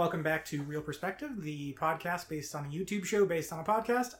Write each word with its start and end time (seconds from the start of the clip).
welcome 0.00 0.22
back 0.22 0.46
to 0.46 0.62
Real 0.62 0.80
Perspective, 0.80 1.42
the 1.42 1.76
podcast 1.78 2.26
based 2.30 2.54
on 2.54 2.64
a 2.64 2.68
YouTube 2.68 3.04
show 3.04 3.26
based 3.26 3.52
on 3.52 3.58
a 3.60 3.64
podcast. 3.64 4.14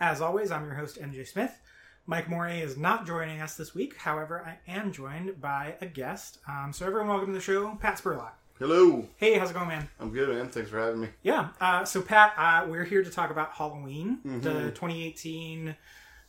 As 0.00 0.20
always, 0.20 0.50
I'm 0.50 0.64
your 0.64 0.74
host, 0.74 1.00
MJ 1.00 1.24
Smith. 1.24 1.56
Mike 2.04 2.28
Moray 2.28 2.58
is 2.60 2.76
not 2.76 3.06
joining 3.06 3.40
us 3.40 3.54
this 3.54 3.72
week. 3.72 3.96
However, 3.96 4.44
I 4.44 4.58
am 4.68 4.90
joined 4.90 5.40
by 5.40 5.76
a 5.80 5.86
guest. 5.86 6.38
Um, 6.48 6.72
so, 6.72 6.84
everyone, 6.84 7.06
welcome 7.06 7.28
to 7.28 7.32
the 7.34 7.40
show, 7.40 7.76
Pat 7.80 7.98
Spurlock. 8.02 8.32
Hello. 8.58 9.06
Hey, 9.18 9.38
how's 9.38 9.52
it 9.52 9.54
going, 9.54 9.68
man? 9.68 9.88
I'm 10.00 10.10
good, 10.10 10.30
man. 10.30 10.48
Thanks 10.48 10.68
for 10.68 10.80
having 10.80 11.02
me. 11.02 11.08
Yeah. 11.22 11.50
Uh, 11.60 11.84
so, 11.84 12.02
Pat, 12.02 12.32
uh, 12.36 12.66
we're 12.68 12.82
here 12.84 13.04
to 13.04 13.10
talk 13.10 13.30
about 13.30 13.52
Halloween, 13.52 14.18
Mm-hmm. 14.26 14.40
the 14.40 14.52
2018 14.72 15.76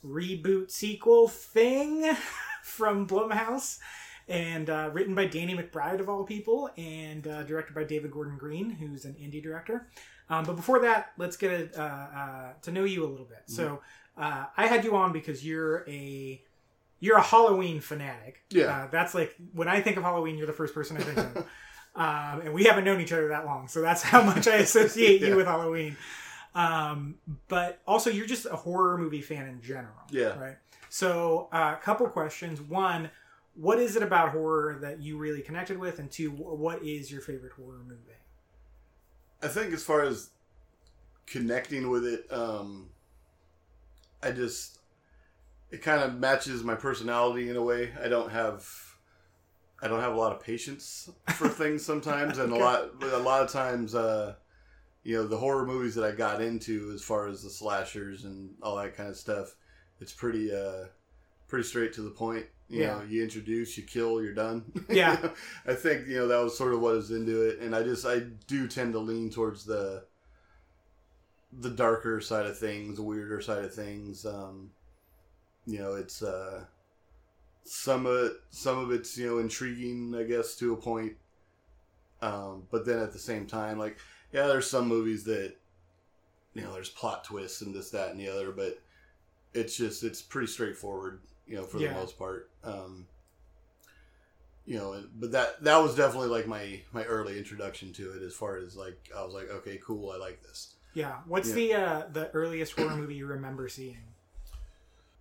reboot 0.05 0.69
sequel 0.69 1.27
thing 1.27 2.15
from 2.61 3.07
Blumhouse, 3.07 3.79
and 4.31 4.69
uh, 4.69 4.89
written 4.93 5.13
by 5.13 5.25
Danny 5.25 5.53
McBride, 5.55 5.99
of 5.99 6.07
all 6.07 6.23
people, 6.23 6.69
and 6.77 7.27
uh, 7.27 7.43
directed 7.43 7.75
by 7.75 7.83
David 7.83 8.11
Gordon 8.11 8.37
Green, 8.37 8.69
who's 8.69 9.03
an 9.03 9.13
indie 9.15 9.43
director. 9.43 9.87
Um, 10.29 10.45
but 10.45 10.55
before 10.55 10.79
that, 10.79 11.11
let's 11.17 11.35
get 11.35 11.77
uh, 11.77 11.81
uh, 11.81 12.53
to 12.61 12.71
know 12.71 12.85
you 12.85 13.03
a 13.05 13.09
little 13.09 13.25
bit. 13.25 13.43
So, 13.47 13.81
uh, 14.17 14.45
I 14.55 14.67
had 14.67 14.85
you 14.85 14.95
on 14.95 15.11
because 15.11 15.45
you're 15.45 15.83
a 15.89 16.41
you're 17.01 17.17
a 17.17 17.21
Halloween 17.21 17.81
fanatic. 17.81 18.43
Yeah. 18.49 18.67
Uh, 18.67 18.87
that's 18.89 19.13
like 19.13 19.35
when 19.53 19.67
I 19.67 19.81
think 19.81 19.97
of 19.97 20.03
Halloween, 20.03 20.37
you're 20.37 20.47
the 20.47 20.53
first 20.53 20.73
person 20.73 20.95
I 20.95 21.01
think 21.01 21.17
of. 21.17 21.37
um, 21.95 22.41
and 22.45 22.53
we 22.53 22.63
haven't 22.63 22.85
known 22.85 23.01
each 23.01 23.11
other 23.11 23.27
that 23.29 23.45
long, 23.45 23.67
so 23.67 23.81
that's 23.81 24.01
how 24.01 24.21
much 24.21 24.47
I 24.47 24.57
associate 24.57 25.21
you 25.27 25.35
with 25.35 25.47
Halloween. 25.47 25.97
Um, 26.55 27.15
but 27.49 27.81
also, 27.85 28.09
you're 28.09 28.27
just 28.27 28.45
a 28.45 28.55
horror 28.55 28.97
movie 28.97 29.21
fan 29.21 29.47
in 29.47 29.61
general. 29.61 29.95
Yeah. 30.09 30.39
Right. 30.39 30.57
So, 30.89 31.49
a 31.51 31.77
couple 31.81 32.07
questions. 32.07 32.61
One, 32.61 33.09
what 33.55 33.79
is 33.79 33.95
it 33.95 34.03
about 34.03 34.31
horror 34.31 34.79
that 34.81 35.01
you 35.01 35.17
really 35.17 35.41
connected 35.41 35.77
with? 35.77 35.99
And 35.99 36.09
two, 36.11 36.31
what 36.31 36.83
is 36.83 37.11
your 37.11 37.21
favorite 37.21 37.53
horror 37.53 37.83
movie? 37.85 38.17
I 39.41 39.47
think 39.47 39.73
as 39.73 39.83
far 39.83 40.03
as 40.03 40.29
connecting 41.25 41.89
with 41.89 42.05
it, 42.05 42.31
um, 42.31 42.91
I 44.23 44.31
just 44.31 44.79
it 45.71 45.81
kind 45.81 46.03
of 46.03 46.19
matches 46.19 46.63
my 46.63 46.75
personality 46.75 47.49
in 47.49 47.55
a 47.55 47.63
way. 47.63 47.93
I 48.03 48.07
don't 48.09 48.31
have 48.31 48.67
I 49.81 49.87
don't 49.87 50.01
have 50.01 50.13
a 50.13 50.17
lot 50.17 50.31
of 50.33 50.41
patience 50.41 51.09
for 51.29 51.49
things 51.49 51.83
sometimes, 51.85 52.37
and 52.37 52.51
Okay. 52.51 52.53
a 52.53 52.57
lot 52.57 52.91
a 53.01 53.17
lot 53.19 53.43
of 53.43 53.51
times, 53.51 53.95
uh, 53.95 54.35
you 55.03 55.15
know, 55.17 55.27
the 55.27 55.37
horror 55.37 55.65
movies 55.65 55.95
that 55.95 56.05
I 56.05 56.11
got 56.11 56.41
into, 56.41 56.91
as 56.93 57.03
far 57.03 57.27
as 57.27 57.43
the 57.43 57.49
slashers 57.49 58.25
and 58.25 58.55
all 58.61 58.77
that 58.77 58.95
kind 58.95 59.09
of 59.09 59.17
stuff, 59.17 59.55
it's 59.99 60.13
pretty 60.13 60.53
uh, 60.55 60.85
pretty 61.51 61.67
straight 61.67 61.93
to 61.93 62.01
the 62.01 62.09
point. 62.09 62.47
You 62.69 62.81
Yeah. 62.81 62.87
know, 62.99 63.03
you 63.03 63.21
introduce, 63.23 63.77
you 63.77 63.83
kill, 63.83 64.23
you're 64.23 64.33
done. 64.33 64.63
Yeah. 64.89 65.31
I 65.67 65.75
think 65.75 66.07
you 66.07 66.15
know 66.17 66.27
that 66.29 66.43
was 66.43 66.57
sort 66.57 66.73
of 66.73 66.79
what 66.81 66.95
was 66.95 67.11
into 67.11 67.43
it, 67.43 67.59
and 67.59 67.75
I 67.75 67.83
just 67.83 68.05
I 68.05 68.21
do 68.47 68.67
tend 68.67 68.93
to 68.93 68.99
lean 68.99 69.29
towards 69.29 69.65
the 69.65 70.05
the 71.59 71.69
darker 71.69 72.21
side 72.21 72.45
of 72.45 72.57
things, 72.57 72.95
the 72.95 73.03
weirder 73.03 73.41
side 73.41 73.63
of 73.65 73.73
things. 73.73 74.25
Um, 74.25 74.71
you 75.65 75.79
know, 75.79 75.95
it's 75.95 76.23
uh, 76.23 76.65
some 77.63 78.05
of 78.05 78.15
it, 78.25 78.33
some 78.49 78.79
of 78.79 78.91
it's 78.91 79.17
you 79.17 79.27
know 79.27 79.39
intriguing, 79.39 80.15
I 80.15 80.23
guess, 80.23 80.55
to 80.57 80.73
a 80.73 80.77
point. 80.77 81.13
Um, 82.21 82.67
but 82.71 82.85
then 82.85 82.99
at 82.99 83.11
the 83.13 83.19
same 83.19 83.47
time, 83.47 83.77
like 83.79 83.97
yeah, 84.31 84.47
there's 84.47 84.69
some 84.69 84.87
movies 84.87 85.23
that 85.25 85.55
you 86.53 86.61
know 86.61 86.73
there's 86.73 86.89
plot 86.89 87.23
twists 87.23 87.61
and 87.61 87.73
this, 87.75 87.89
that, 87.91 88.11
and 88.11 88.19
the 88.19 88.29
other, 88.29 88.51
but 88.51 88.79
it's 89.53 89.75
just 89.75 90.03
it's 90.03 90.21
pretty 90.21 90.47
straightforward, 90.47 91.21
you 91.51 91.57
know, 91.57 91.65
for 91.65 91.79
Yeah. 91.79 91.89
the 91.89 91.93
most 91.93 92.17
part. 92.17 92.49
Um, 92.63 93.07
you 94.65 94.77
know, 94.77 95.03
but 95.15 95.31
that 95.31 95.63
that 95.63 95.77
was 95.77 95.95
definitely 95.95 96.29
like 96.29 96.47
my 96.47 96.81
my 96.93 97.03
early 97.05 97.37
introduction 97.37 97.91
to 97.93 98.13
it. 98.13 98.21
As 98.23 98.33
far 98.35 98.57
as 98.57 98.75
like, 98.75 99.09
I 99.15 99.23
was 99.23 99.33
like, 99.33 99.49
okay, 99.49 99.79
cool, 99.83 100.11
I 100.11 100.17
like 100.17 100.41
this. 100.43 100.75
Yeah. 100.93 101.17
What's 101.25 101.49
Yeah. 101.49 101.55
the 101.55 101.73
uh, 101.73 102.07
the 102.11 102.29
earliest 102.31 102.73
horror 102.73 102.95
movie 102.95 103.15
you 103.15 103.25
remember 103.27 103.67
seeing? 103.67 104.13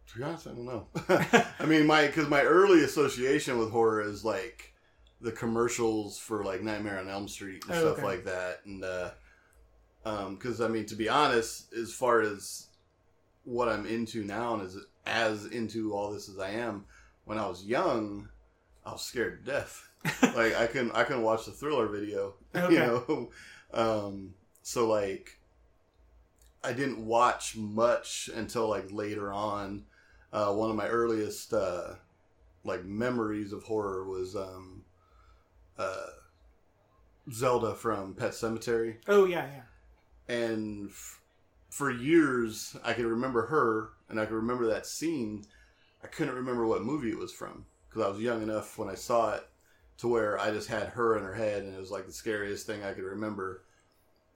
To 0.08 0.18
be 0.18 0.24
honest, 0.24 0.46
I 0.46 0.50
don't 0.50 0.64
know. 0.64 0.88
I 1.60 1.66
mean, 1.66 1.86
my 1.86 2.06
because 2.06 2.28
my 2.28 2.42
early 2.42 2.82
association 2.82 3.58
with 3.58 3.70
horror 3.70 4.02
is 4.02 4.24
like 4.24 4.74
the 5.20 5.30
commercials 5.32 6.18
for 6.18 6.44
like 6.44 6.62
Nightmare 6.62 6.98
on 6.98 7.08
Elm 7.08 7.28
Street 7.28 7.64
and 7.64 7.74
Oh, 7.74 7.78
stuff 7.78 7.98
okay. 7.98 8.02
like 8.02 8.24
that, 8.24 8.60
and 8.64 8.84
uh, 8.84 9.10
um, 10.04 10.36
because 10.36 10.60
I 10.60 10.68
mean, 10.68 10.86
to 10.86 10.96
be 10.96 11.08
honest, 11.08 11.72
as 11.74 11.92
far 11.94 12.22
as 12.22 12.68
what 13.44 13.68
I'm 13.68 13.86
into 13.86 14.24
now 14.24 14.54
and 14.54 14.62
as 14.64 14.76
as 15.10 15.44
into 15.46 15.92
all 15.92 16.12
this 16.12 16.28
as 16.28 16.38
I 16.38 16.50
am, 16.50 16.84
when 17.24 17.36
I 17.38 17.46
was 17.46 17.64
young, 17.64 18.28
I 18.86 18.92
was 18.92 19.02
scared 19.02 19.44
to 19.44 19.50
death. 19.52 19.86
like 20.34 20.54
I 20.56 20.66
couldn't 20.66 20.92
I 20.92 21.04
couldn't 21.04 21.22
watch 21.22 21.44
the 21.44 21.52
thriller 21.52 21.86
video. 21.88 22.34
Okay. 22.54 22.74
You 22.74 22.80
know, 22.80 23.30
um, 23.72 24.34
so 24.62 24.88
like 24.88 25.38
I 26.64 26.72
didn't 26.72 27.04
watch 27.06 27.56
much 27.56 28.28
until 28.34 28.68
like 28.68 28.90
later 28.90 29.32
on. 29.32 29.84
Uh, 30.32 30.52
one 30.52 30.70
of 30.70 30.76
my 30.76 30.88
earliest 30.88 31.52
uh, 31.52 31.94
like 32.64 32.84
memories 32.84 33.52
of 33.52 33.62
horror 33.64 34.04
was 34.08 34.34
um, 34.36 34.82
uh, 35.78 36.06
Zelda 37.32 37.74
from 37.74 38.14
Pet 38.14 38.32
Sematary, 38.32 38.96
Oh 39.08 39.24
yeah, 39.26 39.46
yeah. 40.28 40.34
and 40.34 40.90
f- 40.90 41.19
for 41.70 41.90
years 41.90 42.76
I 42.84 42.92
could 42.92 43.06
remember 43.06 43.46
her 43.46 43.90
and 44.08 44.20
I 44.20 44.26
could 44.26 44.34
remember 44.34 44.66
that 44.66 44.86
scene. 44.86 45.44
I 46.02 46.06
couldn't 46.06 46.34
remember 46.34 46.66
what 46.66 46.82
movie 46.82 47.10
it 47.10 47.18
was 47.18 47.32
from 47.32 47.64
because 47.88 48.02
I 48.02 48.08
was 48.08 48.20
young 48.20 48.42
enough 48.42 48.78
when 48.78 48.88
I 48.88 48.94
saw 48.94 49.34
it 49.34 49.46
to 49.98 50.08
where 50.08 50.38
I 50.38 50.50
just 50.50 50.68
had 50.68 50.88
her 50.88 51.16
in 51.16 51.24
her 51.24 51.34
head 51.34 51.62
and 51.62 51.74
it 51.74 51.80
was 51.80 51.90
like 51.90 52.06
the 52.06 52.12
scariest 52.12 52.66
thing 52.66 52.82
I 52.82 52.92
could 52.92 53.04
remember. 53.04 53.62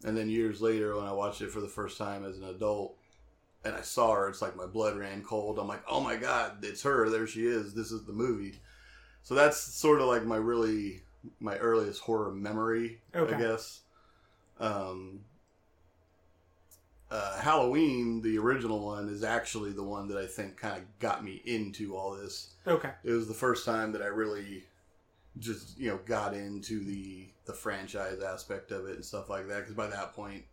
And 0.05 0.17
then 0.17 0.28
years 0.28 0.61
later, 0.61 0.97
when 0.97 1.06
I 1.06 1.12
watched 1.12 1.41
it 1.41 1.50
for 1.50 1.61
the 1.61 1.69
first 1.69 1.97
time 1.97 2.25
as 2.25 2.37
an 2.37 2.44
adult, 2.44 2.97
and 3.65 3.75
I 3.75 3.81
saw 3.81 4.12
her, 4.12 4.28
it's 4.28 4.43
like 4.43 4.56
my 4.56 4.67
blood 4.67 4.97
ran 4.97 5.23
cold. 5.23 5.59
I'm 5.59 5.67
like, 5.67 5.83
oh 5.89 6.00
my 6.00 6.17
god, 6.17 6.62
it's 6.62 6.83
her. 6.83 7.09
There 7.09 7.27
she 7.27 7.47
is. 7.47 7.73
This 7.73 7.91
is 7.91 8.05
the 8.05 8.12
movie. 8.12 8.61
So 9.23 9.34
that's 9.34 9.56
sort 9.56 10.03
of 10.03 10.06
like 10.06 10.25
my 10.27 10.37
really 10.37 11.00
my 11.41 11.56
earliest 11.56 12.03
horror 12.03 12.33
memory, 12.33 13.00
Okay. 13.15 13.34
I 13.34 13.39
guess. 13.39 13.81
Um, 14.61 15.21
uh, 17.15 17.39
Halloween, 17.39 18.21
the 18.23 18.37
original 18.39 18.81
one, 18.85 19.09
is 19.09 19.23
actually 19.23 19.71
the 19.73 19.85
one 19.85 20.09
that 20.09 20.19
I 20.19 20.27
think 20.27 20.57
kind 20.57 20.79
of 20.79 20.99
got 20.99 21.23
me 21.25 21.41
into 21.45 21.97
all 21.97 22.17
this 22.17 22.55
Okay. 22.67 22.91
it 23.05 23.13
was 23.13 23.29
the 23.29 23.35
first 23.35 23.65
time 23.65 23.93
that 23.93 24.03
I 24.03 24.07
really 24.07 24.65
just 25.39 25.79
you 25.79 25.89
know 25.91 25.99
got 26.07 26.35
into 26.35 26.85
the 26.85 27.29
the 27.47 27.53
franchise 27.53 28.21
aspect 28.21 28.71
of 28.73 28.87
it 28.87 28.95
and 28.97 29.05
stuff 29.05 29.29
like 29.29 29.47
that 29.49 29.59
because 29.59 29.75
by 29.75 29.87
that 29.89 30.13
point 30.13 30.45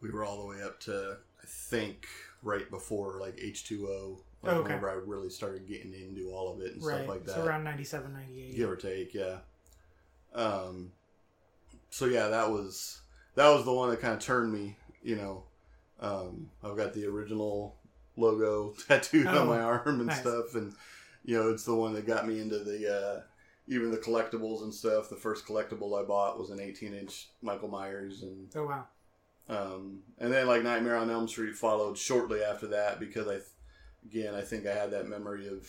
we 0.00 0.10
were 0.10 0.24
all 0.24 0.40
the 0.40 0.46
way 0.46 0.62
up 0.62 0.78
to 0.80 1.16
I 1.42 1.46
think 1.46 2.06
right 2.42 2.68
before 2.70 3.18
like 3.20 3.38
H 3.40 3.64
two 3.64 3.86
O 3.88 4.20
like 4.42 4.52
Okay. 4.54 4.62
whenever 4.62 4.88
I 4.90 4.94
really 4.94 5.30
started 5.30 5.66
getting 5.68 5.92
into 5.94 6.30
all 6.30 6.52
of 6.52 6.60
it 6.60 6.72
and 6.74 6.82
Right. 6.82 6.96
stuff 6.96 7.08
like 7.08 7.24
that 7.26 7.34
So 7.34 7.44
around 7.44 7.64
97, 7.64 8.12
98. 8.12 8.56
give 8.56 8.70
or 8.70 8.76
take 8.76 9.12
yeah 9.14 9.38
um 10.34 10.92
so 11.90 12.04
yeah 12.06 12.28
that 12.28 12.50
was 12.50 13.00
that 13.34 13.48
was 13.50 13.64
the 13.64 13.72
one 13.72 13.90
that 13.90 14.00
kind 14.00 14.14
of 14.14 14.20
turned 14.20 14.52
me 14.52 14.76
you 15.02 15.16
know 15.16 15.44
um 16.00 16.50
I've 16.64 16.76
got 16.76 16.94
the 16.94 17.06
original 17.06 17.76
logo 18.16 18.74
tattooed 18.88 19.26
Oh, 19.26 19.42
on 19.42 19.46
my 19.48 19.60
arm 19.60 20.00
and 20.00 20.06
nice. 20.06 20.20
stuff 20.20 20.54
and 20.54 20.72
you 21.24 21.36
know 21.38 21.50
it's 21.50 21.64
the 21.64 21.74
one 21.74 21.92
that 21.94 22.06
got 22.06 22.26
me 22.26 22.40
into 22.40 22.58
the 22.58 22.94
uh 22.94 23.20
even 23.68 23.90
the 23.90 23.98
collectibles 23.98 24.62
and 24.62 24.74
stuff 24.74 25.08
the 25.08 25.16
first 25.16 25.46
collectible 25.46 26.00
i 26.00 26.04
bought 26.04 26.38
was 26.38 26.50
an 26.50 26.60
18 26.60 26.92
inch 26.94 27.28
michael 27.42 27.68
myers 27.68 28.22
and 28.22 28.48
Oh 28.56 28.64
wow. 28.66 28.84
um 29.48 30.00
and 30.18 30.32
then 30.32 30.46
like 30.46 30.62
nightmare 30.62 30.96
on 30.96 31.10
elm 31.10 31.28
street 31.28 31.54
followed 31.54 31.96
shortly 31.96 32.42
after 32.42 32.66
that 32.68 32.98
because 32.98 33.28
i 33.28 33.38
again 34.06 34.34
i 34.34 34.40
think 34.40 34.66
i 34.66 34.72
had 34.74 34.90
that 34.90 35.08
memory 35.08 35.46
of 35.48 35.68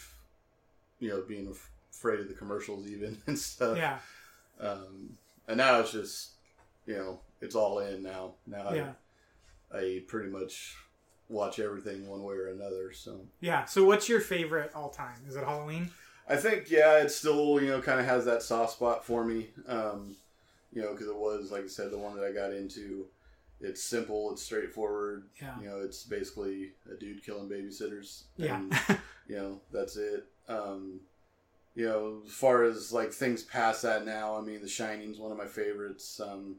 you 0.99 1.09
know 1.09 1.21
being 1.27 1.47
af- 1.47 1.69
afraid 1.91 2.19
of 2.21 2.27
the 2.27 2.33
commercials 2.33 2.87
even 2.87 3.17
and 3.27 3.37
stuff 3.37 3.77
Yeah. 3.77 3.99
um 4.59 5.17
and 5.47 5.57
now 5.57 5.79
it's 5.81 5.91
just 5.91 6.31
you 6.87 6.95
know 6.95 7.19
it's 7.41 7.55
all 7.55 7.79
in 7.79 8.01
now 8.03 8.33
now 8.47 8.73
Yeah. 8.73 8.91
I, 9.73 10.03
pretty 10.07 10.29
much 10.29 10.75
watch 11.29 11.59
everything 11.59 12.07
one 12.07 12.23
way 12.23 12.35
or 12.35 12.49
another 12.49 12.91
so 12.91 13.21
Yeah. 13.39 13.65
So 13.65 13.83
what's 13.85 14.09
your 14.09 14.19
favorite 14.19 14.71
all 14.75 14.89
time? 14.89 15.15
Is 15.27 15.35
it 15.35 15.43
Halloween? 15.43 15.89
I 16.27 16.35
think 16.37 16.69
yeah, 16.69 16.99
it 16.99 17.09
still 17.09 17.61
you 17.61 17.69
know 17.69 17.81
kind 17.81 17.99
of 17.99 18.05
has 18.05 18.25
that 18.25 18.43
soft 18.43 18.73
spot 18.73 19.05
for 19.05 19.23
me. 19.23 19.49
Um, 19.67 20.15
you 20.73 20.81
know, 20.81 20.91
because 20.91 21.07
it 21.07 21.15
was 21.15 21.51
like 21.51 21.63
I 21.63 21.67
said, 21.67 21.91
the 21.91 21.97
one 21.97 22.15
that 22.15 22.25
I 22.25 22.31
got 22.31 22.53
into. 22.53 23.07
It's 23.63 23.83
simple, 23.83 24.31
it's 24.31 24.41
straightforward. 24.41 25.25
Yeah. 25.39 25.53
You 25.61 25.69
know, 25.69 25.81
it's 25.81 26.03
basically 26.03 26.71
a 26.91 26.95
dude 26.95 27.23
killing 27.23 27.47
babysitters. 27.47 28.23
Yeah. 28.35 28.55
And, 28.55 28.73
you 29.27 29.35
know, 29.35 29.61
that's 29.71 29.97
it. 29.97 30.25
Um, 30.49 31.01
you 31.75 31.85
know, 31.87 32.21
as 32.25 32.31
far 32.31 32.63
as 32.63 32.91
like 32.91 33.13
things 33.13 33.43
past 33.43 33.83
that 33.83 34.03
now, 34.03 34.35
I 34.35 34.41
mean, 34.41 34.61
The 34.61 34.67
Shining's 34.67 35.19
one 35.19 35.31
of 35.31 35.37
my 35.37 35.45
favorites. 35.45 36.19
Um, 36.19 36.55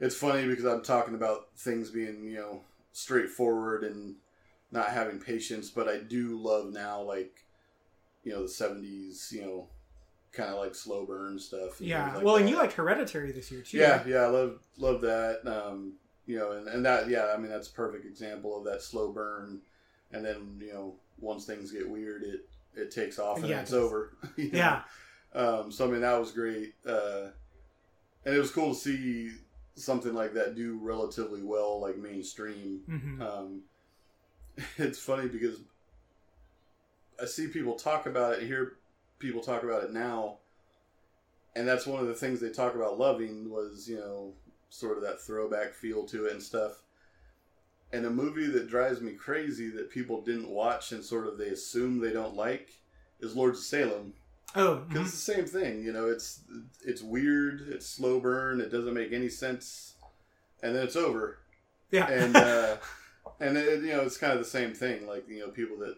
it's 0.00 0.16
funny 0.16 0.46
because 0.46 0.64
I'm 0.64 0.82
talking 0.82 1.14
about 1.14 1.48
things 1.56 1.90
being 1.90 2.24
you 2.24 2.38
know 2.38 2.60
straightforward 2.92 3.84
and 3.84 4.16
not 4.72 4.88
having 4.88 5.18
patience, 5.18 5.70
but 5.70 5.88
I 5.88 5.98
do 5.98 6.38
love 6.38 6.72
now 6.72 7.02
like 7.02 7.44
you 8.24 8.32
know 8.32 8.42
the 8.42 8.48
'70s, 8.48 9.30
you 9.32 9.42
know 9.42 9.68
kind 10.32 10.50
of 10.50 10.58
like 10.58 10.74
slow 10.74 11.04
burn 11.04 11.38
stuff. 11.38 11.80
Yeah. 11.80 12.14
like 12.14 12.24
well, 12.24 12.36
and 12.36 12.48
you 12.48 12.56
liked 12.56 12.74
Hereditary 12.74 13.32
this 13.32 13.50
year 13.50 13.62
too. 13.62 13.78
Yeah, 13.78 13.98
right? 13.98 14.06
yeah, 14.06 14.18
I 14.18 14.26
love 14.26 14.58
love 14.78 15.00
that. 15.02 15.40
Um, 15.46 15.94
you 16.26 16.38
know, 16.38 16.52
and, 16.52 16.68
and 16.68 16.84
that 16.84 17.08
yeah, 17.08 17.32
I 17.34 17.36
mean 17.36 17.50
that's 17.50 17.68
a 17.68 17.72
perfect 17.72 18.06
example 18.06 18.56
of 18.56 18.64
that 18.64 18.82
slow 18.82 19.12
burn, 19.12 19.60
and 20.12 20.24
then 20.24 20.60
you 20.60 20.72
know 20.72 20.94
once 21.18 21.44
things 21.44 21.72
get 21.72 21.88
weird, 21.88 22.22
it 22.22 22.48
it 22.74 22.90
takes 22.90 23.18
off 23.18 23.38
and 23.38 23.48
Yeah, 23.48 23.60
it's 23.60 23.70
does. 23.70 23.80
over. 23.80 24.14
you 24.36 24.50
know? 24.50 24.58
Yeah. 24.58 24.82
Um, 25.32 25.70
so 25.70 25.86
I 25.86 25.90
mean 25.90 26.00
that 26.00 26.18
was 26.18 26.32
great, 26.32 26.74
uh, 26.86 27.28
and 28.24 28.34
it 28.34 28.38
was 28.38 28.50
cool 28.50 28.74
to 28.74 28.80
see 28.80 29.32
something 29.80 30.14
like 30.14 30.34
that 30.34 30.54
do 30.54 30.78
relatively 30.80 31.42
well, 31.42 31.80
like 31.80 31.96
mainstream. 31.96 32.80
hmm 32.86 33.22
Um, 33.22 33.62
it's 34.78 34.98
funny 34.98 35.28
because 35.28 35.60
I 37.20 37.26
see 37.26 37.48
people 37.48 37.74
talk 37.74 38.06
about 38.06 38.34
it, 38.34 38.46
hear 38.46 38.76
people 39.18 39.40
talk 39.40 39.62
about 39.62 39.84
it 39.84 39.92
now, 39.92 40.38
and 41.54 41.66
that's 41.66 41.86
one 41.86 42.00
of 42.00 42.08
the 42.08 42.14
things 42.14 42.40
they 42.40 42.50
talk 42.50 42.74
about 42.74 42.98
loving 42.98 43.50
was 43.50 43.88
you 43.88 43.98
know 43.98 44.32
sort 44.68 44.96
of 44.96 45.02
that 45.02 45.20
throwback 45.20 45.74
feel 45.74 46.04
to 46.06 46.26
it 46.26 46.32
and 46.32 46.42
stuff. 46.42 46.82
And 47.92 48.06
a 48.06 48.10
movie 48.10 48.46
that 48.46 48.68
drives 48.68 49.00
me 49.00 49.14
crazy 49.14 49.68
that 49.70 49.90
people 49.90 50.22
didn't 50.22 50.48
watch 50.48 50.92
and 50.92 51.04
sort 51.04 51.26
of 51.26 51.38
they 51.38 51.48
assume 51.48 51.98
they 51.98 52.12
don't 52.12 52.36
like 52.36 52.70
is 53.18 53.34
Lords 53.34 53.58
of 53.58 53.64
Salem 53.64 54.14
Oh. 54.56 54.76
because 54.88 55.02
mhm. 55.02 55.06
it's 55.06 55.24
the 55.26 55.32
same 55.34 55.46
thing. 55.46 55.82
You 55.84 55.92
know, 55.92 56.08
it's 56.08 56.40
it's 56.84 57.02
weird, 57.02 57.62
it's 57.68 57.86
slow 57.86 58.20
burn, 58.20 58.60
it 58.60 58.70
doesn't 58.70 58.94
make 58.94 59.12
any 59.12 59.28
sense, 59.28 59.94
and 60.62 60.74
then 60.74 60.84
it's 60.84 60.96
over 60.96 61.38
Yeah. 61.90 62.08
and 62.08 62.36
uh, 62.36 62.76
and 63.40 63.56
it, 63.56 63.82
you 63.82 63.92
know 63.92 64.00
it's 64.02 64.16
kind 64.18 64.32
of 64.32 64.38
the 64.38 64.44
same 64.44 64.74
thing. 64.74 65.06
Like 65.06 65.28
you 65.28 65.40
know 65.40 65.48
people 65.48 65.78
that 65.78 65.96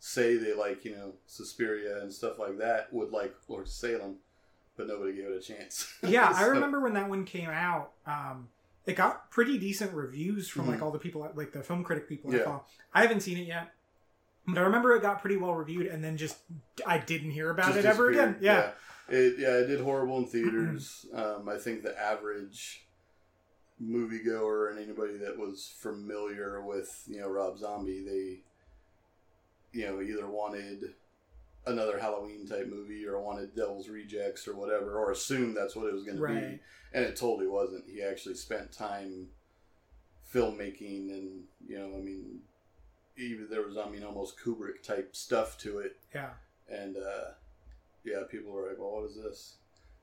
say 0.00 0.36
they 0.36 0.54
like 0.54 0.84
you 0.84 0.92
know 0.96 1.12
Suspiria 1.26 2.00
and 2.02 2.12
stuff 2.12 2.38
like 2.38 2.58
that 2.58 2.92
would 2.92 3.10
like 3.12 3.34
Lord 3.48 3.68
Salem, 3.68 4.16
but 4.76 4.88
nobody 4.88 5.14
gave 5.14 5.26
it 5.26 5.36
a 5.36 5.40
chance. 5.40 5.92
yeah, 6.02 6.32
I 6.34 6.44
remember 6.46 6.80
when 6.80 6.94
that 6.94 7.08
one 7.08 7.24
came 7.24 7.50
out. 7.50 7.92
Um, 8.06 8.48
it 8.84 8.96
got 8.96 9.30
pretty 9.30 9.58
decent 9.58 9.92
reviews 9.92 10.48
from 10.48 10.66
like 10.66 10.80
Mhm. 10.80 10.82
all 10.82 10.90
the 10.90 10.98
people, 10.98 11.30
like 11.36 11.52
the 11.52 11.62
film 11.62 11.84
critic 11.84 12.08
people. 12.08 12.32
I 12.32 12.38
Yeah. 12.38 12.44
follow. 12.44 12.64
I 12.92 13.02
haven't 13.02 13.20
seen 13.20 13.38
it 13.38 13.46
yet, 13.46 13.72
I 14.48 14.60
remember 14.60 14.94
it 14.96 15.02
got 15.02 15.20
pretty 15.20 15.36
well 15.36 15.54
reviewed, 15.54 15.86
and 15.86 16.02
then 16.02 16.16
just 16.16 16.38
I 16.86 16.98
didn't 16.98 17.30
hear 17.30 17.50
about 17.50 17.66
just 17.66 17.78
it 17.78 17.84
ever 17.84 18.10
again. 18.10 18.36
Yeah. 18.40 18.72
yeah. 19.08 19.16
It 19.16 19.38
yeah 19.38 19.56
it 19.58 19.66
did 19.66 19.80
horrible 19.80 20.18
in 20.18 20.26
theaters. 20.26 21.06
um, 21.14 21.48
I 21.48 21.58
think 21.58 21.82
the 21.82 21.98
average 22.00 22.84
moviegoer 23.82 24.70
and 24.70 24.78
anybody 24.78 25.16
that 25.18 25.38
was 25.38 25.72
familiar 25.78 26.60
with 26.60 27.04
you 27.06 27.20
know 27.20 27.28
Rob 27.28 27.58
Zombie, 27.58 28.04
they 29.72 29.78
you 29.78 29.86
know 29.86 30.00
either 30.00 30.28
wanted 30.28 30.94
another 31.66 31.98
Halloween 31.98 32.46
type 32.46 32.68
movie 32.68 33.06
or 33.06 33.20
wanted 33.20 33.54
Devil's 33.54 33.88
Rejects 33.88 34.48
or 34.48 34.56
whatever, 34.56 34.98
or 34.98 35.12
assumed 35.12 35.56
that's 35.56 35.76
what 35.76 35.86
it 35.86 35.94
was 35.94 36.02
going 36.02 36.16
to 36.16 36.26
be, 36.26 36.60
and 36.92 37.04
it 37.04 37.16
totally 37.16 37.46
wasn't. 37.46 37.84
He 37.88 38.02
actually 38.02 38.34
spent 38.34 38.72
time 38.72 39.28
filmmaking, 40.34 41.10
and 41.10 41.44
you 41.66 41.78
know, 41.78 41.96
I 41.96 42.00
mean, 42.00 42.40
even 43.16 43.48
there 43.50 43.62
was 43.62 43.76
I 43.76 43.88
mean 43.88 44.04
almost 44.04 44.38
Kubrick 44.38 44.82
type 44.82 45.14
stuff 45.14 45.58
to 45.58 45.78
it, 45.78 45.96
Yeah. 46.14 46.30
and 46.68 46.96
uh, 46.96 47.32
yeah, 48.04 48.22
people 48.30 48.52
were 48.52 48.68
like, 48.68 48.78
"Well, 48.78 48.90
what 48.92 49.10
is 49.10 49.16
this?" 49.16 49.56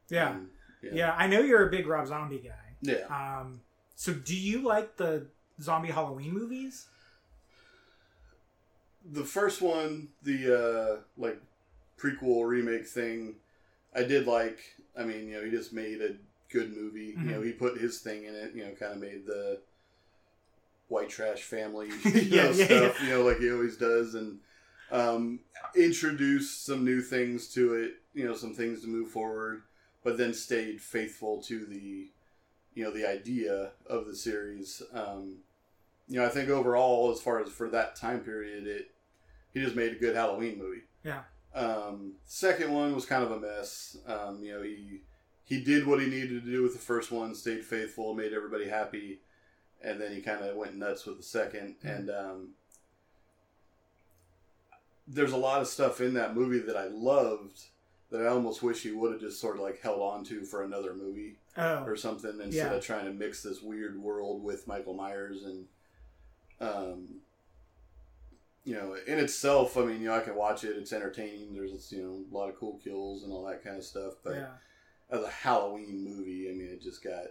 Yeah. 0.09 0.33
And, 0.35 0.50
Yeah. 0.81 1.13
I 1.17 1.27
know 1.27 1.41
you're 1.41 1.67
a 1.67 1.71
big 1.71 1.88
Rob 1.88 2.07
Zombie 2.07 2.39
guy. 2.39 2.75
yeah. 2.81 3.06
Um, 3.39 3.61
so 3.95 4.13
do 4.13 4.35
you 4.35 4.61
like 4.61 4.95
the 4.97 5.27
zombie 5.61 5.91
Halloween 5.91 6.31
movies? 6.33 6.88
the 9.11 9.23
first 9.23 9.61
one, 9.61 10.09
the 10.23 10.53
uh, 10.97 11.01
like 11.17 11.41
prequel 11.97 12.47
remake 12.47 12.85
thing, 12.88 13.35
I 13.95 14.03
did 14.03 14.27
like. 14.27 14.59
I 14.97 15.03
mean, 15.03 15.27
you 15.27 15.35
know, 15.38 15.44
he 15.45 15.51
just 15.51 15.73
made 15.73 16.01
a 16.01 16.15
good 16.51 16.75
movie. 16.75 17.13
Mhm. 17.17 17.25
You 17.25 17.31
know, 17.31 17.41
he 17.41 17.51
put 17.53 17.77
his 17.79 18.00
thing 18.00 18.25
in 18.25 18.35
it. 18.35 18.53
You 18.53 18.65
know, 18.65 18.71
kind 18.71 18.94
of 18.94 19.00
made 19.00 19.25
the 19.25 19.61
white 20.89 21.09
trash 21.09 21.44
family 21.44 21.89
Yeah, 22.03 22.12
you 22.12 22.36
know, 22.36 22.50
yeah, 22.51 22.65
stuff. 22.65 23.03
You 23.03 23.09
know, 23.12 23.21
like 23.24 23.39
he 23.39 23.51
always 23.51 23.77
does, 23.77 24.15
and 24.15 24.39
um, 24.91 25.39
introduced 25.75 26.65
some 26.65 26.83
new 26.83 27.01
things 27.01 27.47
to 27.53 27.74
it. 27.75 27.94
You 28.13 28.27
know, 28.27 28.36
some 28.36 28.53
things 28.53 28.81
to 28.81 28.88
move 28.88 29.09
forward, 29.09 29.63
but 30.03 30.18
then 30.18 30.33
stayed 30.33 30.81
faithful 30.81 31.41
to 31.44 31.65
the, 31.65 32.07
you 32.74 32.83
know, 32.83 32.91
the 32.91 33.07
idea 33.07 33.71
of 33.88 34.07
the 34.07 34.15
series. 34.15 34.81
Um, 34.94 35.38
you 36.07 36.19
know, 36.19 36.25
I 36.25 36.30
think 36.30 36.50
overall, 36.50 37.12
as 37.12 37.21
far 37.21 37.39
as 37.39 37.50
for 37.50 37.69
that 37.69 37.95
time 37.95 38.19
period, 38.19 38.68
it 38.68 38.92
he 39.53 39.62
just 39.62 39.75
made 39.75 39.94
a 39.94 40.00
good 40.00 40.15
Halloween 40.15 40.57
movie. 40.57 40.81
Yeah. 41.03 41.21
Um, 41.53 42.13
second 42.25 42.71
one 42.71 42.94
was 42.94 43.06
kind 43.06 43.24
of 43.24 43.31
a 43.31 43.39
mess. 43.39 43.97
Um, 44.07 44.44
you 44.44 44.53
know, 44.53 44.63
he 44.63 45.01
he 45.45 45.63
did 45.63 45.88
what 45.88 46.00
he 46.00 46.07
needed 46.07 46.44
to 46.44 46.51
do 46.51 46.62
with 46.62 46.74
the 46.74 46.80
first 46.80 47.12
one, 47.12 47.33
stayed 47.33 47.65
faithful, 47.65 48.13
made 48.13 48.33
everybody 48.33 48.68
happy, 48.68 49.19
and 49.81 50.00
then 50.02 50.12
he 50.14 50.22
kind 50.22 50.44
of 50.44 50.56
went 50.56 50.76
nuts 50.76 51.06
with 51.06 51.18
the 51.18 51.24
2nd 51.24 51.76
Mhm. 51.84 51.96
And 51.98 52.10
um, 52.10 52.50
there's 55.08 55.31
a 55.31 55.38
lot 55.38 55.62
of 55.62 55.68
stuff 55.68 56.02
in 56.02 56.14
that 56.14 56.36
movie 56.36 56.60
that 56.60 56.78
I 56.78 56.88
loved 56.88 57.64
that 58.12 58.22
I 58.22 58.28
almost 58.28 58.64
wish 58.64 58.81
he 58.84 58.92
would 58.92 59.12
have 59.12 59.22
just 59.22 59.40
sort 59.40 59.56
of 59.56 59.62
like 59.62 59.80
held 59.81 60.02
on 60.02 60.24
to 60.26 60.44
for 60.44 60.64
another 60.64 60.94
movie 60.94 61.38
Oh. 61.58 61.84
or 61.84 61.96
something 61.96 62.40
instead 62.42 62.72
Yeah. 62.72 62.74
of 62.74 62.84
trying 62.84 63.06
to 63.06 63.14
mix 63.14 63.42
this 63.44 63.62
weird 63.62 64.02
world 64.02 64.44
with 64.44 64.68
Michael 64.68 64.94
Myers 64.94 65.44
and 65.44 65.68
um 66.62 67.21
you 68.66 68.76
know 68.76 68.94
in 69.07 69.18
itself 69.19 69.78
I 69.78 69.86
mean 69.86 70.02
you 70.02 70.07
know 70.09 70.16
I 70.16 70.21
can 70.21 70.36
watch 70.36 70.64
it 70.64 70.76
it's 70.78 70.94
entertaining 70.94 71.54
there's 71.54 71.92
you 71.92 72.04
know 72.04 72.24
a 72.31 72.33
lot 72.38 72.50
of 72.50 72.56
cool 72.59 72.80
kills 72.83 73.24
and 73.24 73.31
all 73.31 73.45
that 73.45 73.64
kind 73.64 73.78
of 73.78 73.83
stuff 73.83 74.14
but 74.24 74.36
yeah. 74.36 74.48
as 75.09 75.24
a 75.24 75.30
Halloween 75.30 76.04
movie 76.04 76.50
I 76.50 76.54
mean 76.54 76.68
it 76.69 76.81
just 76.81 77.04
got 77.04 77.26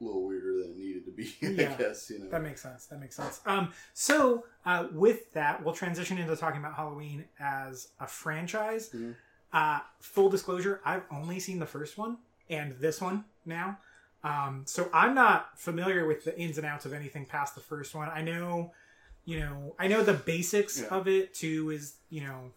little 0.00 0.26
weirder 0.26 0.62
than 0.62 0.72
it 0.72 0.76
needed 0.78 1.04
to 1.04 1.10
be 1.10 1.34
Yeah. 1.40 1.72
I 1.72 1.74
guess 1.82 2.10
you 2.10 2.18
know 2.20 2.28
That 2.30 2.42
makes 2.42 2.62
sense. 2.62 2.86
That 2.86 3.00
makes 3.00 3.16
sense. 3.16 3.40
Um, 3.46 3.72
so 3.94 4.44
uh, 4.64 4.86
with 4.92 5.32
that, 5.34 5.62
we'll 5.64 5.74
transition 5.74 6.18
into 6.18 6.34
talking 6.36 6.60
about 6.60 6.74
Halloween 6.74 7.24
as 7.38 7.88
a 8.00 8.06
franchise. 8.06 8.90
Mhm. 8.94 9.14
Uh, 9.52 9.80
full 10.00 10.30
disclosure: 10.30 10.80
I've 10.84 11.02
only 11.10 11.40
seen 11.40 11.58
the 11.58 11.66
first 11.66 11.98
one 11.98 12.18
and 12.48 12.72
this 12.80 13.00
one 13.00 13.24
now, 13.44 13.78
um, 14.24 14.62
so 14.66 14.88
I'm 14.92 15.14
not 15.14 15.58
familiar 15.58 16.06
with 16.06 16.24
the 16.24 16.38
ins 16.38 16.56
and 16.56 16.66
outs 16.66 16.86
of 16.86 16.92
anything 16.92 17.26
past 17.26 17.54
the 17.56 17.60
first 17.60 17.94
one. 17.94 18.08
I 18.08 18.22
know, 18.22 18.72
you 19.24 19.40
know, 19.40 19.74
I 19.78 19.88
know 19.88 20.02
the 20.04 20.14
basics 20.14 20.80
Yeah. 20.80 20.86
of 20.88 21.08
it. 21.08 21.34
Two 21.34 21.70
is 21.70 21.94
you 22.10 22.22
know, 22.22 22.52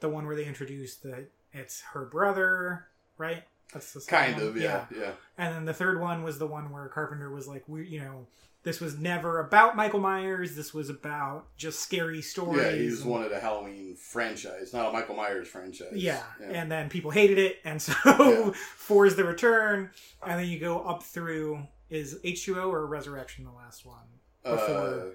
the 0.00 0.08
one 0.10 0.26
where 0.26 0.36
they 0.36 0.44
introduced 0.44 1.02
the 1.02 1.26
it's 1.52 1.80
her 1.92 2.04
brother, 2.04 2.86
right? 3.16 3.44
That's 3.72 3.92
the 3.92 4.00
kind 4.00 4.36
one. 4.36 4.46
of 4.48 4.56
yeah 4.56 4.86
yeah 4.96 5.10
And 5.38 5.54
then 5.54 5.64
the 5.64 5.74
third 5.74 6.00
one 6.00 6.22
was 6.22 6.38
the 6.38 6.46
one 6.46 6.70
where 6.70 6.86
Carpenter 6.88 7.30
was 7.30 7.46
like, 7.48 7.64
we, 7.68 7.86
you 7.86 8.00
know, 8.00 8.26
this 8.62 8.80
was 8.80 8.96
never 8.98 9.40
about 9.40 9.76
Michael 9.76 10.00
Myers. 10.00 10.56
This 10.56 10.72
was 10.74 10.88
about 10.88 11.46
just 11.56 11.80
scary 11.80 12.22
stories. 12.22 12.62
yeah 12.62 12.72
he 12.72 12.88
just 12.88 13.02
and- 13.02 13.10
wanted 13.10 13.32
a 13.32 13.40
Halloween 13.40 13.96
franchise 13.96 14.72
not 14.72 14.88
a 14.88 14.92
Michael 14.92 15.16
Myers 15.16 15.48
franchise 15.48 15.88
yeah. 15.94 16.22
yeah. 16.40 16.46
and 16.48 16.70
then 16.70 16.88
people 16.88 17.10
hated 17.10 17.38
it, 17.38 17.58
and 17.64 17.80
so 17.82 17.92
Yeah. 18.06 18.50
four 18.76 19.06
is 19.06 19.16
the 19.16 19.24
return, 19.24 19.90
and 20.26 20.38
then 20.40 20.46
you 20.48 20.58
go 20.58 20.80
up 20.80 21.02
through 21.02 21.66
is 21.90 22.18
H 22.24 22.44
two 22.44 22.58
O 22.60 22.70
or 22.70 22.86
Resurrection 22.86 23.44
the 23.44 23.52
last 23.52 23.84
one? 23.86 24.02
uh, 24.44 24.52
before 24.52 25.12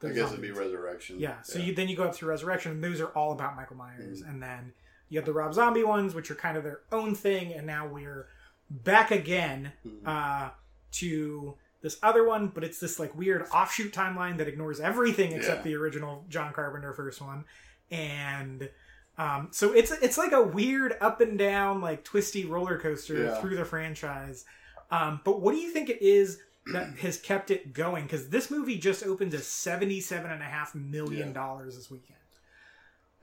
the 0.00 0.08
I 0.08 0.12
guess 0.12 0.30
it'd 0.30 0.40
be. 0.40 0.50
Resurrection 0.50 1.18
Yeah. 1.18 1.40
So 1.42 1.58
You, 1.58 1.74
then 1.74 1.88
you 1.88 1.96
go 1.96 2.04
up 2.04 2.14
through 2.14 2.30
Resurrection, 2.30 2.72
and 2.72 2.82
those 2.84 3.00
are 3.02 3.08
all 3.08 3.32
about 3.32 3.54
Michael 3.56 3.76
Myers, 3.76 4.22
Mhm. 4.22 4.28
and 4.30 4.42
then 4.42 4.72
you 5.10 5.18
have 5.18 5.26
the 5.26 5.32
Rob 5.34 5.52
Zombie 5.52 5.84
ones, 5.84 6.14
which 6.14 6.30
are 6.30 6.34
kind 6.34 6.56
of 6.56 6.64
their 6.64 6.80
own 6.90 7.14
thing, 7.14 7.52
and 7.52 7.66
now 7.66 7.86
we're 7.86 8.28
back 8.70 9.10
again 9.10 9.72
Mhm. 9.86 10.06
uh, 10.06 10.50
to 10.92 11.56
this 11.82 11.98
other 12.02 12.24
one, 12.24 12.48
but 12.48 12.62
it's 12.64 12.78
this 12.80 12.98
like 12.98 13.14
weird 13.16 13.42
offshoot 13.52 13.92
timeline 13.92 14.36
that 14.38 14.48
ignores 14.48 14.80
everything 14.80 15.32
except 15.32 15.58
Yeah. 15.58 15.72
the 15.72 15.76
original 15.76 16.24
John 16.28 16.52
Carpenter 16.52 16.92
first 16.94 17.20
one, 17.20 17.44
and 17.90 18.70
um, 19.18 19.48
so 19.50 19.72
it's 19.72 19.90
it's 19.90 20.16
like 20.16 20.32
a 20.32 20.40
weird 20.42 20.96
up 21.00 21.20
and 21.20 21.38
down 21.38 21.80
like 21.80 22.04
twisty 22.04 22.44
roller 22.46 22.78
coaster 22.78 23.24
Yeah. 23.24 23.40
through 23.40 23.56
the 23.56 23.64
franchise. 23.64 24.44
Um, 24.90 25.20
but 25.24 25.40
what 25.40 25.52
do 25.52 25.58
you 25.58 25.70
think 25.72 25.88
it 25.90 26.00
is 26.02 26.40
that 26.72 26.98
has 27.00 27.18
kept 27.20 27.50
it 27.50 27.72
going? 27.72 28.04
Because 28.04 28.28
this 28.28 28.50
movie 28.50 28.78
just 28.78 29.02
opened 29.04 29.32
to 29.32 29.40
seventy 29.40 30.00
seven 30.00 30.30
and 30.30 30.42
a 30.42 30.46
half 30.46 30.74
million 30.74 31.28
Yeah. 31.28 31.34
dollars 31.34 31.76
this 31.76 31.90
weekend. 31.90 32.18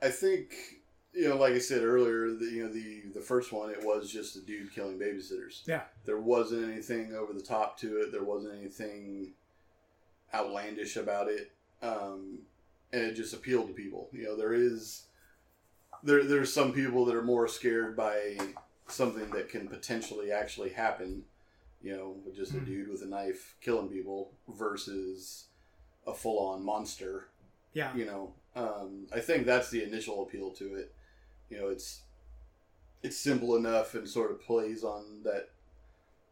I 0.00 0.10
think 0.10 0.54
you 1.18 1.28
know, 1.28 1.36
like 1.36 1.54
I 1.54 1.58
said 1.58 1.82
earlier, 1.82 2.30
the 2.32 2.44
you 2.46 2.62
know 2.64 2.72
the 2.72 3.02
the 3.14 3.20
first 3.20 3.52
one 3.52 3.70
it 3.70 3.82
was 3.84 4.10
just 4.10 4.36
a 4.36 4.40
dude 4.40 4.72
killing 4.72 4.98
babysitters. 4.98 5.66
Yeah. 5.66 5.82
There 6.04 6.18
wasn't 6.20 6.70
anything 6.70 7.14
over 7.14 7.32
the 7.32 7.42
top 7.42 7.78
to 7.80 8.00
it. 8.02 8.12
There 8.12 8.22
wasn't 8.24 8.54
anything 8.58 9.32
outlandish 10.34 10.96
about 10.96 11.28
it, 11.28 11.50
um, 11.82 12.38
and 12.92 13.02
it 13.02 13.14
just 13.14 13.34
appealed 13.34 13.68
to 13.68 13.74
people. 13.74 14.08
You 14.12 14.24
know, 14.24 14.36
there 14.36 14.52
is 14.52 15.04
there 16.02 16.24
there's 16.24 16.52
some 16.52 16.72
people 16.72 17.04
that 17.06 17.14
are 17.16 17.22
more 17.22 17.48
scared 17.48 17.96
by 17.96 18.38
something 18.86 19.30
that 19.30 19.48
can 19.48 19.68
potentially 19.68 20.30
actually 20.32 20.70
happen. 20.70 21.24
You 21.80 21.96
know, 21.96 22.16
with 22.24 22.34
just 22.34 22.52
a 22.52 22.56
Mhm. 22.56 22.66
dude 22.66 22.88
with 22.88 23.02
a 23.02 23.06
knife 23.06 23.54
killing 23.60 23.88
people 23.88 24.32
versus 24.48 25.44
a 26.08 26.12
full 26.14 26.38
on 26.48 26.64
monster 26.64 27.28
Yeah, 27.72 27.94
you 27.94 28.04
know 28.06 28.32
um, 28.56 29.06
i 29.12 29.20
think 29.20 29.44
that's 29.46 29.70
the 29.70 29.84
initial 29.84 30.22
appeal 30.22 30.50
to 30.52 30.74
it 30.74 30.92
you 31.50 31.58
know 31.58 31.68
it's 31.68 32.00
it's 33.02 33.16
simple 33.16 33.56
enough 33.56 33.94
and 33.94 34.08
sort 34.08 34.30
of 34.30 34.40
plays 34.40 34.82
on 34.82 35.22
that 35.24 35.50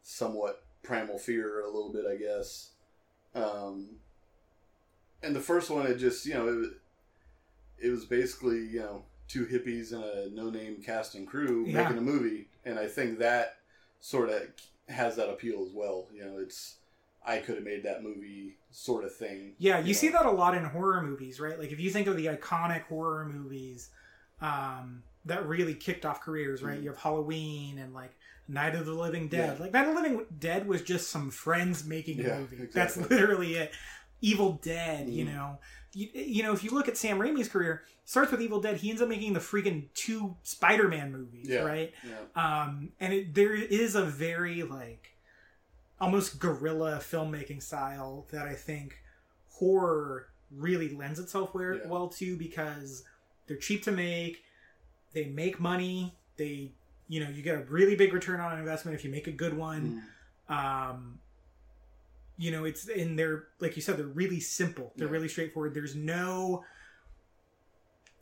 somewhat 0.02 0.62
primal 0.82 1.18
fear 1.18 1.60
a 1.60 1.66
little 1.66 1.92
bit, 1.92 2.04
I 2.10 2.16
guess. 2.16 2.70
Um, 3.34 3.96
and 5.22 5.34
the 5.34 5.40
first 5.40 5.70
one, 5.70 5.86
it 5.86 5.96
just 5.96 6.26
you 6.26 6.34
know 6.34 6.48
it, 6.48 7.86
it 7.86 7.90
was 7.90 8.04
basically 8.04 8.66
you 8.66 8.80
know 8.80 9.02
two 9.28 9.46
hippies 9.46 9.92
and 9.92 10.04
a 10.04 10.30
no-name 10.34 10.82
cast 10.84 11.14
and 11.16 11.26
crew 11.26 11.64
Yeah. 11.66 11.82
making 11.82 11.98
a 11.98 12.02
movie, 12.02 12.48
and 12.64 12.78
I 12.78 12.86
think 12.86 13.18
that 13.18 13.56
sort 14.00 14.28
of 14.30 14.42
has 14.88 15.16
that 15.16 15.28
appeal 15.28 15.64
as 15.66 15.72
well. 15.72 16.06
You 16.14 16.24
know, 16.24 16.38
it's 16.38 16.76
I 17.26 17.38
could 17.38 17.56
have 17.56 17.64
made 17.64 17.82
that 17.82 18.02
movie 18.04 18.56
sort 18.70 19.04
of 19.04 19.14
thing. 19.14 19.54
Yeah, 19.58 19.78
you 19.80 19.86
know. 19.86 19.92
see 19.92 20.08
that 20.10 20.26
a 20.26 20.30
lot 20.30 20.54
in 20.56 20.64
horror 20.64 21.02
movies, 21.02 21.40
right? 21.40 21.58
Like 21.58 21.72
if 21.72 21.80
you 21.80 21.90
think 21.90 22.06
of 22.06 22.16
the 22.16 22.26
iconic 22.26 22.82
horror 22.84 23.26
movies 23.26 23.90
um, 24.40 25.02
that 25.24 25.46
really 25.46 25.74
kicked 25.74 26.04
off 26.06 26.20
careers, 26.20 26.62
right? 26.62 26.78
Mhm. 26.78 26.82
You 26.84 26.88
have 26.90 26.98
Halloween 26.98 27.78
and 27.78 27.92
like 27.94 28.12
Night 28.48 28.74
of 28.74 28.86
the 28.86 28.92
Living 28.92 29.28
Dead. 29.28 29.56
Yeah. 29.58 29.62
Like 29.64 29.72
Night 29.72 29.88
of 29.88 29.94
the 29.94 30.00
Living 30.02 30.26
Dead 30.38 30.66
was 30.68 30.82
just 30.82 31.10
some 31.10 31.30
friends 31.30 31.84
making 31.84 32.20
a 32.20 32.38
movie. 32.38 32.62
exactly. 32.62 32.68
That's 32.74 32.96
literally 33.10 33.54
it. 33.56 33.72
Evil 34.20 34.60
Dead, 34.62 35.08
you 35.08 35.24
Mhm. 35.24 35.34
know. 35.34 35.58
You, 35.92 36.08
you 36.14 36.42
know, 36.42 36.52
if 36.52 36.62
you 36.62 36.70
look 36.70 36.88
at 36.88 36.96
Sam 36.96 37.18
Raimi's 37.18 37.48
career, 37.48 37.82
starts 38.04 38.30
with 38.30 38.40
Evil 38.42 38.60
Dead. 38.60 38.76
He 38.76 38.90
ends 38.90 39.00
up 39.02 39.08
making 39.08 39.32
the 39.32 39.40
freaking 39.40 39.88
two 39.94 40.36
Spider-Man 40.42 41.10
movies, 41.10 41.48
Yeah. 41.48 41.60
right? 41.62 41.92
Yeah. 42.04 42.16
um, 42.64 42.92
and 43.00 43.12
it, 43.12 43.34
there 43.34 43.54
is 43.54 43.94
a 43.94 44.04
very 44.04 44.62
like 44.62 45.16
almost 46.00 46.38
guerrilla 46.38 46.98
filmmaking 46.98 47.62
style 47.62 48.26
that 48.30 48.46
I 48.46 48.54
think 48.54 49.02
horror 49.52 50.28
really 50.50 50.90
lends 50.94 51.18
itself 51.18 51.54
where, 51.54 51.74
Yeah. 51.76 51.86
well 51.88 52.08
to 52.10 52.36
because 52.36 53.02
they're 53.46 53.56
cheap 53.56 53.82
to 53.84 53.92
make, 53.92 54.42
they 55.12 55.24
make 55.26 55.58
money, 55.60 56.14
they 56.36 56.72
you 57.08 57.20
know 57.22 57.30
you 57.30 57.42
get 57.42 57.54
a 57.54 57.62
really 57.64 57.94
big 57.96 58.12
return 58.12 58.40
on 58.40 58.52
an 58.52 58.58
investment 58.58 58.94
if 58.96 59.04
you 59.04 59.10
make 59.10 59.26
a 59.26 59.32
good 59.32 59.56
one. 59.56 60.02
Mm. 60.50 60.54
Um, 60.90 61.18
you 62.38 62.50
know 62.50 62.64
it's 62.64 62.88
and 62.88 63.18
they're 63.18 63.44
like 63.60 63.76
you 63.76 63.82
said 63.82 63.96
they're 63.96 64.06
really 64.06 64.40
simple, 64.40 64.92
they're 64.96 65.06
Yeah. 65.06 65.12
really 65.12 65.28
straightforward. 65.28 65.74
There's 65.74 65.94
no 65.94 66.64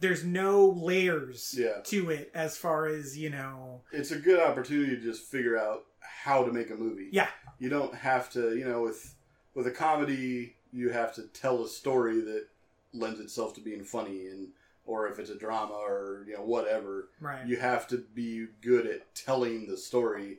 there's 0.01 0.25
no 0.25 0.67
layers 0.71 1.55
Yeah. 1.57 1.81
to 1.85 2.11
it 2.11 2.31
as 2.35 2.57
far 2.57 2.87
as 2.87 3.17
you 3.17 3.31
know 3.31 3.83
it's 3.93 4.11
a 4.11 4.19
good 4.19 4.41
opportunity 4.41 4.95
to 4.97 5.01
just 5.03 5.23
figure 5.23 5.57
out 5.59 5.85
how 6.01 6.45
to 6.45 6.53
make 6.53 6.71
a 6.71 6.75
movie. 6.75 7.09
Yeah. 7.13 7.29
You 7.59 7.69
don't 7.71 7.95
have 7.95 8.31
to, 8.33 8.57
you 8.57 8.65
know, 8.65 8.83
with 8.83 9.15
with 9.55 9.67
a 9.67 9.71
comedy, 9.71 10.57
you 10.73 10.91
have 10.91 11.15
to 11.15 11.23
tell 11.29 11.63
a 11.65 11.69
story 11.69 12.21
that 12.21 12.47
lends 12.93 13.21
itself 13.21 13.55
to 13.55 13.61
being 13.61 13.85
funny 13.85 14.27
and 14.27 14.49
or 14.87 15.09
if 15.09 15.19
it's 15.19 15.31
a 15.31 15.39
drama 15.39 15.75
or, 15.75 16.25
you 16.27 16.35
know, 16.35 16.43
whatever, 16.43 17.09
right. 17.21 17.47
you 17.47 17.57
have 17.57 17.87
to 17.89 18.05
be 18.15 18.47
good 18.61 18.87
at 18.87 19.15
telling 19.15 19.67
the 19.67 19.77
story. 19.77 20.39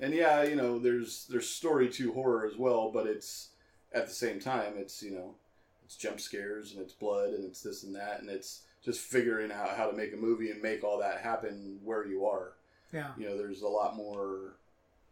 And 0.00 0.14
yeah, 0.14 0.42
you 0.42 0.56
know, 0.56 0.78
there's 0.78 1.26
there's 1.28 1.48
story 1.48 1.88
to 1.90 2.12
horror 2.12 2.46
as 2.46 2.56
well, 2.56 2.90
but 2.92 3.06
it's 3.06 3.48
at 3.92 4.06
the 4.06 4.14
same 4.14 4.38
time 4.38 4.74
it's, 4.76 5.02
you 5.02 5.12
know, 5.12 5.34
it's 5.84 5.96
jump 5.96 6.20
scares 6.20 6.72
and 6.72 6.82
it's 6.82 6.92
blood 6.92 7.30
and 7.30 7.44
it's 7.44 7.62
this 7.62 7.82
and 7.82 7.94
that 7.96 8.20
and 8.20 8.28
it's 8.28 8.62
just 8.84 9.00
figuring 9.00 9.50
out 9.50 9.76
how 9.76 9.90
to 9.90 9.96
make 9.96 10.12
a 10.12 10.16
movie 10.16 10.50
and 10.50 10.62
make 10.62 10.84
all 10.84 10.98
that 10.98 11.20
happen 11.20 11.78
where 11.82 12.06
you 12.06 12.26
are. 12.26 12.52
Yeah. 12.92 13.08
You 13.18 13.26
know 13.26 13.36
there's 13.36 13.62
a 13.62 13.68
lot 13.68 13.96
more 13.96 14.54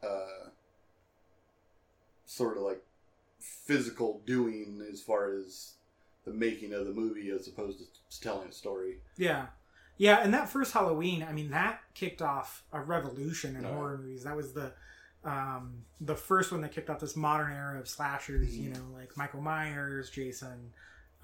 uh, 0.02 0.50
sort 2.26 2.56
of 2.56 2.62
like 2.62 2.83
physical 3.38 4.21
doing 4.26 4.83
as 4.90 5.00
far 5.00 5.33
as 5.33 5.75
the 6.26 6.33
making 6.33 6.75
of 6.75 6.85
the 6.87 6.92
movie 6.92 7.30
as 7.30 7.47
opposed 7.49 7.78
to 7.78 8.21
telling 8.21 8.49
a 8.49 8.52
story 8.52 8.97
Yeah. 9.16 9.47
Yeah, 9.99 10.16
and 10.23 10.35
that 10.35 10.50
first 10.50 10.73
Halloween, 10.75 11.23
I 11.26 11.33
mean, 11.33 11.50
that 11.52 11.80
kicked 11.95 12.21
off 12.21 12.64
a 12.71 12.80
revolution 12.83 13.56
in 13.56 13.62
yeah. 13.62 13.73
horror 13.73 13.97
movies. 13.97 14.25
That 14.25 14.37
was 14.37 14.52
the 14.52 14.73
um, 15.25 15.85
the 16.02 16.14
first 16.14 16.52
one 16.52 16.61
that 16.61 16.71
kicked 16.73 16.90
off 16.90 17.00
this 17.00 17.16
modern 17.16 17.50
era 17.50 17.80
of 17.80 17.88
slashers. 17.88 18.56
You 18.56 18.71
Mhm. 18.71 18.75
know, 18.76 18.85
like 18.99 19.16
Michael 19.16 19.40
Myers, 19.40 20.11
Jason, 20.11 20.73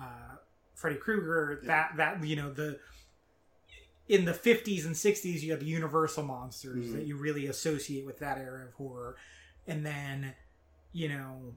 uh, 0.01 0.37
Freddy 0.75 0.97
Krueger. 0.97 1.61
Yeah. 1.63 1.67
That 1.67 1.97
that 1.99 2.25
you 2.27 2.35
know 2.37 2.51
the 2.53 2.81
in 4.09 4.25
the 4.25 4.33
fifties 4.35 4.87
and 4.87 4.97
sixties, 4.97 5.45
you 5.45 5.53
have 5.53 5.63
Universal 5.63 6.25
monsters 6.25 6.87
Mhm. 6.89 6.93
that 6.95 7.05
you 7.07 7.17
really 7.19 7.47
associate 7.47 8.07
with 8.07 8.19
that 8.21 8.39
era 8.39 8.65
of 8.65 8.73
horror, 8.73 9.17
and 9.67 9.85
then 9.85 10.35
you 10.93 11.09
know 11.11 11.55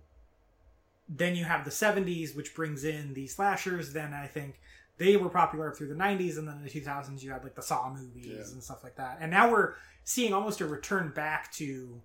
then 1.07 1.35
you 1.35 1.45
have 1.45 1.63
the 1.65 1.71
70s 1.71 2.35
which 2.35 2.55
brings 2.55 2.83
in 2.83 3.13
the 3.13 3.27
slashers. 3.27 3.93
Then 3.93 4.13
i 4.13 4.27
think 4.27 4.59
they 4.97 5.17
were 5.17 5.29
popular 5.29 5.71
through 5.73 5.89
the 5.89 5.95
90s 5.95 6.37
and 6.37 6.47
then 6.47 6.57
in 6.57 6.63
the 6.63 6.69
2000s 6.69 7.21
you 7.21 7.31
had 7.31 7.43
like 7.43 7.55
the 7.55 7.61
saw 7.61 7.89
movies 7.93 8.27
Yeah. 8.27 8.53
and 8.53 8.63
stuff 8.63 8.83
like 8.83 8.95
that. 8.95 9.17
And 9.19 9.29
now 9.31 9.51
we're 9.51 9.73
seeing 10.03 10.33
almost 10.33 10.61
a 10.61 10.65
return 10.65 11.11
back 11.15 11.51
to 11.53 12.01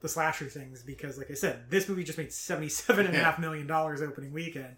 the 0.00 0.08
slasher 0.08 0.46
things 0.46 0.82
because 0.82 1.18
like 1.18 1.28
i 1.30 1.34
said 1.34 1.68
this 1.70 1.88
movie 1.88 2.04
just 2.04 2.18
made 2.18 2.32
77 2.32 3.06
and 3.06 3.16
a 3.16 3.18
half 3.18 3.38
million 3.40 3.66
dollars 3.66 4.00
opening 4.00 4.32
weekend 4.32 4.76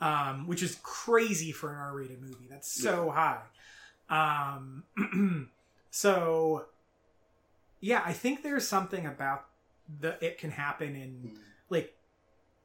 um, 0.00 0.46
which 0.46 0.62
is 0.62 0.78
crazy 0.82 1.52
for 1.52 1.70
an 1.72 1.78
r-rated 1.78 2.20
movie. 2.20 2.46
That's 2.50 2.68
so 2.70 3.10
high. 3.10 3.42
Um, 4.10 4.84
so 5.90 6.64
yeah 7.80 8.02
i 8.04 8.12
think 8.12 8.42
there's 8.42 8.66
something 8.66 9.06
about 9.06 9.44
the 10.00 10.16
it 10.24 10.38
can 10.38 10.50
happen 10.50 10.96
in 10.96 11.38
like 11.70 11.94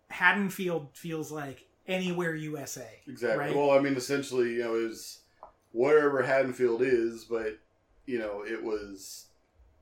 Haddonfield 0.10 0.90
feels 0.94 1.32
like 1.32 1.66
anywhere 1.88 2.36
USA. 2.36 2.88
exactly 3.08 3.46
Right. 3.46 3.56
well 3.56 3.72
i 3.72 3.80
mean 3.80 3.96
essentially 3.96 4.54
you 4.56 4.60
know 4.64 4.76
it 4.76 4.84
was 4.90 5.20
wherever 5.72 6.22
haddonfield 6.22 6.82
is 6.84 7.24
but 7.26 7.58
you 8.06 8.20
know 8.20 8.44
it 8.46 8.64
was 8.64 9.26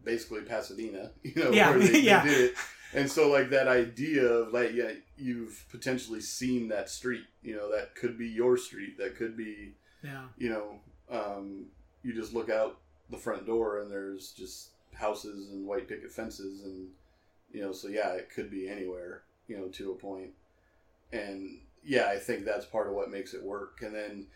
basically 0.04 0.42
pasadena 0.42 1.12
you 1.24 1.34
know 1.36 1.52
Yeah, 1.52 1.72
where 1.72 1.80
they, 1.80 1.88
they 1.88 2.02
did 2.02 2.52
it 2.52 2.54
and 2.94 3.12
so 3.12 3.30
like 3.30 3.50
that 3.50 3.68
idea 3.68 4.24
of 4.26 4.54
like 4.54 4.74
yeah 4.74 4.92
you've 5.18 5.66
potentially 5.70 6.22
seen 6.22 6.70
that 6.70 6.90
street 6.90 7.26
you 7.44 7.56
know 7.56 7.70
that 7.76 7.94
could 7.96 8.18
be 8.18 8.28
your 8.28 8.56
street 8.58 8.98
that 8.98 9.18
could 9.18 9.36
be 9.36 9.74
Yeah. 10.04 10.26
you 10.38 10.50
know, 10.50 10.80
um, 11.10 11.66
you 12.04 12.14
just 12.14 12.34
look 12.34 12.50
out 12.50 12.78
the 13.10 13.18
front 13.18 13.46
door 13.46 13.82
and 13.82 13.92
there's 13.92 14.32
just 14.32 14.70
houses 14.94 15.50
and 15.52 15.66
white 15.68 15.88
picket 15.90 16.12
fences 16.12 16.64
and 16.64 16.88
you 17.52 17.62
know, 17.62 17.72
so 17.72 17.88
yeah, 17.88 18.12
it 18.14 18.30
could 18.34 18.50
be 18.52 18.68
anywhere, 18.70 19.24
you 19.48 19.58
know, 19.58 19.68
to 19.70 19.92
a 19.92 19.96
point. 19.96 20.32
And 21.12 21.62
yeah, 21.84 22.08
I 22.10 22.18
think 22.18 22.46
that's 22.46 22.66
part 22.66 22.88
of 22.88 22.94
what 22.94 23.10
makes 23.12 23.34
it 23.34 23.44
work. 23.44 23.82
And 23.82 23.96
then 23.96 24.28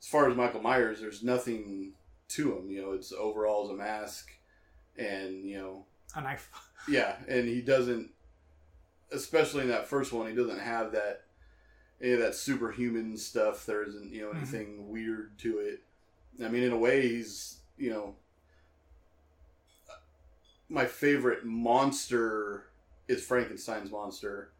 as 0.00 0.08
far 0.08 0.28
as 0.30 0.36
Michael 0.36 0.62
Myers, 0.62 1.00
there's 1.00 1.22
nothing 1.22 1.92
to 2.28 2.56
him, 2.56 2.70
you 2.70 2.80
know, 2.80 2.92
it's 2.92 3.12
overalls, 3.12 3.70
a 3.70 3.74
mask, 3.74 4.30
and 4.96 5.44
you 5.44 5.58
know, 5.58 5.84
A 6.16 6.20
knife. 6.22 6.50
yeah, 6.88 7.16
and 7.28 7.46
he 7.46 7.60
doesn't, 7.60 8.10
especially 9.10 9.62
in 9.62 9.68
that 9.68 9.86
first 9.88 10.12
one, 10.12 10.28
he 10.28 10.34
doesn't 10.34 10.60
have 10.60 10.92
that 10.92 11.24
any 12.00 12.12
of 12.12 12.20
that 12.20 12.34
superhuman 12.34 13.16
stuff. 13.16 13.66
There 13.66 13.84
isn't 13.84 14.12
you 14.12 14.22
know 14.22 14.30
Mhm. 14.30 14.36
anything 14.38 14.88
weird 14.88 15.38
to 15.40 15.58
it. 15.58 15.82
I 16.42 16.48
mean, 16.48 16.62
in 16.62 16.72
a 16.72 16.78
way, 16.78 17.02
he's 17.08 17.58
you 17.76 17.90
know 17.90 18.16
my 20.68 20.86
favorite 20.86 21.44
monster 21.44 22.64
is 23.08 23.24
Frankenstein's 23.24 23.90
monster. 23.90 24.50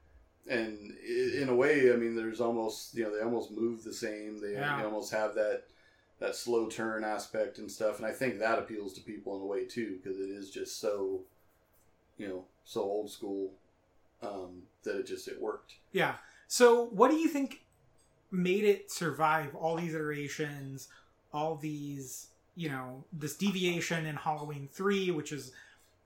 And 0.49 0.93
in 1.07 1.49
a 1.49 1.55
way, 1.55 1.93
I 1.93 1.97
mean, 1.97 2.17
there's 2.17 2.41
almost 2.41 2.95
you 2.95 3.05
know 3.05 3.15
they 3.17 3.23
almost 3.23 3.51
move 3.53 3.85
the 3.85 3.93
same. 3.95 4.41
They, 4.41 4.53
Yeah. 4.55 4.79
they 4.79 4.85
almost 4.85 5.13
have 5.13 5.35
that 5.35 5.65
that 6.19 6.37
slow 6.37 6.69
turn 6.69 7.05
aspect 7.05 7.59
and 7.59 7.71
stuff. 7.71 7.99
And 7.99 8.07
I 8.07 8.13
think 8.13 8.39
that 8.39 8.59
appeals 8.59 8.93
to 8.95 9.01
people 9.01 9.37
in 9.37 9.43
a 9.43 9.47
way 9.47 9.65
too 9.65 9.99
because 10.03 10.19
it 10.21 10.31
is 10.31 10.51
just 10.51 10.81
so 10.81 11.21
you 12.19 12.29
know 12.29 12.45
so 12.65 12.81
old 12.83 13.11
school 13.11 13.53
um, 14.23 14.63
that 14.85 14.97
it 14.99 15.07
just 15.07 15.29
it 15.29 15.41
worked. 15.41 15.75
Yeah. 15.93 16.15
So 16.49 16.87
what 16.87 17.11
do 17.11 17.17
you 17.17 17.29
think 17.29 17.63
made 18.31 18.65
it 18.65 18.91
survive 18.91 19.55
all 19.55 19.77
these 19.77 19.95
iterations, 19.95 20.89
all 21.33 21.57
these, 21.57 22.29
you 22.57 22.69
know, 22.69 23.05
this 23.13 23.37
deviation 23.37 24.07
in 24.07 24.17
Halloween 24.17 24.69
3, 24.73 25.11
which 25.11 25.33
is 25.33 25.53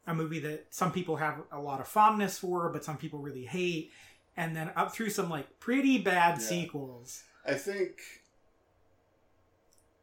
a 0.07 0.15
movie 0.15 0.39
that 0.41 0.67
some 0.71 0.93
people 0.93 1.17
have 1.17 1.43
a 1.53 1.61
lot 1.61 1.81
of 1.81 1.89
fondness 1.89 2.39
for, 2.39 2.69
but 2.71 2.85
some 2.85 2.97
people 2.97 3.19
really 3.19 3.45
hate, 3.45 3.91
and 4.37 4.55
then 4.55 4.71
up 4.77 4.93
through 4.95 5.11
some 5.11 5.29
like 5.31 5.59
pretty 5.61 5.99
bad 5.99 6.39
Yeah. 6.41 6.47
sequels. 6.47 7.25
I 7.47 7.55
think, 7.55 7.99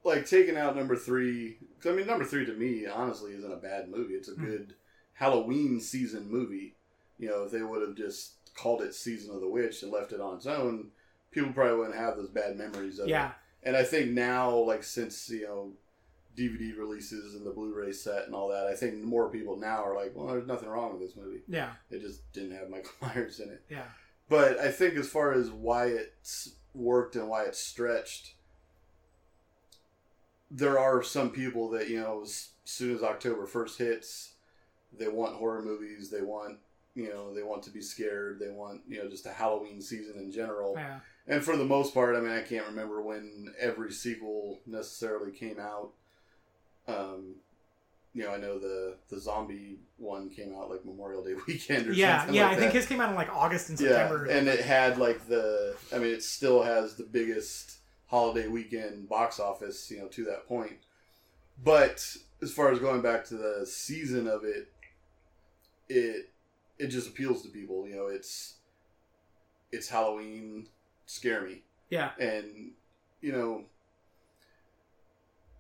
like 0.04 0.26
taking 0.26 0.58
out 0.58 0.76
number 0.76 0.96
three. 0.96 1.58
I 1.86 1.92
mean, 1.92 2.08
number 2.08 2.26
three 2.26 2.46
to 2.46 2.54
me, 2.54 2.86
honestly, 2.86 3.34
isn't 3.34 3.52
a 3.52 3.58
bad 3.58 3.90
movie. 3.90 4.14
It's 4.16 4.30
a 4.30 4.36
Hmm. 4.36 4.46
good 4.46 4.76
Halloween 5.14 5.80
season 5.80 6.30
movie. 6.30 6.76
You 7.20 7.30
know, 7.30 7.44
if 7.44 7.52
they 7.52 7.62
would 7.62 7.82
have 7.88 7.96
just 7.96 8.34
called 8.56 8.82
it 8.82 8.94
Season 8.94 9.34
of 9.34 9.42
the 9.42 9.48
Witch 9.48 9.82
and 9.84 9.92
left 9.92 10.12
it 10.12 10.20
on 10.20 10.36
its 10.38 10.46
own, 10.46 10.92
people 11.32 11.54
probably 11.54 11.78
wouldn't 11.78 11.96
have 11.96 12.18
those 12.18 12.30
bad 12.30 12.58
memories 12.58 13.00
of 13.00 13.08
it. 13.08 13.12
Yeah. 13.12 13.32
And 13.64 13.78
I 13.78 13.84
think 13.84 14.12
now, 14.12 14.54
like 14.56 14.84
since 14.84 15.30
you 15.30 15.44
know, 15.44 15.74
DVD 16.38 16.78
releases 16.78 17.36
and 17.36 17.46
the 17.46 17.52
Blu-ray 17.52 17.92
set 17.92 18.26
and 18.26 18.36
all 18.36 18.50
that, 18.50 18.68
I 18.68 18.76
think 18.76 19.04
more 19.04 19.30
people 19.30 19.58
now 19.58 19.84
are 19.84 19.96
like, 19.96 20.14
well, 20.16 20.28
there's 20.28 20.48
nothing 20.48 20.70
wrong 20.70 20.94
with 20.94 21.02
this 21.02 21.16
movie. 21.16 21.42
Yeah. 21.48 21.72
It 21.92 22.02
just 22.02 22.32
didn't 22.34 22.58
have 22.58 22.70
Michael 22.70 22.92
Myers 23.02 23.40
in 23.40 23.50
it. 23.50 23.62
Yeah. 23.70 23.86
But 24.30 24.60
I 24.60 24.72
think 24.72 24.96
as 24.96 25.10
far 25.10 25.34
as 25.34 25.52
why 25.52 25.88
it's 25.88 26.56
worked 26.74 27.16
and 27.16 27.28
why 27.28 27.44
it's 27.44 27.60
stretched, 27.60 28.34
there 30.50 30.80
are 30.80 31.02
some 31.04 31.32
people 31.32 31.70
that 31.72 31.90
you 31.90 32.00
know 32.00 32.22
as 32.22 32.50
soon 32.64 32.96
as 32.96 33.04
October 33.04 33.46
first 33.46 33.78
hits, 33.78 34.34
they 34.98 35.08
want 35.08 35.36
horror 35.36 35.62
movies. 35.62 36.10
They 36.10 36.22
want 36.22 36.58
you 36.96 37.10
know 37.10 37.34
they 37.34 37.44
want 37.44 37.64
to 37.64 37.72
be 37.72 37.82
scared. 37.82 38.40
They 38.40 38.50
want 38.50 38.82
you 38.88 39.04
know 39.04 39.10
just 39.10 39.26
a 39.26 39.32
Halloween 39.32 39.82
season 39.82 40.18
in 40.18 40.32
general. 40.32 40.74
Yeah. 40.76 41.00
And 41.28 41.44
for 41.44 41.56
the 41.58 41.66
most 41.66 41.94
part, 41.94 42.16
I 42.16 42.20
mean, 42.20 42.32
I 42.32 42.42
can't 42.42 42.68
remember 42.68 43.02
when 43.02 43.54
every 43.60 43.92
sequel 43.92 44.60
necessarily 44.66 45.32
came 45.32 45.60
out. 45.60 45.92
Um, 46.88 47.36
you 48.14 48.24
know, 48.24 48.32
I 48.32 48.38
know 48.38 48.60
the 48.60 48.96
the 49.10 49.20
zombie 49.20 49.80
one 49.98 50.30
came 50.30 50.54
out 50.56 50.70
like 50.70 50.86
Memorial 50.86 51.24
Day 51.24 51.34
weekend 51.48 51.88
or 51.88 51.94
Yeah, 51.94 52.20
something 52.20 52.36
yeah. 52.36 52.48
like 52.50 52.58
I 52.58 52.60
think 52.60 52.74
his 52.74 52.86
came 52.86 53.02
out 53.02 53.10
in 53.10 53.16
like 53.16 53.34
August 53.36 53.70
and 53.70 53.80
September. 53.80 54.28
yeah, 54.30 54.38
and 54.38 54.48
it 54.48 54.62
had 54.62 54.98
like 54.98 55.28
the. 55.28 55.76
I 55.94 55.98
mean, 55.98 56.14
it 56.14 56.24
still 56.24 56.62
has 56.64 56.96
the 56.96 57.04
biggest 57.06 57.78
holiday 58.08 58.48
weekend 58.48 59.10
box 59.10 59.40
office, 59.40 59.90
you 59.90 60.00
know, 60.00 60.08
to 60.10 60.24
that 60.26 60.48
point. 60.48 60.74
But 61.64 62.06
as 62.42 62.52
far 62.52 62.72
as 62.72 62.80
going 62.80 63.02
back 63.02 63.26
to 63.26 63.36
the 63.36 63.66
season 63.66 64.28
of 64.28 64.44
it, 64.44 64.72
it 65.90 66.30
it 66.78 66.88
just 66.88 67.08
appeals 67.10 67.42
to 67.44 67.50
people. 67.50 67.88
You 67.88 67.96
know, 67.96 68.08
it's 68.08 68.56
it's 69.72 69.90
Halloween, 69.90 70.68
scare 71.08 71.42
me 71.42 71.64
yeah, 71.90 72.12
and 72.20 72.72
you 73.22 73.32
know 73.32 73.64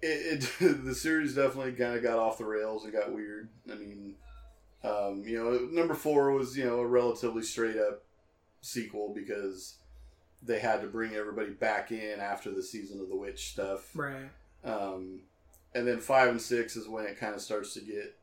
it, 0.03 0.49
it 0.59 0.83
the 0.85 0.95
series 0.95 1.35
definitely 1.35 1.71
kind 1.73 1.95
of 1.95 2.03
got 2.03 2.19
off 2.19 2.37
the 2.37 2.45
rails 2.45 2.83
and 2.83 2.93
got 2.93 3.13
weird 3.13 3.49
i 3.71 3.75
mean 3.75 4.15
um, 4.83 5.23
you 5.25 5.41
know 5.41 5.57
number 5.71 5.93
four 5.93 6.31
was 6.31 6.57
you 6.57 6.65
know 6.65 6.79
a 6.79 6.85
relatively 6.85 7.41
straight 7.41 7.77
up 7.77 8.03
sequel 8.61 9.13
because 9.15 9.77
they 10.41 10.59
had 10.59 10.81
to 10.81 10.87
bring 10.87 11.13
everybody 11.15 11.51
back 11.51 11.91
in 11.91 12.19
after 12.19 12.51
the 12.51 12.61
season 12.61 12.99
of 12.99 13.07
the 13.07 13.15
witch 13.15 13.51
stuff 13.51 13.89
right. 13.95 14.29
um, 14.65 15.21
and 15.73 15.87
then 15.87 15.99
five 16.01 16.29
and 16.29 16.41
six 16.41 16.75
is 16.75 16.87
when 16.87 17.05
it 17.05 17.17
kind 17.17 17.33
of 17.33 17.41
starts 17.41 17.73
to 17.75 17.79
get 17.79 18.15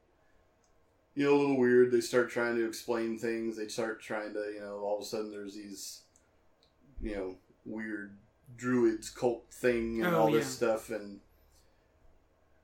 you 1.15 1.25
know 1.25 1.35
a 1.35 1.39
little 1.41 1.59
weird 1.59 1.91
they 1.91 2.01
start 2.01 2.31
trying 2.31 2.57
to 2.57 2.67
explain 2.67 3.19
things 3.19 3.57
they 3.57 3.69
start 3.69 4.03
trying 4.03 4.35
to 4.35 4.41
you 4.55 4.61
know 4.61 4.81
all 4.85 4.99
of 4.99 5.03
a 5.03 5.07
sudden 5.07 5.31
there's 5.31 5.55
these 5.55 6.03
you 7.01 7.15
know 7.17 7.35
weird 7.65 8.17
druids 8.57 9.09
cult 9.09 9.45
thing 9.51 10.03
and 10.05 10.15
Oh, 10.15 10.21
all 10.23 10.31
this 10.31 10.45
yeah. 10.45 10.69
stuff 10.69 10.91
and 10.91 11.21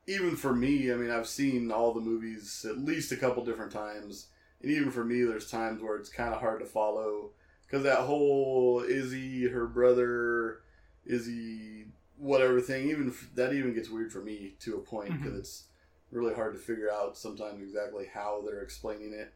even 0.07 0.37
for 0.37 0.55
me 0.55 0.93
i 0.93 0.95
mean 0.95 1.11
i've 1.11 1.27
seen 1.27 1.71
all 1.73 1.93
the 1.93 2.01
movies 2.01 2.65
at 2.69 2.79
least 2.79 3.13
a 3.13 3.17
couple 3.17 3.45
different 3.45 3.73
times 3.73 4.29
and 4.63 4.71
even 4.71 4.91
for 4.91 5.05
me 5.05 5.23
there's 5.23 5.51
times 5.51 5.83
where 5.83 5.97
it's 5.97 6.09
kind 6.09 6.33
of 6.35 6.41
hard 6.41 6.61
to 6.61 6.67
follow 6.67 7.31
because 7.67 7.83
that 7.83 7.99
whole 8.01 8.81
izzy 8.89 9.49
her 9.49 9.67
brother 9.67 10.61
izzy 11.05 11.87
whatever 12.19 12.61
thing 12.61 12.89
even 12.89 13.09
f- 13.11 13.29
that 13.35 13.53
even 13.53 13.75
gets 13.75 13.91
weird 13.91 14.13
for 14.13 14.21
me 14.21 14.55
to 14.61 14.77
a 14.77 14.81
point 14.81 15.13
because 15.13 15.35
Mhm. 15.35 15.39
it's 15.41 15.65
really 16.11 16.35
hard 16.35 16.55
to 16.55 16.59
figure 16.59 16.91
out 16.91 17.17
sometimes 17.19 17.61
exactly 17.63 18.07
how 18.13 18.43
they're 18.47 18.63
explaining 18.63 19.13
it 19.13 19.33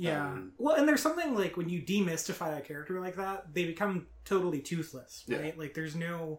Yeah. 0.00 0.28
Um, 0.28 0.52
well, 0.58 0.76
and 0.76 0.86
there's 0.88 1.02
something 1.02 1.34
like 1.34 1.56
when 1.56 1.68
you 1.68 1.82
demystify 1.82 2.56
a 2.56 2.60
character 2.60 3.00
like 3.00 3.16
that, 3.16 3.52
they 3.52 3.64
become 3.64 4.06
totally 4.24 4.60
toothless, 4.60 5.24
Yeah. 5.26 5.38
right? 5.38 5.58
Like 5.58 5.74
there's 5.74 5.96
no 5.96 6.38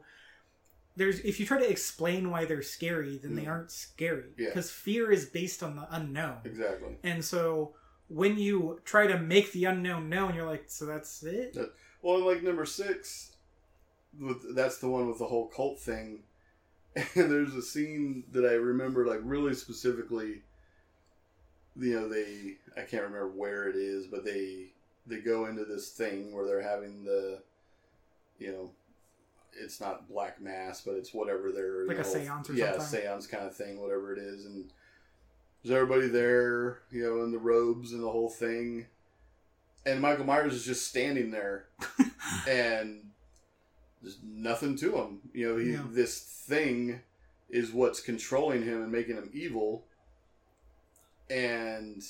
there's 1.00 1.20
if 1.22 1.40
you 1.40 1.46
try 1.46 1.58
to 1.60 1.70
explain 1.70 2.30
why 2.30 2.46
they're 2.46 2.62
scary, 2.62 3.18
then 3.18 3.34
they 3.36 3.44
Mm. 3.46 3.50
aren't 3.54 3.72
scary 3.72 4.30
Yeah. 4.38 4.50
because 4.50 4.70
fear 4.70 5.12
is 5.12 5.26
based 5.26 5.64
on 5.64 5.76
the 5.76 5.88
unknown. 5.90 6.38
exactly 6.46 6.98
And 7.04 7.24
so 7.26 7.76
when 8.08 8.38
you 8.38 8.80
try 8.86 9.08
to 9.08 9.18
make 9.18 9.52
the 9.52 9.66
unknown 9.66 10.10
known, 10.10 10.36
you're 10.36 10.46
like, 10.46 10.66
so 10.68 10.86
that's 10.86 11.24
it? 11.24 11.58
well 12.02 12.20
like 12.26 12.42
number 12.44 12.66
six 12.66 13.36
with 14.20 14.56
that's 14.56 14.78
the 14.80 14.88
one 14.90 15.08
with 15.08 15.20
the 15.20 15.26
whole 15.28 15.48
cult 15.48 15.80
thing 15.80 16.24
and 16.96 17.30
there's 17.32 17.54
a 17.54 17.62
scene 17.62 18.24
that 18.32 18.46
i 18.46 18.54
remember 18.54 19.06
like 19.06 19.20
really 19.24 19.54
specifically 19.54 20.42
you 21.78 21.94
know 21.96 22.08
they 22.10 22.56
i 22.78 22.82
can't 22.82 23.04
remember 23.04 23.28
where 23.28 23.70
it 23.70 23.76
is 23.76 24.08
but 24.08 24.24
they 24.26 24.72
they 25.06 25.20
go 25.20 25.46
into 25.46 25.64
this 25.66 25.90
thing 25.92 26.34
where 26.34 26.46
they're 26.48 26.62
having 26.76 27.04
the 27.04 27.42
you 28.40 28.52
know 28.52 28.72
it's 29.60 29.80
not 29.82 30.08
black 30.10 30.42
mass 30.42 30.82
but 30.82 30.96
it's 30.96 31.14
whatever 31.14 31.52
they're 31.52 31.86
Like 31.88 31.98
a 32.00 32.04
seance 32.04 32.50
or 32.50 32.54
yeah 32.54 32.72
something? 32.78 33.02
seance 33.02 33.28
kind 33.28 33.46
of 33.46 33.56
thing 33.56 33.80
whatever 33.80 34.14
it 34.14 34.20
is. 34.20 34.46
And 34.46 34.72
there's 35.64 35.76
everybody 35.76 36.08
there 36.08 36.80
you 36.92 37.04
know 37.04 37.24
in 37.24 37.32
the 37.32 37.38
robes 37.38 37.92
and 37.94 38.02
the 38.04 38.10
whole 38.10 38.30
thing? 38.30 38.88
And 39.86 40.02
michael 40.02 40.26
myers 40.26 40.54
is 40.54 40.66
just 40.66 40.88
standing 40.88 41.32
there 41.32 41.66
and 42.48 43.10
there's 44.02 44.18
nothing 44.24 44.76
to 44.78 44.96
him. 44.98 45.20
You 45.34 45.50
know 45.50 45.58
he, 45.58 45.72
Yeah. 45.74 45.84
this 45.90 46.20
thing 46.22 47.02
is 47.50 47.72
what's 47.72 48.00
controlling 48.00 48.64
him 48.64 48.82
and 48.84 48.92
making 48.92 49.16
him 49.18 49.30
evil. 49.34 49.86
And 51.30 52.02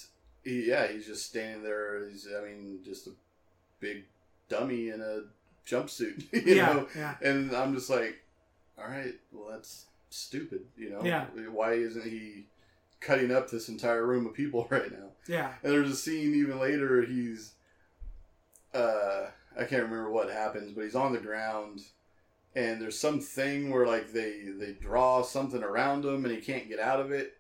he, 0.44 0.68
yeah 0.70 0.88
he's 0.88 1.06
just 1.06 1.26
standing 1.26 1.64
there. 1.64 2.08
He's 2.10 2.28
i 2.38 2.44
mean 2.46 2.80
just 2.84 3.08
a 3.08 3.12
big 3.80 4.04
dummy 4.50 4.90
in 4.90 5.02
a 5.02 5.22
jumpsuit 5.70 6.24
you 6.34 6.56
yeah, 6.56 6.74
know 6.74 6.88
yeah. 6.96 7.16
and 7.22 7.56
i'm 7.56 7.74
just 7.74 7.90
like 7.90 8.20
all 8.78 8.90
right 8.90 9.14
well 9.32 9.50
that's 9.52 9.86
stupid 10.10 10.62
you 10.78 10.90
know 10.90 11.02
Yeah. 11.04 11.26
why 11.52 11.74
isn't 11.74 12.04
he 12.04 12.46
cutting 13.00 13.32
up 13.32 13.50
this 13.50 13.70
entire 13.70 14.06
room 14.06 14.26
of 14.26 14.34
people 14.34 14.68
right 14.72 14.92
now 14.92 15.10
Yeah. 15.28 15.54
and 15.64 15.72
there's 15.72 15.92
a 15.92 15.96
scene 15.96 16.34
even 16.36 16.60
later 16.60 17.04
he's 17.04 17.54
uh 18.74 19.28
I 19.58 19.64
can't 19.66 19.84
remember 19.84 20.10
what 20.12 20.30
happens, 20.30 20.72
but 20.72 20.84
he's 20.84 20.96
on 20.96 21.12
the 21.12 21.20
ground 21.20 21.82
and 22.56 22.82
there's 22.82 22.98
some 22.98 23.20
thing 23.20 23.72
where 23.72 23.86
like 23.86 24.14
they 24.14 24.44
they 24.58 24.74
draw 24.74 25.22
something 25.22 25.64
around 25.64 26.06
him 26.06 26.24
and 26.24 26.34
he 26.34 26.40
can't 26.40 26.70
get 26.70 26.80
out 26.80 27.00
of 27.00 27.12
it. 27.12 27.36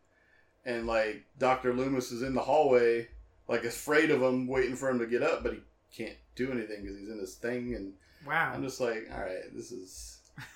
And 0.65 0.85
like 0.87 1.23
Dr. 1.37 1.73
Loomis 1.73 2.11
is 2.11 2.23
in 2.23 2.33
the 2.33 2.41
hallway 2.41 3.07
like 3.47 3.63
afraid 3.63 4.11
of 4.11 4.21
him 4.21 4.47
waiting 4.47 4.75
for 4.75 4.89
him 4.89 4.99
to 4.99 5.05
get 5.07 5.23
up, 5.23 5.43
but 5.43 5.53
he 5.53 5.59
can't 6.03 6.17
do 6.35 6.51
anything 6.51 6.81
because 6.83 6.97
he's 6.97 7.09
in 7.09 7.19
this 7.19 7.35
thing 7.35 7.73
and 7.75 7.93
Wow. 8.27 8.51
I'm 8.53 8.63
just 8.63 8.79
like, 8.82 9.08
all 9.13 9.21
right, 9.21 9.53
this 9.55 9.71
is 9.71 10.19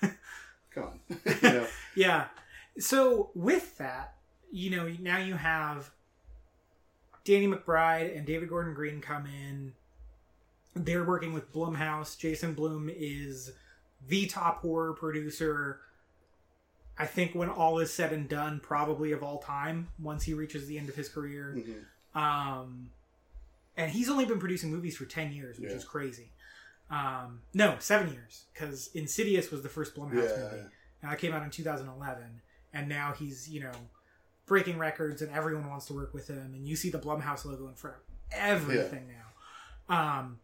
come 0.70 0.84
on. 0.84 1.00
you 1.26 1.34
know. 1.42 1.66
Yeah. 1.96 2.26
So 2.78 3.30
with 3.34 3.78
that, 3.78 4.14
you 4.50 4.70
know, 4.70 4.88
now 5.00 5.18
you 5.18 5.34
have 5.34 5.90
Danny 7.24 7.46
McBride 7.46 8.16
and 8.16 8.26
David 8.26 8.48
Gordon 8.48 8.74
Green 8.74 9.00
come 9.00 9.26
in. 9.26 9.72
They're 10.74 11.04
working 11.04 11.32
with 11.32 11.52
Blumhouse. 11.52 12.18
Jason 12.18 12.52
Blum 12.54 12.90
is 12.92 13.52
the 14.08 14.26
top 14.26 14.60
horror 14.62 14.92
producer. 14.92 15.80
I 16.98 17.06
think 17.06 17.34
when 17.34 17.48
all 17.48 17.78
is 17.78 17.92
said 17.92 18.12
and 18.12 18.28
done, 18.28 18.60
probably 18.60 19.12
of 19.12 19.22
all 19.22 19.38
time, 19.38 19.88
once 20.00 20.24
he 20.24 20.34
reaches 20.34 20.66
the 20.66 20.78
end 20.78 20.88
of 20.88 20.94
his 20.96 21.08
career. 21.08 21.56
Mhm. 21.56 22.20
Um, 22.20 22.90
and 23.76 23.90
he's 23.90 24.08
only 24.10 24.24
been 24.24 24.38
producing 24.40 24.70
movies 24.72 24.96
for 24.96 25.04
10 25.04 25.32
years, 25.32 25.58
which 25.58 25.70
Yeah. 25.70 25.76
is 25.76 25.84
crazy. 25.84 26.30
Um, 26.94 27.40
no, 27.54 27.76
seven 27.80 28.12
years, 28.12 28.44
because 28.52 28.88
Insidious 28.94 29.50
was 29.50 29.62
the 29.62 29.68
first 29.68 29.94
Blumhouse 29.96 30.28
Yeah. 30.36 30.42
movie. 30.44 30.64
And 31.02 31.10
that 31.12 31.18
came 31.18 31.32
out 31.32 31.42
in 31.42 31.50
2011. 31.50 32.40
And 32.72 32.88
now 32.88 33.12
he's, 33.18 33.48
you 33.48 33.60
know, 33.60 33.72
breaking 34.46 34.78
records 34.78 35.22
and 35.22 35.32
everyone 35.32 35.68
wants 35.68 35.86
to 35.86 35.94
work 35.94 36.12
with 36.14 36.28
him. 36.28 36.54
And 36.54 36.66
you 36.68 36.76
see 36.76 36.90
the 36.90 36.98
Blumhouse 36.98 37.44
logo 37.44 37.66
in 37.68 37.74
front 37.74 37.96
of 37.96 38.02
everything 38.32 39.08
now. 39.08 39.94
Um, 39.96 40.38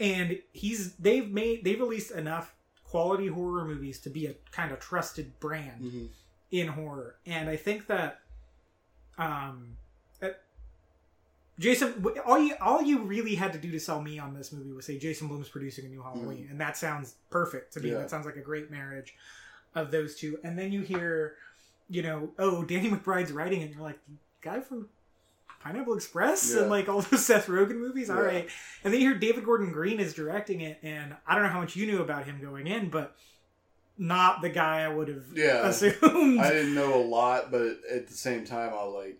and 0.00 0.38
he's, 0.52 0.94
they've 0.96 1.30
made, 1.30 1.64
they've 1.64 1.78
released 1.80 2.10
enough 2.10 2.54
quality 2.84 3.28
horror 3.28 3.64
movies 3.64 3.98
to 4.00 4.10
be 4.10 4.26
a 4.26 4.34
kind 4.52 4.72
of 4.72 4.80
trusted 4.80 5.38
brand 5.40 5.82
Mhm. 5.82 6.08
in 6.50 6.68
horror, 6.68 7.16
and 7.26 7.48
I 7.48 7.56
think 7.56 7.86
that 7.88 8.20
um, 9.18 9.76
Jason, 11.58 12.04
all 12.26 12.38
you 12.38 12.54
all 12.60 12.82
you 12.82 12.98
really 13.02 13.36
had 13.36 13.52
to 13.52 13.58
do 13.58 13.70
to 13.70 13.78
sell 13.78 14.00
me 14.02 14.18
on 14.18 14.34
this 14.34 14.52
movie 14.52 14.72
was 14.72 14.86
say 14.86 14.98
Jason 14.98 15.28
Blum's 15.28 15.48
producing 15.48 15.84
a 15.86 15.88
new 15.88 16.02
Halloween, 16.02 16.46
mm. 16.46 16.50
and 16.50 16.60
that 16.60 16.76
sounds 16.76 17.14
perfect 17.30 17.72
to 17.74 17.80
me. 17.80 17.90
Yeah. 17.90 17.98
That 17.98 18.10
sounds 18.10 18.26
like 18.26 18.36
a 18.36 18.40
great 18.40 18.70
marriage 18.70 19.14
of 19.74 19.90
those 19.90 20.16
two. 20.16 20.38
And 20.42 20.58
then 20.58 20.72
you 20.72 20.80
hear, 20.82 21.34
you 21.88 22.02
know, 22.02 22.30
oh, 22.38 22.64
Danny 22.64 22.90
McBride's 22.90 23.30
writing, 23.32 23.60
it, 23.60 23.66
and 23.66 23.74
you're 23.74 23.82
like, 23.84 23.98
guy 24.40 24.60
from 24.60 24.88
Pineapple 25.60 25.94
Express 25.94 26.52
Yeah. 26.52 26.62
and 26.62 26.70
like 26.70 26.88
all 26.88 27.00
those 27.02 27.24
Seth 27.26 27.46
Rogen 27.46 27.76
movies. 27.76 28.10
All 28.10 28.16
Yeah. 28.16 28.22
right, 28.22 28.48
and 28.82 28.92
then 28.92 29.00
you 29.00 29.10
hear 29.10 29.18
David 29.18 29.44
Gordon 29.44 29.70
Green 29.72 30.00
is 30.00 30.12
directing 30.12 30.60
it, 30.60 30.78
and 30.82 31.14
I 31.26 31.34
don't 31.34 31.44
know 31.44 31.50
how 31.50 31.60
much 31.60 31.76
you 31.76 31.86
knew 31.86 32.02
about 32.02 32.24
him 32.24 32.40
going 32.40 32.66
in, 32.66 32.90
but 32.90 33.14
not 33.96 34.42
the 34.42 34.48
guy 34.48 34.80
I 34.82 34.88
would 34.88 35.06
have 35.06 35.24
Yeah. 35.32 35.66
assumed. 35.68 36.40
I 36.40 36.50
didn't 36.50 36.74
know 36.74 36.94
a 36.94 37.04
lot, 37.04 37.52
but 37.52 37.78
at 37.90 38.08
the 38.08 38.14
same 38.14 38.44
time 38.44 38.70
I 38.70 38.84
was 38.84 38.94
like, 39.06 39.18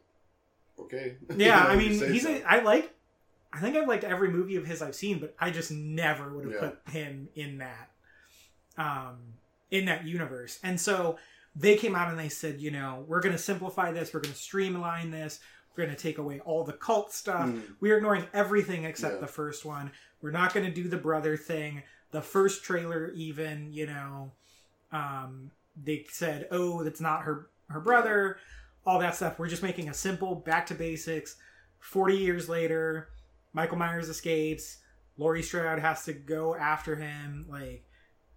okay. 0.84 1.16
yeah, 1.36 1.64
I 1.64 1.76
mean, 1.76 1.90
he's 2.12 2.22
so. 2.22 2.30
a, 2.30 2.42
I 2.42 2.60
like. 2.60 2.94
I 3.52 3.60
think 3.60 3.76
I've 3.76 3.86
liked 3.86 4.02
every 4.04 4.30
movie 4.30 4.56
of 4.56 4.66
his 4.66 4.82
I've 4.82 4.96
seen, 4.96 5.20
but 5.20 5.34
I 5.38 5.50
just 5.50 5.70
never 5.70 6.34
would 6.34 6.44
have 6.46 6.54
Yeah. 6.54 6.60
put 6.70 6.92
him 6.92 7.28
in 7.36 7.58
that, 7.58 7.90
um, 8.76 9.16
in 9.70 9.84
that 9.86 10.04
universe. 10.04 10.58
And 10.62 10.80
so 10.80 11.18
they 11.54 11.76
came 11.76 11.94
out 11.94 12.10
and 12.10 12.18
they 12.18 12.28
said, 12.28 12.60
you 12.60 12.70
know, 12.72 13.04
we're 13.06 13.20
going 13.20 13.34
to 13.34 13.38
simplify 13.38 13.92
this, 13.92 14.12
we're 14.12 14.20
going 14.20 14.34
to 14.34 14.38
streamline 14.40 15.10
this, 15.12 15.38
we're 15.76 15.84
going 15.84 15.96
to 15.96 16.02
take 16.02 16.18
away 16.18 16.40
all 16.40 16.64
the 16.64 16.72
cult 16.72 17.12
stuff. 17.12 17.48
Mm. 17.48 17.62
We're 17.80 17.96
ignoring 17.98 18.26
everything 18.32 18.84
except 18.84 19.14
Yeah. 19.14 19.20
the 19.20 19.26
first 19.28 19.64
one. 19.64 19.92
We're 20.20 20.32
not 20.32 20.52
going 20.52 20.66
to 20.66 20.72
do 20.72 20.88
the 20.88 20.96
brother 20.96 21.36
thing. 21.36 21.82
The 22.10 22.22
first 22.22 22.64
trailer, 22.64 23.12
even, 23.14 23.72
you 23.72 23.86
know, 23.86 24.32
um, 24.92 25.50
they 25.80 26.06
said, 26.10 26.46
"Oh, 26.50 26.82
that's 26.84 27.00
not 27.00 27.22
her 27.22 27.48
her 27.68 27.80
brother." 27.80 28.38
All 28.86 28.98
that 28.98 29.14
stuff. 29.14 29.38
We're 29.38 29.48
just 29.48 29.62
making 29.62 29.88
a 29.88 29.94
simple 29.94 30.34
back 30.34 30.66
to 30.66 30.74
basics. 30.74 31.36
Forty 31.80 32.16
years 32.16 32.48
later, 32.48 33.08
Michael 33.52 33.76
Myers 33.78 34.08
escapes. 34.08 34.78
Laurie 35.16 35.42
Strode 35.42 35.78
has 35.78 36.04
to 36.06 36.12
go 36.12 36.54
after 36.54 36.96
him. 36.96 37.46
Like, 37.48 37.84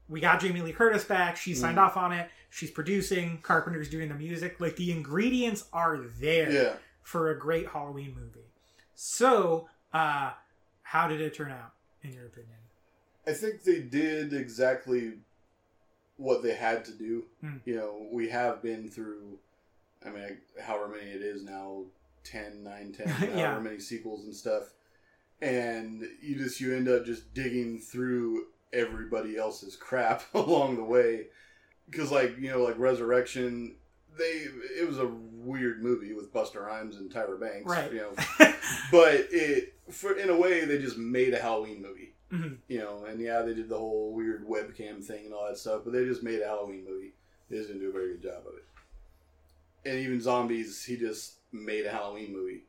we 0.07 0.19
got 0.21 0.39
Jamie 0.39 0.61
Lee 0.61 0.71
Curtis 0.73 1.03
back. 1.03 1.35
She 1.35 1.53
signed 1.55 1.77
Mm. 1.77 1.81
off 1.81 1.97
on 1.97 2.13
it. 2.13 2.29
She's 2.49 2.71
producing. 2.71 3.41
Carpenter's 3.41 3.89
doing 3.89 4.09
the 4.09 4.15
music. 4.15 4.59
Like, 4.61 4.75
the 4.75 4.91
ingredients 4.91 5.65
are 5.73 5.97
there 5.97 6.51
Yeah. 6.51 6.75
for 7.01 7.31
a 7.31 7.37
great 7.37 7.67
Halloween 7.69 8.15
movie. 8.15 8.45
So, 8.95 9.69
uh, 9.93 10.33
how 10.83 11.07
did 11.07 11.19
it 11.19 11.33
turn 11.33 11.51
out, 11.51 11.73
in 12.03 12.13
your 12.13 12.27
opinion? 12.27 12.53
I 13.25 13.33
think 13.33 13.63
they 13.63 13.79
did 13.81 14.33
exactly 14.33 15.19
what 16.15 16.41
they 16.43 16.53
had 16.55 16.85
to 16.85 16.91
do. 16.93 17.25
Hmm. 17.41 17.57
You 17.65 17.75
know, 17.75 18.07
we 18.11 18.29
have 18.29 18.61
been 18.61 18.89
through, 18.89 19.39
I 20.07 20.11
mean, 20.11 20.37
however 20.61 20.87
many 20.89 21.09
it 21.11 21.21
is 21.21 21.43
now 21.43 21.83
10, 22.23 22.63
9, 22.63 22.93
10, 22.93 23.07
Yeah. 23.37 23.47
however 23.47 23.61
many 23.61 23.79
sequels 23.79 24.25
and 24.25 24.35
stuff. 24.35 24.73
And 25.41 26.03
you 26.21 26.35
just, 26.35 26.59
you 26.59 26.75
end 26.75 26.89
up 26.89 27.05
just 27.05 27.33
digging 27.33 27.79
through 27.79 28.45
everybody 28.73 29.37
else's 29.37 29.75
crap 29.75 30.23
along 30.33 30.77
the 30.77 30.83
way. 30.83 31.27
Because, 31.89 32.11
like, 32.11 32.37
you 32.39 32.49
know, 32.49 32.63
like 32.63 32.77
Resurrection, 32.79 33.75
they, 34.17 34.45
it 34.79 34.87
was 34.87 34.97
a 34.99 35.07
weird 35.07 35.81
movie 35.83 36.13
with 36.13 36.33
Busta 36.33 36.65
Rhymes 36.65 36.97
and 36.97 37.09
Tyra 37.11 37.39
Banks. 37.39 37.69
Right. 37.69 37.91
You 37.93 37.99
know, 37.99 38.13
but 38.91 39.13
it, 39.31 39.75
for 39.91 40.13
in 40.17 40.29
a 40.29 40.35
way, 40.35 40.65
they 40.65 40.79
just 40.79 40.97
made 40.97 41.33
a 41.33 41.39
Halloween 41.41 41.81
movie 41.81 42.13
Mhm. 42.29 42.57
you 42.67 42.79
know, 42.79 43.05
and 43.05 43.21
yeah, 43.21 43.41
they 43.41 43.53
did 43.53 43.69
the 43.69 43.77
whole 43.77 44.11
weird 44.11 44.45
webcam 44.45 45.01
thing 45.01 45.23
and 45.23 45.33
all 45.33 45.47
that 45.47 45.57
stuff, 45.57 45.83
but 45.85 45.93
they 45.93 46.03
just 46.03 46.23
made 46.23 46.41
a 46.41 46.45
Halloween 46.45 46.83
movie. 46.85 47.13
They 47.49 47.55
just 47.55 47.69
didn't 47.69 47.83
do 47.83 47.87
a 47.89 47.93
very 47.93 48.09
good 48.15 48.23
job 48.23 48.43
of 48.45 48.55
it. 48.57 48.65
And 49.85 49.95
even 49.99 50.19
zombies, 50.21 50.83
he 50.83 50.97
just 50.97 51.35
made 51.51 51.85
a 51.85 51.91
Halloween 51.91 52.33
movie, 52.33 52.63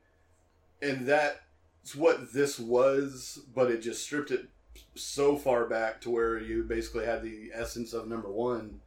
and 0.81 1.07
that's 1.07 1.95
what 1.97 2.33
this 2.33 2.59
was, 2.59 3.41
but 3.55 3.71
it 3.71 3.83
just 3.83 4.03
stripped 4.05 4.31
it 4.31 4.47
so 4.95 5.37
far 5.37 5.67
back 5.67 6.01
to 6.03 6.11
where 6.11 6.39
you 6.39 6.63
basically 6.63 7.05
had 7.05 7.23
the 7.23 7.51
essence 7.53 7.93
of 7.93 8.07
number 8.07 8.31
one, 8.31 8.81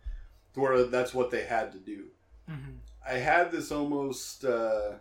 to 0.54 0.60
where 0.62 0.84
that's 0.86 1.14
what 1.14 1.30
they 1.32 1.44
had 1.44 1.72
to 1.74 1.78
do. 1.80 2.06
Mhm. 2.50 2.78
I 3.06 3.16
had 3.16 3.52
this 3.52 3.72
almost 3.72 4.46
uh, 4.46 4.94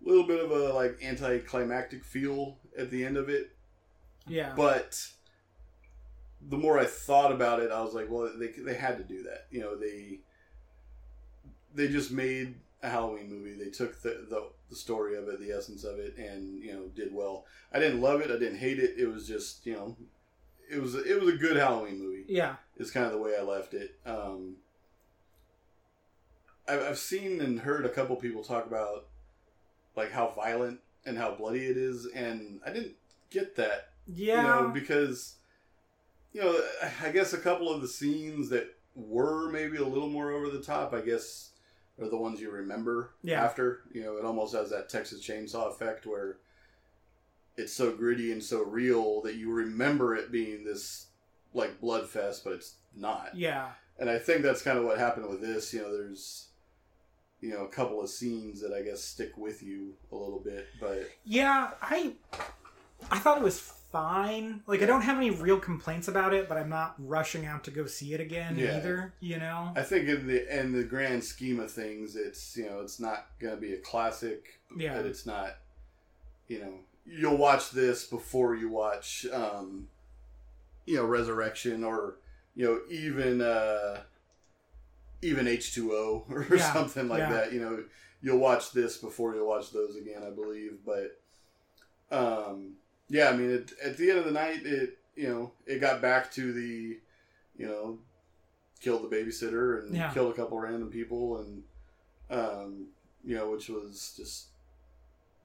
little 0.00 0.24
bit 0.26 0.42
of 0.42 0.50
a 0.50 0.72
like 0.72 0.98
anticlimactic 1.02 2.04
feel 2.04 2.56
at 2.78 2.90
the 2.90 3.04
end 3.04 3.16
of 3.16 3.28
it 3.28 3.50
Yeah. 4.26 4.54
but 4.54 5.06
the 6.48 6.56
more 6.56 6.78
I 6.78 6.84
thought 6.86 7.32
about 7.32 7.58
it, 7.60 7.72
I 7.72 7.82
was 7.82 7.94
like, 7.94 8.08
well, 8.08 8.30
they 8.38 8.48
they 8.48 8.74
had 8.74 8.96
to 8.98 9.04
do 9.04 9.24
that. 9.24 9.46
You 9.50 9.60
know, 9.60 9.74
they 9.76 10.20
they 11.78 11.88
just 11.88 12.10
made 12.10 12.56
a 12.82 12.88
Halloween 12.90 13.28
movie. 13.30 13.54
They 13.54 13.70
took 13.70 14.02
the, 14.02 14.26
the 14.28 14.50
the 14.70 14.76
story 14.76 15.16
of 15.16 15.28
it, 15.28 15.40
the 15.40 15.50
essence 15.52 15.84
of 15.84 15.98
it, 15.98 16.16
and 16.18 16.62
you 16.62 16.72
know, 16.74 16.88
did 16.94 17.12
well. 17.14 17.46
I 17.72 17.78
didn't 17.78 18.00
love 18.02 18.20
it. 18.20 18.30
I 18.30 18.38
didn't 18.38 18.58
hate 18.58 18.78
it. 18.78 18.96
It 18.98 19.06
was 19.06 19.26
just 19.26 19.64
you 19.64 19.74
know, 19.74 19.96
it 20.70 20.80
was 20.82 20.94
it 20.94 21.20
was 21.20 21.32
a 21.34 21.38
good 21.38 21.56
Halloween 21.56 21.98
movie. 22.00 22.24
yeah. 22.28 22.56
it's 22.76 22.90
kind 22.90 23.06
of 23.06 23.12
the 23.12 23.18
way 23.18 23.32
I 23.38 23.42
left 23.42 23.72
it. 23.74 23.96
Um, 24.04 24.56
I've, 26.68 26.82
I've 26.82 26.98
seen 26.98 27.40
and 27.40 27.60
heard 27.60 27.86
a 27.86 27.88
couple 27.88 28.16
people 28.16 28.44
talk 28.44 28.66
about 28.66 29.06
like 29.96 30.12
how 30.12 30.28
violent 30.36 30.80
and 31.06 31.16
how 31.16 31.34
bloody 31.34 31.64
it 31.66 31.76
is, 31.76 32.06
and 32.14 32.60
I 32.66 32.70
didn't 32.72 32.94
get 33.30 33.56
that 33.56 33.90
Yeah. 34.06 34.36
you 34.42 34.48
know, 34.48 34.68
because 34.68 35.36
you 36.32 36.42
know, 36.42 36.60
I 37.02 37.10
guess 37.10 37.32
a 37.32 37.38
couple 37.38 37.72
of 37.72 37.80
the 37.80 37.88
scenes 37.88 38.50
that 38.50 38.68
were 38.94 39.48
maybe 39.50 39.78
a 39.78 39.84
little 39.86 40.10
more 40.10 40.30
over 40.30 40.50
the 40.50 40.60
top, 40.62 40.92
I 40.92 41.00
guess, 41.00 41.52
are 42.00 42.08
the 42.08 42.16
ones 42.16 42.40
you 42.40 42.50
remember 42.50 43.10
Yeah. 43.22 43.42
after. 43.44 43.82
You 43.92 44.02
know, 44.04 44.16
it 44.16 44.24
almost 44.24 44.54
has 44.54 44.70
that 44.70 44.88
Texas 44.88 45.20
Chainsaw 45.26 45.68
effect 45.70 46.06
where 46.06 46.38
it's 47.56 47.72
so 47.72 47.92
gritty 47.92 48.30
and 48.32 48.42
so 48.42 48.62
real 48.62 49.20
that 49.22 49.34
you 49.34 49.50
remember 49.52 50.14
it 50.14 50.30
being 50.30 50.64
this 50.64 51.06
like 51.54 51.80
blood 51.80 52.08
fest, 52.08 52.44
but 52.44 52.52
it's 52.52 52.76
not. 52.94 53.30
yeah. 53.34 53.72
And 53.98 54.08
I 54.08 54.18
think 54.18 54.42
that's 54.42 54.62
kind 54.62 54.78
of 54.78 54.84
what 54.84 54.98
happened 54.98 55.28
with 55.28 55.40
this. 55.40 55.74
You 55.74 55.82
know, 55.82 55.92
there's 55.96 56.46
you 57.40 57.50
know 57.50 57.64
a 57.64 57.68
couple 57.68 58.00
of 58.00 58.08
scenes 58.10 58.60
that 58.60 58.72
I 58.72 58.82
guess 58.82 59.00
stick 59.02 59.36
with 59.36 59.60
you 59.62 59.94
a 60.12 60.16
little 60.16 60.38
bit, 60.38 60.66
but 60.80 61.08
Yeah, 61.24 61.70
I 61.82 62.12
I 63.10 63.18
thought 63.18 63.38
it 63.38 63.44
was 63.44 63.72
fine. 63.92 64.62
Like 64.66 64.82
I 64.82 64.86
don't 64.86 65.02
have 65.02 65.16
any 65.16 65.30
real 65.30 65.58
complaints 65.58 66.08
about 66.08 66.34
it, 66.34 66.48
but 66.48 66.58
I'm 66.58 66.68
not 66.68 66.94
rushing 66.98 67.46
out 67.46 67.64
to 67.64 67.70
go 67.70 67.86
see 67.86 68.12
it 68.14 68.20
again 68.20 68.56
Yeah. 68.58 68.76
either, 68.76 69.14
you 69.20 69.38
know? 69.38 69.72
I 69.76 69.82
think 69.82 70.08
in 70.08 70.26
the 70.26 70.58
in 70.60 70.72
the 70.72 70.84
grand 70.84 71.24
scheme 71.24 71.60
of 71.60 71.70
things, 71.70 72.16
it's 72.16 72.56
you 72.56 72.66
know 72.66 72.80
it's 72.80 73.00
not 73.00 73.26
going 73.38 73.54
to 73.54 73.60
be 73.60 73.72
a 73.74 73.78
classic. 73.78 74.60
Yeah. 74.76 74.96
But 74.96 75.06
it's 75.06 75.24
not. 75.26 75.56
You 76.48 76.60
know, 76.60 76.74
you'll 77.06 77.36
watch 77.36 77.70
this 77.72 78.06
before 78.06 78.54
you 78.56 78.70
watch, 78.70 79.26
um, 79.32 79.88
you 80.86 80.96
know, 80.96 81.04
Resurrection 81.04 81.84
or 81.84 82.16
you 82.54 82.64
know 82.66 82.80
even 82.90 83.40
uh, 83.42 84.00
even 85.22 85.46
H 85.46 85.74
two 85.74 85.92
O 85.92 86.24
or 86.30 86.46
Yeah, 86.54 86.72
something 86.72 87.08
like 87.08 87.20
yeah. 87.20 87.32
that. 87.32 87.52
You 87.52 87.60
know, 87.60 87.84
you'll 88.22 88.38
watch 88.38 88.72
this 88.72 88.96
before 88.98 89.34
you'll 89.34 89.48
watch 89.48 89.70
those 89.72 89.96
again, 89.96 90.22
I 90.26 90.30
believe. 90.30 90.78
But 90.84 91.20
um, 92.10 92.74
yeah, 93.08 93.28
I 93.30 93.36
mean, 93.36 93.50
it, 93.50 93.72
at 93.84 93.96
the 93.96 94.10
end 94.10 94.18
of 94.20 94.24
the 94.24 94.30
night, 94.32 94.64
it 94.64 94.98
you 95.16 95.28
know 95.28 95.52
it 95.66 95.80
got 95.80 96.00
back 96.00 96.30
to 96.32 96.52
the 96.52 96.98
you 97.56 97.66
know 97.66 97.98
killed 98.80 99.08
the 99.10 99.14
babysitter 99.16 99.82
and 99.82 99.94
Yeah. 99.96 100.12
killed 100.12 100.32
a 100.32 100.36
couple 100.36 100.58
random 100.60 100.90
people 100.90 101.38
and 101.38 101.62
um, 102.30 102.86
you 103.24 103.34
know 103.34 103.50
which 103.50 103.68
was 103.68 104.14
just 104.16 104.46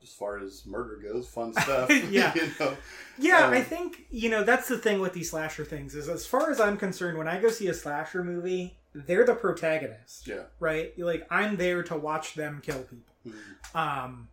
as 0.04 0.10
far 0.14 0.38
as 0.38 0.66
murder 0.68 0.98
goes 0.98 1.28
fun 1.28 1.54
stuff 1.64 1.90
Yeah. 2.12 2.32
you 2.36 2.52
know 2.60 2.78
Yeah, 3.18 3.48
Um, 3.48 3.54
I 3.54 3.62
think 3.64 4.06
you 4.12 4.30
know 4.30 4.44
that's 4.44 4.68
the 4.68 4.78
thing 4.78 5.00
with 5.00 5.14
these 5.14 5.32
slasher 5.32 5.66
things 5.66 5.96
is 5.96 6.08
as 6.10 6.26
far 6.28 6.52
as 6.52 6.60
I'm 6.60 6.78
concerned, 6.78 7.18
when 7.18 7.28
I 7.28 7.42
go 7.42 7.50
see 7.50 7.68
a 7.70 7.74
slasher 7.74 8.24
movie, 8.24 8.78
they're 8.94 9.26
the 9.26 9.34
protagonist, 9.34 10.28
yeah 10.28 10.44
right? 10.60 10.94
Like 11.00 11.26
I'm 11.32 11.56
there 11.58 11.82
to 11.84 11.96
watch 11.98 12.36
them 12.36 12.62
kill 12.64 12.84
people. 12.84 12.98
Mhm. 13.26 13.76
Um, 13.76 14.28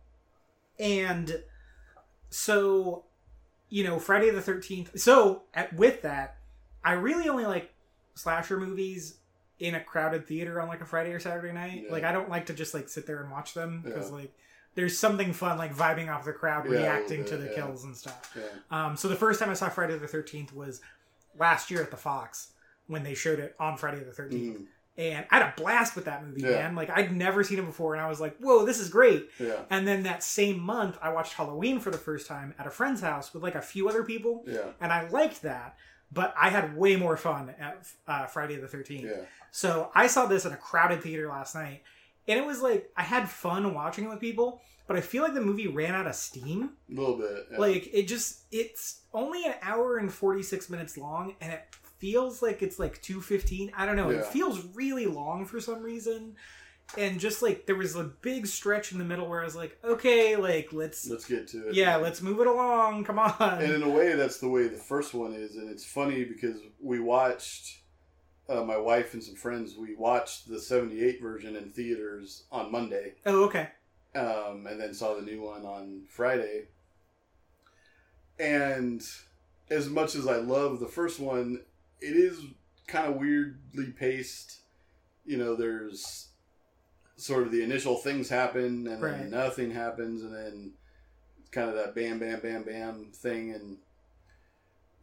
and 0.79 1.41
so, 2.29 3.05
you 3.71 3.83
know, 3.83 3.97
Friday 3.97 4.29
the 4.29 4.41
Thirteenth. 4.41 4.99
So 4.99 5.41
at, 5.55 5.73
with 5.73 6.03
that, 6.03 6.35
I 6.85 6.91
really 6.93 7.27
only 7.27 7.45
like 7.47 7.71
slasher 8.13 8.59
movies 8.59 9.15
in 9.59 9.73
a 9.75 9.79
crowded 9.79 10.27
theater 10.27 10.59
on 10.61 10.67
like 10.67 10.81
a 10.81 10.85
Friday 10.85 11.11
or 11.13 11.19
Saturday 11.19 11.51
night. 11.53 11.83
Yeah. 11.85 11.91
Like 11.91 12.03
I 12.03 12.11
don't 12.11 12.29
like 12.29 12.45
to 12.47 12.53
just 12.53 12.73
like 12.75 12.89
sit 12.89 13.07
there 13.07 13.21
and 13.23 13.31
watch 13.31 13.53
them 13.55 13.81
because 13.83 14.09
Yeah. 14.09 14.17
like 14.17 14.33
there's 14.75 14.97
something 14.97 15.33
fun 15.33 15.57
like 15.57 15.75
vibing 15.75 16.13
off 16.13 16.25
the 16.25 16.33
crowd, 16.33 16.65
Yeah, 16.65 16.77
reacting 16.79 17.25
to 17.25 17.37
the 17.37 17.47
kills 17.49 17.83
and 17.83 17.95
stuff. 17.95 18.37
Um, 18.69 18.95
so 18.97 19.07
the 19.07 19.15
first 19.15 19.39
time 19.39 19.49
I 19.49 19.53
saw 19.53 19.69
Friday 19.69 19.97
the 19.97 20.07
Thirteenth 20.07 20.53
was 20.53 20.81
last 21.39 21.71
year 21.71 21.81
at 21.81 21.91
the 21.91 21.97
Fox 21.97 22.51
when 22.87 23.03
they 23.03 23.13
showed 23.13 23.39
it 23.39 23.55
on 23.59 23.77
Friday 23.77 24.03
the 24.03 24.11
13th 24.11 24.57
Mhm. 24.57 24.65
And 24.97 25.25
I 25.31 25.37
had 25.39 25.47
a 25.47 25.53
blast 25.61 25.95
with 25.95 26.05
that 26.05 26.25
movie, 26.25 26.41
Yeah. 26.41 26.49
man. 26.51 26.75
Like 26.75 26.89
I'd 26.89 27.15
never 27.15 27.43
seen 27.43 27.59
it 27.59 27.65
before, 27.65 27.93
and 27.95 28.01
I 28.03 28.07
was 28.09 28.19
like, 28.19 28.37
"Whoa, 28.37 28.65
this 28.65 28.79
is 28.79 28.89
great!" 28.89 29.29
yeah 29.39 29.61
And 29.69 29.87
then 29.87 30.03
that 30.03 30.23
same 30.23 30.59
month, 30.59 30.97
I 31.01 31.11
watched 31.13 31.33
Halloween 31.33 31.79
for 31.79 31.91
the 31.91 31.97
first 31.97 32.27
time 32.27 32.53
at 32.59 32.67
a 32.67 32.71
friend's 32.71 33.01
house 33.01 33.33
with 33.33 33.41
like 33.43 33.55
a 33.55 33.61
few 33.61 33.87
other 33.89 34.03
people, 34.03 34.43
yeah 34.47 34.67
and 34.79 34.91
I 34.91 35.07
liked 35.09 35.41
that. 35.43 35.77
But 36.13 36.33
I 36.39 36.49
had 36.49 36.75
way 36.75 36.97
more 36.97 37.15
fun 37.15 37.55
at 37.57 37.87
uh, 38.07 38.25
Friday 38.25 38.57
the 38.57 38.67
Thirteenth. 38.67 39.05
yeah 39.09 39.23
So 39.51 39.91
I 39.95 40.07
saw 40.07 40.25
this 40.25 40.45
in 40.45 40.51
a 40.51 40.57
crowded 40.57 41.01
theater 41.01 41.27
last 41.29 41.55
night, 41.55 41.83
and 42.27 42.37
it 42.37 42.45
was 42.45 42.61
like 42.61 42.91
I 42.97 43.03
had 43.03 43.29
fun 43.29 43.73
watching 43.73 44.03
it 44.05 44.09
with 44.09 44.19
people. 44.19 44.61
But 44.87 44.97
I 44.97 45.01
feel 45.01 45.23
like 45.23 45.33
the 45.35 45.39
movie 45.41 45.67
ran 45.67 45.95
out 45.95 46.05
of 46.05 46.15
steam. 46.15 46.71
a 46.91 46.93
little 46.99 47.15
bit 47.15 47.47
yeah. 47.49 47.57
Like 47.59 47.89
it 47.93 48.09
just 48.09 48.41
it's 48.51 49.03
only 49.13 49.45
an 49.45 49.53
hour 49.61 49.97
and 49.97 50.11
46 50.13 50.69
minutes 50.69 50.97
long 50.97 51.35
and 51.39 51.53
it 51.53 51.61
feels 52.01 52.41
like 52.41 52.61
it's 52.61 52.79
like 52.79 53.01
215. 53.01 53.71
I 53.77 53.85
don't 53.85 53.95
know. 53.95 54.09
It 54.09 54.25
feels 54.25 54.65
really 54.73 55.05
long 55.05 55.45
for 55.45 55.61
some 55.61 55.81
reason. 55.81 56.35
And 56.97 57.21
just 57.21 57.41
like 57.41 57.67
there 57.67 57.75
was 57.75 57.95
a 57.95 58.03
big 58.03 58.47
stretch 58.47 58.91
in 58.91 58.97
the 58.97 59.05
middle 59.05 59.29
where 59.29 59.39
I 59.39 59.45
was 59.45 59.55
like, 59.55 59.77
okay, 59.81 60.35
like 60.35 60.73
let's 60.73 61.07
let's 61.07 61.25
get 61.25 61.47
to 61.49 61.69
it 61.69 61.75
yeah, 61.75 61.95
let's 61.95 62.21
move 62.21 62.41
it 62.41 62.47
along. 62.47 63.05
Come 63.05 63.19
on. 63.19 63.33
and 63.39 63.71
in 63.71 63.83
a 63.83 63.89
way 63.89 64.15
that's 64.15 64.39
the 64.39 64.49
way 64.49 64.67
the 64.67 64.77
first 64.77 65.13
one 65.13 65.33
is 65.33 65.55
and 65.55 65.69
it's 65.69 65.85
funny 65.85 66.25
because 66.25 66.57
we 66.81 66.99
watched 66.99 67.81
uh, 68.49 68.63
my 68.63 68.77
wife 68.77 69.13
and 69.13 69.23
some 69.23 69.35
friends 69.35 69.77
we 69.77 69.95
watched 69.95 70.49
the 70.49 70.59
78 70.59 71.21
version 71.21 71.55
in 71.55 71.69
theaters 71.69 72.43
on 72.51 72.71
monday 72.71 73.13
oh, 73.25 73.45
okay. 73.45 73.69
um, 74.15 74.67
and 74.67 74.79
then 74.79 74.93
saw 74.93 75.15
the 75.15 75.21
new 75.21 75.41
one 75.41 75.65
on 75.65 76.01
friday 76.09 76.63
and 78.39 79.07
as 79.69 79.89
much 79.89 80.15
as 80.15 80.27
i 80.27 80.35
love 80.35 80.79
the 80.79 80.87
first 80.87 81.19
one 81.19 81.61
it 82.01 82.15
is 82.15 82.39
kind 82.87 83.07
of 83.07 83.15
weirdly 83.19 83.91
paced 83.97 84.61
you 85.25 85.37
know 85.37 85.55
there's 85.55 86.27
sort 87.15 87.43
of 87.43 87.51
the 87.51 87.61
initial 87.63 87.95
things 87.97 88.27
happen 88.29 88.87
and 88.87 89.01
Right. 89.01 89.17
then 89.19 89.29
nothing 89.29 89.71
happens 89.71 90.23
and 90.23 90.33
then 90.35 90.71
kind 91.51 91.69
of 91.69 91.75
that 91.75 91.93
bam 91.95 92.17
bam 92.19 92.39
bam 92.39 92.63
bam 92.63 93.11
thing 93.13 93.51
and 93.53 93.77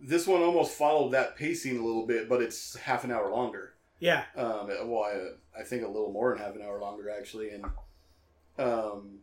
this 0.01 0.27
one 0.27 0.43
almost 0.43 0.77
followed 0.77 1.11
that 1.11 1.37
pacing 1.37 1.79
a 1.79 1.85
little 1.85 2.07
bit 2.07 2.29
but 2.29 2.43
it's 2.43 2.77
half 2.77 3.05
an 3.05 3.11
hour 3.13 3.31
longer 3.31 3.75
Yeah. 4.01 4.25
Um, 4.37 4.69
well, 4.89 5.05
I, 5.05 5.61
I 5.61 5.65
think 5.65 5.83
a 5.85 5.89
little 5.89 6.13
more 6.13 6.31
than 6.35 6.45
half 6.45 6.55
an 6.57 6.63
hour 6.63 6.81
longer 6.81 7.11
actually, 7.11 7.51
and 7.51 7.65
um, 8.59 9.19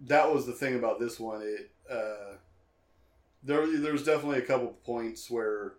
that 0.00 0.32
was 0.32 0.46
the 0.46 0.52
thing 0.52 0.76
about 0.76 0.98
this 1.00 1.18
one. 1.18 1.42
It 1.42 1.70
uh, 1.90 2.36
there 3.42 3.66
there's 3.80 4.04
definitely 4.04 4.38
a 4.38 4.42
couple 4.46 4.68
points 4.84 5.28
where 5.30 5.74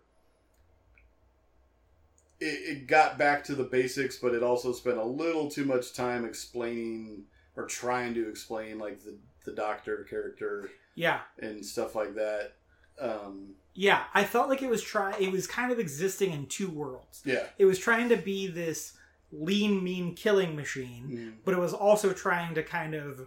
it, 2.40 2.44
it 2.46 2.86
got 2.86 3.18
back 3.18 3.44
to 3.44 3.54
the 3.54 3.64
basics, 3.64 4.16
but 4.16 4.34
it 4.34 4.42
also 4.42 4.72
spent 4.72 4.96
a 4.98 5.04
little 5.04 5.50
too 5.50 5.64
much 5.64 5.92
time 5.92 6.24
explaining 6.24 7.24
or 7.56 7.66
trying 7.66 8.14
to 8.14 8.28
explain 8.28 8.78
like 8.78 9.00
the 9.04 9.16
the 9.44 9.52
doctor 9.52 10.04
character 10.10 10.68
Yeah. 10.94 11.20
and 11.38 11.64
stuff 11.64 11.94
like 11.94 12.14
that. 12.16 12.52
Um, 13.00 13.54
Yeah. 13.74 14.04
I 14.12 14.24
felt 14.24 14.48
like 14.50 14.62
it 14.62 14.68
was 14.68 14.82
try 14.82 15.16
it 15.18 15.32
was 15.32 15.46
kind 15.46 15.72
of 15.72 15.78
existing 15.78 16.32
in 16.32 16.46
two 16.46 16.68
worlds. 16.68 17.22
yeah, 17.24 17.46
It 17.58 17.64
was 17.64 17.78
trying 17.78 18.08
to 18.10 18.16
be 18.16 18.46
this 18.48 18.94
lean, 19.32 19.82
mean 19.82 20.14
killing 20.14 20.54
machine, 20.56 21.04
Mm. 21.10 21.44
but 21.44 21.54
it 21.54 21.58
was 21.60 21.72
also 21.72 22.12
trying 22.12 22.54
to 22.56 22.62
kind 22.62 22.94
of 22.94 23.26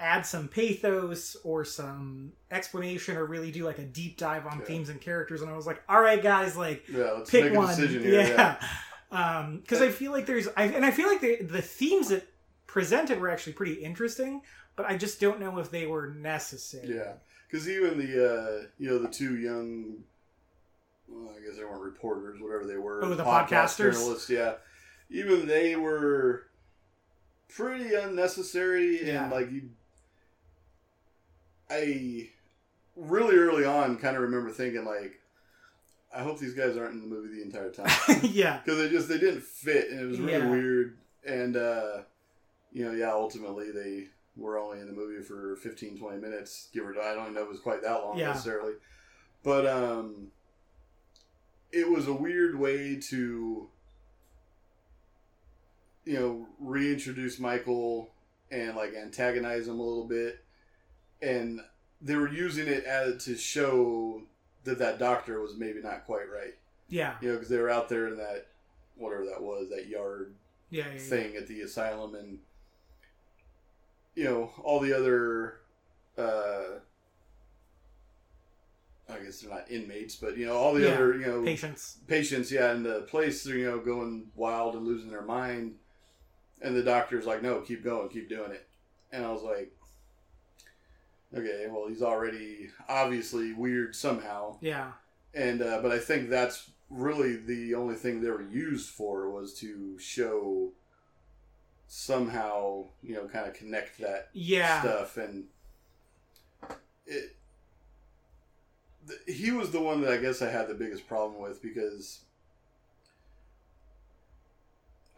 add 0.00 0.24
some 0.26 0.48
pathos 0.48 1.36
or 1.44 1.64
some 1.64 2.32
explanation 2.50 3.16
or 3.16 3.26
really 3.26 3.50
do 3.52 3.64
like 3.64 3.78
a 3.78 3.84
deep 3.84 4.16
dive 4.16 4.46
on 4.46 4.58
Yeah. 4.58 4.64
themes 4.64 4.88
and 4.88 5.00
characters. 5.00 5.42
And 5.42 5.50
I 5.50 5.54
was 5.54 5.66
like, 5.66 5.82
all 5.88 6.00
right, 6.00 6.22
guys, 6.22 6.56
like 6.56 6.88
yeah. 6.88 7.12
Let's 7.12 7.30
pick 7.30 7.44
make 7.44 7.52
a 7.54 7.56
one. 7.58 7.68
decision 7.68 8.02
here. 8.02 8.20
Yeah. 8.22 8.28
Yeah. 8.28 8.66
Um, 9.12 9.58
because 9.58 9.82
I 9.82 9.88
feel 9.90 10.12
like 10.12 10.26
there's, 10.26 10.46
I, 10.56 10.66
and 10.66 10.86
I 10.86 10.92
feel 10.92 11.08
like 11.08 11.20
the 11.20 11.42
the 11.42 11.60
themes 11.60 12.10
that 12.10 12.28
presented 12.68 13.18
were 13.20 13.28
actually 13.28 13.54
pretty 13.54 13.72
interesting, 13.72 14.42
but 14.76 14.86
I 14.86 14.96
just 14.96 15.18
don't 15.20 15.40
know 15.40 15.58
if 15.58 15.68
they 15.72 15.86
were 15.88 16.10
necessary. 16.14 16.94
Yeah, 16.94 17.14
because 17.50 17.68
even 17.68 17.98
the 17.98 18.04
uh, 18.06 18.66
you 18.78 18.88
know 18.88 18.98
the 19.00 19.08
two 19.08 19.36
young, 19.36 20.04
well, 21.08 21.34
I 21.36 21.44
guess 21.44 21.56
they 21.58 21.64
weren't 21.64 21.82
reporters, 21.82 22.40
whatever 22.40 22.66
they 22.66 22.76
were. 22.76 23.04
Oh, 23.04 23.14
the 23.16 23.24
podcast 23.24 23.48
podcasters? 23.48 23.92
journalists. 23.94 24.30
Yeah, 24.30 24.52
even 25.10 25.48
they 25.48 25.74
were 25.74 26.46
pretty 27.48 27.92
unnecessary 27.96 29.04
Yeah. 29.08 29.24
and 29.24 29.32
like 29.32 29.50
you. 29.50 29.70
I 31.70 32.28
really 32.96 33.36
early 33.36 33.64
on 33.64 33.96
kind 33.98 34.16
of 34.16 34.22
remember 34.22 34.50
thinking 34.50 34.84
like, 34.84 35.20
I 36.14 36.22
hope 36.22 36.38
these 36.40 36.54
guys 36.54 36.76
aren't 36.76 36.94
in 36.94 37.00
the 37.00 37.06
movie 37.06 37.36
the 37.36 37.42
entire 37.42 37.70
time 37.70 37.88
yeah. 38.24 38.58
because 38.64 38.78
they 38.78 38.88
just 38.90 39.08
they 39.08 39.18
didn't 39.18 39.42
fit 39.44 39.90
and 39.90 40.00
it 40.00 40.06
was 40.06 40.18
really 40.20 40.32
Yeah. 40.32 40.50
weird 40.50 40.96
and 41.24 41.56
uh 41.56 41.98
you 42.72 42.84
know 42.84 42.92
yeah 42.92 43.12
ultimately 43.12 43.70
they 43.70 44.06
were 44.36 44.58
only 44.58 44.80
in 44.80 44.86
the 44.86 44.92
movie 44.92 45.22
for 45.22 45.54
15 45.56 45.98
20 45.98 46.18
minutes 46.18 46.68
give 46.72 46.84
or 46.86 46.92
die. 46.94 47.10
i 47.12 47.14
don't 47.14 47.22
even 47.24 47.34
know 47.34 47.42
if 47.42 47.46
it 47.46 47.50
was 47.50 47.60
quite 47.60 47.82
that 47.82 48.02
long 48.02 48.18
Yeah. 48.18 48.28
necessarily 48.28 48.72
but 49.44 49.66
um 49.66 50.28
it 51.72 51.88
was 51.88 52.08
a 52.08 52.12
weird 52.12 52.58
way 52.58 52.96
to 53.10 53.68
you 56.04 56.14
know 56.18 56.46
reintroduce 56.58 57.38
michael 57.38 58.10
and 58.50 58.74
like 58.76 58.94
antagonize 58.94 59.68
him 59.68 59.78
a 59.78 59.82
little 59.82 60.06
bit 60.08 60.42
and 61.22 61.60
they 62.00 62.16
were 62.16 62.28
using 62.32 62.66
it 62.66 62.84
as 62.84 63.24
to 63.24 63.36
show 63.36 64.22
that 64.64 64.78
that 64.78 64.98
doctor 64.98 65.40
was 65.40 65.56
maybe 65.56 65.80
not 65.82 66.04
quite 66.06 66.30
right 66.32 66.54
Yeah. 66.88 67.16
you 67.20 67.28
know, 67.28 67.34
because 67.34 67.48
they 67.48 67.58
were 67.58 67.70
out 67.70 67.88
there 67.88 68.08
in 68.08 68.16
that 68.18 68.46
whatever 68.96 69.24
that 69.26 69.42
was, 69.42 69.68
that 69.70 69.86
yard 69.88 70.34
Yeah. 70.70 70.86
yeah, 70.86 70.92
yeah. 70.94 70.98
thing 70.98 71.36
at 71.36 71.46
the 71.46 71.60
asylum, 71.62 72.14
and 72.14 72.38
you 74.14 74.24
know 74.24 74.50
all 74.62 74.80
the 74.80 74.92
other. 74.96 75.60
Uh, 76.18 76.80
I 79.08 79.18
guess 79.18 79.40
they're 79.40 79.50
not 79.50 79.70
inmates, 79.70 80.14
but 80.16 80.36
you 80.36 80.46
know 80.46 80.56
all 80.56 80.72
the 80.74 80.82
Yeah. 80.82 80.94
other 80.94 81.14
you 81.16 81.26
know 81.26 81.42
Patience. 81.42 81.98
patients, 82.06 82.52
yeah, 82.52 82.72
in 82.72 82.82
the 82.82 83.02
place, 83.02 83.42
they're 83.42 83.56
you 83.56 83.64
know, 83.70 83.80
going 83.80 84.30
wild 84.36 84.76
and 84.76 84.86
losing 84.86 85.10
their 85.10 85.22
mind, 85.22 85.76
and 86.62 86.76
the 86.76 86.82
doctor's 86.82 87.26
like, 87.26 87.42
"No, 87.42 87.60
keep 87.60 87.82
going, 87.82 88.08
keep 88.08 88.28
doing 88.28 88.52
it," 88.52 88.68
and 89.10 89.24
I 89.24 89.32
was 89.32 89.42
like, 89.42 89.72
"Okay, 91.36 91.66
well, 91.70 91.86
he's 91.88 92.02
already 92.02 92.70
obviously 92.88 93.52
weird 93.52 93.94
somehow." 93.94 94.56
Yeah. 94.60 94.92
and 95.34 95.62
uh, 95.62 95.80
but 95.82 95.92
I 95.92 95.98
think 95.98 96.28
that's 96.28 96.70
really 96.90 97.36
the 97.36 97.74
only 97.74 97.94
thing 97.94 98.20
they 98.20 98.30
were 98.30 98.42
used 98.42 98.90
for 98.90 99.30
was 99.30 99.54
to 99.60 99.96
show 99.98 100.72
somehow 101.86 102.84
you 103.02 103.14
know 103.14 103.26
kind 103.26 103.46
of 103.48 103.54
connect 103.54 103.98
that 104.00 104.28
Yeah. 104.32 104.80
stuff 104.80 105.16
and 105.16 105.44
it 107.06 107.36
th- 109.08 109.20
he 109.38 109.50
was 109.50 109.70
the 109.72 109.80
one 109.80 110.00
that 110.02 110.12
I 110.12 110.16
guess 110.18 110.40
I 110.42 110.50
had 110.50 110.68
the 110.68 110.74
biggest 110.74 111.06
problem 111.08 111.40
with 111.40 111.60
because 111.62 112.20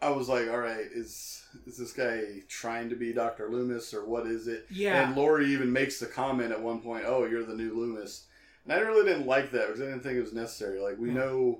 I 0.03 0.09
was 0.09 0.27
like 0.29 0.49
all 0.49 0.57
right 0.59 0.85
is 0.93 1.43
is 1.67 1.77
this 1.77 1.93
guy 1.93 2.21
trying 2.47 2.89
to 2.89 2.95
be 2.95 3.13
Dr. 3.13 3.49
Loomis 3.49 3.93
or 3.93 4.05
what 4.05 4.25
is 4.27 4.47
it 4.47 4.65
Yeah. 4.71 5.05
and 5.07 5.15
Laurie 5.15 5.47
even 5.53 5.71
makes 5.71 5.99
the 5.99 6.05
comment 6.07 6.51
at 6.51 6.61
one 6.61 6.81
point, 6.81 7.03
"Oh, 7.05 7.25
you're 7.25 7.43
the 7.45 7.55
new 7.55 7.73
Loomis," 7.73 8.25
and 8.65 8.73
I 8.73 8.79
really 8.79 9.05
didn't 9.09 9.27
like 9.27 9.51
that 9.51 9.67
because 9.67 9.81
I 9.81 9.85
didn't 9.85 10.01
think 10.03 10.17
it 10.17 10.21
was 10.21 10.33
necessary. 10.33 10.79
Like 10.79 10.97
we 10.97 11.09
Yeah. 11.09 11.15
know, 11.15 11.59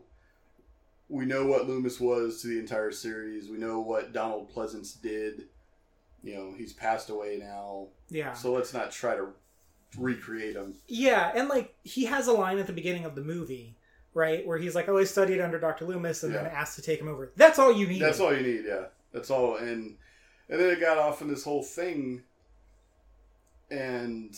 we 1.10 1.26
know 1.26 1.46
what 1.46 1.68
Loomis 1.68 2.00
was 2.00 2.42
to 2.42 2.48
the 2.48 2.60
entire 2.60 2.92
series. 2.92 3.50
We 3.50 3.58
know 3.58 3.80
what 3.82 4.14
Donald 4.14 4.52
Pleasence 4.54 5.00
did. 5.00 5.48
You 6.24 6.36
know, 6.36 6.54
he's 6.58 6.74
passed 6.74 7.10
away 7.10 7.38
now, 7.38 7.90
yeah. 8.10 8.34
so 8.34 8.54
let's 8.54 8.74
not 8.74 8.92
try 8.92 9.16
to 9.16 9.28
recreate 9.98 10.56
him. 10.56 10.76
Yeah, 10.88 11.32
and 11.36 11.50
like 11.50 11.76
he 11.84 12.06
has 12.06 12.28
a 12.28 12.32
line 12.34 12.58
at 12.60 12.66
the 12.68 12.74
beginning 12.74 13.06
of 13.06 13.14
the 13.16 13.22
movie, 13.24 13.76
right, 14.14 14.46
where 14.46 14.58
he's 14.58 14.76
like, 14.76 14.88
"Oh, 14.90 14.98
I 14.98 15.04
studied 15.04 15.42
under 15.42 15.60
Dr. 15.60 15.86
Loomis," 15.86 16.24
and 16.24 16.34
then 16.36 16.46
asked 16.46 16.76
to 16.76 16.82
take 16.82 17.00
him 17.00 17.08
over. 17.08 17.32
That's 17.36 17.60
all 17.60 17.72
you 17.72 17.88
need. 17.88 18.02
That's 18.02 18.20
all 18.20 18.34
you 18.36 18.42
need. 18.44 18.66
Yeah, 18.66 18.86
that's 19.12 19.30
all. 19.32 19.58
And 19.58 19.96
and 20.50 20.60
then 20.60 20.70
it 20.70 20.80
got 20.80 20.98
off 20.98 21.22
in 21.22 21.28
this 21.28 21.44
whole 21.44 21.64
thing, 21.64 22.24
and 23.72 24.38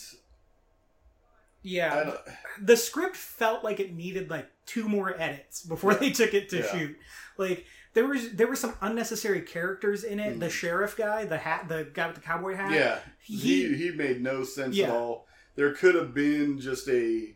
Yeah, 1.62 2.12
the 2.60 2.76
script 2.76 3.16
felt 3.16 3.64
like 3.64 3.80
it 3.80 3.92
needed 3.92 4.30
like 4.30 4.46
two 4.66 4.88
more 4.88 5.20
edits 5.20 5.62
before 5.64 5.92
Yeah. 5.92 5.98
they 5.98 6.10
took 6.10 6.32
it 6.32 6.48
to 6.50 6.58
Yeah. 6.58 6.72
shoot. 6.72 6.96
Like 7.38 7.66
there 7.94 8.06
was 8.06 8.30
there 8.32 8.46
were 8.46 8.54
some 8.56 8.74
unnecessary 8.80 9.40
characters 9.42 10.04
in 10.04 10.20
it. 10.20 10.38
The 10.38 10.46
Mhm. 10.46 10.50
sheriff 10.52 10.96
guy, 10.96 11.24
the 11.24 11.38
hat, 11.38 11.68
the 11.68 11.84
guy 11.92 12.06
with 12.06 12.16
the 12.16 12.22
cowboy 12.22 12.54
hat. 12.54 12.70
yeah, 12.72 13.00
he, 13.20 13.36
he 13.36 13.74
he 13.76 13.90
made 13.90 14.22
no 14.22 14.44
sense 14.44 14.76
Yeah. 14.76 14.86
at 14.86 14.90
all. 14.94 15.26
There 15.56 15.72
could 15.72 15.94
have 15.96 16.14
been 16.14 16.60
just 16.60 16.88
a 16.88 17.34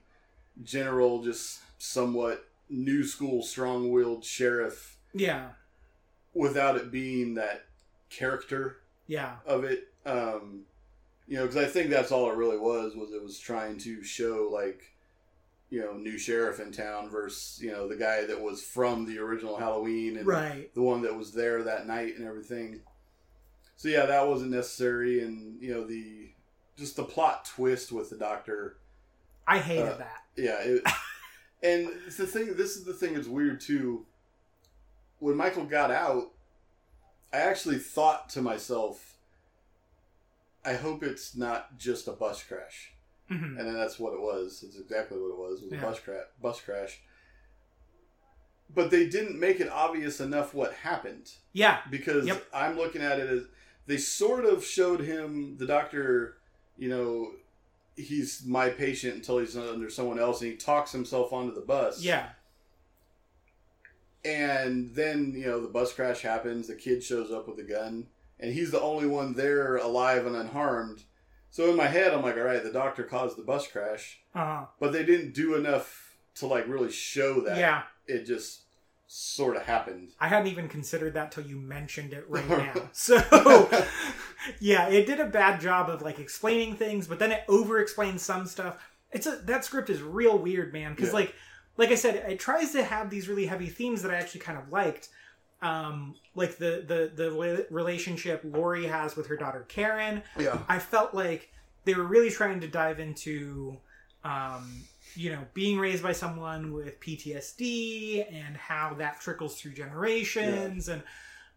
general, 0.63 1.23
just 1.23 1.61
somewhat 1.81 2.47
new 2.69 3.03
school, 3.03 3.43
strong-willed 3.43 4.25
sheriff 4.25 4.99
yeah, 5.15 5.49
without 6.35 6.77
it 6.77 6.93
being 6.93 7.35
that 7.35 7.65
character 8.11 8.77
yeah, 9.07 9.37
of 9.47 9.65
it. 9.65 9.89
Um, 10.07 10.61
you 11.27 11.37
know, 11.37 11.47
because 11.47 11.57
I 11.57 11.67
think 11.67 11.91
that's 11.91 12.13
all 12.13 12.31
it 12.31 12.37
really 12.37 12.59
was. 12.59 12.95
Was 12.95 13.13
it 13.13 13.23
was 13.23 13.39
trying 13.39 13.79
to 13.79 14.03
show 14.05 14.49
like, 14.53 14.93
you 15.71 15.81
know, 15.81 15.95
new 15.95 16.19
sheriff 16.19 16.61
in 16.61 16.71
town 16.71 17.09
versus 17.09 17.61
you 17.63 17.71
know 17.73 17.89
the 17.89 17.97
guy 17.97 18.25
that 18.25 18.41
was 18.41 18.63
from 18.63 19.07
the 19.07 19.19
original 19.19 19.57
Halloween 19.57 20.17
and 20.19 20.27
right. 20.27 20.73
the 20.75 20.83
one 20.83 21.03
that 21.03 21.17
was 21.17 21.33
there 21.33 21.63
that 21.65 21.87
night 21.87 22.17
and 22.19 22.27
everything. 22.27 22.81
So 23.77 23.89
yeah, 23.89 24.07
that 24.07 24.29
wasn't 24.29 24.51
necessary, 24.51 25.23
and 25.23 25.61
you 25.61 25.73
know 25.73 25.85
the 25.87 26.29
just 26.77 26.97
the 26.97 27.05
plot 27.05 27.47
twist 27.47 27.91
with 27.91 28.11
the 28.11 28.17
doctor. 28.17 28.77
I 29.47 29.59
hated 29.59 29.89
Uh, 29.89 29.97
that. 29.97 30.23
Yeah, 30.37 30.59
it, 30.61 30.83
and 31.63 31.89
it's 32.07 32.17
the 32.17 32.27
thing. 32.27 32.55
This 32.57 32.77
is 32.77 32.85
the 32.85 32.93
thing 32.95 33.15
that's 33.15 33.29
weird 33.29 33.61
too. 33.61 34.07
When 35.19 35.37
Michael 35.37 35.65
got 35.65 35.91
out, 35.91 36.33
I 37.33 37.39
actually 37.39 37.79
thought 37.79 38.29
to 38.31 38.43
myself, 38.43 39.19
"I 40.65 40.75
hope 40.75 41.03
it's 41.03 41.37
not 41.37 41.79
just 41.79 42.09
a 42.09 42.13
bus 42.13 42.43
crash." 42.43 42.93
Mhm. 43.31 43.59
And 43.59 43.59
then 43.59 43.75
that's 43.75 43.99
what 43.99 44.13
it 44.15 44.21
was. 44.21 44.63
It's 44.67 44.77
exactly 44.77 45.19
what 45.19 45.29
it 45.29 45.37
was. 45.37 45.61
It 45.63 45.65
was 45.67 45.73
Yeah. 45.73 45.79
a 45.79 45.83
bus 45.83 46.01
crash. 46.01 46.25
Bus 46.43 46.61
crash. 46.61 47.01
But 48.73 48.91
they 48.91 49.09
didn't 49.09 49.39
make 49.39 49.61
it 49.61 49.69
obvious 49.69 50.21
enough 50.21 50.55
what 50.55 50.73
happened 50.75 51.33
Yeah, 51.53 51.83
because 51.91 52.27
Yep. 52.27 52.47
I'm 52.53 52.77
looking 52.77 53.03
at 53.03 53.19
it 53.19 53.29
as 53.29 53.47
they 53.87 53.97
sort 53.99 54.45
of 54.45 54.65
showed 54.65 55.01
him 55.01 55.57
the 55.57 55.67
doctor, 55.67 56.39
you 56.77 56.89
know, 56.89 57.35
he's 58.01 58.45
my 58.47 58.69
patient 58.71 59.15
until 59.15 59.39
he's 59.39 59.57
under 59.57 59.89
someone 59.91 60.19
else, 60.19 60.41
and 60.43 60.51
he 60.51 60.57
talks 60.57 60.93
himself 60.93 61.33
onto 61.33 61.55
the 61.55 61.61
bus. 61.61 62.03
yeah, 62.03 62.29
And 64.25 64.95
then 64.95 65.33
you 65.35 65.47
know 65.47 65.61
the 65.61 65.69
bus 65.69 65.93
crash 65.93 66.21
happens. 66.23 66.67
The 66.67 66.75
kid 66.75 67.03
shows 67.03 67.31
up 67.33 67.49
with 67.49 67.59
a 67.59 67.63
gun, 67.63 68.07
and 68.39 68.53
he's 68.53 68.71
the 68.71 68.81
only 68.81 69.07
one 69.07 69.35
there 69.35 69.77
alive 69.77 70.27
and 70.27 70.37
unharmed. 70.37 71.03
So 71.51 71.69
in 71.71 71.77
my 71.77 71.87
head, 71.87 72.13
I'm 72.13 72.23
like, 72.23 72.37
all 72.37 72.43
right, 72.45 72.63
the 72.63 72.71
doctor 72.73 73.03
caused 73.03 73.37
the 73.37 73.43
bus 73.43 73.67
crash, 73.67 74.21
uh, 74.35 74.67
but 74.79 74.93
they 74.93 75.05
didn't 75.05 75.33
do 75.35 75.55
enough 75.57 76.17
to 76.37 76.47
like 76.47 76.69
really 76.69 76.93
show 76.93 77.41
that. 77.41 77.59
yeah. 77.59 77.83
It 78.07 78.25
just 78.27 78.63
sort 79.07 79.57
of 79.57 79.63
happened. 79.63 80.11
I 80.21 80.29
hadn't 80.29 80.49
even 80.49 80.69
considered 80.69 81.15
that 81.15 81.33
till 81.33 81.45
you 81.45 81.57
mentioned 81.59 82.13
it 82.13 82.25
right 82.29 82.49
now. 82.75 82.91
So, 82.93 83.17
yeah, 84.59 84.89
it 84.89 85.07
did 85.07 85.21
a 85.21 85.27
bad 85.27 85.61
job 85.61 85.89
of 85.91 86.03
like 86.03 86.19
explaining 86.19 86.77
things, 86.77 87.07
but 87.07 87.19
then 87.19 87.33
it 87.33 87.43
over 87.49 87.79
explains 87.81 88.23
some 88.23 88.47
stuff. 88.47 88.77
It's 89.13 89.27
a 89.27 89.37
that 89.45 89.65
script 89.65 89.91
is 89.91 90.03
real 90.03 90.39
weird, 90.39 90.73
man. 90.73 90.95
Because 90.95 91.09
Yeah. 91.09 91.15
like, 91.15 91.35
like 91.77 91.91
I 91.91 91.95
said, 91.97 92.17
it 92.17 92.39
tries 92.39 92.73
to 92.73 92.85
have 92.85 93.11
these 93.11 93.29
really 93.29 93.47
heavy 93.47 93.69
themes 93.69 94.03
that 94.03 94.11
I 94.11 94.17
actually 94.17 94.41
kind 94.41 94.59
of 94.59 94.71
liked, 94.71 95.09
um, 95.63 96.15
like 96.35 96.59
the 96.59 96.85
the 96.87 97.11
the 97.15 97.67
relationship 97.71 98.41
Laurie 98.45 98.87
has 98.87 99.17
with 99.17 99.27
her 99.29 99.37
daughter 99.37 99.65
Karen. 99.69 100.23
Yeah. 100.39 100.59
I 100.69 100.79
felt 100.79 101.15
like 101.15 101.53
they 101.85 101.95
were 101.95 102.05
really 102.05 102.31
trying 102.31 102.61
to 102.61 102.69
dive 102.69 103.01
into, 103.01 103.79
um, 104.23 104.83
you 105.15 105.33
know, 105.33 105.45
being 105.55 105.79
raised 105.79 106.03
by 106.03 106.13
someone 106.13 106.73
with 106.73 107.01
PTSD 107.01 108.27
and 108.33 108.57
how 108.57 108.95
that 108.99 109.21
trickles 109.21 109.61
through 109.61 109.73
generations, 109.73 110.89
and 110.89 111.03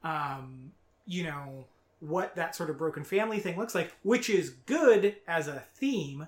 um, 0.04 0.72
you 1.06 1.24
know 1.24 1.65
what 2.04 2.36
that 2.36 2.56
sort 2.56 2.70
of 2.70 2.78
broken 2.78 3.04
family 3.04 3.39
thing 3.39 3.58
looks 3.58 3.74
like, 3.76 3.94
which 4.04 4.30
is 4.30 4.50
good 4.50 5.16
as 5.28 5.48
a 5.48 5.63
theme. 5.76 6.28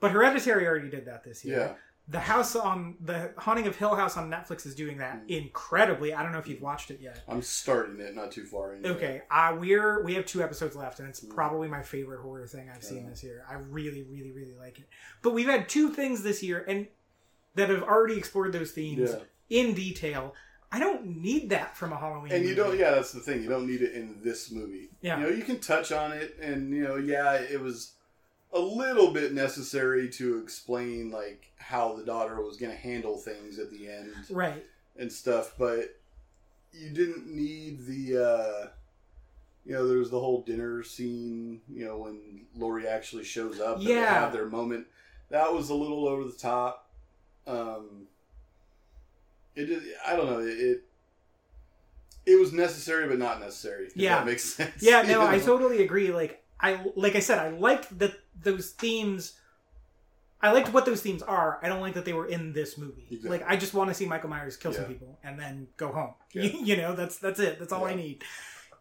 But 0.00 0.12
Hereditary 0.12 0.66
already 0.66 0.90
did 0.90 1.06
that 1.06 1.24
this 1.24 1.44
year. 1.44 1.58
Yeah. 1.58 1.72
The 2.08 2.18
house 2.20 2.56
on 2.56 2.96
the 3.00 3.32
Haunting 3.38 3.68
of 3.68 3.76
Hill 3.76 3.94
House 3.94 4.16
on 4.16 4.28
Netflix 4.28 4.66
is 4.66 4.74
doing 4.74 4.98
that 4.98 5.24
Mm. 5.24 5.44
incredibly. 5.44 6.12
I 6.12 6.22
don't 6.22 6.32
know 6.32 6.38
if 6.38 6.48
you've 6.48 6.60
watched 6.60 6.90
it 6.90 7.00
yet. 7.00 7.22
I'm 7.28 7.42
starting 7.42 8.00
it, 8.00 8.14
not 8.14 8.32
too 8.32 8.44
far 8.44 8.74
into 8.74 8.90
it. 8.90 8.92
Okay, 8.96 9.22
uh, 9.30 9.56
we're 9.58 10.02
we 10.02 10.14
have 10.14 10.26
two 10.26 10.42
episodes 10.42 10.74
left, 10.74 10.98
and 10.98 11.08
it's 11.08 11.20
Mm. 11.20 11.30
probably 11.32 11.68
my 11.68 11.82
favorite 11.82 12.20
horror 12.20 12.46
thing 12.48 12.68
I've 12.68 12.82
seen 12.82 13.04
Yeah. 13.04 13.10
this 13.10 13.22
year. 13.22 13.44
I 13.48 13.54
really, 13.54 14.02
really, 14.02 14.32
really 14.32 14.54
like 14.54 14.80
it. 14.80 14.86
But 15.22 15.30
we've 15.32 15.46
had 15.46 15.68
two 15.68 15.90
things 15.90 16.22
this 16.24 16.42
year, 16.42 16.64
and 16.66 16.88
that 17.54 17.70
have 17.70 17.82
already 17.84 18.18
explored 18.18 18.52
those 18.52 18.72
themes 18.72 19.10
Yeah. 19.12 19.20
in 19.60 19.72
detail. 19.74 20.34
I 20.74 20.78
don't 20.78 21.20
need 21.22 21.50
that 21.50 21.76
from 21.76 21.92
a 21.92 21.96
Halloween. 21.98 22.32
And 22.32 22.42
you 22.42 22.56
movie. 22.56 22.70
don't, 22.70 22.78
yeah, 22.78 22.92
that's 22.92 23.12
the 23.12 23.20
thing. 23.20 23.42
You 23.42 23.48
don't 23.50 23.66
need 23.66 23.82
it 23.82 23.92
in 23.92 24.16
this 24.22 24.50
movie. 24.50 24.88
Yeah. 25.02 25.18
You 25.18 25.24
know, 25.24 25.28
you 25.30 25.42
can 25.44 25.58
touch 25.60 25.92
on 25.92 26.12
it, 26.12 26.36
and, 26.40 26.72
you 26.74 26.82
know, 26.82 26.96
yeah, 26.96 27.34
it 27.34 27.60
was 27.60 27.92
a 28.54 28.58
little 28.58 29.12
bit 29.12 29.34
necessary 29.34 30.08
to 30.10 30.38
explain, 30.38 31.10
like, 31.10 31.52
how 31.58 31.94
the 31.94 32.04
daughter 32.04 32.40
was 32.40 32.56
going 32.56 32.72
to 32.72 32.78
handle 32.78 33.18
things 33.18 33.58
at 33.58 33.70
the 33.70 33.90
end 33.90 34.12
right? 34.30 34.64
and 34.98 35.12
stuff, 35.12 35.54
but 35.58 35.94
you 36.72 36.88
didn't 36.90 37.26
need 37.28 37.84
the, 37.86 38.16
uh, 38.16 38.68
you 39.66 39.72
know, 39.74 39.86
there 39.86 39.98
was 39.98 40.10
the 40.10 40.18
whole 40.18 40.40
dinner 40.42 40.82
scene, 40.82 41.60
you 41.70 41.84
know, 41.84 41.98
when 41.98 42.46
Laurie 42.56 42.88
actually 42.88 43.24
shows 43.24 43.60
up 43.60 43.76
and 43.78 43.86
they 43.86 43.94
Yeah. 43.94 44.12
have 44.20 44.32
their 44.32 44.46
moment. 44.46 44.86
That 45.28 45.52
was 45.52 45.68
a 45.70 45.74
little 45.74 46.08
over 46.08 46.24
the 46.24 46.32
top. 46.32 46.90
Um, 47.46 48.06
it 49.54 49.66
did, 49.66 49.82
I 50.06 50.16
don't 50.16 50.26
know, 50.26 50.38
it, 50.40 50.58
it 50.58 50.84
it 52.24 52.38
was 52.38 52.52
necessary 52.52 53.08
but 53.08 53.18
not 53.18 53.40
necessary. 53.40 53.86
If 53.86 53.96
Yeah. 53.96 54.16
that 54.18 54.26
makes 54.26 54.44
sense. 54.56 54.82
Yeah, 54.82 55.02
You 55.06 55.08
no, 55.08 55.26
I 55.26 55.38
totally 55.38 55.82
agree. 55.82 56.12
Like 56.12 56.42
I 56.60 56.80
like 56.96 57.16
I 57.16 57.20
said, 57.20 57.38
I 57.38 57.48
liked 57.50 57.98
that 57.98 58.14
those 58.40 58.70
themes. 58.70 59.34
I 60.44 60.50
liked 60.50 60.72
what 60.72 60.84
those 60.86 61.00
themes 61.00 61.22
are. 61.22 61.60
I 61.62 61.68
don't 61.68 61.80
like 61.80 61.94
that 61.94 62.04
they 62.04 62.12
were 62.12 62.26
in 62.26 62.52
this 62.52 62.76
movie. 62.76 63.06
Exactly. 63.10 63.30
Like 63.38 63.48
I 63.48 63.56
just 63.56 63.74
want 63.74 63.90
to 63.90 63.94
see 63.94 64.06
Michael 64.06 64.28
Myers 64.30 64.56
kill 64.56 64.72
some 64.72 64.86
people 64.86 65.18
and 65.22 65.38
then 65.38 65.68
go 65.76 65.92
home. 65.92 66.14
Yeah. 66.32 66.42
you 66.44 66.76
know, 66.76 66.94
that's 66.94 67.18
that's 67.18 67.38
it. 67.40 67.58
That's 67.60 67.72
all 67.72 67.84
I 67.84 67.94
need. 67.94 68.24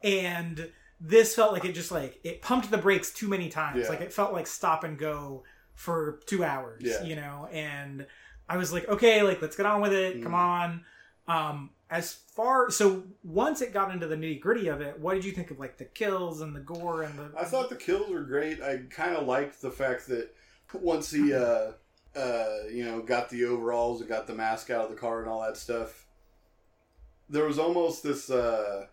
And 0.04 0.72
this 1.00 1.36
felt 1.36 1.52
like 1.54 1.66
it 1.66 1.74
just 1.74 1.92
like 1.92 2.20
it 2.24 2.42
pumped 2.42 2.70
the 2.72 2.78
brakes 2.78 3.12
too 3.12 3.28
many 3.28 3.50
times. 3.50 3.84
Yeah. 3.84 3.90
Like 3.90 4.02
it 4.02 4.14
felt 4.14 4.34
like 4.34 4.48
stop 4.48 4.84
and 4.84 4.98
go 4.98 5.44
for 5.76 6.20
two 6.28 6.44
hours. 6.44 6.82
Yeah. 6.84 7.04
You 7.04 7.16
know, 7.16 7.48
and 7.52 8.06
I 8.50 8.58
was 8.58 8.74
like, 8.74 8.88
okay, 8.90 9.22
like 9.24 9.42
let's 9.42 9.56
get 9.56 9.66
on 9.66 9.82
with 9.82 9.94
it. 9.94 10.22
Come 10.24 10.34
Mm. 10.34 10.36
on. 10.36 10.86
Um, 11.28 11.70
as 11.90 12.14
far 12.14 12.70
so 12.72 13.04
once 13.24 13.62
it 13.62 13.74
got 13.74 13.92
into 13.94 14.08
the 14.08 14.16
nitty 14.16 14.40
gritty 14.42 14.68
of 14.68 14.82
it, 14.82 15.00
what 15.00 15.14
did 15.14 15.24
you 15.26 15.32
think 15.32 15.52
of 15.52 15.60
like 15.60 15.78
the 15.78 15.86
kills 15.86 16.42
and 16.42 16.56
the 16.56 16.60
gore 16.62 17.04
and 17.04 17.18
the? 17.18 17.32
I 17.38 17.44
thought 17.46 17.70
the 17.70 17.76
kills 17.76 18.10
were 18.10 18.24
great. 18.24 18.62
I 18.62 18.82
kind 18.90 19.16
of 19.16 19.28
liked 19.28 19.62
the 19.62 19.72
fact 19.72 20.08
that 20.08 20.34
once 20.74 21.12
he, 21.12 21.34
uh, 21.34 21.72
uh, 22.16 22.58
you 22.72 22.84
know, 22.86 23.02
got 23.02 23.30
the 23.30 23.46
overalls 23.46 24.00
and 24.02 24.10
got 24.10 24.26
the 24.28 24.34
mask 24.36 24.70
out 24.70 24.86
of 24.86 24.90
the 24.90 24.96
car 24.98 25.20
and 25.22 25.30
all 25.30 25.42
that 25.42 25.58
stuff, 25.58 26.06
there 27.30 27.46
was 27.46 27.60
almost 27.60 28.04
this. 28.04 28.30
Uh, 28.30 28.86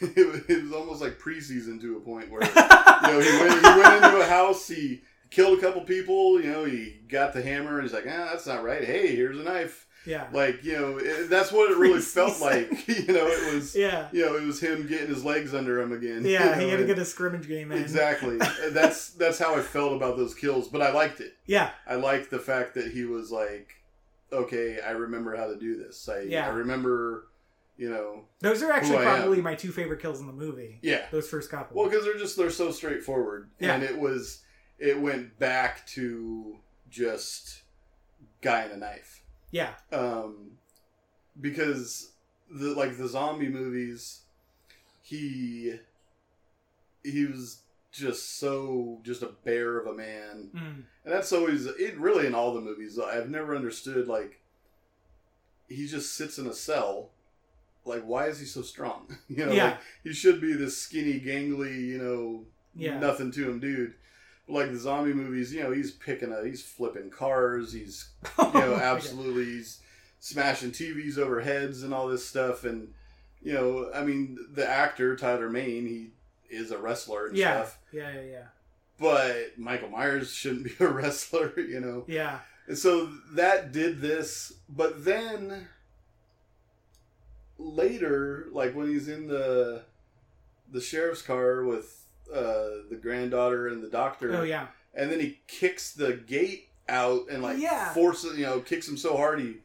it, 0.00 0.26
was- 0.32 0.42
it 0.48 0.62
was 0.62 0.72
almost 0.72 1.00
like 1.00 1.18
preseason 1.18 1.80
to 1.80 1.96
a 1.96 2.00
point 2.00 2.30
where 2.30 2.42
you 2.42 2.54
know 2.54 3.20
he 3.20 3.38
went, 3.38 3.60
he 3.64 3.80
went 3.80 4.04
into 4.04 4.20
a 4.20 4.26
house, 4.26 4.66
he 4.68 5.02
killed 5.30 5.58
a 5.58 5.60
couple 5.60 5.82
people, 5.82 6.40
you 6.40 6.50
know, 6.50 6.64
he 6.64 7.00
got 7.08 7.32
the 7.32 7.42
hammer 7.42 7.74
and 7.78 7.82
he's 7.82 7.92
like, 7.92 8.06
ah, 8.08 8.28
that's 8.30 8.46
not 8.46 8.62
right. 8.64 8.84
Hey, 8.84 9.14
here's 9.16 9.38
a 9.38 9.42
knife. 9.42 9.86
yeah, 10.06 10.26
Like 10.32 10.64
you 10.64 10.72
know, 10.72 10.98
it, 10.98 11.28
that's 11.28 11.52
what 11.52 11.70
it 11.70 11.76
really 11.76 12.00
felt 12.18 12.40
like. 12.40 12.86
You 12.88 13.06
know, 13.12 13.26
it 13.26 13.54
was. 13.54 13.74
yeah, 13.76 14.08
You 14.12 14.24
know, 14.26 14.36
it 14.36 14.42
was 14.44 14.60
him 14.60 14.86
getting 14.86 15.08
his 15.08 15.24
legs 15.24 15.54
under 15.54 15.80
him 15.80 15.92
again. 15.92 16.24
you 16.24 16.30
yeah. 16.32 16.46
know, 16.50 16.54
He 16.54 16.68
had 16.70 16.78
to 16.78 16.86
get 16.86 16.98
a 16.98 17.04
scrimmage 17.04 17.46
game 17.48 17.72
in. 17.72 17.78
Exactly. 17.78 18.38
that's 18.70 19.10
that's 19.10 19.38
how 19.38 19.54
I 19.54 19.60
felt 19.60 19.92
about 19.94 20.16
those 20.16 20.34
kills, 20.34 20.68
but 20.68 20.80
I 20.82 20.92
liked 20.92 21.20
it. 21.20 21.34
Yeah, 21.46 21.70
I 21.86 21.96
liked 21.96 22.30
the 22.30 22.38
fact 22.38 22.74
that 22.74 22.92
he 22.92 23.04
was 23.04 23.30
like, 23.30 23.74
okay, 24.32 24.78
I 24.86 24.90
remember 24.92 25.36
how 25.36 25.46
to 25.46 25.56
do 25.56 25.76
this. 25.76 26.08
I 26.08 26.20
Yeah. 26.20 26.46
I 26.46 26.50
remember, 26.50 27.26
you 27.76 27.90
know, 27.90 28.24
those 28.40 28.62
are 28.62 28.70
actually 28.72 28.98
probably 29.04 29.40
my 29.42 29.54
two 29.54 29.72
favorite 29.72 30.00
kills 30.00 30.20
in 30.20 30.26
the 30.26 30.32
movie. 30.32 30.78
yeah. 30.82 31.06
Those 31.10 31.28
first 31.28 31.50
couple. 31.50 31.76
Well, 31.80 31.88
because 31.90 32.04
they're 32.04 32.18
just 32.18 32.36
they're 32.36 32.50
so 32.50 32.70
straightforward, 32.70 33.50
Yeah. 33.60 33.74
and 33.74 33.82
it 33.82 33.98
was 33.98 34.42
it 34.78 35.00
went 35.00 35.38
back 35.38 35.86
to 35.88 36.56
just 36.90 37.62
guy 38.40 38.62
and 38.62 38.72
a 38.72 38.76
knife. 38.76 39.22
yeah, 39.50 39.74
um, 39.92 40.52
because 41.40 42.12
the 42.50 42.74
like 42.74 42.96
the 42.96 43.08
zombie 43.08 43.48
movies, 43.48 44.20
he 45.02 45.74
he 47.04 47.24
was 47.26 47.62
just 47.90 48.38
so 48.38 49.00
just 49.02 49.22
a 49.22 49.30
bear 49.44 49.78
of 49.78 49.86
a 49.86 49.94
man, 49.94 50.50
mm. 50.54 50.60
and 50.64 50.84
that's 51.04 51.32
always 51.32 51.66
it. 51.66 51.98
Really, 51.98 52.26
in 52.26 52.34
all 52.34 52.54
the 52.54 52.60
movies, 52.60 52.98
I've 52.98 53.30
never 53.30 53.56
understood 53.56 54.08
like 54.08 54.40
he 55.68 55.86
just 55.86 56.14
sits 56.14 56.38
in 56.38 56.46
a 56.46 56.54
cell. 56.54 57.10
Like, 57.84 58.02
why 58.02 58.26
is 58.26 58.38
he 58.38 58.44
so 58.46 58.62
strong? 58.62 59.16
You 59.28 59.46
know, 59.46 59.52
Yeah. 59.52 59.64
like, 59.64 59.78
he 60.04 60.12
should 60.12 60.40
be 60.40 60.52
this 60.52 60.76
skinny, 60.76 61.20
gangly, 61.20 61.78
you 61.86 61.98
know, 61.98 62.44
yeah, 62.74 62.98
nothing 62.98 63.30
to 63.32 63.50
him, 63.50 63.60
dude. 63.60 63.94
Like 64.48 64.70
the 64.72 64.78
zombie 64.78 65.12
movies, 65.12 65.52
you 65.52 65.62
know, 65.62 65.70
he's 65.72 65.90
picking 65.90 66.32
a, 66.32 66.42
he's 66.44 66.62
flipping 66.62 67.10
cars, 67.10 67.72
he's 67.72 68.08
you 68.38 68.44
know, 68.44 68.74
Oh 68.74 68.80
absolutely 68.80 69.44
he's 69.44 69.80
smashing 70.20 70.70
TVs 70.72 71.18
over 71.18 71.40
heads 71.40 71.82
and 71.82 71.92
all 71.92 72.08
this 72.08 72.26
stuff. 72.26 72.64
And, 72.64 72.88
you 73.42 73.52
know, 73.52 73.90
I 73.94 74.02
mean, 74.04 74.38
the 74.54 74.66
actor, 74.68 75.16
Tyler 75.16 75.50
Mane, 75.50 75.86
he 75.86 76.10
is 76.54 76.70
a 76.70 76.78
wrestler 76.78 77.26
and 77.26 77.36
Yeah, 77.36 77.56
stuff. 77.64 77.78
yeah, 77.92 78.10
yeah, 78.14 78.22
yeah, 78.22 78.42
But 78.98 79.58
Michael 79.58 79.90
Myers 79.90 80.32
shouldn't 80.32 80.64
be 80.64 80.72
a 80.84 80.88
wrestler, 80.88 81.52
you 81.60 81.80
know. 81.80 82.04
yeah. 82.08 82.38
And 82.66 82.76
so 82.76 83.06
that 83.32 83.70
did 83.72 84.00
this. 84.00 84.52
But 84.68 85.04
then 85.04 85.68
later, 87.58 88.46
like 88.52 88.74
when 88.74 88.88
he's 88.88 89.08
in 89.08 89.26
the 89.26 89.82
the 90.70 90.80
sheriff's 90.80 91.22
car 91.22 91.64
with 91.64 91.97
uh, 92.34 92.84
the 92.90 92.98
granddaughter 93.00 93.68
and 93.68 93.82
the 93.82 93.88
doctor, 93.88 94.34
Oh 94.36 94.42
yeah, 94.42 94.66
and 94.94 95.10
then 95.10 95.20
he 95.20 95.40
kicks 95.46 95.92
the 95.92 96.14
gate 96.14 96.68
out 96.88 97.28
and 97.30 97.42
like 97.42 97.58
Yeah. 97.58 97.92
forces 97.92 98.38
you 98.38 98.46
know 98.46 98.60
kicks 98.60 98.88
him 98.88 98.96
so 98.96 99.16
hard 99.16 99.40
he 99.40 99.56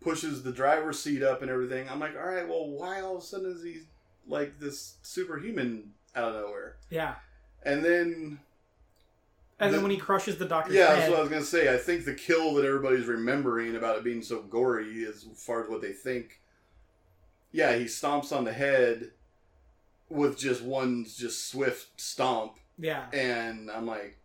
pushes 0.00 0.42
the 0.42 0.52
driver's 0.52 0.98
seat 0.98 1.22
up 1.22 1.42
and 1.42 1.50
everything. 1.50 1.88
I'm 1.88 2.00
like 2.00 2.16
all 2.16 2.26
right 2.26 2.48
well 2.48 2.68
why 2.68 3.00
all 3.02 3.16
of 3.18 3.22
a 3.22 3.26
sudden 3.26 3.52
is 3.52 3.62
he 3.62 3.80
like 4.26 4.58
this 4.58 4.96
superhuman 5.02 5.92
out 6.16 6.34
of 6.34 6.42
nowhere? 6.46 6.76
Yeah. 6.90 7.14
and 7.64 7.84
then 7.84 8.38
And 9.60 9.70
The- 9.70 9.76
then 9.76 9.82
when 9.82 9.90
he 9.92 9.98
crushes 9.98 10.38
the 10.38 10.44
doctor's 10.46 10.74
yeah 10.74 10.94
that's 10.94 11.10
what 11.10 11.18
i 11.18 11.20
was 11.22 11.28
gonna 11.30 11.44
say. 11.44 11.72
I 11.72 11.76
think 11.78 12.04
the 12.04 12.14
kill 12.14 12.54
that 12.54 12.64
everybody's 12.64 13.06
remembering 13.06 13.76
about 13.76 13.96
it 13.98 14.04
being 14.04 14.22
so 14.22 14.42
gory 14.42 15.04
as 15.04 15.24
far 15.36 15.62
as 15.62 15.68
what 15.68 15.82
they 15.82 15.92
think 15.92 16.40
yeah 17.52 17.76
he 17.76 17.84
stomps 17.84 18.34
on 18.36 18.44
the 18.44 18.52
head 18.52 19.10
with 20.12 20.38
just 20.38 20.62
one 20.62 21.04
just 21.04 21.48
swift 21.50 22.00
stomp 22.00 22.58
yeah, 22.78 23.04
And 23.12 23.70
I'm 23.70 23.86
like, 23.86 24.18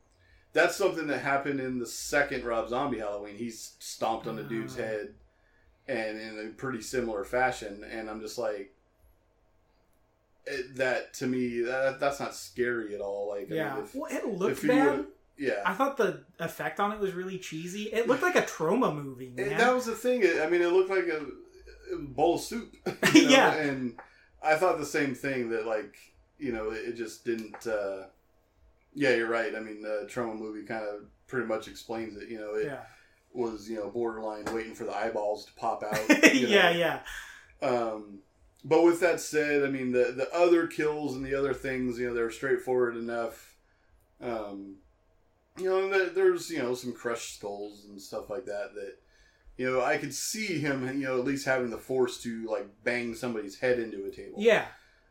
that's 0.54 0.76
something 0.76 1.08
that 1.08 1.20
happened 1.20 1.60
in 1.60 1.80
the 1.80 1.86
second 1.86 2.44
Rob 2.44 2.70
Zombie 2.70 3.00
Halloween. 3.00 3.36
He's 3.36 3.74
stomped 3.80 4.26
on 4.26 4.36
the 4.36 4.44
dude's 4.44 4.76
head, 4.76 5.14
and 5.88 6.20
in 6.20 6.48
a 6.48 6.58
pretty 6.58 6.82
similar 6.82 7.24
fashion. 7.24 7.86
And 7.90 8.10
I'm 8.10 8.22
just 8.22 8.38
like, 8.38 8.74
it, 10.46 10.76
that 10.78 11.14
to 11.16 11.28
me, 11.28 11.62
that 11.62 12.00
that's 12.00 12.20
not 12.20 12.34
scary 12.34 12.96
at 12.96 13.02
all. 13.02 13.30
Like, 13.30 13.52
I 13.52 13.56
yeah. 13.56 13.76
mean, 13.76 13.84
if, 13.84 13.94
well, 13.96 14.12
it 14.12 14.26
looked 14.26 14.66
bad. 14.66 15.06
yeah. 15.38 15.62
I 15.66 15.74
thought 15.74 15.98
the 15.98 16.24
effect 16.40 16.80
on 16.80 16.92
it 16.94 17.00
was 17.00 17.14
really 17.14 17.38
cheesy. 17.38 17.84
It 17.94 18.08
looked 18.08 18.24
like 18.24 18.36
a 18.36 18.42
Troma 18.44 18.96
movie, 18.96 19.30
man. 19.36 19.50
that 19.50 19.76
was 19.76 19.86
the 19.86 19.96
thing. 19.96 20.24
It- 20.24 20.42
I 20.42 20.50
mean, 20.50 20.62
it 20.62 20.72
looked 20.72 20.90
like 20.90 21.08
a, 21.08 21.26
a 21.94 22.00
bowl 22.00 22.36
of 22.36 22.42
soup. 22.42 22.76
you 23.14 23.24
know? 23.24 23.30
Yeah. 23.30 23.54
And 23.54 24.00
I 24.42 24.56
thought 24.56 24.78
the 24.78 24.86
same 24.86 25.16
thing 25.16 25.50
that, 25.50 25.66
like, 25.66 25.96
you 26.38 26.52
know, 26.52 26.72
it, 26.72 26.90
it 26.90 26.96
just 26.96 27.26
didn't. 27.26 27.66
Uh, 27.66 28.06
yeah, 28.94 29.16
you're 29.16 29.30
right. 29.30 29.56
I 29.56 29.60
mean, 29.60 29.82
the 29.82 30.08
Troma 30.10 30.38
movie 30.38 30.66
kind 30.66 30.84
of 30.84 31.06
pretty 31.28 31.48
much 31.48 31.68
explains 31.68 32.18
it. 32.18 32.30
You 32.30 32.40
know, 32.40 32.56
it 32.56 32.66
yeah, 32.66 32.82
was, 33.34 33.70
you 33.70 33.78
know, 33.78 33.90
borderline 33.90 34.46
waiting 34.54 34.74
for 34.74 34.86
the 34.86 34.96
eyeballs 34.96 35.46
to 35.46 35.54
pop 35.54 35.84
out. 35.84 36.00
you 36.34 36.48
know? 36.48 36.54
yeah, 36.54 36.70
yeah, 36.70 37.00
Um, 37.62 38.20
but 38.64 38.84
with 38.84 39.00
that 39.02 39.20
said, 39.20 39.64
I 39.64 39.70
mean, 39.70 39.92
the, 39.92 40.14
the 40.16 40.30
other 40.34 40.68
kills 40.68 41.16
and 41.16 41.26
the 41.26 41.36
other 41.36 41.54
things, 41.54 42.00
you 42.00 42.08
know, 42.08 42.14
they're 42.14 42.32
straightforward 42.32 42.98
enough. 42.98 43.56
Um, 44.22 44.78
you 45.58 45.66
know, 45.66 46.10
there's, 46.10 46.50
you 46.50 46.60
know, 46.60 46.74
some 46.74 46.94
crushed 46.94 47.36
skulls 47.36 47.86
and 47.88 48.02
stuff 48.02 48.30
like 48.30 48.46
that 48.46 48.74
that, 48.76 48.96
You 49.58 49.72
know, 49.72 49.82
I 49.84 49.98
could 49.98 50.14
see 50.14 50.60
him, 50.60 50.86
you 51.02 51.08
know, 51.08 51.18
at 51.18 51.26
least 51.26 51.46
having 51.46 51.70
the 51.72 51.78
force 51.78 52.22
to 52.24 52.46
like 52.50 52.68
bang 52.84 53.16
somebody's 53.16 53.58
head 53.60 53.80
into 53.80 54.06
a 54.06 54.12
table. 54.12 54.36
Yeah. 54.38 54.66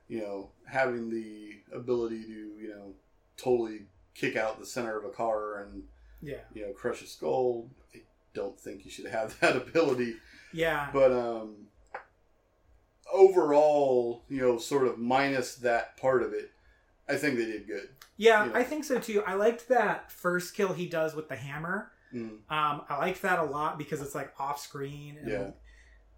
You 0.09 0.20
know, 0.20 0.51
having 0.66 1.11
the 1.11 1.59
ability 1.76 2.22
to, 2.22 2.30
you 2.61 2.68
know, 2.68 2.94
totally 3.36 3.82
kick 4.14 4.36
out 4.36 4.59
the 4.61 4.66
center 4.66 4.97
of 4.97 5.05
a 5.05 5.11
car 5.11 5.62
and 5.64 5.82
Yeah. 6.22 6.38
you 6.55 6.64
know 6.64 6.72
crush 6.72 7.03
a 7.03 7.07
skull. 7.07 7.68
I 7.94 8.03
don't 8.34 8.59
think 8.59 8.84
you 8.84 8.90
should 8.90 9.07
have 9.07 9.38
that 9.40 9.57
ability. 9.57 10.14
Yeah. 10.53 10.90
But 10.92 11.11
um, 11.12 11.66
overall, 13.12 14.22
you 14.28 14.40
know, 14.40 14.59
sort 14.59 14.86
of 14.86 14.99
minus 14.99 15.57
that 15.57 15.97
part 15.97 16.22
of 16.22 16.32
it, 16.32 16.51
I 17.09 17.16
think 17.16 17.36
they 17.36 17.44
did 17.47 17.66
good. 17.66 17.88
Yeah, 18.16 18.44
you 18.47 18.53
know. 18.53 18.57
I 18.59 18.62
think 18.62 18.84
so 18.84 18.99
too. 18.99 19.22
I 19.26 19.34
liked 19.34 19.68
that 19.68 20.11
first 20.11 20.55
kill 20.55 20.72
he 20.72 20.86
does 20.86 21.14
with 21.14 21.28
the 21.28 21.36
hammer. 21.36 21.92
Mm. 22.14 22.28
Um, 22.50 22.82
I 22.88 22.98
like 22.98 23.20
that 23.22 23.38
a 23.38 23.44
lot 23.44 23.78
because 23.78 24.00
it's 24.00 24.14
like 24.14 24.32
off 24.38 24.61
screen 24.61 25.16
and 25.18 25.28
Yeah. 25.30 25.50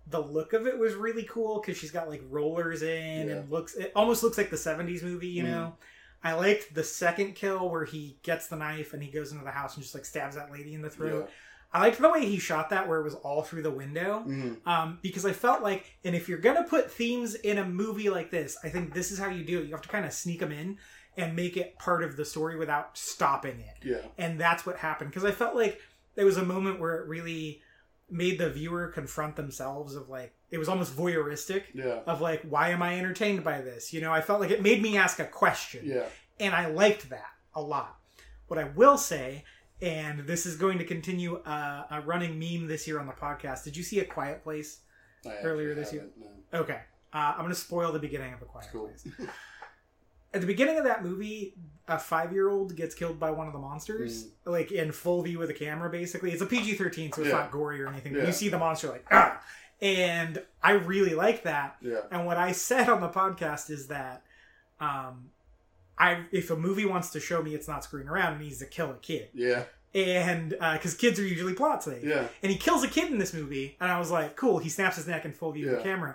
the 0.06 0.20
look 0.20 0.52
of 0.52 0.66
it 0.66 0.78
was 0.78 0.94
really 0.94 1.24
cool 1.24 1.60
because 1.60 1.76
she's 1.76 1.90
got 1.90 2.08
like 2.08 2.22
rollers 2.30 2.82
in 2.82 3.28
Yeah. 3.28 3.34
and 3.36 3.50
looks 3.50 3.74
it 3.74 3.92
almost 3.96 4.22
looks 4.22 4.38
like 4.38 4.50
the 4.50 4.56
70s 4.56 5.02
movie, 5.02 5.28
you 5.28 5.42
Mhm. 5.42 5.46
know. 5.50 5.76
I 6.24 6.32
liked 6.34 6.74
the 6.74 6.82
second 6.84 7.34
kill 7.34 7.68
where 7.70 7.84
he 7.84 8.18
gets 8.22 8.48
the 8.48 8.56
knife 8.56 8.92
and 8.92 9.02
he 9.02 9.10
goes 9.10 9.32
into 9.32 9.44
the 9.44 9.50
house 9.52 9.74
and 9.74 9.82
just 9.82 9.94
like 9.94 10.04
stabs 10.04 10.34
that 10.36 10.50
lady 10.50 10.74
in 10.74 10.82
the 10.82 10.90
throat. 10.90 11.30
I 11.72 11.80
liked 11.80 11.98
the 12.00 12.08
way 12.08 12.24
he 12.24 12.38
shot 12.38 12.70
that 12.70 12.88
where 12.88 12.98
it 12.98 13.04
was 13.04 13.14
all 13.16 13.42
through 13.42 13.62
the 13.62 13.70
window. 13.70 14.24
Mhm. 14.26 14.66
Um, 14.66 14.98
because 15.02 15.26
I 15.26 15.32
felt 15.32 15.62
like, 15.62 15.98
and 16.02 16.16
if 16.16 16.26
you're 16.28 16.38
gonna 16.38 16.64
put 16.64 16.90
themes 16.90 17.34
in 17.34 17.58
a 17.58 17.64
movie 17.64 18.08
like 18.08 18.30
this, 18.30 18.56
I 18.64 18.70
think 18.70 18.94
this 18.94 19.10
is 19.12 19.18
how 19.18 19.28
you 19.28 19.44
do 19.44 19.60
it. 19.60 19.66
You 19.66 19.72
have 19.72 19.82
to 19.82 19.88
kind 19.88 20.06
of 20.06 20.12
sneak 20.14 20.40
them 20.40 20.50
in 20.50 20.78
and 21.18 21.36
make 21.36 21.56
it 21.56 21.78
part 21.78 22.02
of 22.02 22.16
the 22.16 22.24
story 22.24 22.56
without 22.56 22.96
stopping 22.96 23.60
it 23.60 23.76
Yeah. 23.84 24.02
and 24.16 24.40
that's 24.40 24.64
what 24.64 24.76
happened 24.76 25.10
because 25.10 25.24
i 25.24 25.32
felt 25.32 25.54
like 25.54 25.80
there 26.14 26.24
was 26.24 26.36
a 26.38 26.44
moment 26.44 26.80
where 26.80 26.96
it 26.96 27.06
really 27.08 27.60
made 28.10 28.38
the 28.38 28.48
viewer 28.48 28.86
confront 28.88 29.36
themselves 29.36 29.94
of 29.94 30.08
like 30.08 30.32
it 30.50 30.56
was 30.58 30.68
almost 30.68 30.96
voyeuristic 30.96 31.64
Yeah. 31.74 32.00
of 32.06 32.20
like 32.22 32.42
why 32.42 32.70
am 32.70 32.82
i 32.82 32.98
entertained 32.98 33.44
by 33.44 33.60
this 33.60 33.92
you 33.92 34.00
know 34.00 34.12
i 34.12 34.20
felt 34.22 34.40
like 34.40 34.50
it 34.50 34.62
made 34.62 34.80
me 34.80 34.96
ask 34.96 35.18
a 35.18 35.26
question 35.26 35.82
Yeah. 35.84 36.06
and 36.40 36.54
i 36.54 36.66
liked 36.66 37.10
that 37.10 37.32
a 37.54 37.60
lot 37.60 37.98
what 38.46 38.58
i 38.58 38.64
will 38.64 38.96
say 38.96 39.44
and 39.82 40.20
this 40.26 40.46
is 40.46 40.56
going 40.56 40.78
to 40.78 40.84
continue 40.84 41.36
uh, 41.36 41.84
a 41.90 42.00
running 42.00 42.38
meme 42.38 42.66
this 42.66 42.86
year 42.88 42.98
on 42.98 43.06
the 43.06 43.12
podcast 43.12 43.62
did 43.64 43.76
you 43.76 43.82
see 43.82 44.00
a 44.00 44.04
quiet 44.04 44.42
place 44.42 44.80
Earlier 45.42 45.74
this 45.74 45.92
year. 45.92 46.06
no. 46.18 46.60
okay 46.60 46.80
uh, 47.12 47.32
i'm 47.34 47.40
going 47.40 47.50
to 47.50 47.54
spoil 47.54 47.92
the 47.92 47.98
beginning 47.98 48.32
of 48.32 48.40
a 48.40 48.46
quiet 48.46 48.68
Cool. 48.72 48.86
place 48.88 49.06
at 50.34 50.40
the 50.40 50.46
beginning 50.46 50.78
of 50.78 50.84
that 50.84 51.02
movie, 51.04 51.54
a 51.86 51.98
five 51.98 52.32
year 52.32 52.48
old 52.50 52.76
gets 52.76 52.94
killed 52.94 53.18
by 53.18 53.30
one 53.30 53.46
of 53.46 53.52
the 53.52 53.58
monsters, 53.58 54.26
like 54.44 54.70
in 54.72 54.92
full 54.92 55.22
view 55.22 55.38
with 55.38 55.48
a 55.50 55.54
camera, 55.54 55.88
basically. 55.90 56.32
It's 56.32 56.42
a 56.42 56.46
PG 56.46 56.74
13, 56.74 57.12
so 57.12 57.22
it's 57.22 57.30
Yeah. 57.30 57.36
not 57.38 57.50
gory 57.50 57.80
or 57.82 57.88
anything, 57.88 58.12
but 58.12 58.20
Yeah. 58.20 58.26
you 58.26 58.32
see 58.32 58.48
the 58.48 58.58
monster, 58.58 58.88
like, 58.88 59.06
ah! 59.10 59.40
And 59.80 60.42
I 60.62 60.72
really 60.72 61.14
like 61.14 61.44
that. 61.44 61.76
Yeah. 61.80 62.00
And 62.10 62.26
what 62.26 62.36
I 62.36 62.52
said 62.52 62.88
on 62.88 63.00
the 63.00 63.08
podcast 63.08 63.70
is 63.70 63.86
that 63.88 64.22
um, 64.80 65.30
I 65.98 66.24
if 66.30 66.50
a 66.50 66.56
movie 66.56 66.84
wants 66.84 67.10
to 67.10 67.20
show 67.20 67.42
me 67.42 67.54
it's 67.54 67.66
not 67.68 67.84
screwing 67.84 68.08
around, 68.08 68.34
it 68.34 68.44
needs 68.44 68.58
to 68.58 68.66
kill 68.66 68.90
a 68.90 68.94
kid. 68.96 69.28
Yeah. 69.34 69.64
And 69.94 70.50
because 70.50 70.94
kids 70.94 71.18
are 71.18 71.24
usually 71.24 71.54
plot 71.54 71.82
safe 71.82 72.04
Yeah. 72.04 72.26
and 72.42 72.52
he 72.52 72.58
kills 72.58 72.84
a 72.84 72.88
kid 72.88 73.10
in 73.10 73.18
this 73.18 73.32
movie 73.32 73.76
and 73.80 73.90
i 73.90 73.98
was 73.98 74.10
like 74.10 74.36
cool 74.36 74.58
he 74.58 74.68
snaps 74.68 74.96
his 74.96 75.06
neck 75.08 75.24
in 75.24 75.32
full 75.32 75.50
view 75.52 75.70
of 75.70 75.76
the 75.78 75.82
camera 75.82 76.14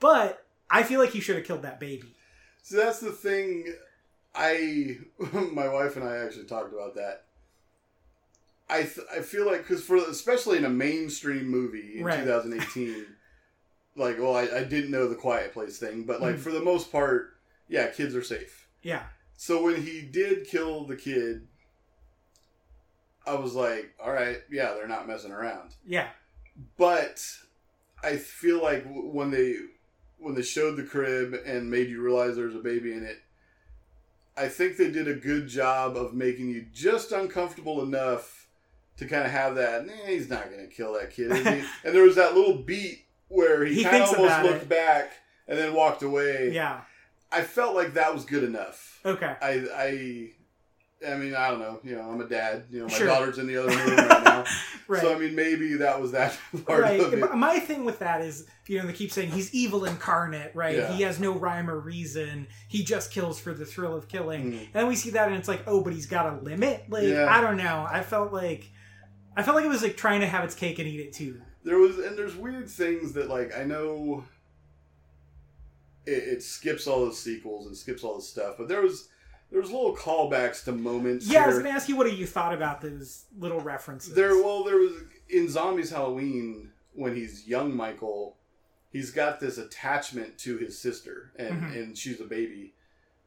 but 0.00 0.44
i 0.70 0.82
feel 0.82 0.98
like 1.00 1.10
he 1.10 1.20
should 1.20 1.36
have 1.36 1.44
killed 1.44 1.60
that 1.62 1.78
baby 1.78 2.14
So 2.64 2.78
that's 2.78 2.98
the 2.98 3.12
thing. 3.12 3.74
I, 4.34 4.96
my 5.52 5.68
wife 5.68 5.96
and 5.96 6.08
I 6.08 6.16
actually 6.16 6.46
talked 6.46 6.72
about 6.72 6.94
that. 6.94 7.24
I 8.70 8.84
th- 8.84 9.06
I 9.14 9.20
feel 9.20 9.44
like 9.46 9.58
because 9.60 9.84
for 9.84 9.96
especially 9.96 10.56
in 10.56 10.64
a 10.64 10.70
mainstream 10.70 11.46
movie 11.46 11.98
in 11.98 12.04
Right. 12.04 12.20
2018, 12.24 13.04
like 13.96 14.18
well 14.18 14.34
I, 14.34 14.44
I 14.44 14.64
didn't 14.64 14.90
know 14.90 15.06
the 15.06 15.14
Quiet 15.14 15.52
Place 15.52 15.78
thing, 15.78 16.04
but 16.04 16.22
like 16.22 16.36
Mhm. 16.36 16.40
for 16.40 16.50
the 16.50 16.62
most 16.62 16.90
part, 16.90 17.36
yeah, 17.68 17.88
kids 17.88 18.14
are 18.16 18.22
safe. 18.22 18.66
yeah 18.82 19.02
So 19.36 19.62
when 19.62 19.82
he 19.82 20.00
did 20.00 20.46
kill 20.46 20.86
the 20.86 20.96
kid, 20.96 21.46
I 23.26 23.34
was 23.34 23.54
like, 23.54 23.92
all 24.02 24.12
right, 24.12 24.38
yeah, 24.50 24.72
they're 24.72 24.88
not 24.88 25.06
messing 25.06 25.32
around. 25.32 25.74
yeah 25.86 26.08
But 26.78 27.22
I 28.02 28.16
feel 28.16 28.62
like 28.62 28.84
when 28.86 29.30
they 29.30 29.56
when 30.24 30.34
they 30.34 30.42
showed 30.42 30.76
the 30.76 30.82
crib 30.82 31.34
and 31.46 31.70
made 31.70 31.88
you 31.88 32.00
realize 32.02 32.34
there's 32.36 32.54
a 32.54 32.58
baby 32.58 32.92
in 32.92 33.04
it, 33.04 33.20
I 34.36 34.48
think 34.48 34.76
they 34.76 34.90
did 34.90 35.06
a 35.06 35.14
good 35.14 35.46
job 35.48 35.96
of 35.96 36.14
making 36.14 36.48
you 36.48 36.64
just 36.72 37.12
uncomfortable 37.12 37.82
enough 37.82 38.48
to 38.96 39.06
kind 39.06 39.24
of 39.24 39.30
have 39.30 39.54
that. 39.56 39.86
Nah, 39.86 39.92
he's 40.06 40.28
not 40.30 40.50
going 40.50 40.66
to 40.66 40.74
kill 40.74 40.94
that 40.94 41.10
kid. 41.12 41.30
is 41.30 41.38
he?" 41.46 41.62
and 41.84 41.94
there 41.94 42.02
was 42.02 42.16
that 42.16 42.34
little 42.34 42.56
beat 42.56 43.04
where 43.28 43.64
he, 43.64 43.76
He 43.76 43.84
kind 43.84 44.02
of 44.02 44.14
almost 44.18 44.42
looked 44.42 44.62
it. 44.62 44.68
back 44.68 45.12
and 45.46 45.58
then 45.58 45.74
walked 45.74 46.02
away. 46.02 46.50
yeah 46.52 46.80
I 47.30 47.42
felt 47.42 47.74
like 47.74 47.94
that 47.94 48.14
was 48.14 48.24
good 48.24 48.44
enough. 48.44 49.00
okay 49.04 49.34
I 49.42 49.66
I 49.74 50.30
I 51.06 51.16
mean 51.16 51.34
I 51.34 51.48
don't 51.50 51.58
know. 51.60 51.80
You 51.84 51.96
know, 51.96 52.02
I'm 52.10 52.20
a 52.20 52.28
dad. 52.28 52.64
You 52.70 52.80
know, 52.80 52.86
my 52.88 52.92
Sure. 52.92 53.06
daughter's 53.06 53.38
in 53.38 53.46
the 53.46 53.56
other 53.56 53.68
room 53.76 53.96
right 53.96 54.24
now. 54.24 54.44
right 54.88 55.00
So 55.02 55.14
I 55.14 55.18
mean, 55.18 55.34
maybe 55.34 55.74
that 55.74 56.00
was 56.00 56.12
that 56.12 56.36
part 56.66 56.82
right 56.82 57.00
of 57.00 57.12
it. 57.12 57.34
My 57.34 57.58
thing 57.58 57.84
with 57.84 57.98
that 58.00 58.20
is 58.20 58.46
you 58.66 58.78
know 58.78 58.86
they 58.86 58.92
keep 58.92 59.12
saying 59.12 59.30
he's 59.30 59.52
evil 59.54 59.84
incarnate 59.84 60.52
right 60.54 60.76
Yeah. 60.76 60.92
he 60.92 61.02
has 61.02 61.20
no 61.20 61.32
rhyme 61.32 61.68
or 61.70 61.78
reason 61.78 62.46
he 62.68 62.82
just 62.82 63.10
kills 63.10 63.38
for 63.38 63.52
the 63.52 63.64
thrill 63.66 63.94
of 63.94 64.08
killing 64.08 64.52
Mm. 64.52 64.58
and 64.60 64.72
then 64.72 64.86
we 64.88 64.96
see 64.96 65.10
that 65.10 65.28
and 65.28 65.36
it's 65.36 65.48
like 65.48 65.62
oh 65.66 65.82
but 65.82 65.92
he's 65.92 66.06
got 66.06 66.32
a 66.32 66.36
limit 66.42 66.84
like 66.88 67.04
Yeah. 67.04 67.26
i 67.28 67.40
don't 67.42 67.56
know 67.58 67.86
i 67.90 68.02
felt 68.02 68.32
like 68.32 68.70
i 69.36 69.42
felt 69.42 69.54
like 69.56 69.64
it 69.66 69.68
was 69.68 69.82
like 69.82 69.96
trying 69.98 70.20
to 70.20 70.26
have 70.26 70.44
its 70.44 70.54
cake 70.54 70.78
and 70.78 70.88
eat 70.88 71.00
it 71.00 71.12
too 71.12 71.40
There 71.62 71.78
was, 71.78 71.98
and 71.98 72.16
there's 72.16 72.34
weird 72.36 72.68
things 72.70 73.12
that 73.14 73.28
like 73.28 73.54
I 73.56 73.64
know. 73.64 74.24
It, 76.06 76.22
it 76.34 76.42
skips 76.42 76.86
all 76.86 77.06
the 77.06 77.14
sequels 77.14 77.66
and 77.66 77.76
skips 77.76 78.04
all 78.04 78.16
the 78.16 78.22
stuff, 78.22 78.56
but 78.58 78.68
there 78.68 78.82
was 78.82 79.08
there 79.50 79.60
was 79.60 79.70
little 79.70 79.94
callbacks 79.94 80.64
to 80.64 80.72
moments. 80.72 81.26
yeah 81.28 81.44
i 81.44 81.46
was 81.46 81.58
gonna 81.58 81.70
ask 81.70 81.88
you 81.88 81.96
what 81.96 82.12
you 82.16 82.26
thought 82.26 82.52
about 82.54 82.80
those 82.80 83.24
little 83.38 83.60
references 83.60 84.14
There, 84.14 84.36
well, 84.42 84.64
there 84.64 84.76
was 84.76 84.92
in 85.28 85.48
Zombies 85.48 85.90
Halloween 85.90 86.70
when 86.92 87.14
he's 87.16 87.46
young 87.48 87.74
Michael, 87.74 88.36
he's 88.90 89.10
got 89.10 89.40
this 89.40 89.58
attachment 89.58 90.38
to 90.38 90.56
his 90.58 90.78
sister, 90.78 91.32
and 91.36 91.62
Mhm. 91.62 91.76
and 91.76 91.98
she's 91.98 92.20
a 92.20 92.24
baby 92.24 92.74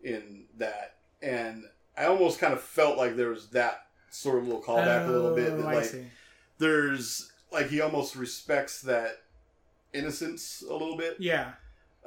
in 0.03 0.45
that, 0.57 0.95
and 1.21 1.65
I 1.97 2.05
almost 2.05 2.39
kind 2.39 2.53
of 2.53 2.61
felt 2.61 2.97
like 2.97 3.15
there 3.15 3.29
was 3.29 3.49
that 3.49 3.87
sort 4.09 4.37
of 4.39 4.45
little 4.47 4.61
callback 4.61 5.07
a 5.07 5.11
little 5.11 5.35
bit. 5.35 5.57
That 5.57 5.65
Oh, 5.65 5.69
I 5.69 5.75
like 5.75 5.85
see. 5.85 6.05
there's 6.59 7.31
like 7.51 7.67
he 7.67 7.81
almost 7.81 8.15
respects 8.15 8.81
that 8.83 9.23
innocence 9.93 10.63
a 10.67 10.73
little 10.73 10.97
bit, 10.97 11.17
yeah 11.19 11.53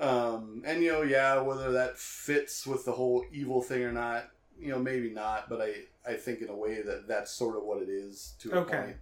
um, 0.00 0.62
and 0.64 0.82
you 0.82 0.90
know, 0.92 1.02
yeah, 1.02 1.40
whether 1.40 1.72
that 1.72 1.98
fits 1.98 2.66
with 2.66 2.84
the 2.84 2.92
whole 2.92 3.24
evil 3.32 3.62
thing 3.62 3.82
or 3.82 3.92
not, 3.92 4.30
you 4.58 4.70
know, 4.70 4.78
maybe 4.78 5.10
not. 5.10 5.48
But 5.48 5.60
I, 5.60 6.10
I 6.10 6.14
think 6.14 6.40
in 6.40 6.48
a 6.48 6.56
way 6.56 6.82
that 6.82 7.06
that's 7.06 7.30
sort 7.30 7.56
of 7.56 7.62
what 7.64 7.82
it 7.82 7.88
is 7.88 8.34
to 8.40 8.52
a 8.52 8.56
Okay. 8.60 8.76
point. 8.78 8.96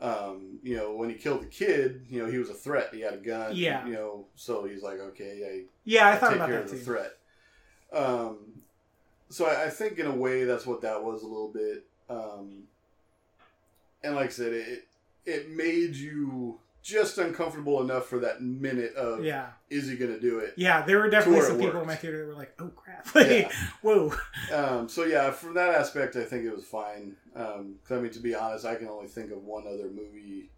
Um, 0.00 0.60
you 0.62 0.76
know, 0.76 0.94
when 0.94 1.08
he 1.08 1.16
killed 1.16 1.42
the 1.42 1.46
kid, 1.46 2.06
you 2.08 2.22
know, 2.22 2.30
he 2.30 2.38
was 2.38 2.50
a 2.50 2.54
threat. 2.54 2.90
He 2.92 3.00
had 3.00 3.14
a 3.14 3.18
gun. 3.18 3.56
Yeah. 3.56 3.86
You 3.86 3.92
know, 3.94 4.26
so 4.36 4.64
he's 4.64 4.82
like, 4.82 5.00
okay, 5.00 5.38
yeah, 5.40 5.62
yeah 5.84 6.08
i 6.08 6.12
I'll 6.12 6.18
thought 6.20 6.28
take 6.28 6.36
about 6.36 6.48
care 6.48 6.58
that 6.58 6.64
of 6.66 6.70
the 6.70 6.76
too 6.78 6.84
threat. 6.84 7.12
Um, 7.92 8.36
so 9.30 9.46
I, 9.46 9.64
I 9.66 9.70
think 9.70 9.98
in 9.98 10.06
a 10.06 10.14
way 10.14 10.44
that's 10.44 10.66
what 10.66 10.82
that 10.82 11.02
was 11.02 11.22
a 11.22 11.26
little 11.26 11.48
bit. 11.52 11.84
Um, 12.08 12.64
and 14.02 14.14
like 14.14 14.26
I 14.26 14.32
said, 14.32 14.52
it 14.52 14.84
it 15.26 15.50
made 15.50 15.94
you 15.96 16.60
just 16.88 17.18
uncomfortable 17.18 17.82
enough 17.82 18.06
for 18.06 18.18
that 18.20 18.40
minute 18.42 18.94
of 18.94 19.22
yeah 19.22 19.48
is 19.68 19.86
he 19.88 19.96
going 19.96 20.10
to 20.12 20.18
do 20.20 20.38
it? 20.38 20.54
Yeah, 20.56 20.82
there 20.86 20.98
were 20.98 21.10
definitely 21.10 21.42
some 21.42 21.58
people 21.58 21.80
in 21.82 21.86
my 21.86 21.94
theater 21.94 22.20
that 22.24 22.26
were 22.28 22.38
like, 22.38 22.54
"Oh 22.58 22.68
crap!" 22.68 23.14
Like, 23.14 23.26
Yeah. 23.30 23.52
Whoa. 23.82 24.14
Um, 24.52 24.88
so 24.88 25.04
yeah, 25.04 25.30
from 25.30 25.52
that 25.54 25.74
aspect, 25.74 26.16
I 26.16 26.24
think 26.24 26.44
it 26.44 26.54
was 26.54 26.64
fine. 26.64 27.16
Um 27.36 27.74
'cause 27.84 27.98
I 27.98 28.00
mean, 28.00 28.12
to 28.12 28.20
be 28.20 28.34
honest, 28.34 28.64
I 28.64 28.74
can 28.76 28.88
only 28.88 29.08
think 29.08 29.30
of 29.30 29.44
one 29.44 29.66
other 29.66 29.88
movie 29.90 30.50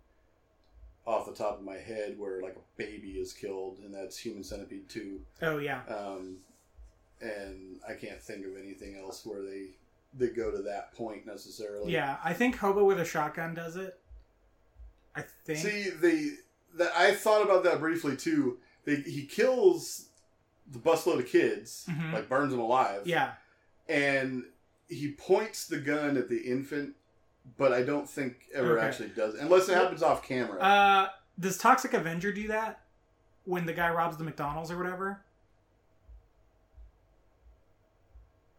off 1.06 1.26
the 1.26 1.34
top 1.34 1.58
of 1.58 1.64
my 1.64 1.76
head 1.78 2.16
where 2.18 2.40
like 2.40 2.54
a 2.56 2.64
baby 2.76 3.12
is 3.18 3.32
killed, 3.32 3.78
and 3.84 3.92
that's 3.92 4.16
Human 4.18 4.44
Centipede 4.44 4.88
Two. 4.88 5.20
Oh 5.42 5.58
yeah. 5.58 5.80
Um, 5.88 6.36
and 7.20 7.80
I 7.88 7.94
can't 7.94 8.20
think 8.22 8.46
of 8.46 8.56
anything 8.56 8.96
else 8.96 9.26
where 9.26 9.42
they 9.42 9.70
they 10.16 10.28
go 10.28 10.50
to 10.50 10.62
that 10.62 10.92
point 10.94 11.26
necessarily. 11.26 11.92
Yeah, 11.92 12.16
I 12.24 12.32
think 12.32 12.56
Hobo 12.56 12.84
with 12.84 12.98
a 13.00 13.04
shotgun 13.04 13.54
does 13.54 13.76
it. 13.76 13.99
I 15.16 15.22
think. 15.44 15.58
See, 15.58 15.90
they 15.90 16.30
that 16.76 16.92
I 16.96 17.14
thought 17.14 17.42
about 17.42 17.64
that 17.64 17.80
briefly 17.80 18.16
too. 18.16 18.58
They, 18.84 18.96
he 18.96 19.26
kills 19.26 20.06
the 20.70 20.78
busload 20.78 21.18
of 21.18 21.26
kids, 21.26 21.86
Mhm. 21.90 22.12
like 22.12 22.28
burns 22.28 22.52
them 22.52 22.60
alive. 22.60 23.02
yeah. 23.06 23.32
and 23.88 24.44
he 24.88 25.10
points 25.12 25.66
the 25.66 25.78
gun 25.78 26.16
at 26.16 26.28
the 26.28 26.38
infant, 26.38 26.94
but 27.58 27.72
I 27.72 27.82
don't 27.82 28.08
think 28.08 28.46
ever 28.54 28.78
Okay. 28.78 28.86
actually 28.86 29.08
does, 29.08 29.34
unless 29.34 29.68
it 29.68 29.74
happens 29.74 30.02
off 30.02 30.22
camera. 30.22 30.60
Uh, 30.60 31.08
does 31.38 31.58
Toxic 31.58 31.92
Avenger 31.94 32.32
do 32.32 32.46
that 32.48 32.82
when 33.44 33.66
the 33.66 33.72
guy 33.72 33.90
robs 33.90 34.16
the 34.16 34.22
McDonald's 34.24 34.70
or 34.70 34.78
whatever? 34.78 35.22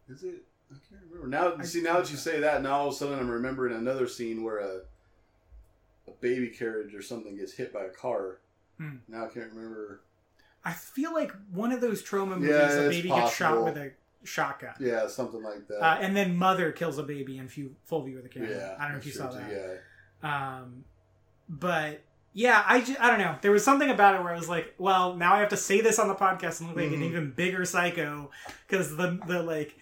Is 0.08 0.22
it? 0.24 0.42
I 0.70 0.74
can't 0.88 1.02
remember. 1.10 1.28
Now, 1.28 1.54
I 1.58 1.64
see, 1.64 1.80
now 1.82 1.98
that 1.98 2.10
you 2.10 2.16
say 2.16 2.40
that, 2.40 2.62
now 2.62 2.72
all 2.80 2.88
of 2.88 2.94
a 2.94 2.96
sudden 2.96 3.18
I'm 3.18 3.30
remembering 3.30 3.74
another 3.74 4.06
scene 4.06 4.42
where 4.42 4.58
a 4.58 4.66
a 4.68 4.80
baby 6.22 6.48
carriage 6.48 6.94
or 6.94 7.02
something 7.02 7.36
gets 7.36 7.52
hit 7.52 7.72
by 7.74 7.82
a 7.84 7.90
car. 7.90 8.38
Hmm. 8.78 8.96
Now 9.08 9.26
I 9.26 9.28
can't 9.28 9.52
remember. 9.52 10.00
I 10.64 10.72
feel 10.72 11.12
like 11.12 11.32
one 11.52 11.72
of 11.72 11.80
those 11.82 12.02
Troma 12.02 12.36
movies, 12.38 12.48
Yeah, 12.50 12.72
a 12.72 12.88
baby 12.88 13.08
gets 13.10 13.34
shot 13.34 13.62
with 13.64 13.76
a 13.76 13.90
shotgun. 14.24 14.74
Yeah, 14.80 15.08
something 15.08 15.42
like 15.42 15.66
that. 15.68 15.82
Uh, 15.84 15.98
and 16.00 16.16
then 16.16 16.36
mother 16.36 16.72
kills 16.72 16.96
a 16.98 17.02
baby 17.02 17.36
in 17.38 17.48
few, 17.48 17.74
full 17.84 18.02
view 18.04 18.16
of 18.18 18.22
the 18.22 18.28
camera. 18.28 18.50
yeah, 18.50 18.76
I 18.78 18.84
don't 18.84 18.92
know 18.92 18.98
if 18.98 19.06
you 19.06 19.12
sure 19.12 19.30
saw 19.30 19.36
that. 19.38 19.50
Yeah. 20.22 20.58
Um, 20.58 20.84
but 21.48 22.02
yeah, 22.32 22.62
I, 22.66 22.80
ju- 22.80 22.96
I 23.00 23.10
don't 23.10 23.18
know. 23.18 23.36
There 23.42 23.50
was 23.50 23.64
something 23.64 23.90
about 23.90 24.14
it 24.14 24.22
where 24.22 24.32
I 24.32 24.36
was 24.38 24.48
like, 24.48 24.74
well, 24.78 25.16
now 25.16 25.34
I 25.34 25.40
have 25.40 25.48
to 25.50 25.56
say 25.56 25.80
this 25.80 25.98
on 25.98 26.06
the 26.08 26.14
podcast 26.14 26.60
and 26.60 26.68
look 26.68 26.78
like 26.78 26.86
an 26.92 27.00
Mhm. 27.00 27.10
even 27.10 27.30
bigger 27.32 27.64
psycho 27.64 28.30
because 28.66 28.96
the 28.96 29.18
the 29.26 29.42
like 29.42 29.76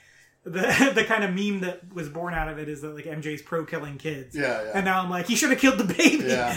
the 0.45 0.93
the 0.95 1.05
kind 1.05 1.25
of 1.25 1.31
meme 1.35 1.61
that 1.61 1.93
was 1.93 2.09
born 2.09 2.35
out 2.35 2.49
of 2.49 2.59
it 2.59 2.69
is 2.69 2.81
that 2.83 2.95
like 2.95 3.05
MJ's 3.05 3.43
pro 3.43 3.65
killing 3.65 3.99
kids. 3.99 4.35
Yeah, 4.37 4.63
yeah. 4.63 4.71
And 4.75 4.85
now 4.85 5.03
I'm 5.03 5.11
like, 5.11 5.27
he 5.27 5.37
should 5.37 5.51
have 5.51 5.59
killed 5.61 5.79
the 5.79 5.85
baby. 5.95 6.25
Yeah. 6.27 6.57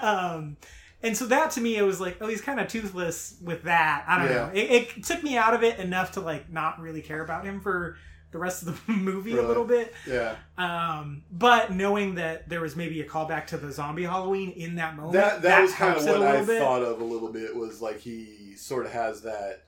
um, 0.02 0.56
and 1.02 1.16
so 1.16 1.26
that 1.26 1.50
to 1.52 1.60
me, 1.60 1.76
it 1.76 1.82
was 1.82 2.00
like, 2.00 2.16
oh, 2.20 2.26
he's 2.28 2.40
kind 2.40 2.58
of 2.58 2.66
toothless 2.68 3.36
with 3.42 3.64
that. 3.64 4.04
I 4.08 4.18
don't 4.18 4.28
Yeah. 4.28 4.46
know. 4.46 4.50
It, 4.54 4.70
it 4.98 5.04
took 5.04 5.22
me 5.22 5.36
out 5.36 5.54
of 5.54 5.62
it 5.62 5.78
enough 5.78 6.12
to 6.12 6.20
like 6.20 6.50
not 6.50 6.80
really 6.80 7.02
care 7.02 7.22
about 7.22 7.44
him 7.44 7.60
for 7.60 7.96
the 8.32 8.38
rest 8.40 8.66
of 8.66 8.84
the 8.86 8.92
movie 8.92 9.36
a 9.38 9.42
little 9.42 9.64
bit. 9.64 9.94
yeah. 10.08 10.34
Um, 10.58 11.22
but 11.30 11.70
knowing 11.70 12.16
that 12.16 12.48
there 12.48 12.60
was 12.60 12.74
maybe 12.74 13.00
a 13.00 13.06
callback 13.06 13.46
to 13.48 13.56
the 13.58 13.70
zombie 13.70 14.02
Halloween 14.04 14.50
in 14.52 14.74
that 14.76 14.96
moment, 14.96 15.12
That 15.12 15.42
that, 15.42 15.60
was 15.62 15.72
kind 15.74 15.96
of 15.96 16.04
what 16.04 16.20
I 16.22 16.44
bit. 16.44 16.58
thought 16.60 16.82
of 16.82 17.00
a 17.00 17.04
little 17.04 17.30
bit 17.32 17.54
was 17.54 17.80
like 17.80 18.00
he 18.00 18.54
sort 18.56 18.86
of 18.86 18.92
has 18.92 19.20
that 19.22 19.62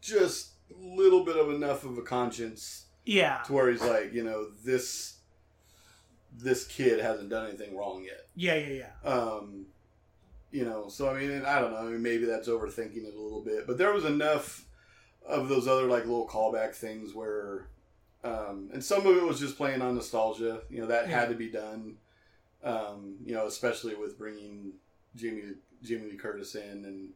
just 0.00 0.50
little 0.74 1.24
bit 1.24 1.36
of 1.36 1.50
enough 1.50 1.84
of 1.84 1.96
a 1.98 2.02
conscience 2.02 2.86
Yeah, 3.04 3.42
to 3.46 3.52
where 3.52 3.70
he's 3.70 3.82
like, 3.82 4.12
you 4.12 4.24
know, 4.24 4.48
this 4.64 5.14
this 6.38 6.66
kid 6.66 7.00
hasn't 7.00 7.30
done 7.30 7.48
anything 7.48 7.76
wrong 7.76 8.04
yet. 8.04 8.26
yeah, 8.34 8.54
yeah, 8.56 8.84
yeah. 9.04 9.10
Um, 9.10 9.66
you 10.50 10.64
know, 10.64 10.88
so 10.88 11.08
I 11.10 11.18
mean, 11.18 11.42
I 11.44 11.60
don't 11.60 11.72
know. 11.72 11.78
I 11.78 11.84
mean, 11.84 12.02
maybe 12.02 12.24
that's 12.26 12.48
overthinking 12.48 13.04
it 13.04 13.14
a 13.14 13.20
little 13.20 13.42
bit, 13.42 13.66
but 13.66 13.78
there 13.78 13.92
was 13.92 14.04
enough 14.04 14.64
of 15.26 15.48
those 15.48 15.66
other 15.66 15.86
like 15.86 16.04
little 16.04 16.26
callback 16.28 16.74
things 16.74 17.14
where, 17.14 17.68
um, 18.22 18.70
and 18.72 18.84
some 18.84 19.06
of 19.06 19.16
it 19.16 19.22
was 19.22 19.40
just 19.40 19.56
playing 19.56 19.82
on 19.82 19.94
nostalgia. 19.94 20.60
You 20.70 20.80
know, 20.82 20.86
that 20.86 21.08
Yeah. 21.08 21.20
had 21.20 21.28
to 21.30 21.34
be 21.34 21.48
done. 21.50 21.96
Um, 22.62 23.16
you 23.24 23.34
know, 23.34 23.46
especially 23.46 23.94
with 23.94 24.18
bringing 24.18 24.72
Jimmy 25.14 25.42
Jamie 25.82 26.10
Lee 26.10 26.16
Curtis 26.16 26.54
in, 26.54 26.84
and 26.84 27.10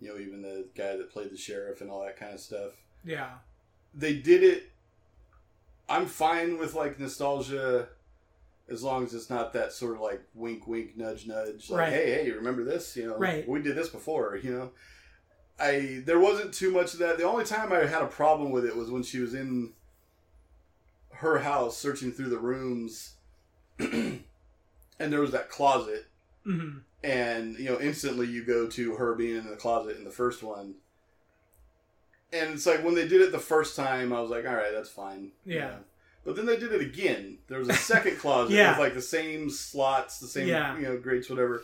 you 0.00 0.08
know, 0.08 0.18
even 0.18 0.42
the 0.42 0.68
guy 0.74 0.96
that 0.96 1.10
played 1.12 1.30
the 1.30 1.36
sheriff 1.36 1.80
and 1.80 1.90
all 1.90 2.02
that 2.04 2.16
kind 2.16 2.34
of 2.34 2.40
stuff 2.40 2.72
Yeah, 3.04 3.30
they 3.94 4.14
did 4.14 4.42
it. 4.42 4.70
I'm 5.88 6.06
fine 6.06 6.58
with 6.58 6.74
like 6.74 6.98
nostalgia, 6.98 7.88
as 8.68 8.82
long 8.82 9.04
as 9.04 9.12
it's 9.14 9.28
not 9.28 9.52
that 9.52 9.72
sort 9.72 9.96
of 9.96 10.00
like 10.00 10.22
wink, 10.34 10.66
wink, 10.66 10.96
nudge, 10.96 11.26
nudge. 11.26 11.68
Like, 11.68 11.78
Right. 11.80 11.92
hey, 11.92 12.12
hey, 12.14 12.26
you 12.26 12.34
remember 12.36 12.64
this? 12.64 12.96
You 12.96 13.08
know, 13.08 13.18
Right. 13.18 13.46
we 13.48 13.60
did 13.60 13.76
this 13.76 13.88
before. 13.88 14.36
You 14.36 14.52
know, 14.52 14.70
I 15.58 16.02
there 16.06 16.20
wasn't 16.20 16.54
too 16.54 16.70
much 16.70 16.94
of 16.94 17.00
that. 17.00 17.18
The 17.18 17.24
only 17.24 17.44
time 17.44 17.72
I 17.72 17.84
had 17.86 18.02
a 18.02 18.06
problem 18.06 18.50
with 18.52 18.64
it 18.64 18.76
was 18.76 18.90
when 18.90 19.02
she 19.02 19.18
was 19.18 19.34
in 19.34 19.72
her 21.16 21.38
house 21.40 21.76
searching 21.76 22.10
through 22.12 22.30
the 22.30 22.38
rooms, 22.38 23.14
and 23.78 24.22
there 24.98 25.20
was 25.20 25.32
that 25.32 25.50
closet 25.50 26.06
hmm 26.44 26.78
and 27.04 27.56
you 27.58 27.64
know 27.66 27.80
instantly 27.80 28.26
you 28.26 28.44
go 28.44 28.66
to 28.68 28.94
her 28.94 29.14
being 29.14 29.36
in 29.36 29.48
the 29.48 29.56
closet 29.56 29.96
in 29.96 30.04
the 30.04 30.10
first 30.10 30.42
one 30.42 30.74
and 32.32 32.54
it's 32.54 32.66
like 32.66 32.82
when 32.84 32.94
they 32.94 33.06
did 33.06 33.20
it 33.20 33.32
the 33.32 33.38
first 33.38 33.76
time 33.76 34.12
i 34.12 34.20
was 34.20 34.30
like 34.30 34.46
all 34.46 34.54
right 34.54 34.72
that's 34.72 34.88
fine 34.90 35.30
you 35.44 35.56
Yeah. 35.56 35.74
but 36.24 36.36
then 36.36 36.46
they 36.46 36.56
did 36.56 36.72
it 36.72 36.80
again 36.80 37.38
there 37.48 37.58
was 37.58 37.68
a 37.68 37.74
second 37.74 38.18
closet 38.22 38.54
Yeah. 38.54 38.70
with 38.70 38.78
like 38.78 38.94
the 38.94 39.02
same 39.02 39.50
slots 39.50 40.18
the 40.18 40.26
same 40.28 40.48
Yeah. 40.48 40.76
you 40.76 40.82
know 40.84 40.96
grates 40.98 41.28
whatever 41.30 41.62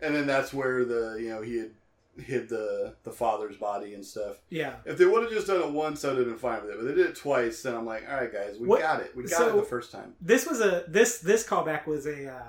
and 0.00 0.14
then 0.14 0.26
that's 0.26 0.52
where 0.52 0.84
the 0.84 1.16
you 1.20 1.28
know 1.30 1.42
he 1.42 1.58
had 1.58 1.70
hid 2.18 2.48
the 2.48 2.94
the 3.04 3.10
father's 3.10 3.56
body 3.58 3.92
and 3.92 4.02
stuff 4.04 4.36
yeah. 4.48 4.76
if 4.86 4.96
they 4.96 5.04
would 5.04 5.22
have 5.22 5.30
just 5.32 5.46
done 5.46 5.60
it 5.60 5.70
once 5.70 6.02
i 6.04 6.08
would 6.08 6.16
have 6.18 6.26
been 6.26 6.38
fine 6.38 6.62
with 6.62 6.70
it 6.70 6.76
but 6.78 6.86
they 6.86 6.94
did 6.94 7.06
it 7.06 7.14
twice 7.16 7.62
then 7.62 7.74
i'm 7.74 7.84
like 7.84 8.04
all 8.10 8.16
right 8.16 8.32
guys 8.32 8.56
we 8.58 8.66
What- 8.66 8.80
got 8.80 9.00
it 9.00 9.14
we 9.14 9.24
got 9.24 9.36
so- 9.38 9.48
it 9.50 9.56
the 9.56 9.62
first 9.62 9.92
time 9.92 10.14
This 10.20 10.46
was 10.46 10.60
a 10.60 10.84
this 10.88 11.18
this 11.18 11.46
callback 11.46 11.86
was 11.86 12.06
a 12.06 12.28
uh, 12.32 12.42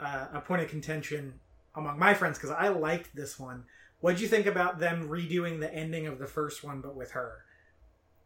uh, 0.00 0.26
a 0.34 0.40
point 0.40 0.62
of 0.62 0.68
contention 0.70 1.34
among 1.74 1.98
my 1.98 2.14
friends 2.14 2.38
because 2.38 2.50
I 2.50 2.68
liked 2.68 3.14
this 3.14 3.38
one. 3.38 3.64
What'd 4.00 4.20
you 4.20 4.28
think 4.28 4.46
about 4.46 4.78
them 4.78 5.08
redoing 5.08 5.60
the 5.60 5.72
ending 5.72 6.06
of 6.06 6.18
the 6.18 6.26
first 6.26 6.62
one 6.64 6.80
but 6.80 6.94
with 6.94 7.12
her? 7.12 7.38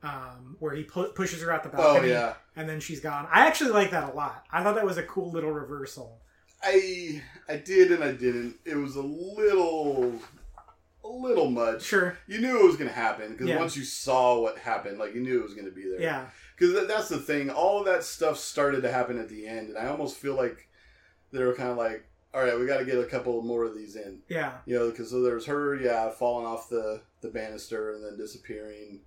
Um, 0.02 0.56
where 0.58 0.74
he 0.74 0.82
pu- 0.82 1.12
pushes 1.12 1.40
her 1.42 1.52
out 1.52 1.62
the 1.62 1.70
oh 1.74 1.76
balcony 1.76 2.08
yeah 2.10 2.34
and 2.56 2.68
then 2.68 2.80
she's 2.80 2.98
gone. 2.98 3.28
I 3.32 3.46
actually 3.46 3.70
like 3.70 3.92
that 3.92 4.12
a 4.12 4.16
lot. 4.16 4.44
I 4.50 4.62
thought 4.62 4.74
that 4.74 4.84
was 4.84 4.98
a 4.98 5.02
cool 5.04 5.30
little 5.30 5.52
reversal. 5.52 6.18
I 6.62 7.22
I 7.48 7.56
did 7.56 7.92
and 7.92 8.02
I 8.02 8.10
didn't. 8.12 8.56
It 8.64 8.74
was 8.76 8.96
a 8.96 9.02
little 9.02 10.12
a 11.04 11.08
little 11.08 11.50
much. 11.50 11.82
Sure. 11.82 12.16
You 12.26 12.40
knew 12.40 12.60
it 12.60 12.64
was 12.66 12.76
going 12.76 12.88
to 12.88 12.94
happen 12.94 13.32
because 13.32 13.48
Yeah. 13.48 13.58
once 13.58 13.76
you 13.76 13.84
saw 13.84 14.40
what 14.40 14.58
happened, 14.58 14.98
like 14.98 15.14
you 15.14 15.20
knew 15.20 15.38
it 15.38 15.42
was 15.44 15.54
going 15.54 15.66
to 15.66 15.72
be 15.72 15.82
there. 15.88 16.00
Yeah. 16.00 16.26
Because 16.56 16.74
that, 16.74 16.88
that's 16.88 17.08
the 17.08 17.18
thing. 17.18 17.50
All 17.50 17.78
of 17.80 17.86
that 17.86 18.04
stuff 18.04 18.38
started 18.38 18.82
to 18.82 18.92
happen 18.92 19.18
at 19.18 19.28
the 19.28 19.46
end, 19.46 19.68
and 19.70 19.78
I 19.78 19.86
almost 19.88 20.16
feel 20.16 20.34
like 20.36 20.68
they 21.32 21.42
were 21.42 21.54
kind 21.54 21.70
of 21.70 21.76
like, 21.76 22.04
"All 22.34 22.42
right, 22.42 22.58
we 22.58 22.66
got 22.66 22.78
to 22.78 22.84
get 22.84 22.98
a 22.98 23.04
couple 23.04 23.40
more 23.42 23.64
of 23.64 23.74
these 23.74 23.96
in." 23.96 24.20
Yeah. 24.28 24.58
You 24.66 24.78
know, 24.78 24.90
because 24.90 25.10
so 25.10 25.22
there 25.22 25.34
was 25.34 25.46
her, 25.46 25.74
yeah, 25.76 26.10
falling 26.10 26.46
off 26.46 26.68
the 26.68 27.02
the 27.20 27.28
banister 27.28 27.92
and 27.94 28.04
then 28.04 28.16
disappearing. 28.16 29.00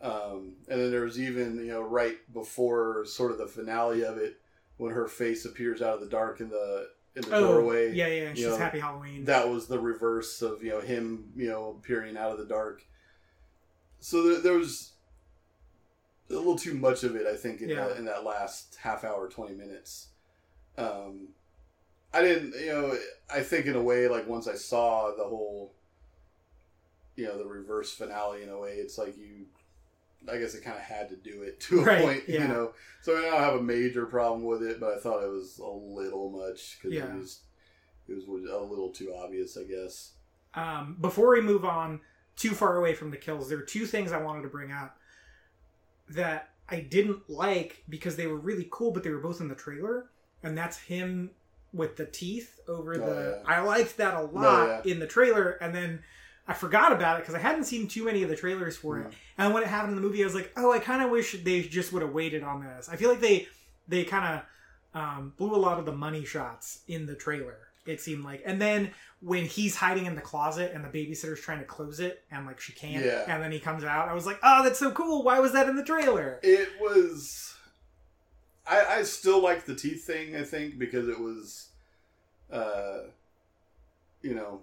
Um, 0.00 0.56
and 0.68 0.80
then 0.80 0.90
there 0.90 1.02
was 1.04 1.18
even, 1.18 1.56
you 1.58 1.72
know, 1.72 1.80
right 1.82 2.16
before 2.32 3.04
sort 3.06 3.30
of 3.32 3.38
the 3.38 3.46
finale 3.46 4.02
of 4.04 4.18
it, 4.18 4.38
when 4.76 4.92
her 4.92 5.06
face 5.06 5.44
appears 5.46 5.80
out 5.80 5.94
of 5.94 6.00
the 6.00 6.06
dark 6.08 6.40
in 6.40 6.50
the 6.50 6.88
in 7.16 7.22
the 7.22 7.34
Oh, 7.36 7.40
doorway. 7.54 7.92
yeah, 7.94 8.08
yeah. 8.08 8.34
She's 8.34 8.46
know, 8.46 8.56
Happy 8.56 8.80
Halloween. 8.80 9.24
That 9.24 9.48
was 9.48 9.66
the 9.66 9.78
reverse 9.78 10.42
of 10.42 10.62
you 10.62 10.70
know 10.70 10.80
him, 10.80 11.32
you 11.36 11.48
know, 11.48 11.76
appearing 11.78 12.16
out 12.16 12.32
of 12.32 12.38
the 12.38 12.44
dark. 12.44 12.84
So 14.00 14.22
there, 14.28 14.40
there 14.40 14.52
was 14.58 14.92
a 16.28 16.34
little 16.34 16.56
too 16.56 16.74
much 16.74 17.04
of 17.04 17.14
it, 17.16 17.26
I 17.26 17.36
think, 17.36 17.60
in, 17.62 17.68
Yeah. 17.70 17.88
that, 17.88 17.96
in 17.96 18.04
that 18.06 18.24
last 18.24 18.76
half 18.82 19.04
hour, 19.04 19.28
twenty 19.28 19.54
minutes. 19.54 20.08
Um, 20.76 21.28
I 22.14 22.22
didn't, 22.22 22.54
you 22.60 22.72
know, 22.72 22.96
I 23.32 23.40
think 23.42 23.66
in 23.66 23.74
a 23.76 23.82
way, 23.82 24.08
like 24.08 24.28
once 24.28 24.46
I 24.48 24.54
saw 24.54 25.12
the 25.16 25.24
whole, 25.24 25.72
you 27.16 27.24
know, 27.26 27.38
the 27.38 27.44
reverse 27.44 27.92
finale, 27.92 28.42
in 28.42 28.48
a 28.48 28.58
way, 28.58 28.72
it's 28.72 28.98
like 28.98 29.16
you, 29.16 29.46
I 30.30 30.38
guess 30.38 30.54
it 30.54 30.64
kind 30.64 30.76
of 30.76 30.82
had 30.82 31.08
to 31.10 31.16
do 31.16 31.42
it 31.42 31.60
to 31.60 31.80
a 31.80 31.84
Right, 31.84 32.02
point, 32.02 32.22
yeah. 32.28 32.42
you 32.42 32.48
know. 32.48 32.72
So 33.02 33.16
I 33.16 33.22
don't 33.22 33.40
have 33.40 33.54
a 33.54 33.62
major 33.62 34.06
problem 34.06 34.44
with 34.44 34.62
it, 34.62 34.80
but 34.80 34.94
I 34.94 34.98
thought 34.98 35.22
it 35.24 35.30
was 35.30 35.58
a 35.58 35.66
little 35.68 36.30
much 36.30 36.78
because 36.78 36.92
Yeah. 36.94 37.06
it 37.06 37.14
was, 37.18 37.40
it 38.08 38.14
was 38.14 38.24
a 38.26 38.58
little 38.58 38.90
too 38.90 39.14
obvious, 39.14 39.56
I 39.56 39.64
guess. 39.64 40.12
Um, 40.54 40.96
before 41.00 41.30
we 41.32 41.40
move 41.40 41.64
on 41.64 42.00
too 42.36 42.50
far 42.52 42.76
away 42.76 42.94
from 42.94 43.10
the 43.10 43.16
kills, 43.16 43.48
there 43.48 43.58
are 43.58 43.62
two 43.62 43.86
things 43.86 44.12
I 44.12 44.18
wanted 44.22 44.42
to 44.42 44.48
bring 44.48 44.70
up 44.72 44.98
that 46.08 46.50
I 46.68 46.80
didn't 46.80 47.28
like 47.28 47.82
because 47.88 48.16
they 48.16 48.26
were 48.26 48.36
really 48.36 48.68
cool, 48.70 48.90
but 48.92 49.02
they 49.02 49.10
were 49.10 49.18
both 49.20 49.40
in 49.40 49.48
the 49.48 49.54
trailer, 49.54 50.06
and 50.42 50.56
that's 50.56 50.78
him 50.78 51.30
with 51.74 51.96
the 51.96 52.06
teeth 52.06 52.60
over 52.68 52.94
Oh, 52.94 52.98
the. 53.14 53.42
yeah. 53.46 53.52
I 53.52 53.60
liked 53.60 53.96
that 53.98 54.14
a 54.14 54.22
lot 54.22 54.82
yeah. 54.86 54.92
in 54.92 55.00
the 55.00 55.06
trailer, 55.06 55.50
and 55.60 55.74
then 55.74 56.02
I 56.46 56.52
forgot 56.54 56.92
about 56.92 57.18
it 57.18 57.22
because 57.22 57.34
I 57.34 57.38
hadn't 57.40 57.64
seen 57.64 57.88
too 57.88 58.04
many 58.04 58.22
of 58.22 58.28
the 58.28 58.36
trailers 58.36 58.76
for 58.76 58.98
it. 59.00 59.08
Mm. 59.08 59.12
And 59.38 59.54
when 59.54 59.62
it 59.62 59.68
happened 59.68 59.90
in 59.90 59.96
the 59.96 60.06
movie, 60.06 60.22
I 60.22 60.26
was 60.26 60.34
like, 60.34 60.52
oh, 60.56 60.72
I 60.72 60.78
kind 60.78 61.02
of 61.02 61.10
wish 61.10 61.32
they 61.42 61.62
just 61.62 61.92
would 61.92 62.02
have 62.02 62.12
waited 62.12 62.42
on 62.42 62.62
this. 62.62 62.88
I 62.88 62.96
feel 62.96 63.10
like 63.10 63.20
they 63.20 63.48
they 63.88 64.04
kind 64.04 64.40
of 64.94 65.00
um, 65.00 65.32
blew 65.36 65.54
a 65.54 65.58
lot 65.58 65.78
of 65.78 65.86
the 65.86 65.92
money 65.92 66.24
shots 66.24 66.80
in 66.88 67.06
the 67.06 67.14
trailer. 67.14 67.56
It 67.86 68.00
seemed 68.00 68.24
like, 68.24 68.42
and 68.46 68.60
then 68.62 68.92
when 69.20 69.44
he's 69.44 69.76
hiding 69.76 70.06
in 70.06 70.14
the 70.14 70.20
closet 70.22 70.72
and 70.74 70.82
the 70.84 70.88
babysitter's 70.88 71.40
trying 71.40 71.58
to 71.58 71.64
close 71.66 72.00
it 72.00 72.22
and 72.30 72.46
like 72.46 72.58
she 72.60 72.72
can't, 72.72 73.04
Yeah. 73.04 73.24
and 73.28 73.42
then 73.42 73.52
he 73.52 73.58
comes 73.58 73.84
out, 73.84 74.08
I 74.08 74.14
was 74.14 74.24
like, 74.24 74.38
oh, 74.42 74.62
that's 74.64 74.78
so 74.78 74.90
cool. 74.92 75.22
Why 75.22 75.38
was 75.40 75.52
that 75.52 75.68
in 75.68 75.76
the 75.76 75.82
trailer? 75.84 76.40
It 76.42 76.68
was. 76.80 77.54
I, 78.66 78.84
I 78.98 79.02
still 79.02 79.42
like 79.42 79.64
the 79.66 79.74
teeth 79.74 80.04
thing. 80.04 80.34
I 80.36 80.42
think 80.42 80.78
because 80.78 81.08
it 81.08 81.18
was, 81.20 81.68
uh, 82.50 83.00
you 84.22 84.34
know, 84.34 84.62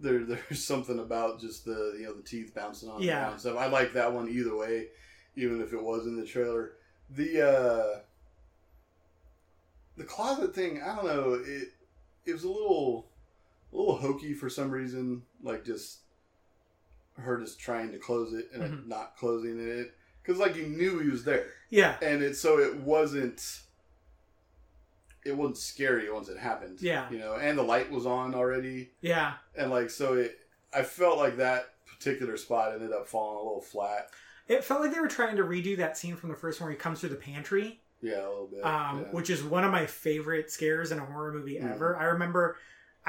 there 0.00 0.18
there's 0.24 0.62
something 0.64 0.98
about 0.98 1.40
just 1.40 1.64
the 1.64 1.96
you 1.98 2.04
know 2.04 2.14
the 2.14 2.22
teeth 2.22 2.52
bouncing 2.54 2.88
on 2.90 3.02
Yeah. 3.02 3.30
and 3.32 3.40
stuff. 3.40 3.56
I 3.56 3.66
like 3.66 3.92
that 3.94 4.12
one 4.12 4.28
either 4.28 4.54
way, 4.56 4.88
even 5.36 5.60
if 5.62 5.72
it 5.72 5.82
was 5.82 6.06
in 6.06 6.16
the 6.16 6.26
trailer. 6.26 6.72
The 7.10 7.48
uh, 7.48 7.98
the 9.96 10.04
closet 10.04 10.54
thing, 10.54 10.82
I 10.82 10.94
don't 10.96 11.06
know. 11.06 11.34
It 11.34 11.68
it 12.26 12.32
was 12.32 12.44
a 12.44 12.48
little 12.50 13.06
a 13.72 13.76
little 13.76 13.96
hokey 13.96 14.34
for 14.34 14.48
some 14.50 14.70
reason. 14.70 15.22
Like 15.42 15.64
just 15.64 16.00
her 17.16 17.40
just 17.40 17.58
trying 17.58 17.90
to 17.92 17.98
close 17.98 18.32
it 18.32 18.48
and 18.52 18.62
it 18.62 18.70
Mhm. 18.70 18.86
not 18.86 19.16
closing 19.16 19.58
it 19.58 19.92
because 20.28 20.38
like 20.40 20.54
you 20.56 20.66
knew 20.66 20.98
he 20.98 21.08
was 21.08 21.24
there 21.24 21.46
Yeah, 21.70 21.96
and 22.02 22.22
it 22.22 22.36
so 22.36 22.58
it 22.58 22.76
wasn't 22.76 23.60
it 25.24 25.36
wasn't 25.36 25.56
scary 25.56 26.10
once 26.10 26.28
it 26.28 26.38
happened 26.38 26.80
Yeah. 26.80 27.10
you 27.10 27.18
know 27.18 27.34
and 27.34 27.58
the 27.58 27.62
light 27.62 27.90
was 27.90 28.06
on 28.06 28.34
already 28.34 28.90
yeah. 29.00 29.34
and 29.56 29.70
like 29.70 29.90
so 29.90 30.14
it 30.14 30.38
i 30.72 30.82
felt 30.82 31.18
like 31.18 31.36
that 31.38 31.70
particular 31.86 32.36
spot 32.36 32.72
ended 32.72 32.92
up 32.92 33.06
falling 33.08 33.36
a 33.38 33.42
little 33.42 33.60
flat 33.60 34.10
It 34.46 34.62
felt 34.64 34.80
like 34.80 34.92
they 34.94 35.00
were 35.00 35.08
trying 35.08 35.36
to 35.36 35.42
redo 35.44 35.76
that 35.78 35.96
scene 35.98 36.14
from 36.16 36.28
the 36.30 36.36
first 36.36 36.60
one 36.60 36.66
where 36.68 36.72
he 36.72 36.78
comes 36.78 37.00
through 37.00 37.08
the 37.10 37.16
pantry 37.16 37.80
Yeah, 38.00 38.20
a 38.26 38.28
little 38.28 38.46
bit. 38.52 38.64
um, 38.64 39.00
yeah. 39.00 39.04
which 39.10 39.30
is 39.30 39.42
one 39.42 39.64
of 39.64 39.72
my 39.72 39.86
favorite 39.86 40.50
scares 40.50 40.92
in 40.92 40.98
a 40.98 41.04
horror 41.04 41.32
movie 41.32 41.56
Mhm. 41.58 41.74
ever. 41.74 41.96
I 41.96 42.04
remember, 42.04 42.56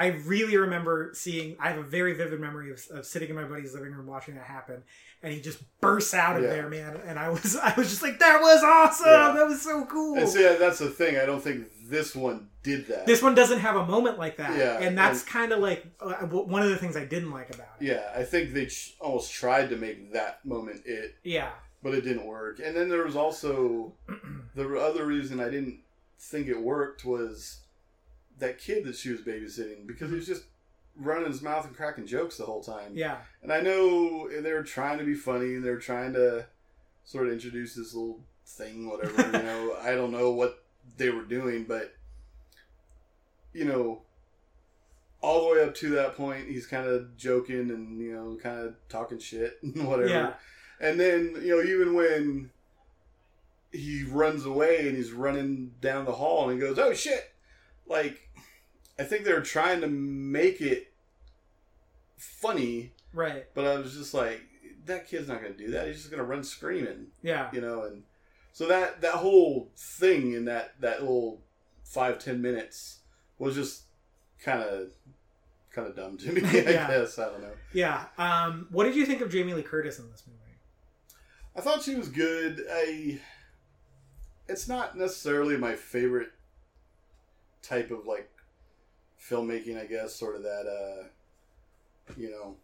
I 0.02 0.06
really 0.24 0.56
remember 0.56 1.10
seeing. 1.12 1.56
I 1.60 1.68
have 1.68 1.78
a 1.78 1.82
very 1.82 2.14
vivid 2.14 2.40
memory 2.40 2.70
of, 2.72 2.80
of 2.90 3.04
sitting 3.04 3.28
in 3.28 3.36
my 3.36 3.44
buddy's 3.44 3.74
living 3.74 3.92
room 3.92 4.06
watching 4.06 4.34
that 4.36 4.44
happen, 4.44 4.82
and 5.22 5.32
he 5.32 5.40
just 5.40 5.58
bursts 5.80 6.14
out 6.14 6.36
of 6.36 6.42
Yeah. 6.42 6.48
there, 6.48 6.68
man. 6.70 6.98
And 7.06 7.18
I 7.18 7.28
was, 7.28 7.56
I 7.62 7.74
was 7.76 7.90
just 7.90 8.02
like, 8.02 8.18
that 8.18 8.40
was 8.40 8.62
awesome. 8.64 9.06
Yeah. 9.06 9.32
That 9.36 9.46
was 9.46 9.60
so 9.60 9.84
cool. 9.84 10.16
and 10.18 10.28
see, 10.28 10.42
that's 10.58 10.78
the 10.78 10.88
thing. 10.88 11.18
I 11.18 11.26
don't 11.26 11.42
think 11.42 11.66
this 11.88 12.16
one 12.16 12.48
did 12.62 12.86
that. 12.88 13.04
this 13.06 13.22
one 13.22 13.34
doesn't 13.34 13.58
have 13.60 13.76
a 13.76 13.84
moment 13.86 14.18
like 14.18 14.36
that, 14.38 14.56
Yeah, 14.56 14.78
and 14.80 14.96
that's 14.96 15.22
kind 15.22 15.52
of 15.52 15.58
like 15.60 15.84
uh, 16.00 16.14
one 16.26 16.62
of 16.62 16.70
the 16.70 16.76
things 16.76 16.96
I 16.96 17.04
didn't 17.04 17.30
like 17.30 17.54
about 17.54 17.68
it. 17.80 17.86
yeah, 17.86 18.10
I 18.16 18.22
think 18.22 18.52
they 18.54 18.66
ch- 18.66 18.96
almost 19.00 19.32
tried 19.32 19.70
to 19.70 19.76
make 19.76 20.12
that 20.12 20.44
moment 20.44 20.82
it, 20.86 21.14
Yeah, 21.24 21.50
but 21.82 21.94
it 21.94 22.02
didn't 22.02 22.26
work. 22.26 22.60
And 22.64 22.74
then 22.76 22.88
there 22.88 23.04
was 23.04 23.16
also 23.16 23.92
the 24.54 24.78
other 24.78 25.04
reason 25.06 25.40
I 25.40 25.50
didn't 25.50 25.80
think 26.18 26.48
it 26.48 26.60
worked 26.60 27.04
was 27.04 27.60
that 28.40 28.58
kid 28.58 28.84
that 28.84 28.96
she 28.96 29.10
was 29.10 29.20
babysitting 29.20 29.86
because 29.86 30.10
he 30.10 30.16
was 30.16 30.26
just 30.26 30.44
running 30.96 31.26
his 31.30 31.40
mouth 31.40 31.64
and 31.66 31.74
cracking 31.76 32.06
jokes 32.06 32.36
the 32.36 32.44
whole 32.44 32.62
time. 32.62 32.92
yeah, 32.94 33.18
And 33.42 33.52
I 33.52 33.60
know 33.60 34.28
they 34.28 34.52
were 34.52 34.62
trying 34.62 34.98
to 34.98 35.04
be 35.04 35.14
funny 35.14 35.54
and 35.54 35.64
they 35.64 35.70
were 35.70 35.78
trying 35.78 36.12
to 36.14 36.46
sort 37.04 37.26
of 37.28 37.32
introduce 37.32 37.74
this 37.74 37.94
little 37.94 38.20
thing, 38.46 38.88
whatever, 38.90 39.22
you 39.22 39.32
know. 39.44 39.76
I 39.80 39.92
don't 39.94 40.10
know 40.10 40.30
what 40.32 40.62
they 40.96 41.08
were 41.10 41.22
doing, 41.24 41.64
but, 41.64 41.94
you 43.54 43.64
know, 43.64 44.02
all 45.22 45.46
the 45.48 45.54
way 45.54 45.62
up 45.62 45.74
to 45.76 45.90
that 45.90 46.16
point, 46.16 46.48
he's 46.48 46.66
kind 46.66 46.86
of 46.86 47.16
joking 47.16 47.70
and, 47.70 48.00
you 48.00 48.12
know, 48.14 48.38
kind 48.42 48.58
of 48.60 48.74
talking 48.88 49.18
shit 49.18 49.58
and 49.62 49.86
whatever. 49.86 50.08
yeah, 50.08 50.32
And 50.80 50.98
then, 50.98 51.36
you 51.42 51.56
know, 51.56 51.62
even 51.62 51.94
when 51.94 52.50
he 53.72 54.02
runs 54.04 54.44
away 54.44 54.88
and 54.88 54.96
he's 54.96 55.12
running 55.12 55.72
down 55.80 56.04
the 56.04 56.12
hall 56.12 56.50
and 56.50 56.60
he 56.60 56.66
goes, 56.66 56.78
oh 56.78 56.92
shit! 56.92 57.32
Like, 57.86 58.28
I 59.00 59.04
think 59.04 59.24
they're 59.24 59.40
trying 59.40 59.80
to 59.80 59.86
make 59.88 60.60
it 60.60 60.92
funny, 62.16 62.92
right, 63.12 63.46
but 63.54 63.66
I 63.66 63.78
was 63.78 63.94
just 63.94 64.14
like, 64.14 64.40
that 64.86 65.08
kid's 65.08 65.28
not 65.28 65.40
going 65.42 65.54
to 65.54 65.58
do 65.58 65.70
that. 65.72 65.86
He's 65.86 65.96
just 65.96 66.10
going 66.10 66.18
to 66.22 66.24
run 66.26 66.42
screaming, 66.44 67.06
yeah, 67.22 67.48
you 67.52 67.60
know? 67.60 67.82
And 67.84 68.02
so 68.52 68.66
that, 68.68 69.00
that 69.00 69.14
whole 69.14 69.70
thing 69.76 70.32
in 70.34 70.44
that, 70.46 70.74
that 70.80 71.00
little 71.00 71.40
five, 71.84 72.18
ten 72.18 72.40
minutes 72.42 72.98
was 73.38 73.54
just 73.54 73.84
kind 74.42 74.62
of, 74.62 74.90
kind 75.72 75.88
of 75.88 75.96
dumb 75.96 76.16
to 76.18 76.32
me, 76.32 76.42
I 76.44 76.52
Yeah. 76.70 76.88
guess. 76.88 77.18
I 77.18 77.26
don't 77.30 77.42
know. 77.42 77.52
yeah. 77.72 78.06
Um, 78.18 78.66
what 78.70 78.84
did 78.84 78.96
you 78.96 79.06
think 79.06 79.20
of 79.22 79.30
Jamie 79.30 79.54
Lee 79.54 79.62
Curtis 79.62 79.98
in 79.98 80.10
this 80.10 80.24
movie? 80.26 80.38
I 81.56 81.60
thought 81.62 81.82
she 81.82 81.94
was 81.94 82.08
good. 82.08 82.64
I. 82.70 83.18
It's 84.48 84.66
not 84.66 84.96
necessarily 84.96 85.56
my 85.56 85.76
favorite 85.76 86.30
type 87.62 87.90
of 87.92 88.04
like 88.06 88.28
filmmaking. 89.28 89.80
I 89.80 89.86
guess 89.86 90.14
sort 90.14 90.36
of 90.36 90.42
that, 90.42 90.66
uh, 90.66 92.12
you 92.16 92.30
know, 92.30 92.56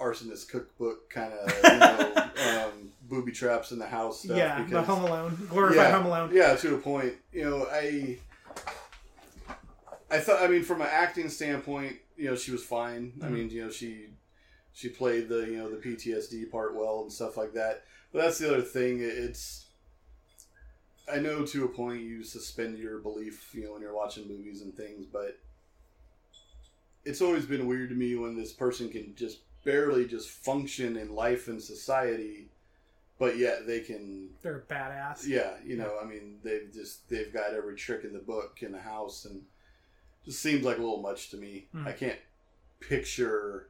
arsonist 0.00 0.48
cookbook 0.48 1.10
kind 1.10 1.32
of 1.32 1.52
you 1.72 1.78
know, 1.78 2.30
um, 2.68 2.90
booby 3.08 3.32
traps 3.32 3.72
in 3.72 3.78
the 3.78 3.86
house 3.86 4.22
stuff. 4.22 4.36
yeah, 4.36 4.58
the 4.58 4.64
because- 4.64 4.86
Home 4.86 5.04
Alone, 5.04 5.46
glorified 5.50 5.76
yeah, 5.76 5.90
Home 5.90 6.06
Alone. 6.06 6.30
Yeah, 6.32 6.54
to 6.56 6.74
a 6.74 6.78
point. 6.78 7.14
You 7.32 7.44
know, 7.44 7.66
I. 7.70 8.18
I 10.10 10.18
thought. 10.20 10.42
I 10.42 10.48
mean, 10.48 10.62
from 10.62 10.80
an 10.80 10.88
acting 10.90 11.28
standpoint, 11.28 11.96
you 12.16 12.26
know, 12.30 12.36
she 12.36 12.50
was 12.50 12.64
fine. 12.64 13.12
I 13.22 13.26
Mhm. 13.26 13.30
mean, 13.32 13.50
you 13.50 13.64
know, 13.64 13.70
she 13.70 14.06
she 14.72 14.88
played 14.88 15.28
the 15.28 15.40
you 15.40 15.58
know 15.58 15.68
the 15.70 15.76
PTSD 15.76 16.50
part 16.50 16.74
well 16.74 17.02
and 17.02 17.12
stuff 17.12 17.36
like 17.36 17.52
that. 17.54 17.84
But 18.12 18.22
that's 18.22 18.38
the 18.38 18.48
other 18.48 18.62
thing. 18.62 19.00
It's 19.02 19.66
I 21.12 21.18
know 21.18 21.44
to 21.44 21.64
a 21.64 21.68
point 21.68 22.02
you 22.02 22.22
suspend 22.22 22.78
your 22.78 22.98
belief, 22.98 23.50
you 23.54 23.64
know, 23.64 23.72
when 23.72 23.82
you're 23.82 23.94
watching 23.94 24.28
movies 24.28 24.62
and 24.62 24.74
things, 24.74 25.06
but 25.06 25.38
it's 27.04 27.22
always 27.22 27.46
been 27.46 27.66
weird 27.66 27.88
to 27.90 27.94
me 27.94 28.16
when 28.16 28.36
this 28.36 28.52
person 28.52 28.88
can 28.90 29.14
just 29.16 29.38
barely 29.64 30.06
just 30.06 30.28
function 30.28 30.96
in 30.96 31.14
life 31.14 31.48
and 31.48 31.62
society, 31.62 32.48
but 33.18 33.36
yet 33.36 33.66
they 33.66 33.80
can 33.80 34.28
They're 34.42 34.64
badass. 34.68 35.26
yeah, 35.26 35.52
you 35.64 35.76
know, 35.76 35.96
I 36.02 36.04
mean, 36.04 36.38
they've 36.42 36.70
just 36.72 37.08
they've 37.08 37.32
got 37.32 37.54
every 37.54 37.76
trick 37.76 38.04
in 38.04 38.12
the 38.12 38.18
book 38.18 38.58
in 38.62 38.72
the 38.72 38.80
house, 38.80 39.24
and 39.24 39.42
just 40.24 40.40
seems 40.40 40.64
like 40.64 40.78
a 40.78 40.80
little 40.80 41.02
much 41.02 41.30
to 41.30 41.36
me. 41.36 41.66
Mm. 41.74 41.86
I 41.86 41.92
can't 41.92 42.18
picture. 42.80 43.68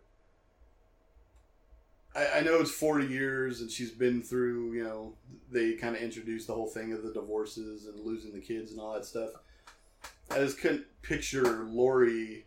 I, 2.19 2.39
I 2.39 2.41
know 2.41 2.61
it's 2.61 2.71
forty 2.71 3.07
years, 3.07 3.61
and 3.61 3.71
she's 3.71 3.91
been 3.91 4.23
through. 4.23 4.73
You 4.75 4.85
know, 4.85 5.15
they 5.51 5.75
kind 5.75 5.97
of 5.97 6.03
introduced 6.03 6.47
the 6.49 6.55
whole 6.55 6.69
thing 6.69 6.93
of 6.93 7.03
the 7.03 7.13
divorces 7.13 7.87
and 7.87 8.01
losing 8.05 8.33
the 8.33 8.41
kids 8.41 8.73
and 8.73 8.81
all 8.81 8.95
that 8.95 9.05
stuff. 9.05 9.31
I 10.31 10.37
just 10.39 10.59
couldn't 10.61 10.85
picture 11.03 11.65
Laurie 11.65 12.45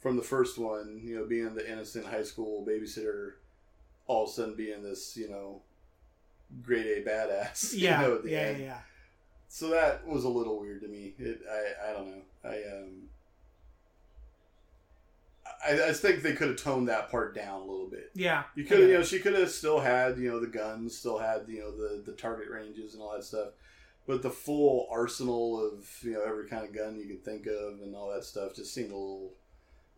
from 0.00 0.16
the 0.16 0.22
first 0.22 0.58
one. 0.58 1.00
You 1.04 1.16
know, 1.18 1.26
being 1.26 1.54
the 1.54 1.70
innocent 1.70 2.06
high 2.06 2.22
school 2.22 2.64
babysitter, 2.68 3.32
all 4.06 4.24
of 4.24 4.30
a 4.30 4.32
sudden 4.32 4.54
being 4.56 4.82
this. 4.82 5.16
You 5.16 5.30
know. 5.30 5.62
Grade 6.62 6.86
A 6.86 7.08
badass. 7.08 7.74
you 7.80 7.80
Yeah, 7.80 8.00
know, 8.02 8.14
at 8.16 8.22
the 8.24 8.30
yeah, 8.30 8.50
yeah, 8.52 8.56
yeah. 8.58 8.78
so 9.48 9.68
that 9.70 10.06
was 10.06 10.24
a 10.24 10.28
little 10.28 10.60
weird 10.60 10.82
to 10.82 10.88
me. 10.88 11.14
It, 11.18 11.40
I, 11.50 11.90
I 11.90 11.92
don't 11.92 12.08
know. 12.08 12.22
I 12.44 12.56
um, 12.76 13.08
I, 15.66 15.88
I 15.88 15.92
think 15.92 16.22
they 16.22 16.34
could 16.34 16.48
have 16.48 16.56
toned 16.56 16.88
that 16.88 17.10
part 17.10 17.34
down 17.34 17.60
a 17.62 17.64
little 17.64 17.88
bit. 17.88 18.10
Yeah, 18.14 18.44
You 18.54 18.64
could, 18.64 18.78
get 18.78 18.88
you 18.88 18.94
know, 18.94 19.02
she 19.02 19.18
could 19.18 19.34
have 19.34 19.50
still 19.50 19.80
had, 19.80 20.18
you 20.18 20.30
know, 20.30 20.40
the 20.40 20.46
guns, 20.46 20.96
still 20.96 21.18
had, 21.18 21.46
you 21.48 21.60
know, 21.60 21.70
the 21.70 22.02
the 22.04 22.12
target 22.12 22.48
ranges 22.50 22.94
and 22.94 23.02
all 23.02 23.12
that 23.14 23.24
stuff, 23.24 23.48
but 24.06 24.22
the 24.22 24.30
full 24.30 24.86
arsenal 24.90 25.60
of, 25.66 25.86
you 26.02 26.12
know, 26.12 26.22
every 26.22 26.46
kind 26.48 26.64
of 26.64 26.74
gun 26.74 26.98
you 26.98 27.06
could 27.06 27.24
think 27.24 27.46
of 27.46 27.80
and 27.82 27.94
all 27.94 28.10
that 28.12 28.24
stuff 28.24 28.54
just 28.54 28.72
seemed 28.72 28.90
a 28.92 28.94
little, 28.96 29.32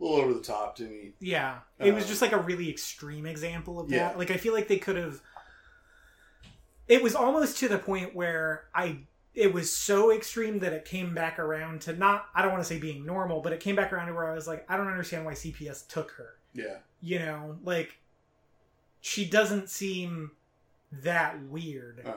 a 0.00 0.02
little 0.04 0.18
over 0.20 0.32
the 0.34 0.40
top 0.42 0.76
to 0.76 0.84
me. 0.84 1.12
Yeah, 1.20 1.58
it 1.78 1.92
was 1.92 2.04
Um, 2.04 2.08
just 2.08 2.22
like 2.22 2.32
a 2.32 2.38
really 2.38 2.70
extreme 2.70 3.26
example 3.26 3.78
of 3.80 3.90
that. 3.90 4.16
Like 4.18 4.30
I 4.30 4.36
feel 4.38 4.54
like 4.54 4.68
they 4.68 4.78
could 4.78 4.96
have. 4.96 5.20
It 6.88 7.02
was 7.02 7.14
almost 7.14 7.58
to 7.58 7.68
the 7.68 7.78
point 7.78 8.14
where 8.16 8.64
I. 8.74 9.00
It 9.34 9.54
was 9.54 9.74
so 9.74 10.12
extreme 10.12 10.58
that 10.58 10.72
it 10.72 10.84
came 10.84 11.14
back 11.14 11.38
around 11.38 11.82
to 11.82 11.92
not. 11.94 12.26
I 12.34 12.42
don't 12.42 12.50
want 12.50 12.62
to 12.64 12.68
say 12.68 12.78
being 12.80 13.06
normal, 13.06 13.40
but 13.40 13.52
it 13.52 13.60
came 13.60 13.76
back 13.76 13.92
around 13.92 14.08
to 14.08 14.12
where 14.12 14.30
I 14.30 14.34
was 14.34 14.48
like, 14.48 14.64
I 14.68 14.76
don't 14.76 14.88
understand 14.88 15.24
why 15.24 15.32
CPS 15.32 15.86
took 15.88 16.10
her. 16.12 16.34
Yeah, 16.52 16.78
You 17.00 17.20
know, 17.20 17.58
like 17.62 17.98
she 19.00 19.24
doesn't 19.24 19.68
seem 19.70 20.32
that 20.90 21.40
weird. 21.44 22.02
uh, 22.04 22.12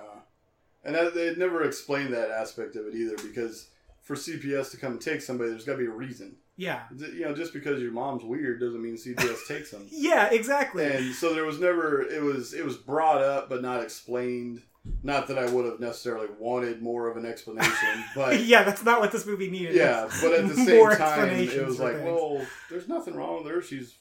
and 0.84 0.96
that, 0.96 1.14
they 1.14 1.36
never 1.36 1.64
explained 1.64 2.14
that 2.14 2.32
aspect 2.32 2.76
of 2.76 2.88
it 2.88 2.96
either 2.96 3.16
because 3.18 3.70
for 4.02 4.16
CPS 4.16 4.72
to 4.72 4.78
come 4.78 4.98
take 5.00 5.22
somebody, 5.22 5.52
there's 5.52 5.66
got 5.66 5.74
to 5.74 5.78
be 5.78 5.86
a 5.86 5.92
reason. 5.92 6.36
Yeah. 6.58 6.82
You 6.98 7.22
know, 7.26 7.34
just 7.36 7.54
because 7.54 7.82
your 7.82 7.92
mom's 7.92 8.24
weird 8.24 8.60
doesn't 8.60 8.82
mean 8.82 8.96
CPS 8.96 9.40
takes 9.48 9.72
them. 9.72 9.88
Yeah. 9.92 10.30
Exactly. 10.32 10.86
And 10.86 11.14
so 11.16 11.34
there 11.34 11.46
was 11.46 11.60
never 11.60 12.02
it 12.02 12.22
was 12.22 12.54
it 12.54 12.66
was 12.66 12.76
brought 12.76 13.22
up 13.22 13.50
but 13.50 13.62
not 13.62 13.82
explained. 13.84 14.62
Not 15.02 15.28
that 15.28 15.38
I 15.38 15.50
would 15.50 15.66
have 15.66 15.80
necessarily 15.80 16.28
wanted 16.38 16.82
more 16.82 17.10
of 17.10 17.16
an 17.16 17.26
explanation, 17.26 18.04
but 18.16 18.44
yeah, 18.44 18.64
that's 18.64 18.84
not 18.84 19.00
what 19.00 19.12
this 19.14 19.26
movie 19.26 19.50
needed. 19.50 19.76
yeah, 19.76 20.10
but 20.22 20.34
at 20.34 20.48
the 20.48 20.56
same 20.66 20.90
time, 20.98 21.30
it 21.30 21.66
was 21.66 21.80
like, 21.80 21.94
things. 21.96 22.06
well, 22.06 22.46
there's 22.70 22.88
nothing 22.90 23.16
wrong 23.16 23.44
with 23.44 23.52
her. 23.54 23.62
She's 23.62 23.96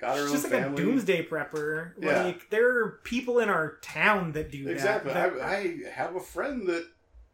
got 0.00 0.16
her 0.16 0.22
She's 0.22 0.30
own 0.44 0.50
just 0.50 0.52
like 0.52 0.62
a 0.66 0.70
doomsday 0.76 1.26
prepper. 1.26 1.92
Yeah. 2.00 2.22
Like 2.22 2.50
there 2.50 2.68
are 2.84 3.00
people 3.02 3.40
in 3.40 3.48
our 3.48 3.78
town 3.82 4.32
that 4.32 4.52
do 4.52 4.68
exactly. 4.68 5.12
that. 5.12 5.32
I, 5.40 5.56
I 5.56 5.90
have 5.92 6.14
a 6.14 6.20
friend 6.20 6.68
that 6.68 6.86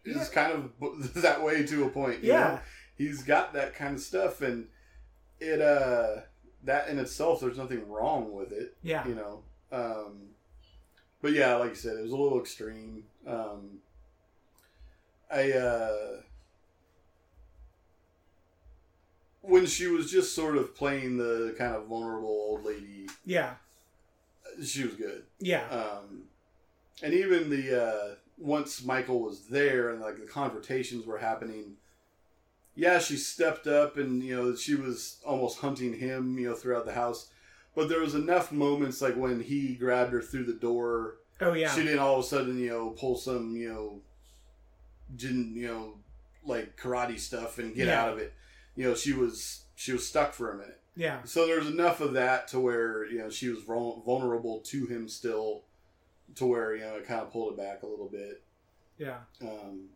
is 0.07 0.17
Yeah. 0.17 0.25
kind 0.33 0.53
of 0.81 1.15
that 1.23 1.43
way 1.43 1.67
to 1.67 1.85
a 1.85 1.89
point. 1.91 2.23
you 2.23 2.33
yeah. 2.33 2.39
know? 2.45 2.61
he's 2.97 3.23
got 3.23 3.53
that 3.53 3.75
kind 3.75 3.97
of 3.97 4.01
stuff, 4.01 4.41
and 4.41 4.67
it 5.41 5.61
uh 5.61 6.23
that 6.65 6.89
in 6.89 6.99
itself, 6.99 7.41
there's 7.41 7.59
nothing 7.59 7.87
wrong 7.89 8.33
with 8.33 8.51
it. 8.53 8.77
Yeah. 8.83 9.07
you 9.07 9.15
know. 9.15 9.43
Um, 9.71 10.29
but 11.23 11.33
yeah, 11.33 11.57
like 11.57 11.71
you 11.71 11.75
said, 11.77 11.97
it 11.97 12.03
was 12.03 12.13
a 12.13 12.17
little 12.17 12.41
extreme. 12.41 13.05
Um, 13.27 13.79
I 15.31 15.53
uh, 15.53 16.21
when 19.43 19.67
she 19.67 19.87
was 19.87 20.11
just 20.11 20.35
sort 20.35 20.57
of 20.57 20.75
playing 20.75 21.17
the 21.17 21.55
kind 21.59 21.75
of 21.75 21.87
vulnerable 21.87 22.29
old 22.29 22.65
lady, 22.65 23.09
Yeah. 23.25 23.55
she 24.63 24.85
was 24.85 24.95
good. 24.95 25.25
Yeah. 25.39 25.67
Um, 25.69 26.25
and 27.03 27.15
even 27.15 27.49
the 27.49 27.83
uh, 27.83 28.15
once 28.37 28.85
Michael 28.85 29.21
was 29.21 29.47
there 29.47 29.91
and 29.91 30.01
like 30.01 30.17
the 30.19 30.27
confrontations 30.27 31.07
were 31.07 31.19
happening. 31.19 31.77
Yeah, 32.75 32.99
she 33.01 33.17
stepped 33.17 33.67
up 33.67 33.97
and 33.97 34.23
you 34.23 34.37
know 34.37 34.55
she 34.55 34.75
was 34.75 35.19
almost 35.27 35.59
hunting 35.59 35.95
him, 35.99 36.39
you 36.39 36.49
know, 36.49 36.55
throughout 36.55 36.87
the 36.87 36.93
house. 36.95 37.29
But 37.79 37.89
there 37.89 38.01
was 38.01 38.17
enough 38.17 38.51
moments 38.51 39.01
like 39.01 39.15
when 39.15 39.39
he 39.41 39.77
grabbed 39.77 40.13
her 40.13 40.21
through 40.21 40.47
the 40.47 40.53
door. 40.53 41.19
oh 41.41 41.53
yeah. 41.53 41.73
She 41.73 41.85
didn't 41.85 42.01
all 42.01 42.19
of 42.19 42.25
a 42.25 42.27
sudden, 42.27 42.59
you 42.59 42.71
know, 42.71 42.91
pull 42.91 43.17
some, 43.17 43.55
you 43.55 43.69
know, 43.73 44.01
didn't 45.15 45.55
you 45.55 45.69
know, 45.69 45.95
like 46.45 46.77
karate 46.77 47.21
stuff 47.21 47.59
and 47.59 47.77
get 47.77 47.87
Yeah. 47.87 48.03
out 48.03 48.09
of 48.13 48.19
it. 48.19 48.35
You 48.75 48.89
know, 48.89 48.95
she 48.97 49.13
was 49.13 49.65
she 49.77 49.93
was 49.93 50.05
stuck 50.05 50.33
for 50.33 50.51
a 50.51 50.57
minute. 50.57 50.81
yeah. 50.97 51.23
So 51.23 51.47
there's 51.47 51.69
enough 51.69 52.01
of 52.01 52.15
that 52.15 52.49
to 52.49 52.59
where 52.59 53.07
you 53.07 53.19
know 53.19 53.31
she 53.31 53.49
was 53.49 53.61
vulnerable 53.63 54.59
to 54.61 54.87
him 54.87 55.09
still, 55.09 55.63
to 56.35 56.47
where 56.47 56.75
you 56.75 56.83
know 56.83 56.97
it 56.97 57.07
kind 57.07 57.21
of 57.21 57.31
pulled 57.33 57.53
it 57.53 57.57
back 57.59 57.85
a 57.85 57.87
little 57.87 58.09
bit. 58.09 58.43
Yeah. 58.99 59.19
Um, 59.41 59.91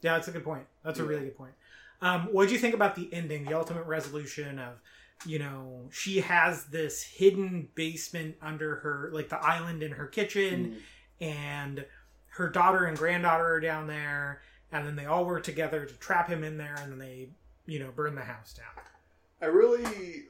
Yeah, 0.00 0.14
that's 0.14 0.26
a 0.26 0.32
good 0.32 0.42
point. 0.42 0.66
That's 0.84 0.98
a 0.98 1.04
really 1.04 1.22
good 1.26 1.36
point. 1.38 1.52
Um, 2.00 2.22
what 2.32 2.48
do 2.48 2.54
you 2.54 2.58
think 2.58 2.74
about 2.74 2.96
the 2.96 3.08
ending, 3.12 3.44
the 3.44 3.54
ultimate 3.56 3.86
resolution 3.86 4.58
of, 4.58 4.80
you 5.26 5.38
know, 5.38 5.88
she 5.90 6.20
has 6.20 6.64
this 6.66 7.02
hidden 7.02 7.68
basement 7.74 8.36
under 8.42 8.76
her, 8.76 9.10
like 9.12 9.28
the 9.28 9.38
island 9.38 9.82
in 9.82 9.92
her 9.92 10.06
kitchen, 10.06 10.76
Mm. 11.20 11.26
and 11.26 11.86
her 12.30 12.48
daughter 12.48 12.84
and 12.86 12.96
granddaughter 12.96 13.46
are 13.46 13.60
down 13.60 13.86
there, 13.86 14.42
and 14.72 14.86
then 14.86 14.96
they 14.96 15.04
all 15.06 15.24
work 15.24 15.42
together 15.44 15.84
to 15.84 15.94
trap 15.94 16.28
him 16.28 16.42
in 16.42 16.56
there, 16.56 16.74
and 16.78 16.92
then 16.92 16.98
they, 16.98 17.28
you 17.66 17.78
know, 17.78 17.90
burn 17.90 18.14
the 18.14 18.22
house 18.22 18.54
down. 18.54 18.84
I 19.40 19.46
really, 19.46 20.24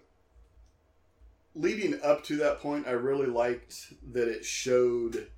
leading 1.55 2.01
up 2.03 2.25
to 2.25 2.37
that 2.39 2.61
point, 2.61 2.87
I 2.87 2.93
really 2.93 3.27
liked 3.27 3.93
that 4.13 4.29
it 4.29 4.45
showed 4.45 5.29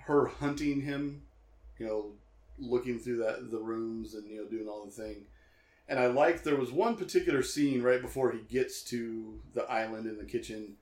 her 0.00 0.26
hunting 0.26 0.82
him, 0.82 1.22
you 1.78 1.86
know, 1.86 2.12
looking 2.58 2.98
through 2.98 3.18
that 3.18 3.50
the 3.50 3.58
rooms 3.58 4.14
and 4.14 4.26
you 4.30 4.38
know 4.42 4.48
doing 4.48 4.66
all 4.68 4.84
the 4.84 4.90
thing. 4.90 5.26
And 5.88 5.98
I 6.00 6.06
liked 6.06 6.42
there 6.44 6.56
was 6.56 6.72
one 6.72 6.96
particular 6.96 7.42
scene 7.42 7.82
right 7.82 8.02
before 8.02 8.32
he 8.32 8.40
gets 8.40 8.82
to 8.84 9.40
the 9.54 9.62
island 9.70 10.06
in 10.06 10.18
the 10.18 10.24
kitchen 10.24 10.76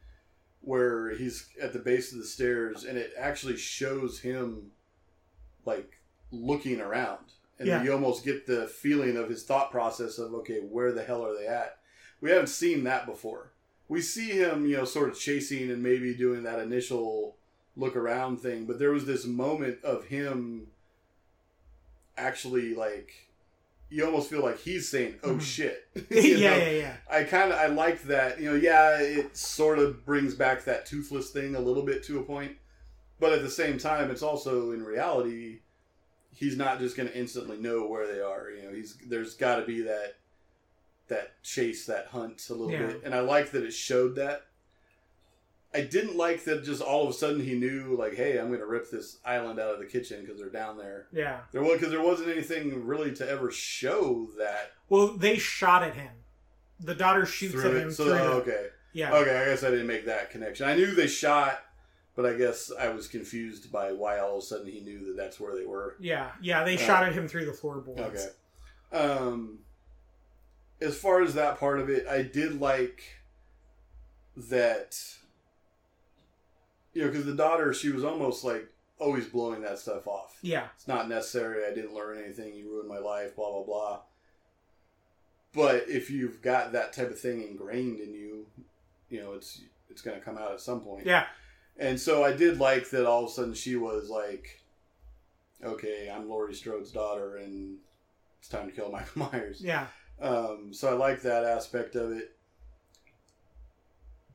where 0.62 1.10
he's 1.10 1.48
at 1.60 1.74
the 1.74 1.78
base 1.78 2.10
of 2.12 2.18
the 2.18 2.24
stairs 2.24 2.84
and 2.84 2.96
it 2.96 3.12
actually 3.18 3.56
shows 3.56 4.20
him 4.20 4.70
like 5.66 6.00
looking 6.30 6.80
around. 6.80 7.32
And 7.58 7.68
Yeah. 7.68 7.82
you 7.82 7.92
almost 7.92 8.24
get 8.24 8.46
the 8.46 8.66
feeling 8.66 9.16
of 9.18 9.28
his 9.28 9.44
thought 9.44 9.70
process 9.70 10.18
of 10.18 10.32
okay 10.34 10.60
where 10.60 10.90
the 10.92 11.04
hell 11.04 11.24
are 11.24 11.36
they 11.38 11.46
at? 11.46 11.78
We 12.22 12.30
haven't 12.30 12.46
seen 12.48 12.84
that 12.84 13.04
before. 13.06 13.50
We 13.88 14.00
see 14.00 14.30
him 14.30 14.64
you 14.66 14.78
know 14.78 14.86
sort 14.86 15.10
of 15.10 15.18
chasing 15.18 15.70
and 15.70 15.82
maybe 15.82 16.14
doing 16.14 16.42
that 16.44 16.58
initial 16.60 17.36
look 17.76 17.94
around 17.96 18.38
thing 18.38 18.64
but 18.64 18.78
there 18.78 18.92
was 18.92 19.04
this 19.04 19.26
moment 19.26 19.82
of 19.84 20.06
him 20.06 20.68
actually 22.16 22.74
like 22.74 23.28
you 23.94 24.04
almost 24.04 24.28
feel 24.28 24.42
like 24.42 24.58
he's 24.58 24.88
saying 24.88 25.14
oh 25.22 25.34
Mhm. 25.36 25.40
shit 25.42 25.86
yeah, 26.10 26.56
yeah, 26.56 26.70
yeah. 26.70 26.96
I 27.10 27.22
kind 27.24 27.52
of 27.52 27.58
I 27.58 27.66
liked 27.66 28.08
that. 28.08 28.40
You 28.40 28.50
know, 28.50 28.56
yeah, 28.56 29.00
it 29.00 29.36
sort 29.36 29.78
of 29.78 30.04
brings 30.04 30.34
back 30.34 30.64
that 30.64 30.84
toothless 30.86 31.30
thing 31.30 31.54
a 31.54 31.60
little 31.60 31.82
bit 31.84 32.02
to 32.04 32.18
a 32.18 32.22
point, 32.22 32.52
but 33.20 33.32
at 33.32 33.42
the 33.42 33.50
same 33.50 33.78
time, 33.78 34.10
it's 34.10 34.22
also 34.22 34.72
in 34.72 34.82
reality, 34.82 35.60
he's 36.34 36.56
not 36.56 36.80
just 36.80 36.96
going 36.96 37.08
to 37.08 37.16
instantly 37.16 37.56
know 37.58 37.86
where 37.86 38.06
they 38.12 38.20
are. 38.20 38.50
You 38.50 38.62
know, 38.64 38.72
he's 38.74 38.96
there's 39.06 39.34
got 39.34 39.56
to 39.56 39.64
be 39.64 39.82
that 39.82 40.16
that 41.08 41.40
chase, 41.42 41.86
that 41.86 42.06
hunt 42.08 42.48
a 42.50 42.54
little 42.54 42.72
Yeah. 42.72 42.86
bit, 42.86 43.02
and 43.04 43.14
I 43.14 43.20
like 43.20 43.50
that 43.52 43.62
it 43.62 43.72
showed 43.72 44.16
that. 44.16 44.46
I 45.74 45.80
didn't 45.80 46.16
like 46.16 46.44
that 46.44 46.62
just 46.62 46.80
all 46.80 47.02
of 47.02 47.10
a 47.10 47.12
sudden 47.12 47.44
he 47.44 47.54
knew 47.54 47.96
like, 47.98 48.14
hey, 48.14 48.38
I'm 48.38 48.46
going 48.46 48.60
to 48.60 48.66
rip 48.66 48.90
this 48.90 49.18
island 49.24 49.58
out 49.58 49.74
of 49.74 49.80
the 49.80 49.86
kitchen 49.86 50.20
because 50.20 50.38
they're 50.38 50.48
down 50.48 50.78
there. 50.78 51.06
Yeah. 51.12 51.40
There 51.50 51.62
was 51.62 51.74
because 51.78 51.90
there 51.90 52.00
wasn't 52.02 52.28
anything 52.28 52.86
really 52.86 53.12
to 53.14 53.28
ever 53.28 53.50
show 53.50 54.28
that 54.38 54.70
Well, 54.88 55.08
they 55.08 55.36
shot 55.36 55.82
at 55.82 55.94
him. 55.94 56.12
The 56.78 56.94
daughter 56.94 57.26
shoots 57.26 57.56
at 57.64 57.74
him 57.74 57.90
So 57.90 58.04
oh, 58.06 58.32
okay. 58.38 58.68
Yeah. 58.92 59.12
Okay, 59.14 59.36
I 59.36 59.44
guess 59.46 59.64
I 59.64 59.70
didn't 59.70 59.88
make 59.88 60.06
that 60.06 60.30
connection. 60.30 60.68
I 60.68 60.76
knew 60.76 60.94
they 60.94 61.08
shot, 61.08 61.60
but 62.14 62.24
I 62.24 62.34
guess 62.34 62.70
I 62.78 62.90
was 62.90 63.08
confused 63.08 63.72
by 63.72 63.90
why 63.92 64.20
all 64.20 64.36
of 64.38 64.44
a 64.44 64.46
sudden 64.46 64.68
he 64.68 64.80
knew 64.80 65.04
that 65.06 65.16
that's 65.16 65.40
where 65.40 65.56
they 65.58 65.66
were. 65.66 65.96
Yeah. 65.98 66.30
Yeah. 66.40 66.62
They 66.62 66.76
Uh, 66.76 66.78
shot 66.78 67.02
at 67.02 67.12
him 67.14 67.26
through 67.26 67.46
the 67.46 67.52
floorboards. 67.52 68.00
Okay. 68.00 68.96
Um, 68.96 69.58
as 70.80 70.96
far 70.96 71.20
as 71.22 71.34
that 71.34 71.58
part 71.58 71.80
of 71.80 71.90
it, 71.90 72.06
I 72.06 72.22
did 72.22 72.60
like 72.60 73.02
that. 74.36 74.96
You 76.94 77.02
know, 77.02 77.10
because 77.10 77.26
the 77.26 77.34
daughter, 77.34 77.74
she 77.74 77.90
was 77.90 78.04
almost 78.04 78.44
like 78.44 78.68
always 78.98 79.26
blowing 79.26 79.62
that 79.62 79.78
stuff 79.78 80.06
off. 80.06 80.38
Yeah. 80.42 80.68
It's 80.76 80.88
not 80.88 81.08
necessary. 81.08 81.64
I 81.70 81.74
didn't 81.74 81.94
learn 81.94 82.18
anything. 82.18 82.54
You 82.54 82.70
ruined 82.70 82.88
my 82.88 82.98
life. 82.98 83.36
Blah 83.36 83.52
blah 83.52 83.64
blah. 83.64 84.00
But 85.52 85.88
if 85.88 86.10
you've 86.10 86.42
got 86.42 86.72
that 86.72 86.92
type 86.92 87.10
of 87.10 87.18
thing 87.18 87.42
ingrained 87.42 88.00
in 88.00 88.12
you, 88.12 88.46
you 89.08 89.20
know 89.20 89.32
it's 89.34 89.60
it's 89.90 90.02
going 90.02 90.18
to 90.18 90.24
come 90.24 90.38
out 90.38 90.52
at 90.52 90.60
some 90.60 90.80
point. 90.80 91.06
Yeah. 91.06 91.26
And 91.76 91.98
so 91.98 92.24
I 92.24 92.32
did 92.32 92.58
like 92.58 92.90
that. 92.90 93.06
All 93.06 93.24
of 93.24 93.30
a 93.30 93.32
sudden, 93.32 93.54
she 93.54 93.76
was 93.76 94.08
like, 94.08 94.62
"Okay, 95.62 96.10
I'm 96.12 96.28
Laurie 96.28 96.54
Strode's 96.54 96.92
daughter, 96.92 97.36
and 97.36 97.78
it's 98.38 98.48
time 98.48 98.66
to 98.66 98.72
kill 98.72 98.90
Michael 98.92 99.28
Myers." 99.32 99.60
Yeah. 99.60 99.86
Um, 100.20 100.72
so 100.72 100.88
I 100.88 100.92
like 100.92 101.22
that 101.22 101.44
aspect 101.44 101.96
of 101.96 102.12
it. 102.12 102.36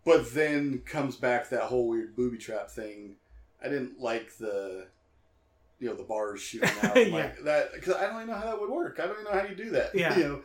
But 0.10 0.34
then 0.34 0.80
comes 0.88 1.16
back 1.18 1.50
that 1.50 1.62
whole 1.64 1.88
weird 1.88 2.16
booby 2.16 2.38
trap 2.40 2.72
thing. 2.72 3.16
I 3.64 3.70
didn't 3.70 4.00
like 4.00 4.36
the, 4.38 4.88
you 5.80 5.88
know, 5.88 5.94
the 5.96 6.02
bars 6.04 6.42
shooting 6.42 6.68
out 6.84 6.96
Yeah. 6.96 7.16
like 7.16 7.44
that 7.44 7.74
because 7.74 7.94
I 7.96 8.08
don't 8.08 8.16
even 8.16 8.28
know 8.30 8.34
how 8.36 8.46
that 8.48 8.60
would 8.60 8.72
work. 8.72 9.00
I 9.00 9.06
don't 9.06 9.20
even 9.22 9.26
know 9.26 9.40
how 9.40 9.46
you 9.48 9.56
do 9.56 9.70
that. 9.72 9.92
Yeah. 9.94 10.18
You 10.18 10.24
know. 10.24 10.42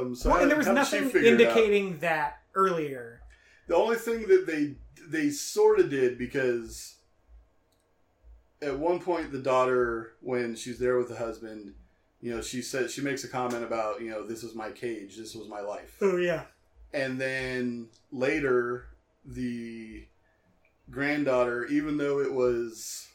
Um, 0.00 0.14
so 0.14 0.28
well, 0.30 0.42
and 0.42 0.50
there 0.50 0.58
was 0.58 0.66
how 0.66 0.74
did 0.74 0.86
she 0.88 0.96
nothing 0.96 1.10
figure 1.10 1.28
it 1.34 1.34
out? 1.34 1.40
indicating 1.56 1.98
that 2.00 2.40
earlier. 2.54 3.22
The 3.66 3.76
only 3.76 3.96
thing 3.96 4.26
that 4.28 4.46
they 4.46 4.74
they 5.08 5.30
sort 5.30 5.80
of 5.80 5.88
did 5.88 6.18
because 6.18 6.96
at 8.60 8.78
one 8.78 9.00
point 9.00 9.32
the 9.32 9.38
daughter 9.38 10.12
when 10.20 10.54
she's 10.54 10.78
there 10.78 10.98
with 10.98 11.08
the 11.08 11.16
husband, 11.16 11.72
you 12.20 12.34
know, 12.34 12.42
she 12.42 12.60
says 12.60 12.92
she 12.92 13.00
makes 13.00 13.24
a 13.24 13.28
comment 13.28 13.64
about 13.64 14.02
you 14.02 14.10
know 14.10 14.26
this 14.26 14.42
is 14.44 14.54
my 14.54 14.70
cage, 14.70 15.16
this 15.16 15.34
was 15.34 15.48
my 15.48 15.60
life, 15.60 15.96
Oh 16.02 16.18
yeah. 16.18 16.42
And 16.92 17.20
then 17.20 17.88
later 18.10 18.86
the 19.24 20.06
granddaughter, 20.90 21.66
even 21.66 21.96
though 21.96 22.20
it 22.20 22.32
was 22.32 23.08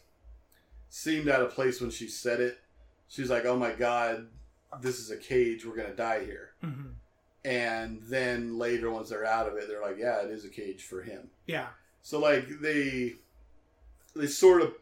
seemed 0.90 1.30
out 1.30 1.42
of 1.42 1.52
place 1.54 1.80
when 1.80 1.92
she 1.92 2.08
said 2.08 2.40
it, 2.40 2.60
she's 3.08 3.30
like, 3.30 3.46
oh 3.46 3.58
my 3.58 3.72
god, 3.72 4.28
this 4.82 5.00
is 5.00 5.12
a 5.12 5.18
cage, 5.18 5.66
we're 5.66 5.76
gonna 5.76 5.96
die 5.96 6.24
here. 6.26 6.52
hmm 6.62 6.92
And 7.46 8.02
then 8.04 8.58
later, 8.58 8.90
once 8.92 9.10
they're 9.10 9.26
out 9.26 9.48
of 9.48 9.56
it, 9.58 9.68
they're 9.68 9.82
like, 9.82 9.98
"Yeah, 9.98 10.22
it 10.22 10.32
is 10.32 10.44
a 10.44 10.50
cage 10.50 10.84
for 10.84 11.02
him." 11.02 11.30
Yeah. 11.46 11.68
So 12.02 12.20
like 12.20 12.48
they 12.62 13.16
they 14.16 14.28
sort 14.28 14.62
of 14.62 14.74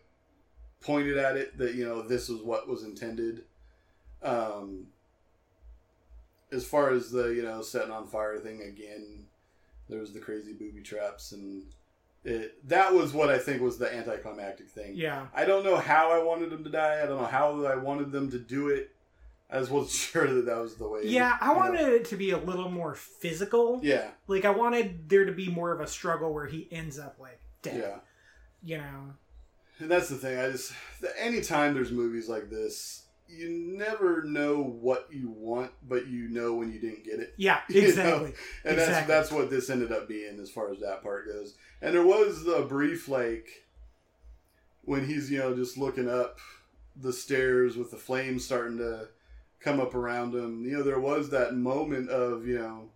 pointed 0.81 1.17
at 1.17 1.35
it 1.37 1.57
that 1.57 1.75
you 1.75 1.85
know 1.85 2.01
this 2.01 2.29
is 2.29 2.41
what 2.41 2.67
was 2.67 2.83
intended. 2.83 3.43
Um, 4.23 4.87
as 6.55 6.65
far 6.65 6.91
as 6.91 7.11
the 7.11 7.27
you 7.27 7.43
know 7.43 7.61
setting 7.61 7.91
on 7.91 8.07
fire 8.07 8.37
thing 8.39 8.61
again, 8.61 9.25
there 9.89 9.99
was 9.99 10.13
the 10.13 10.19
crazy 10.19 10.53
booby 10.53 10.81
traps 10.81 11.31
and 11.31 11.63
it 12.23 12.67
that 12.67 12.93
was 12.93 13.13
what 13.13 13.29
I 13.29 13.37
think 13.37 13.61
was 13.61 13.77
the 13.77 13.93
anticlimactic 13.93 14.69
thing. 14.69 14.93
Yeah. 14.95 15.27
I 15.33 15.45
don't 15.45 15.63
know 15.63 15.77
how 15.77 16.11
I 16.11 16.23
wanted 16.23 16.49
them 16.49 16.63
to 16.63 16.69
die. 16.69 17.01
I 17.03 17.05
don't 17.05 17.19
know 17.21 17.27
how 17.27 17.63
I 17.65 17.75
wanted 17.75 18.11
them 18.11 18.31
to 18.31 18.39
do 18.39 18.69
it. 18.69 18.91
I 19.51 19.59
just 19.59 19.69
wasn't 19.69 19.91
sure 20.11 20.25
that 20.33 20.45
that 20.47 20.57
was 20.57 20.75
the 20.75 20.87
way. 20.87 21.01
Yeah. 21.03 21.37
I 21.39 21.49
you 21.49 21.53
know. 21.53 21.59
wanted 21.59 21.87
it 21.89 22.05
to 22.05 22.15
be 22.15 22.31
a 22.31 22.37
little 22.37 22.69
more 22.71 22.95
physical. 22.95 23.79
Yeah, 23.83 24.07
Like 24.27 24.43
I 24.43 24.49
wanted 24.49 25.07
there 25.07 25.25
to 25.25 25.31
be 25.31 25.49
more 25.49 25.71
of 25.71 25.81
a 25.81 25.87
struggle 25.87 26.33
where 26.33 26.47
he 26.47 26.67
ends 26.71 26.97
up 26.97 27.17
like 27.19 27.39
dead. 27.61 27.77
yeah. 27.79 27.97
You 28.63 28.77
know. 28.79 29.13
And 29.77 29.91
that's 29.91 30.09
the 30.09 30.15
thing. 30.15 30.39
I 30.39 30.49
just 30.49 30.73
anytime 31.19 31.73
there's 31.75 31.91
movies 31.91 32.27
like 32.27 32.49
this, 32.49 33.04
you 33.35 33.49
never 33.77 34.23
know 34.23 34.61
what 34.61 35.07
you 35.11 35.29
want, 35.29 35.71
but 35.87 36.07
you 36.07 36.27
know 36.29 36.53
when 36.55 36.71
you 36.71 36.79
didn't 36.79 37.03
get 37.03 37.19
it. 37.19 37.33
Yeah. 37.37 37.59
You 37.69 37.81
know? 37.81 37.87
Exactly. 37.87 38.33
And 38.63 38.77
that's 38.77 38.87
Exactly. 38.89 39.13
that's 39.13 39.31
what 39.31 39.49
this 39.49 39.69
ended 39.69 39.91
up 39.91 40.07
being 40.07 40.39
as 40.39 40.49
far 40.49 40.71
as 40.71 40.79
that 40.79 41.03
part 41.03 41.27
goes. 41.27 41.55
And 41.81 41.93
there 41.93 42.05
was 42.05 42.47
a 42.47 42.61
brief 42.63 43.07
like 43.07 43.65
when 44.83 45.05
he's 45.05 45.29
you 45.31 45.39
know 45.39 45.55
just 45.55 45.77
looking 45.77 46.09
up 46.09 46.39
the 46.95 47.11
stairs 47.13 47.75
with 47.75 47.91
the 47.91 47.97
flames 47.97 48.45
starting 48.45 48.77
to 48.77 49.07
come 49.59 49.79
up 49.79 49.95
around 49.95 50.33
him. 50.33 50.63
You 50.63 50.77
know, 50.77 50.83
there 50.83 50.99
was 50.99 51.29
that 51.31 51.55
moment 51.55 52.09
of 52.09 52.47
you 52.47 52.59
know, 52.59 52.89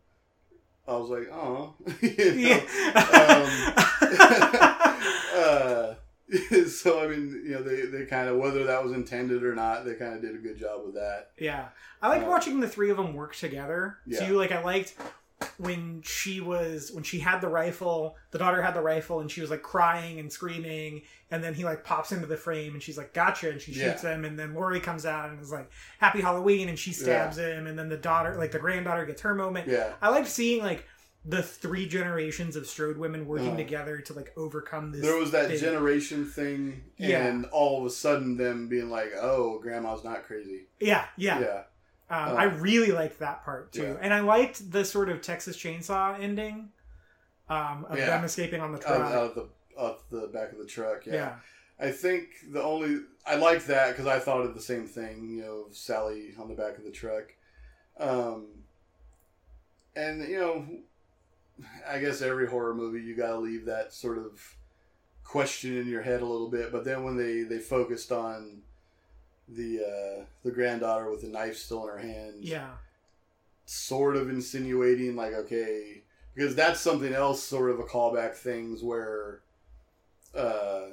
I 0.87 0.95
was 0.97 1.09
like, 1.09 1.29
oh, 1.31 1.73
you 2.01 2.45
know, 2.45 2.61
uh, 5.35 5.95
so 6.67 7.03
I 7.03 7.07
mean, 7.07 7.41
you 7.45 7.51
know, 7.51 7.63
they, 7.63 7.81
they 7.85 8.05
kind 8.05 8.29
of 8.29 8.37
whether 8.37 8.63
that 8.65 8.83
was 8.83 8.91
intended 8.93 9.43
or 9.43 9.55
not, 9.55 9.85
they 9.85 9.95
kind 9.95 10.13
of 10.13 10.21
did 10.21 10.35
a 10.35 10.37
good 10.37 10.57
job 10.59 10.81
with 10.85 10.95
that. 10.95 11.31
Yeah, 11.37 11.69
I 12.01 12.09
like 12.09 12.23
Uh, 12.23 12.27
watching 12.27 12.59
the 12.59 12.67
three 12.67 12.89
of 12.91 12.97
them 12.97 13.13
work 13.13 13.35
together. 13.35 13.97
Yeah. 14.05 14.25
Too, 14.27 14.37
like 14.37 14.51
I 14.51 14.61
liked 14.63 14.95
when 15.57 16.01
she 16.03 16.41
was 16.41 16.91
when 16.91 17.03
she 17.03 17.19
had 17.19 17.39
the 17.39 17.47
rifle. 17.47 18.15
The 18.31 18.37
daughter 18.37 18.61
had 18.61 18.73
the 18.73 18.81
rifle, 18.81 19.21
and 19.21 19.31
she 19.31 19.41
was 19.41 19.49
like 19.49 19.61
crying 19.63 20.19
and 20.19 20.31
screaming. 20.31 21.03
And 21.31 21.43
then 21.43 21.53
he 21.53 21.63
like 21.63 21.83
pops 21.83 22.11
into 22.11 22.25
the 22.27 22.37
frame, 22.37 22.73
and 22.73 22.83
she's 22.83 22.97
like, 22.97 23.13
"Gotcha!" 23.13 23.49
And 23.49 23.61
she 23.61 23.71
Yeah. 23.71 23.91
shoots 23.91 24.03
him. 24.03 24.25
And 24.25 24.37
then 24.37 24.53
Laurie 24.53 24.79
comes 24.81 25.05
out 25.05 25.29
and 25.29 25.39
is 25.41 25.51
like, 25.51 25.69
"Happy 25.99 26.21
Halloween!" 26.21 26.69
And 26.69 26.77
she 26.77 26.91
stabs 26.91 27.37
him. 27.37 27.67
And 27.67 27.79
then 27.79 27.89
the 27.89 27.97
daughter, 27.97 28.35
like 28.37 28.51
the 28.51 28.59
granddaughter, 28.59 29.05
gets 29.05 29.21
her 29.21 29.33
moment. 29.33 29.67
Yeah, 29.67 29.93
I 30.01 30.09
liked 30.09 30.27
seeing 30.27 30.61
like 30.61 30.85
the 31.25 31.43
three 31.43 31.85
generations 31.87 32.55
of 32.55 32.65
Strode 32.65 32.97
women 32.97 33.27
working 33.27 33.53
Uh. 33.53 33.57
together 33.57 33.99
to 33.99 34.13
like 34.13 34.31
overcome 34.37 34.91
this. 34.91 35.01
there 35.01 35.17
was 35.17 35.31
that 35.31 35.49
big- 35.49 35.59
generation 35.59 36.25
thing, 36.25 36.83
Yeah. 36.97 37.25
and 37.27 37.45
all 37.47 37.79
of 37.81 37.85
a 37.85 37.89
sudden 37.89 38.37
them 38.37 38.67
being 38.69 38.89
like, 38.89 39.11
"Oh, 39.19 39.59
grandma's 39.59 40.03
not 40.03 40.23
crazy." 40.25 40.67
Yeah, 40.79 41.05
yeah. 41.17 41.39
Yeah, 41.39 41.63
Um, 42.09 42.31
Uh, 42.31 42.35
I 42.35 42.43
really 42.45 42.91
liked 42.91 43.19
that 43.19 43.43
part 43.43 43.71
too, 43.73 43.83
yeah. 43.83 43.97
and 44.01 44.13
I 44.13 44.21
liked 44.21 44.71
the 44.71 44.83
sort 44.85 45.09
of 45.09 45.21
Texas 45.21 45.55
Chainsaw 45.57 46.19
ending 46.19 46.71
um, 47.49 47.85
of 47.85 47.97
Yeah. 47.97 48.05
them 48.07 48.23
escaping 48.25 48.61
on 48.61 48.71
the 48.71 48.79
truck. 48.79 48.99
out 49.01 49.13
of 49.13 49.35
the 49.35 49.49
out 49.79 50.09
the 50.11 50.27
back 50.27 50.51
of 50.51 50.57
the 50.57 50.65
truck. 50.65 51.05
yeah. 51.05 51.13
Yeah. 51.13 51.35
I 51.79 51.91
think 51.91 52.29
the 52.51 52.61
only 52.61 53.01
I 53.25 53.35
like 53.35 53.65
that 53.65 53.89
because 53.91 54.05
I 54.07 54.19
thought 54.19 54.41
of 54.41 54.53
the 54.55 54.61
same 54.61 54.85
thing. 54.87 55.29
You 55.29 55.41
know, 55.41 55.67
Sally 55.71 56.33
on 56.39 56.47
the 56.49 56.55
back 56.55 56.77
of 56.77 56.83
the 56.83 56.91
truck, 56.91 57.33
um, 57.97 58.47
and 59.95 60.27
you 60.27 60.39
know, 60.39 60.65
I 61.87 61.99
guess 61.99 62.21
every 62.21 62.47
horror 62.47 62.73
movie 62.73 63.01
you 63.01 63.15
got 63.15 63.29
to 63.31 63.37
leave 63.37 63.65
that 63.65 63.93
sort 63.93 64.17
of 64.17 64.55
question 65.23 65.77
in 65.77 65.87
your 65.87 66.01
head 66.01 66.21
a 66.21 66.25
little 66.25 66.49
bit. 66.49 66.71
But 66.71 66.85
then 66.85 67.03
when 67.03 67.17
they 67.17 67.43
they 67.43 67.59
focused 67.59 68.11
on 68.11 68.61
the 69.47 69.79
uh, 69.81 70.23
the 70.43 70.51
granddaughter 70.51 71.09
with 71.09 71.21
the 71.21 71.27
knife 71.27 71.57
still 71.57 71.83
in 71.83 71.89
her 71.89 71.97
hand, 71.97 72.35
Yeah. 72.45 72.69
sort 73.65 74.15
of 74.15 74.29
insinuating 74.29 75.15
like 75.15 75.33
okay 75.33 76.01
because 76.35 76.55
that's 76.55 76.79
something 76.79 77.13
else 77.13 77.43
sort 77.43 77.69
of 77.71 77.79
a 77.79 77.83
callback 77.83 78.33
things 78.35 78.81
where 78.83 79.41
uh 80.35 80.87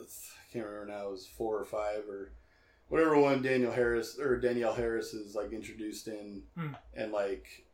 I 0.00 0.04
can't 0.52 0.66
remember 0.66 0.92
now 0.92 1.08
it 1.08 1.12
was 1.12 1.26
four 1.26 1.58
or 1.58 1.64
five 1.64 2.08
or 2.08 2.30
whatever 2.88 3.18
one 3.18 3.40
Daniel 3.42 3.72
Harris 3.72 4.18
or 4.18 4.36
Danielle 4.38 4.74
Harris 4.74 5.14
is 5.14 5.34
like 5.34 5.52
introduced 5.52 6.08
in 6.08 6.42
Hmm. 6.56 6.74
and 6.94 7.12
like 7.12 7.64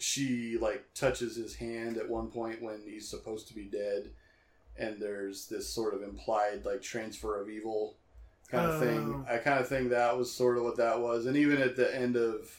she 0.00 0.58
like 0.58 0.84
touches 0.94 1.36
his 1.36 1.54
hand 1.54 1.96
at 1.96 2.08
one 2.08 2.28
point 2.28 2.62
when 2.62 2.82
he's 2.84 3.08
supposed 3.08 3.46
to 3.48 3.54
be 3.54 3.64
dead 3.64 4.10
and 4.78 5.00
there's 5.00 5.46
this 5.46 5.68
sort 5.68 5.94
of 5.94 6.02
implied 6.02 6.64
like 6.64 6.82
transfer 6.82 7.40
of 7.40 7.48
evil 7.48 7.96
kind 8.50 8.70
of 8.70 8.80
thing. 8.80 9.24
Oh. 9.28 9.32
I 9.32 9.38
kind 9.38 9.60
of 9.60 9.68
think 9.68 9.90
that 9.90 10.16
was 10.16 10.32
sort 10.32 10.56
of 10.56 10.64
what 10.64 10.76
that 10.78 11.00
was. 11.00 11.26
And 11.26 11.36
even 11.36 11.60
at 11.60 11.76
the 11.76 11.94
end 11.94 12.16
of 12.16 12.50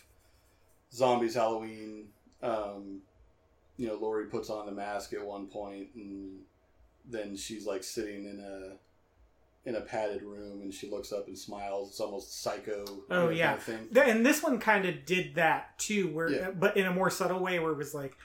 Zombies 0.93 1.35
Halloween, 1.35 2.09
um, 2.41 3.01
you 3.77 3.87
know, 3.87 3.95
Laurie 3.95 4.27
puts 4.27 4.49
on 4.49 4.65
the 4.65 4.71
mask 4.71 5.13
at 5.13 5.25
one 5.25 5.47
point, 5.47 5.87
and 5.95 6.39
then 7.09 7.35
she's 7.35 7.65
like 7.65 7.83
sitting 7.83 8.25
in 8.25 8.39
a 8.39 8.75
in 9.65 9.75
a 9.75 9.81
padded 9.81 10.23
room, 10.23 10.61
and 10.61 10.73
she 10.73 10.89
looks 10.89 11.11
up 11.13 11.27
and 11.27 11.37
smiles. 11.37 11.89
It's 11.89 11.99
almost 11.99 12.41
psycho. 12.41 12.83
you 12.87 13.05
Oh, 13.11 13.25
know, 13.25 13.29
yeah. 13.29 13.47
kind 13.49 13.57
of 13.57 13.63
thing. 13.63 14.07
And 14.09 14.25
this 14.25 14.41
one 14.41 14.57
kind 14.59 14.85
of 14.87 15.05
did 15.05 15.35
that 15.35 15.77
too, 15.77 16.07
where 16.13 16.29
Yeah. 16.29 16.51
but 16.51 16.75
in 16.77 16.87
a 16.87 16.91
more 16.91 17.09
subtle 17.11 17.39
way, 17.39 17.59
where 17.59 17.71
it 17.71 17.77
was 17.77 17.93
like 17.93 18.15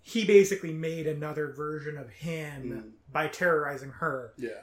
he 0.00 0.24
basically 0.24 0.72
made 0.72 1.06
another 1.06 1.48
version 1.52 1.96
of 1.98 2.08
him 2.10 2.62
Mm. 2.70 3.12
by 3.12 3.26
terrorizing 3.28 3.90
her, 3.90 4.32
Yeah, 4.38 4.62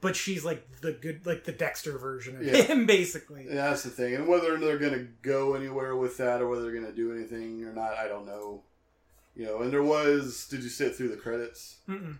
but 0.00 0.14
she's 0.16 0.44
like 0.44 0.80
the 0.80 0.92
good, 0.92 1.24
like 1.26 1.44
the 1.44 1.52
Dexter 1.52 1.96
version 1.98 2.36
of 2.36 2.42
Yeah. 2.44 2.62
him, 2.62 2.84
basically. 2.98 3.46
Yeah, 3.46 3.70
that's 3.70 3.82
the 3.84 3.90
thing. 3.90 4.14
And 4.14 4.26
whether 4.28 4.56
they're 4.58 4.78
going 4.78 4.92
to 4.92 5.08
go 5.22 5.54
anywhere 5.54 5.96
with 5.96 6.16
that 6.18 6.40
or 6.42 6.48
whether 6.48 6.62
they're 6.62 6.72
going 6.72 6.86
to 6.86 6.92
do 6.92 7.12
anything 7.12 7.64
or 7.64 7.72
not, 7.72 7.94
I 7.96 8.06
don't 8.08 8.26
know. 8.26 8.62
You 9.36 9.46
know, 9.46 9.62
and 9.62 9.72
there 9.72 9.82
was. 9.82 10.46
Did 10.48 10.62
you 10.62 10.68
sit 10.68 10.94
through 10.94 11.08
the 11.08 11.16
credits? 11.16 11.78
Mm-mm. 11.88 12.18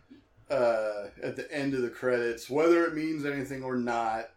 Uh, 0.50 1.06
at 1.22 1.36
the 1.36 1.46
end 1.50 1.74
of 1.74 1.82
the 1.82 1.88
credits, 1.90 2.48
whether 2.50 2.84
it 2.84 2.94
means 2.94 3.24
anything 3.24 3.62
or 3.64 3.76
not, 3.76 4.30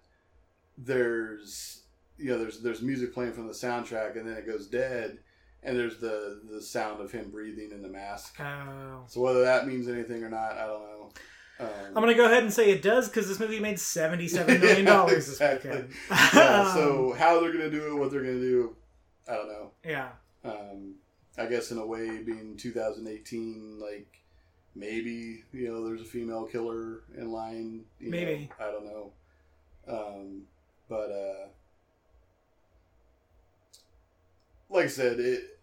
there's 0.78 1.84
you 2.18 2.30
know 2.32 2.38
there's 2.38 2.62
there's 2.62 2.82
music 2.82 3.14
playing 3.14 3.34
from 3.34 3.48
the 3.48 3.54
soundtrack, 3.54 4.18
and 4.18 4.28
then 4.28 4.38
it 4.38 4.46
goes 4.46 4.68
dead, 4.68 5.20
and 5.64 5.78
there's 5.78 5.98
the 6.00 6.42
the 6.50 6.62
sound 6.62 7.02
of 7.02 7.12
him 7.12 7.30
breathing 7.32 7.72
in 7.72 7.82
the 7.82 7.90
mask. 7.90 8.40
Oh. 8.40 9.04
So 9.08 9.22
whether 9.22 9.42
that 9.44 9.68
means 9.68 9.88
anything 9.88 10.24
or 10.24 10.30
not, 10.30 10.54
I 10.54 10.66
don't 10.68 10.82
know. 10.82 11.10
Um, 11.60 11.68
I'm 11.88 11.94
gonna 11.96 12.14
go 12.14 12.26
ahead 12.26 12.44
and 12.44 12.54
say 12.54 12.70
it 12.70 12.84
does 12.84 13.10
because 13.10 13.28
this 13.28 13.40
movie 13.40 13.60
made 13.60 13.80
seventy-seven 13.80 14.62
million 14.62 14.86
dollars 14.86 15.40
Yeah, 15.40 15.56
this 15.56 15.64
weekend. 15.64 15.90
yeah, 16.12 16.74
so 16.74 17.14
how 17.18 17.40
they're 17.42 17.52
gonna 17.52 17.72
do 17.72 17.88
it, 17.88 17.98
what 18.00 18.12
they're 18.12 18.22
gonna 18.22 18.34
do, 18.40 18.76
I 19.28 19.34
don't 19.34 19.48
know. 19.48 19.72
yeah, 19.84 20.10
Um, 20.46 20.96
I 21.36 21.48
guess 21.48 21.72
in 21.72 21.80
a 21.80 21.86
way, 21.86 22.22
being 22.22 22.56
2018, 22.58 23.80
like 23.80 24.08
maybe 24.78 25.44
you 25.54 25.68
know 25.70 25.86
there's 25.88 26.02
a 26.02 26.06
female 26.06 26.46
killer 26.46 27.02
in 27.18 27.32
line. 27.32 27.84
you 28.00 28.12
know, 28.12 28.18
Maybe. 28.18 28.50
I 28.60 28.64
don't 28.72 28.86
know. 28.86 29.12
Um, 29.88 30.42
but 30.90 31.10
uh, 31.12 31.48
like 34.70 34.86
I 34.86 34.90
said, 34.90 35.20
it 35.20 35.60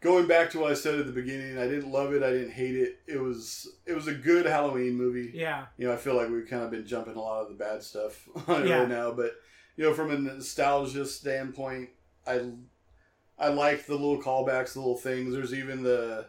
going 0.00 0.26
back 0.26 0.50
to 0.50 0.58
what 0.60 0.70
I 0.70 0.74
said 0.74 0.98
at 0.98 1.06
the 1.06 1.12
beginning. 1.12 1.58
I 1.58 1.66
didn't 1.66 1.90
love 1.90 2.12
it. 2.12 2.22
I 2.22 2.30
didn't 2.30 2.52
hate 2.52 2.76
it. 2.76 2.98
It 3.06 3.20
was 3.20 3.68
it 3.86 3.94
was 3.94 4.06
a 4.06 4.14
good 4.14 4.46
Halloween 4.46 4.94
movie 4.94 5.30
yeah, 5.34 5.66
you 5.78 5.86
know, 5.86 5.92
I 5.92 5.96
feel 5.96 6.14
like 6.16 6.28
we've 6.30 6.48
kind 6.48 6.62
of 6.62 6.70
been 6.70 6.86
jumping 6.86 7.16
a 7.16 7.20
lot 7.20 7.42
of 7.42 7.48
the 7.48 7.54
bad 7.54 7.82
stuff 7.82 8.28
on 8.48 8.62
it 8.62 8.68
Yeah. 8.68 8.80
right 8.80 8.88
now. 8.88 9.12
But 9.12 9.32
you 9.76 9.84
know, 9.84 9.94
from 9.94 10.10
a 10.10 10.18
nostalgia 10.18 11.06
standpoint, 11.06 11.88
I 12.26 12.50
I 13.38 13.48
like 13.48 13.86
the 13.86 13.94
little 13.94 14.22
callbacks, 14.22 14.74
the 14.74 14.80
little 14.80 14.96
things. 14.96 15.34
There's 15.34 15.54
even 15.54 15.82
the 15.82 16.26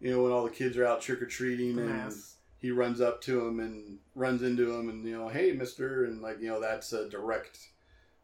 you 0.00 0.10
know 0.12 0.22
when 0.22 0.32
all 0.32 0.44
the 0.44 0.50
kids 0.50 0.76
are 0.76 0.86
out 0.86 1.00
trick 1.00 1.22
or 1.22 1.26
treating 1.26 1.78
and 1.78 2.12
he 2.58 2.70
runs 2.70 3.00
up 3.00 3.20
to 3.22 3.46
him 3.46 3.60
and 3.60 3.98
runs 4.14 4.42
into 4.42 4.72
him 4.74 4.88
and 4.88 5.04
you 5.04 5.16
know, 5.16 5.28
hey, 5.28 5.52
Mister, 5.52 6.04
and 6.04 6.22
like 6.22 6.40
you 6.40 6.48
know 6.48 6.60
that's 6.60 6.92
a 6.92 7.08
direct 7.08 7.58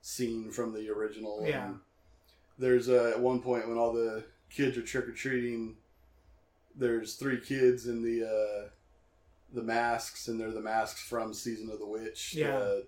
scene 0.00 0.50
from 0.50 0.72
the 0.72 0.88
original. 0.90 1.44
Yeah. 1.46 1.66
And 1.66 1.78
there's 2.58 2.88
uh, 2.88 3.12
at 3.14 3.20
one 3.20 3.40
point 3.40 3.68
when 3.68 3.78
all 3.78 3.92
the 3.92 4.24
kids 4.50 4.76
are 4.76 4.82
trick 4.82 5.08
or 5.08 5.12
treating. 5.12 5.76
There's 6.74 7.14
three 7.16 7.38
kids 7.38 7.86
in 7.86 8.02
the 8.02 8.26
uh, 8.26 8.68
the 9.52 9.62
masks, 9.62 10.28
and 10.28 10.40
they're 10.40 10.50
the 10.50 10.60
masks 10.60 11.02
from 11.02 11.34
Season 11.34 11.70
of 11.70 11.78
the 11.78 11.86
Witch. 11.86 12.34
Yeah. 12.34 12.58
The, 12.58 12.86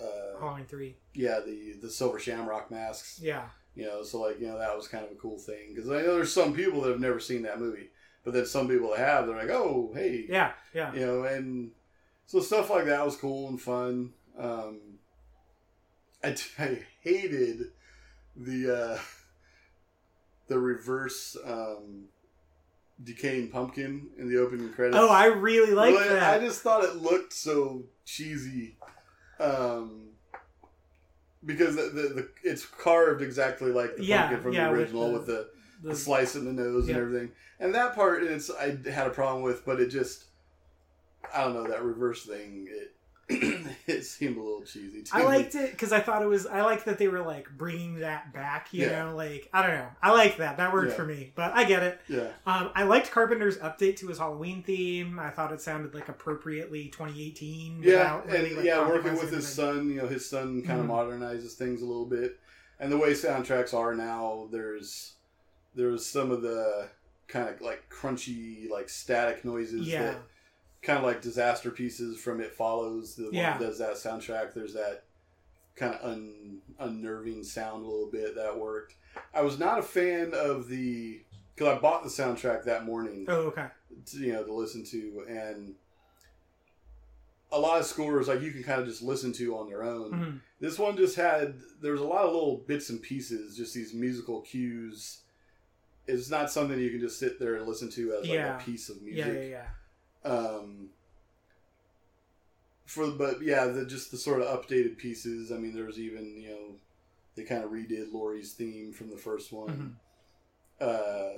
uh, 0.00 0.40
Halloween 0.40 0.64
three. 0.64 0.96
yeah, 1.14 1.40
the 1.44 1.74
the 1.80 1.90
silver 1.90 2.18
shamrock 2.18 2.70
masks. 2.70 3.20
Yeah, 3.22 3.44
You 3.76 3.84
know, 3.84 4.02
so 4.02 4.22
like 4.22 4.40
you 4.40 4.46
know 4.48 4.58
that 4.58 4.74
was 4.74 4.88
kind 4.88 5.04
of 5.04 5.12
a 5.12 5.16
cool 5.16 5.38
thing 5.38 5.74
because 5.74 5.90
I 5.90 6.02
know 6.02 6.14
there's 6.16 6.32
some 6.32 6.54
people 6.54 6.80
that 6.80 6.90
have 6.90 7.00
never 7.00 7.20
seen 7.20 7.42
that 7.42 7.60
movie, 7.60 7.90
but 8.24 8.32
then 8.34 8.46
some 8.46 8.68
people 8.68 8.94
have, 8.94 9.26
they're 9.26 9.36
like, 9.36 9.50
oh 9.50 9.90
hey, 9.94 10.26
yeah, 10.28 10.52
yeah. 10.74 10.92
you 10.94 11.04
know, 11.04 11.24
and 11.24 11.70
so 12.26 12.40
stuff 12.40 12.70
like 12.70 12.86
that 12.86 13.04
was 13.04 13.16
cool 13.16 13.48
and 13.48 13.60
fun. 13.60 14.12
Um, 14.38 14.80
I, 16.24 16.36
I 16.58 16.78
hated 17.02 17.66
the 18.36 18.76
uh, 18.94 18.98
the 20.48 20.58
reverse 20.58 21.36
um, 21.46 22.04
decaying 23.02 23.48
pumpkin 23.48 24.08
in 24.18 24.28
the 24.28 24.38
opening 24.40 24.72
credits. 24.72 24.96
Oh, 24.98 25.10
I 25.10 25.26
really 25.26 25.72
like 25.72 25.94
Really, 25.94 26.08
that. 26.08 26.34
I 26.34 26.44
just 26.44 26.62
thought 26.62 26.84
it 26.84 26.96
looked 26.96 27.32
so 27.32 27.84
cheesy. 28.04 28.76
Um, 29.40 30.10
because 31.44 31.74
the, 31.74 31.82
the, 31.82 32.02
the 32.14 32.28
it's 32.44 32.64
carved 32.64 33.22
exactly 33.22 33.72
like 33.72 33.96
the 33.96 34.04
Yeah, 34.04 34.22
pumpkin 34.28 34.42
from 34.42 34.52
yeah, 34.52 34.66
the 34.66 34.70
with 34.72 34.80
original 34.80 35.12
with 35.12 35.26
the, 35.26 35.32
the, 35.32 35.48
The- 35.82 35.94
slice 35.96 36.34
in 36.36 36.44
the 36.44 36.52
nose 36.52 36.88
Yeah. 36.88 36.94
and 36.96 37.02
everything. 37.04 37.32
And 37.60 37.74
that 37.74 37.94
part, 37.94 38.22
it's 38.22 38.50
I 38.50 38.76
had 38.90 39.06
a 39.06 39.10
problem 39.10 39.42
with, 39.42 39.64
but 39.64 39.80
it 39.80 39.88
just 39.88 40.24
I 41.34 41.44
don't 41.44 41.54
know 41.54 41.68
that 41.68 41.82
reverse 41.82 42.24
thing. 42.26 42.68
It 42.70 42.94
it 43.86 44.04
seemed 44.04 44.36
a 44.36 44.40
little 44.42 44.62
cheesy. 44.62 45.02
To 45.04 45.14
I 45.14 45.20
me. 45.20 45.24
liked 45.24 45.54
it 45.54 45.70
because 45.70 45.92
I 45.92 46.00
thought 46.00 46.22
it 46.22 46.26
was. 46.26 46.44
I 46.46 46.62
like 46.62 46.84
that 46.84 46.98
they 46.98 47.06
were 47.08 47.22
like 47.22 47.48
bringing 47.56 48.00
that 48.00 48.32
back. 48.34 48.68
You 48.72 48.86
Yeah. 48.86 49.04
know, 49.06 49.16
like 49.16 49.48
I 49.54 49.64
don't 49.64 49.76
know. 49.76 49.88
I 50.02 50.10
like 50.10 50.36
that. 50.38 50.56
That 50.58 50.72
worked 50.72 50.90
Yeah. 50.90 50.96
for 50.96 51.04
me. 51.06 51.32
But 51.34 51.52
I 51.54 51.64
get 51.64 51.82
it. 51.84 52.00
Yeah, 52.08 52.28
Um, 52.46 52.70
I 52.74 52.82
liked 52.82 53.10
Carpenter's 53.12 53.56
update 53.58 53.96
to 53.98 54.08
his 54.08 54.18
Halloween 54.18 54.62
theme. 54.64 55.18
I 55.18 55.30
thought 55.30 55.52
it 55.52 55.60
sounded 55.60 55.94
like 55.94 56.08
appropriately 56.08 56.88
2018. 56.88 57.82
yeah, 57.82 58.20
really, 58.26 58.48
and 58.48 58.56
like, 58.56 58.64
yeah, 58.66 58.86
working 58.86 59.14
with 59.14 59.30
his 59.32 59.48
son. 59.48 59.88
You 59.88 60.02
know, 60.02 60.08
his 60.08 60.28
son 60.28 60.62
kind 60.62 60.80
Mhm. 60.80 60.82
of 60.84 60.90
modernizes 60.90 61.52
things 61.54 61.80
a 61.80 61.86
little 61.86 62.06
bit, 62.06 62.38
and 62.80 62.90
the 62.92 62.98
way 62.98 63.12
soundtracks 63.12 63.72
are 63.72 63.94
now, 63.94 64.48
there's 64.50 65.14
there's 65.74 66.04
some 66.06 66.30
of 66.30 66.42
the 66.42 66.88
kind 67.28 67.48
of 67.48 67.60
like 67.60 67.88
crunchy, 67.90 68.68
like 68.70 68.88
static 68.88 69.44
noises 69.44 69.86
Yeah, 69.88 70.02
that 70.02 70.16
kind 70.82 70.98
of 70.98 71.04
like 71.04 71.22
Disasterpeace's 71.22 72.20
from 72.20 72.40
It 72.40 72.52
Follows. 72.54 73.14
The 73.14 73.24
one 73.24 73.34
Yeah. 73.34 73.56
that 73.58 73.64
does 73.64 73.78
that 73.78 73.94
soundtrack. 73.94 74.52
There's 74.54 74.74
that 74.74 75.04
kind 75.76 75.94
of 75.94 76.04
un, 76.10 76.60
unnerving 76.78 77.42
sound 77.44 77.84
a 77.84 77.88
little 77.88 78.10
bit 78.10 78.34
that 78.34 78.58
worked. 78.58 78.94
I 79.32 79.40
was 79.42 79.58
not 79.58 79.78
a 79.78 79.82
fan 79.82 80.32
of 80.34 80.68
the 80.68 81.22
because 81.54 81.76
I 81.76 81.80
bought 81.80 82.02
the 82.02 82.08
soundtrack 82.10 82.64
that 82.64 82.84
morning 82.84 83.24
Oh, 83.28 83.42
okay. 83.48 83.66
to, 84.06 84.18
you 84.18 84.32
know 84.32 84.44
to 84.44 84.52
listen 84.52 84.84
to 84.86 85.24
and 85.28 85.74
a 87.50 87.58
lot 87.58 87.78
of 87.78 87.84
scores 87.86 88.28
like 88.28 88.40
you 88.40 88.50
can 88.50 88.62
kind 88.62 88.80
of 88.80 88.86
just 88.88 89.02
listen 89.02 89.32
to 89.34 89.56
on 89.58 89.68
their 89.68 89.82
own 89.82 90.10
Mhm. 90.12 90.40
this 90.60 90.78
one 90.78 90.96
just 90.96 91.16
had 91.16 91.54
there 91.82 91.92
was 91.92 92.00
a 92.00 92.06
lot 92.06 92.24
of 92.24 92.32
little 92.32 92.56
bits 92.66 92.88
and 92.88 93.02
pieces 93.02 93.54
just 93.56 93.74
these 93.74 93.92
musical 93.92 94.40
cues 94.40 95.18
it's 96.06 96.30
not 96.30 96.50
something 96.50 96.78
you 96.78 96.90
can 96.90 97.00
just 97.00 97.18
sit 97.18 97.38
there 97.38 97.54
and 97.56 97.66
listen 97.66 97.88
to 97.90 98.12
as 98.14 98.20
like 98.22 98.30
Yeah. 98.30 98.56
a 98.56 98.60
piece 98.62 98.88
of 98.88 99.00
music 99.02 99.50
yeah, 99.50 99.64
yeah. 100.24 100.30
um 100.30 100.88
for 102.86 103.10
but 103.12 103.40
yeah 103.42 103.66
the 103.66 103.86
just 103.86 104.10
the 104.10 104.16
sort 104.16 104.42
of 104.42 104.48
updated 104.48 104.98
pieces 104.98 105.50
i 105.52 105.56
mean 105.56 105.74
there's 105.74 105.98
even 105.98 106.36
you 106.40 106.50
know 106.50 106.74
they 107.36 107.44
kind 107.44 107.64
of 107.64 107.70
redid 107.70 108.12
Laurie's 108.12 108.52
theme 108.52 108.92
from 108.92 109.08
the 109.10 109.16
first 109.16 109.52
one 109.52 109.96
uh 110.80 111.30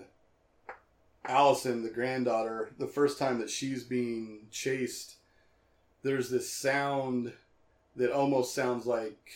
allison 1.27 1.83
the 1.83 1.91
granddaughter 1.91 2.71
the 2.79 2.87
first 2.87 3.19
time 3.19 3.39
that 3.39 3.51
she's 3.51 3.85
being 3.85 4.47
chased 4.51 5.17
there's 6.03 6.29
this 6.31 6.51
sound 6.51 7.33
that 7.97 8.12
almost 8.12 8.55
sounds 8.55 8.87
like 8.87 9.31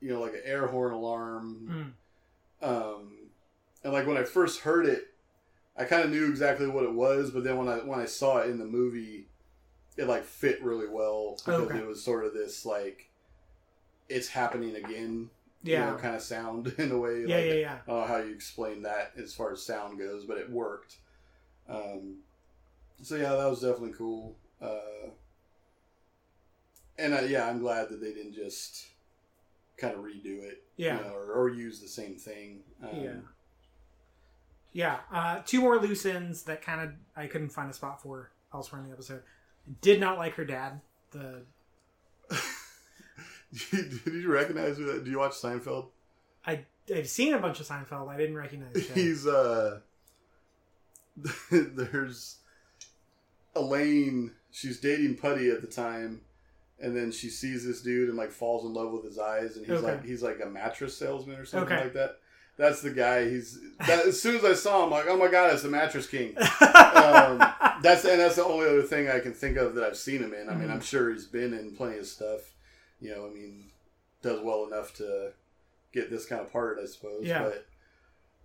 you 0.00 0.12
know 0.12 0.20
like 0.20 0.34
an 0.34 0.42
air 0.44 0.66
horn 0.66 0.92
alarm 0.92 1.94
Mm. 2.62 2.68
um, 2.68 3.12
and 3.84 3.92
like 3.92 4.06
when 4.06 4.16
I 4.16 4.24
first 4.24 4.60
heard 4.60 4.86
it, 4.86 5.08
I 5.76 5.84
kind 5.84 6.02
of 6.04 6.10
knew 6.10 6.28
exactly 6.28 6.66
what 6.66 6.84
it 6.84 6.92
was, 6.92 7.30
but 7.30 7.44
then 7.44 7.56
when 7.58 7.68
I 7.68 7.76
when 7.78 8.00
I 8.00 8.06
saw 8.06 8.38
it 8.38 8.50
in 8.50 8.58
the 8.58 8.64
movie, 8.64 9.28
it 9.96 10.06
like 10.08 10.24
fit 10.24 10.62
really 10.62 10.88
well 10.88 11.36
because 11.36 11.62
Okay. 11.62 11.78
it 11.78 11.86
was 11.86 12.02
sort 12.02 12.24
of 12.24 12.32
this 12.34 12.64
like 12.66 13.10
it's 14.08 14.28
happening 14.28 14.76
again 14.76 15.30
Yeah. 15.62 15.86
you 15.86 15.92
know, 15.92 15.98
kind 15.98 16.14
of 16.16 16.22
sound 16.22 16.74
in 16.78 16.90
a 16.92 16.98
way 16.98 17.24
yeah, 17.26 17.36
like, 17.36 17.44
yeah, 17.46 17.52
yeah. 17.54 17.78
I 17.86 17.90
don't 17.90 18.00
know 18.00 18.06
how 18.06 18.16
you 18.18 18.32
explain 18.32 18.82
that 18.82 19.12
as 19.16 19.32
far 19.34 19.52
as 19.52 19.62
sound 19.64 19.98
goes, 19.98 20.24
but 20.24 20.36
it 20.38 20.50
worked. 20.50 20.96
Um, 21.68 22.18
so 23.02 23.16
yeah, 23.16 23.34
that 23.34 23.48
was 23.48 23.60
definitely 23.60 23.92
cool. 23.96 24.36
Uh, 24.60 25.10
and 26.98 27.14
uh, 27.14 27.22
yeah, 27.22 27.48
I'm 27.48 27.58
glad 27.60 27.88
that 27.88 28.00
they 28.00 28.12
didn't 28.12 28.34
just 28.34 28.86
kind 29.76 29.94
of 29.94 30.00
redo 30.00 30.42
it, 30.42 30.62
Yeah. 30.76 30.98
you 30.98 31.04
know, 31.04 31.14
or, 31.14 31.32
or 31.32 31.48
use 31.48 31.80
the 31.80 31.88
same 31.88 32.16
thing. 32.16 32.60
Um, 32.82 33.00
Yeah. 33.02 33.16
Yeah. 34.74 34.98
Uh, 35.10 35.40
two 35.46 35.60
more 35.62 35.78
loose 35.78 36.04
ends 36.04 36.42
that 36.42 36.60
kind 36.60 36.80
of 36.82 36.90
I 37.16 37.26
couldn't 37.28 37.48
find 37.50 37.70
a 37.70 37.72
spot 37.72 38.02
for 38.02 38.30
elsewhere 38.52 38.82
in 38.82 38.88
the 38.88 38.92
episode. 38.92 39.22
Did 39.80 39.98
not 40.00 40.18
like 40.18 40.34
her 40.34 40.44
dad. 40.44 40.80
The 41.12 41.42
Did 43.70 44.00
you 44.06 44.30
recognize 44.30 44.76
who 44.76 44.84
that? 44.86 45.04
Do 45.04 45.10
you 45.10 45.18
watch 45.18 45.32
Seinfeld? 45.32 45.86
I 46.46 46.64
I've 46.94 47.08
seen 47.08 47.32
a 47.34 47.38
bunch 47.38 47.60
of 47.60 47.66
Seinfeld. 47.66 48.08
I 48.08 48.16
didn't 48.16 48.36
recognize 48.36 48.74
him. 48.76 48.94
He's 48.94 49.26
uh, 49.26 49.78
there's 51.50 52.38
Elaine. 53.54 54.32
She's 54.50 54.80
dating 54.80 55.16
Puddy 55.16 55.50
at 55.50 55.60
the 55.60 55.66
time, 55.66 56.20
and 56.80 56.96
then 56.96 57.10
she 57.12 57.28
sees 57.28 57.64
this 57.64 57.80
dude 57.82 58.08
and 58.08 58.18
like 58.18 58.30
falls 58.32 58.64
in 58.64 58.72
love 58.74 58.92
with 58.92 59.04
his 59.04 59.18
eyes, 59.18 59.56
and 59.56 59.64
he's 59.66 59.76
Okay. 59.76 59.86
like 59.86 60.04
he's 60.04 60.22
like 60.22 60.40
a 60.42 60.46
mattress 60.46 60.96
salesman 60.96 61.36
or 61.36 61.44
something 61.44 61.72
Okay. 61.72 61.84
like 61.84 61.94
that. 61.94 62.18
That's 62.56 62.82
the 62.82 62.90
guy. 62.90 63.28
He's 63.28 63.58
that, 63.86 64.06
as 64.06 64.22
soon 64.22 64.36
as 64.36 64.44
I 64.44 64.54
saw 64.54 64.84
him, 64.84 64.90
like 64.90 65.06
oh 65.08 65.16
my 65.16 65.28
god, 65.28 65.52
it's 65.52 65.62
the 65.62 65.68
mattress 65.68 66.06
king. 66.06 66.36
um, 66.38 67.38
that's 67.82 68.04
and 68.04 68.20
that's 68.20 68.36
the 68.36 68.44
only 68.44 68.66
other 68.66 68.82
thing 68.82 69.08
I 69.10 69.18
can 69.20 69.32
think 69.32 69.56
of 69.56 69.74
that 69.74 69.84
I've 69.84 69.96
seen 69.96 70.22
him 70.22 70.32
in. 70.32 70.48
I 70.48 70.54
mean, 70.54 70.68
Mhm. 70.68 70.72
I'm 70.74 70.80
sure 70.80 71.12
he's 71.12 71.24
been 71.26 71.52
in 71.52 71.74
plenty 71.74 71.98
of 71.98 72.06
stuff. 72.06 72.52
You 73.00 73.10
know, 73.10 73.26
I 73.26 73.30
mean, 73.30 73.64
does 74.22 74.40
well 74.40 74.66
enough 74.66 74.94
to 74.98 75.32
get 75.92 76.10
this 76.10 76.26
kind 76.26 76.40
of 76.42 76.52
part, 76.52 76.78
I 76.80 76.86
suppose. 76.86 77.24
Yeah. 77.26 77.50
But 77.50 77.66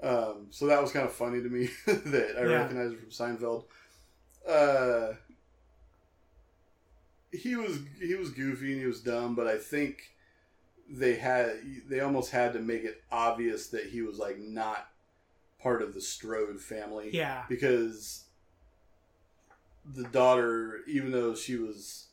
um, 0.02 0.48
so 0.50 0.66
that 0.68 0.82
was 0.82 0.92
kind 0.92 1.06
of 1.06 1.12
funny 1.14 1.42
to 1.44 1.50
me 1.50 1.70
that 1.86 2.36
I 2.38 2.42
Yeah. 2.42 2.62
recognized 2.62 2.96
from 2.98 3.10
Seinfeld. 3.10 3.66
Uh, 4.48 5.14
he 7.32 7.56
was 7.56 7.80
he 8.02 8.16
was 8.16 8.32
goofy 8.32 8.72
and 8.74 8.82
he 8.82 8.88
was 8.88 9.02
dumb, 9.02 9.36
but 9.36 9.46
I 9.48 9.58
think 9.58 10.10
they 10.90 11.16
had 11.16 11.60
they 11.88 12.00
almost 12.00 12.32
had 12.32 12.54
to 12.54 12.60
make 12.60 12.84
it 12.84 13.04
obvious 13.12 13.68
that 13.68 13.86
he 13.86 14.02
was 14.02 14.18
like 14.18 14.40
not 14.40 14.90
part 15.62 15.82
of 15.82 15.94
the 15.94 16.02
Strode 16.02 16.60
family 16.62 17.10
yeah. 17.14 17.44
because 17.48 18.24
the 19.86 20.06
daughter, 20.06 20.80
even 20.88 21.12
though 21.12 21.36
she 21.36 21.56
was 21.58 22.08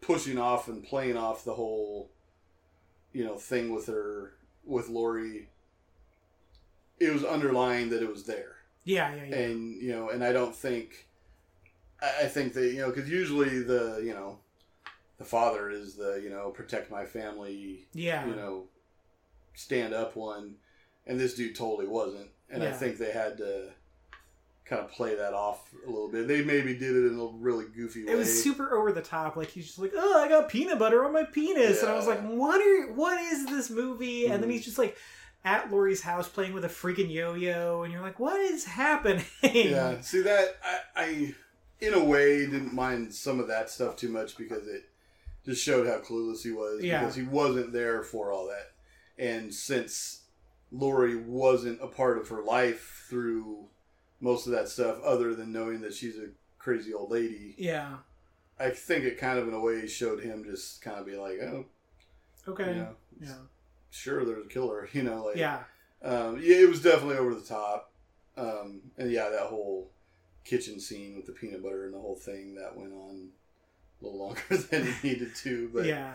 pushing 0.00 0.38
off 0.38 0.68
and 0.68 0.82
playing 0.82 1.16
off 1.16 1.44
the 1.44 1.54
whole, 1.54 2.10
you 3.12 3.24
know, 3.24 3.36
thing 3.36 3.74
with 3.74 3.86
her 3.86 4.34
with 4.64 4.88
Laurie, 4.88 5.48
it 6.98 7.12
was 7.12 7.24
underlying 7.24 7.90
that 7.90 8.02
it 8.02 8.10
was 8.10 8.24
there, 8.24 8.56
Yeah. 8.84 9.14
Yeah. 9.14 9.24
Yeah. 9.24 9.36
and 9.36 9.82
you 9.82 9.92
know, 9.92 10.10
and 10.10 10.22
I 10.22 10.32
don't 10.32 10.54
think, 10.54 11.08
I, 12.00 12.24
I 12.24 12.28
think 12.28 12.52
that 12.54 12.66
you 12.72 12.80
know, 12.80 12.90
because 12.90 13.08
usually 13.08 13.62
the 13.62 14.02
you 14.04 14.12
know, 14.12 14.38
the 15.20 15.26
father 15.26 15.70
is 15.70 15.94
the 15.96 16.18
you 16.24 16.30
know 16.30 16.48
protect 16.48 16.90
my 16.90 17.04
family, 17.04 17.86
yeah. 17.92 18.26
you 18.26 18.34
know, 18.34 18.64
stand 19.54 19.92
up 19.92 20.16
one, 20.16 20.54
and 21.06 21.20
this 21.20 21.34
dude 21.34 21.54
totally 21.54 21.86
wasn't. 21.86 22.30
And 22.48 22.64
I 22.64 22.72
think 22.72 22.96
they 22.98 23.12
had 23.12 23.36
to 23.36 23.68
kind 24.64 24.82
of 24.82 24.90
play 24.90 25.14
that 25.14 25.34
off 25.34 25.72
a 25.86 25.90
little 25.90 26.08
bit. 26.10 26.26
They 26.26 26.42
maybe 26.42 26.72
did 26.74 26.96
it 26.96 27.12
in 27.12 27.20
a 27.20 27.26
really 27.38 27.66
goofy 27.66 28.04
way. 28.04 28.12
It 28.12 28.16
was 28.16 28.42
super 28.42 28.74
over 28.74 28.92
the 28.92 29.02
top. 29.02 29.36
Like 29.36 29.48
he's 29.50 29.66
just 29.66 29.78
like, 29.78 29.92
"Oh, 29.94 30.24
I 30.24 30.26
got 30.26 30.48
peanut 30.48 30.78
butter 30.78 31.04
on 31.04 31.12
my 31.12 31.24
penis," 31.24 31.82
and 31.82 31.92
I 31.92 31.96
was 31.96 32.06
like, 32.06 32.22
"What 32.22 32.60
are? 32.60 32.92
What 32.94 33.20
is 33.20 33.44
this 33.46 33.68
movie?" 33.68 34.26
And 34.26 34.42
then 34.42 34.48
Mhm. 34.48 34.54
he's 34.54 34.64
just 34.64 34.78
like 34.78 34.96
at 35.44 35.70
Laurie's 35.70 36.00
house 36.00 36.28
playing 36.28 36.54
with 36.54 36.64
a 36.64 36.68
freaking 36.68 37.12
yo-yo, 37.12 37.82
and 37.82 37.92
you're 37.92 38.02
like, 38.02 38.18
"What 38.18 38.40
is 38.40 38.64
happening?" 38.64 39.24
yeah. 39.42 40.00
See 40.00 40.22
that 40.22 40.56
I, 40.64 40.78
I, 40.96 41.34
in 41.80 41.92
a 41.92 42.02
way, 42.02 42.46
didn't 42.46 42.72
mind 42.72 43.14
some 43.14 43.38
of 43.38 43.48
that 43.48 43.68
stuff 43.68 43.96
too 43.96 44.08
much 44.08 44.38
because 44.38 44.66
it 44.66 44.89
just 45.44 45.62
showed 45.62 45.86
how 45.86 45.98
clueless 45.98 46.42
he 46.42 46.52
was. 46.52 46.82
Yeah. 46.82 47.00
Because 47.00 47.14
he 47.16 47.22
wasn't 47.22 47.72
there 47.72 48.02
for 48.02 48.32
all 48.32 48.46
that, 48.48 48.72
and 49.18 49.52
since 49.54 50.22
Laurie 50.72 51.16
wasn't 51.16 51.82
a 51.82 51.86
part 51.88 52.18
of 52.18 52.28
her 52.28 52.42
life 52.42 53.04
through 53.08 53.66
most 54.20 54.46
of 54.46 54.52
that 54.52 54.68
stuff, 54.68 54.98
other 55.02 55.34
than 55.34 55.52
knowing 55.52 55.80
that 55.80 55.94
she's 55.94 56.16
a 56.18 56.28
crazy 56.58 56.92
old 56.94 57.10
lady. 57.10 57.54
yeah. 57.58 57.96
I 58.58 58.68
think 58.68 59.04
it 59.04 59.16
kind 59.16 59.38
of 59.38 59.48
in 59.48 59.54
a 59.54 59.60
way 59.60 59.86
showed 59.86 60.22
him 60.22 60.44
just 60.44 60.82
kind 60.82 60.98
of 60.98 61.06
be 61.06 61.16
like, 61.16 61.38
oh, 61.40 61.64
Okay. 62.46 62.68
you 62.68 62.74
know, 62.80 62.96
Yeah. 63.18 63.34
sure, 63.90 64.22
there's 64.26 64.44
a 64.44 64.48
killer, 64.48 64.86
you 64.92 65.02
know, 65.02 65.24
like, 65.24 65.36
Yeah. 65.36 65.64
um, 66.02 66.36
yeah, 66.42 66.56
it 66.58 66.68
was 66.68 66.82
definitely 66.82 67.16
over 67.16 67.34
the 67.34 67.40
top, 67.40 67.90
um, 68.36 68.82
and 68.98 69.10
yeah, 69.10 69.30
that 69.30 69.46
whole 69.46 69.90
kitchen 70.44 70.78
scene 70.78 71.16
with 71.16 71.24
the 71.24 71.32
peanut 71.32 71.62
butter 71.62 71.86
and 71.86 71.94
the 71.94 71.98
whole 72.00 72.16
thing 72.16 72.54
that 72.56 72.76
went 72.76 72.92
on 72.92 73.30
a 74.00 74.04
little 74.04 74.18
longer 74.18 74.40
than 74.50 74.86
it 74.86 75.04
needed 75.04 75.34
to, 75.36 75.70
but 75.72 75.84
yeah. 75.84 76.14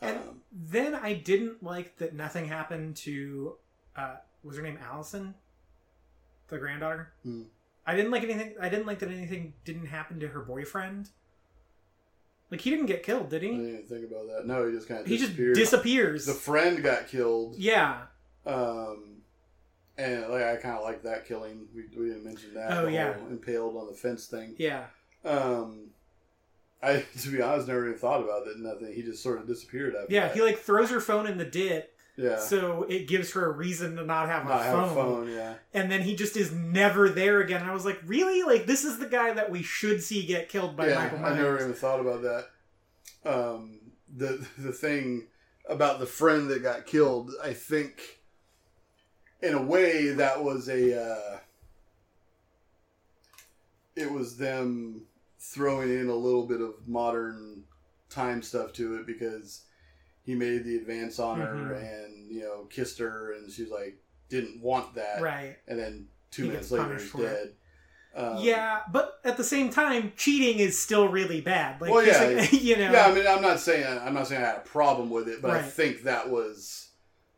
And 0.00 0.16
um, 0.16 0.40
then 0.52 0.94
I 0.94 1.14
didn't 1.14 1.62
like 1.62 1.96
that 1.98 2.14
nothing 2.14 2.46
happened 2.46 2.96
to 2.96 3.56
uh 3.96 4.16
was 4.44 4.56
her 4.56 4.62
name 4.62 4.78
Allison? 4.82 5.34
The 6.48 6.58
granddaughter? 6.58 7.12
Hmm. 7.24 7.42
I 7.86 7.96
didn't 7.96 8.10
like 8.10 8.22
anything 8.22 8.54
I 8.60 8.68
didn't 8.68 8.86
like 8.86 8.98
that 9.00 9.10
anything 9.10 9.54
didn't 9.64 9.86
happen 9.86 10.20
to 10.20 10.28
her 10.28 10.40
boyfriend. 10.40 11.10
Like 12.50 12.60
he 12.62 12.70
didn't 12.70 12.86
get 12.86 13.02
killed, 13.02 13.28
did 13.28 13.42
I 13.42 13.46
he? 13.46 13.50
didn't 13.52 13.68
even 13.68 13.82
think 13.86 14.10
about 14.10 14.26
that. 14.28 14.46
No, 14.46 14.66
he 14.66 14.72
just 14.72 14.88
kind 14.88 15.00
of 15.00 15.06
He 15.06 15.18
just 15.18 15.36
disappears. 15.36 16.24
the 16.26 16.32
friend 16.32 16.82
got 16.82 17.08
killed, 17.08 17.56
yeah. 17.56 18.02
um, 18.46 19.18
and 19.98 20.28
like 20.30 20.42
I 20.44 20.56
kind 20.56 20.76
of 20.78 20.82
like 20.84 21.02
that 21.02 21.26
killing. 21.26 21.66
We, 21.74 21.82
we 21.94 22.08
didn't 22.08 22.24
mention 22.24 22.54
that. 22.54 22.72
Oh, 22.72 22.86
yeah. 22.88 23.14
impaled 23.28 23.76
on 23.76 23.86
the 23.86 23.92
fence 23.92 24.26
thing. 24.26 24.54
Yeah. 24.58 24.84
Um, 25.26 25.90
I 26.82 27.04
to 27.20 27.30
be 27.30 27.42
honest, 27.42 27.68
never 27.68 27.86
even 27.86 27.98
thought 27.98 28.22
about 28.22 28.46
it. 28.46 28.58
Nothing. 28.58 28.92
He 28.92 29.02
just 29.02 29.22
sort 29.22 29.40
of 29.40 29.46
disappeared 29.46 29.94
after. 29.94 30.12
Yeah, 30.12 30.28
that. 30.28 30.34
he 30.34 30.42
like 30.42 30.58
throws 30.58 30.90
her 30.90 31.00
phone 31.00 31.26
in 31.26 31.38
the 31.38 31.44
dip 31.44 31.94
yeah. 32.18 32.40
so 32.40 32.82
it 32.82 33.06
gives 33.06 33.32
her 33.32 33.46
a 33.46 33.52
reason 33.52 33.94
to 33.94 34.04
not 34.04 34.28
have, 34.28 34.44
Not 34.44 34.60
a, 34.60 34.64
have 34.64 34.74
phone. 34.74 34.84
a 34.84 34.94
phone. 34.94 35.28
Yeah. 35.32 35.54
And 35.72 35.90
then 35.90 36.02
he 36.02 36.16
just 36.16 36.36
is 36.36 36.52
never 36.52 37.08
there 37.08 37.40
again. 37.40 37.60
And 37.60 37.70
I 37.70 37.74
was 37.74 37.84
like, 37.84 38.00
really? 38.04 38.42
Like 38.42 38.66
this 38.66 38.84
is 38.84 38.98
the 38.98 39.06
guy 39.06 39.32
that 39.32 39.50
we 39.50 39.62
should 39.62 40.02
see 40.02 40.26
get 40.26 40.48
killed 40.48 40.76
by 40.76 40.88
yeah. 40.88 40.96
Michael 40.96 41.18
Myers. 41.20 41.32
I 41.32 41.36
never 41.36 41.60
even 41.60 41.74
thought 41.74 42.00
about 42.00 42.22
that. 42.22 42.46
Um, 43.24 43.78
the 44.14 44.44
the 44.58 44.72
thing 44.72 45.28
about 45.68 46.00
the 46.00 46.06
friend 46.06 46.50
that 46.50 46.62
got 46.62 46.86
killed, 46.86 47.30
I 47.42 47.52
think, 47.52 48.20
in 49.40 49.54
a 49.54 49.62
way, 49.62 50.08
that 50.08 50.42
was 50.42 50.68
a. 50.68 51.00
Uh, 51.00 51.38
it 53.94 54.10
was 54.10 54.36
them 54.36 55.02
throwing 55.52 55.90
in 55.90 56.08
a 56.08 56.14
little 56.14 56.46
bit 56.46 56.60
of 56.60 56.74
modern 56.86 57.64
time 58.10 58.42
stuff 58.42 58.72
to 58.74 58.96
it 58.96 59.06
because 59.06 59.62
he 60.22 60.34
made 60.34 60.64
the 60.64 60.76
advance 60.76 61.18
on 61.18 61.40
her 61.40 61.54
Mhm. 61.54 62.04
and 62.04 62.30
you 62.30 62.42
know 62.42 62.64
kissed 62.70 62.98
her 62.98 63.32
and 63.32 63.50
she 63.50 63.62
was 63.62 63.70
like 63.70 63.96
didn't 64.28 64.60
want 64.60 64.94
that 64.94 65.22
Right. 65.22 65.56
and 65.66 65.78
then 65.78 66.08
two 66.30 66.42
He 66.44 66.48
minutes 66.50 66.70
later 66.70 66.98
he's 66.98 67.12
dead. 67.12 67.54
Um, 68.14 68.38
yeah, 68.38 68.80
but 68.90 69.20
at 69.24 69.36
the 69.36 69.44
same 69.44 69.70
time, 69.70 70.12
cheating 70.16 70.58
is 70.58 70.76
still 70.78 71.08
really 71.08 71.40
bad. 71.40 71.80
Like, 71.80 71.90
Well, 71.92 72.04
yeah, 72.04 72.40
like- 72.40 72.52
you 72.62 72.76
know, 72.76 72.90
Yeah, 72.90 73.06
I 73.06 73.14
mean, 73.14 73.26
I'm 73.26 73.42
not 73.42 73.60
saying 73.60 73.86
I'm 73.86 74.12
not 74.14 74.26
saying 74.26 74.42
I 74.42 74.46
had 74.46 74.56
a 74.56 74.60
problem 74.60 75.08
with 75.10 75.28
it, 75.28 75.40
but 75.40 75.50
I 75.52 75.62
think 75.62 76.02
that 76.02 76.28
was 76.28 76.88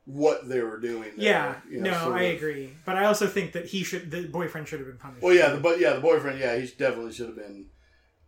what 0.07 0.49
they 0.49 0.61
were 0.63 0.79
doing. 0.79 1.11
there, 1.17 1.25
yeah, 1.27 1.61
you 1.69 1.81
know, 1.83 1.91
no, 1.91 2.15
I 2.15 2.23
of. 2.23 2.37
agree. 2.37 2.71
But 2.85 2.97
I 2.97 3.05
also 3.05 3.27
think 3.27 3.53
that 3.53 3.67
he 3.67 3.85
should, 3.85 4.11
the 4.11 4.27
boyfriend 4.29 4.67
should 4.69 4.81
have 4.81 4.89
been 4.89 4.97
punished. 4.97 5.23
Well, 5.23 5.35
yeah, 5.35 5.51
the 5.51 5.59
but 5.61 5.79
yeah, 5.79 5.93
the 5.93 6.01
boyfriend, 6.01 6.39
yeah, 6.41 6.57
he 6.57 6.67
definitely 6.67 7.13
should 7.13 7.27
have 7.27 7.37
been. 7.37 7.67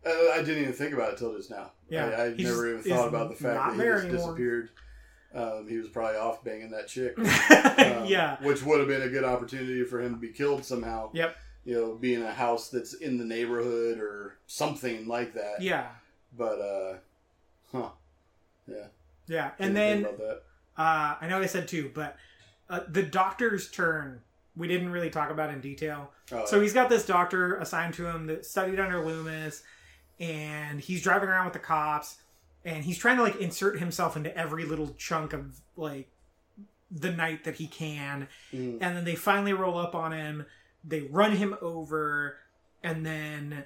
Uh, 0.05 0.11
I 0.33 0.39
didn't 0.39 0.63
even 0.63 0.73
think 0.73 0.95
about 0.95 1.13
it 1.13 1.19
till 1.19 1.37
just 1.37 1.51
now. 1.51 1.71
Yeah, 1.89 2.07
I, 2.07 2.25
I 2.27 2.35
never 2.37 2.71
even 2.71 2.83
thought 2.83 3.09
about 3.09 3.31
the 3.31 3.37
fact 3.37 3.77
that 3.77 3.85
he 3.85 3.91
just 3.91 4.05
anymore. 4.05 4.27
disappeared. 4.27 4.69
Um, 5.35 5.67
he 5.69 5.79
was 5.79 5.89
probably 5.89 6.17
off 6.17 6.45
banging 6.45 6.71
that 6.73 6.89
chick. 6.89 7.17
Um, 7.83 8.05
yeah, 8.07 8.37
which 8.43 8.63
would 8.63 8.79
have 8.81 8.89
been 8.89 9.03
a 9.03 9.09
good 9.09 9.25
opportunity 9.25 9.83
for 9.85 10.01
him 10.01 10.15
to 10.15 10.21
be 10.21 10.29
killed 10.29 10.65
somehow. 10.65 11.11
Yep. 11.13 11.37
You 11.65 11.75
know, 11.75 11.95
be 11.95 12.15
in 12.15 12.23
a 12.23 12.33
house 12.33 12.69
that's 12.69 12.95
in 12.95 13.19
the 13.19 13.25
neighborhood 13.25 13.99
or 13.99 14.37
something 14.47 15.07
like 15.07 15.35
that. 15.35 15.61
yeah, 15.61 15.87
But 16.37 16.61
uh, 16.61 16.95
huh. 17.73 17.89
Yeah. 18.69 18.87
yeah. 19.27 19.51
And 19.59 19.77
then 19.77 20.07
uh, 20.77 21.15
I 21.21 21.27
know 21.29 21.41
I 21.41 21.47
said 21.47 21.67
two, 21.69 21.91
but 21.95 22.17
uh, 22.69 22.81
the 22.89 23.03
doctor's 23.03 23.71
turn 23.71 24.21
we 24.57 24.69
didn't 24.69 24.91
really 24.91 25.11
talk 25.11 25.31
about 25.31 25.51
in 25.51 25.61
detail. 25.61 26.11
Oh, 26.31 26.45
So 26.47 26.61
he's 26.61 26.75
got 26.75 26.89
this 26.89 27.07
doctor 27.07 27.57
assigned 27.57 27.95
to 27.95 28.07
him 28.07 28.27
that 28.27 28.45
studied 28.45 28.79
under 28.79 29.05
Loomis, 29.05 29.63
and 30.23 30.81
he's 30.81 31.03
driving 31.03 31.29
around 31.29 31.47
with 31.47 31.53
the 31.53 31.59
cops, 31.59 32.19
and 32.65 32.85
he's 32.85 32.97
trying 32.97 33.17
to 33.17 33.25
like 33.25 33.37
insert 33.41 33.81
himself 33.81 34.17
into 34.17 34.35
every 34.39 34.65
little 34.65 34.95
chunk 34.97 35.33
of 35.33 35.61
like 35.77 36.09
the 36.93 37.11
night 37.11 37.43
that 37.43 37.57
he 37.57 37.67
can. 37.67 38.29
Mm. 38.55 38.79
And 38.81 38.97
then 38.97 39.05
they 39.05 39.17
finally 39.17 39.53
roll 39.53 39.77
up 39.77 39.97
on 39.97 40.13
him. 40.13 40.47
They 40.85 41.01
run 41.01 41.33
him 41.33 41.57
over, 41.61 42.37
and 42.85 43.05
then 43.05 43.65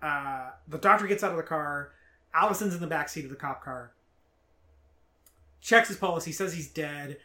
uh, 0.00 0.50
the 0.68 0.78
doctor 0.78 1.08
gets 1.08 1.24
out 1.24 1.32
of 1.32 1.36
the 1.36 1.42
car. 1.42 1.90
Allison's 2.32 2.74
in 2.74 2.80
the 2.80 2.86
back 2.86 3.08
seat 3.08 3.24
of 3.24 3.30
the 3.30 3.36
cop 3.36 3.64
car. 3.64 3.90
Checks 5.60 5.88
his 5.88 5.96
pulse. 5.96 6.24
He 6.24 6.32
says 6.32 6.54
he's 6.54 6.68
dead, 6.68 7.18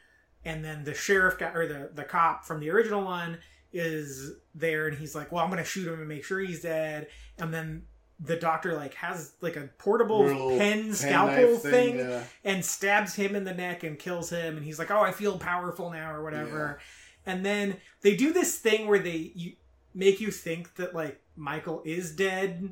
and 0.43 0.65
then 0.65 0.83
the 0.83 0.95
sheriff 0.95 1.37
got 1.37 1.55
or 1.55 1.67
the 1.67 1.91
the 1.93 2.03
cop 2.03 2.43
from 2.43 2.59
the 2.59 2.71
original 2.71 3.03
one 3.03 3.37
is 3.71 4.31
there, 4.55 4.87
and 4.87 4.97
he's 4.97 5.13
like, 5.13 5.31
"Well, 5.31 5.43
I'm 5.43 5.51
gonna 5.51 5.63
shoot 5.63 5.87
him 5.87 5.99
and 5.99 6.07
make 6.07 6.23
sure 6.23 6.39
he's 6.39 6.63
dead." 6.63 7.07
And 7.37 7.53
then 7.53 7.83
the 8.19 8.35
doctor 8.35 8.73
like 8.75 8.93
has 8.93 9.33
like 9.41 9.55
a 9.55 9.69
portable 9.77 10.23
Little 10.25 10.57
pen 10.57 10.93
scalpel 10.93 11.53
knife 11.53 11.61
thing, 11.61 11.97
yeah. 11.99 12.23
and 12.43 12.63
stabs 12.63 13.15
him 13.15 13.35
in 13.35 13.43
the 13.43 13.53
neck 13.53 13.83
and 13.83 13.97
kills 13.99 14.29
him 14.29 14.55
and 14.57 14.65
he's 14.65 14.79
like 14.79 14.91
oh 14.91 15.01
i 15.01 15.11
feel 15.11 15.37
powerful 15.37 15.89
now 15.89 16.13
or 16.13 16.23
whatever 16.23 16.79
and 17.25 17.45
then 17.45 17.77
they 18.01 18.15
do 18.15 18.31
this 18.31 18.57
thing 18.57 18.87
where 18.87 18.99
they 18.99 19.31
you, 19.35 19.53
make 19.95 20.21
you 20.21 20.31
think 20.31 20.75
that 20.75 20.93
like 20.93 21.19
michael 21.35 21.81
is 21.85 22.15
dead 22.15 22.71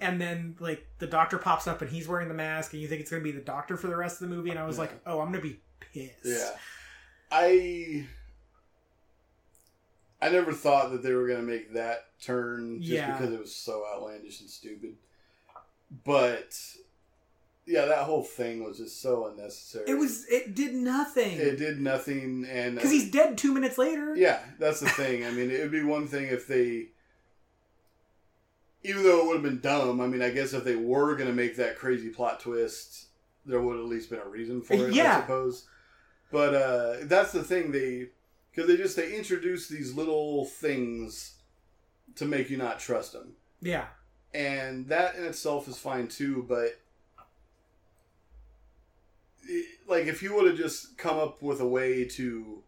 and 0.00 0.20
then 0.20 0.56
like 0.58 0.86
the 0.98 1.06
doctor 1.06 1.38
pops 1.38 1.66
up 1.68 1.80
and 1.82 1.90
he's 1.90 2.08
wearing 2.08 2.28
the 2.28 2.34
mask 2.34 2.72
and 2.72 2.80
you 2.82 2.88
think 2.88 3.00
it's 3.00 3.10
going 3.10 3.22
to 3.22 3.24
be 3.24 3.36
the 3.36 3.44
doctor 3.44 3.76
for 3.76 3.86
the 3.86 3.96
rest 3.96 4.20
of 4.20 4.28
the 4.28 4.34
movie 4.34 4.50
and 4.50 4.58
i 4.58 4.64
was 4.66 4.76
Yeah. 4.76 4.80
like 4.82 5.00
oh 5.06 5.20
i'm 5.20 5.30
going 5.30 5.42
to 5.42 5.48
be 5.48 5.60
pissed 5.92 6.24
Yeah. 6.24 6.50
I 7.30 8.06
I 10.24 10.30
never 10.30 10.52
thought 10.52 10.90
that 10.92 11.02
they 11.02 11.12
were 11.12 11.28
gonna 11.28 11.42
make 11.42 11.74
that 11.74 12.06
turn 12.20 12.80
just 12.80 12.92
Yeah. 12.92 13.12
because 13.12 13.32
it 13.32 13.38
was 13.40 13.54
so 13.54 13.84
outlandish 13.94 14.40
and 14.40 14.48
stupid. 14.48 14.96
But 16.04 16.58
yeah, 17.66 17.84
that 17.86 18.04
whole 18.04 18.22
thing 18.22 18.64
was 18.64 18.78
just 18.78 19.00
so 19.00 19.26
unnecessary. 19.26 19.84
it 19.88 19.94
was 19.94 20.26
it 20.28 20.54
did 20.54 20.74
nothing 20.74 21.38
it 21.38 21.56
did 21.56 21.80
nothing 21.80 22.46
and 22.50 22.74
because 22.74 22.90
he's 22.90 23.10
dead 23.10 23.38
two 23.38 23.52
minutes 23.54 23.78
later 23.78 24.14
Yeah, 24.16 24.40
that's 24.58 24.80
the 24.80 24.88
thing. 24.88 25.24
I 25.26 25.30
mean, 25.30 25.50
it 25.50 25.60
would 25.60 25.70
be 25.72 25.82
one 25.82 26.06
thing 26.06 26.26
if 26.28 26.46
they, 26.46 26.88
even 28.82 29.02
though 29.02 29.20
it 29.20 29.26
would 29.26 29.34
have 29.34 29.42
been 29.42 29.60
dumb. 29.60 30.00
I 30.00 30.06
mean, 30.06 30.22
I 30.22 30.30
guess 30.30 30.52
if 30.52 30.64
they 30.64 30.76
were 30.76 31.14
going 31.16 31.28
to 31.28 31.34
make 31.34 31.56
that 31.56 31.76
crazy 31.78 32.08
plot 32.10 32.40
twist, 32.40 33.06
there 33.46 33.60
would 33.60 33.76
have 33.76 33.84
at 33.84 33.90
least 33.90 34.10
been 34.10 34.20
a 34.20 34.28
reason 34.28 34.60
for 34.62 34.74
it. 34.74 34.94
I 34.94 35.20
suppose. 35.20 35.66
But 36.30 36.54
uh, 36.54 36.96
that's 37.02 37.32
the 37.32 37.42
thing. 37.44 37.72
They 37.72 38.08
because 38.54 38.68
they 38.68 38.76
just 38.76 38.96
they 38.96 39.16
introduce 39.16 39.66
these 39.68 39.94
little 39.94 40.44
things 40.44 41.34
to 42.16 42.24
make 42.24 42.48
you 42.50 42.56
not 42.56 42.78
trust 42.78 43.12
them, 43.12 43.32
yeah 43.60 43.86
and 44.32 44.88
that 44.88 45.14
in 45.16 45.24
itself 45.24 45.66
is 45.68 45.78
fine 45.78 46.08
too. 46.08 46.44
But 46.48 46.78
it- 49.46 49.78
like, 49.86 50.06
if 50.06 50.22
you 50.22 50.34
would 50.34 50.46
have 50.46 50.56
just 50.56 50.96
come 50.98 51.18
up 51.18 51.42
with 51.42 51.60
a 51.60 51.66
way 51.66 52.04
to 52.04 52.62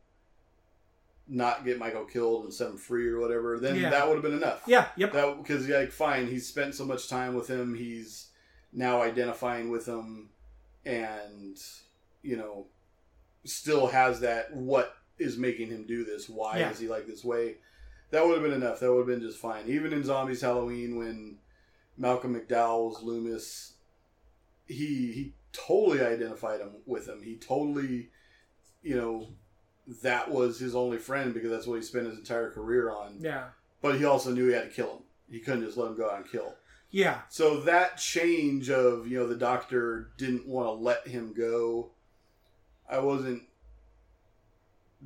not 1.29 1.65
get 1.65 1.79
Michael 1.79 2.05
killed 2.05 2.45
and 2.45 2.55
set 2.55 2.69
him 2.71 2.77
free 2.77 3.09
or 3.09 3.19
whatever, 3.19 3.59
then 3.59 3.75
Yeah. 3.77 3.91
that 3.91 4.07
would 4.07 4.15
have 4.15 4.23
been 4.23 4.35
enough. 4.35 4.63
yeah 4.67 4.91
yep 4.97 5.13
That 5.13 5.39
because 5.43 5.67
like 5.69 5.91
fine, 5.91 6.29
he's 6.29 6.47
spent 6.47 6.75
so 6.75 6.85
much 6.85 7.09
time 7.09 7.35
with 7.35 7.49
him. 7.49 7.75
He's 7.75 8.29
now 8.73 9.03
identifying 9.03 9.71
with 9.71 9.87
him, 9.87 10.31
and 10.85 11.61
you 12.23 12.37
know, 12.37 12.67
still 13.45 13.89
has 13.89 14.21
that. 14.21 14.55
What 14.55 14.95
is 15.19 15.37
making 15.37 15.69
him 15.69 15.87
do 15.87 16.05
this? 16.05 16.29
Why 16.29 16.59
Yeah. 16.59 16.71
is 16.71 16.79
he 16.79 16.89
like 16.89 17.07
this 17.07 17.25
way? 17.25 17.57
That 18.11 18.25
would 18.27 18.35
have 18.35 18.43
been 18.43 18.53
enough. 18.63 18.81
That 18.81 18.93
would 18.93 19.09
have 19.09 19.19
been 19.19 19.27
just 19.27 19.39
fine. 19.39 19.65
Even 19.69 19.93
in 19.93 20.05
Zombie's 20.05 20.41
Halloween, 20.43 20.97
when 20.97 21.39
Malcolm 21.97 22.35
McDowell's 22.39 23.03
Loomis, 23.03 23.75
he 24.67 25.13
he 25.13 25.35
totally 25.53 26.03
identified 26.03 26.61
him 26.61 26.71
with 26.85 27.09
him. 27.09 27.23
He 27.23 27.37
totally, 27.37 28.11
you 28.83 28.97
know, 28.97 29.29
that 30.03 30.31
was 30.31 30.59
his 30.59 30.75
only 30.77 30.99
friend 30.99 31.33
because 31.33 31.51
that's 31.51 31.67
what 31.67 31.77
he 31.77 31.83
spent 31.83 32.07
his 32.07 32.19
entire 32.19 32.51
career 32.51 32.91
on 32.91 33.19
yeah 33.21 33.45
but 33.81 33.97
he 33.97 34.05
also 34.05 34.33
knew 34.33 34.49
he 34.49 34.53
had 34.55 34.65
to 34.65 34.69
kill 34.75 34.97
him. 34.97 35.03
He 35.31 35.39
couldn't 35.39 35.65
just 35.65 35.77
let 35.77 35.89
him 35.89 35.97
go 35.97 36.11
out 36.11 36.17
and 36.23 36.31
kill. 36.31 36.55
yeah 36.91 37.21
So 37.29 37.61
that 37.61 37.97
change 37.99 38.69
of 38.69 39.07
you 39.07 39.17
know 39.19 39.27
the 39.29 39.37
doctor 39.37 40.11
didn't 40.19 40.47
want 40.47 40.67
to 40.69 40.73
let 40.73 41.07
him 41.07 41.33
go. 41.35 41.91
I 42.91 42.99
wasn't 42.99 43.43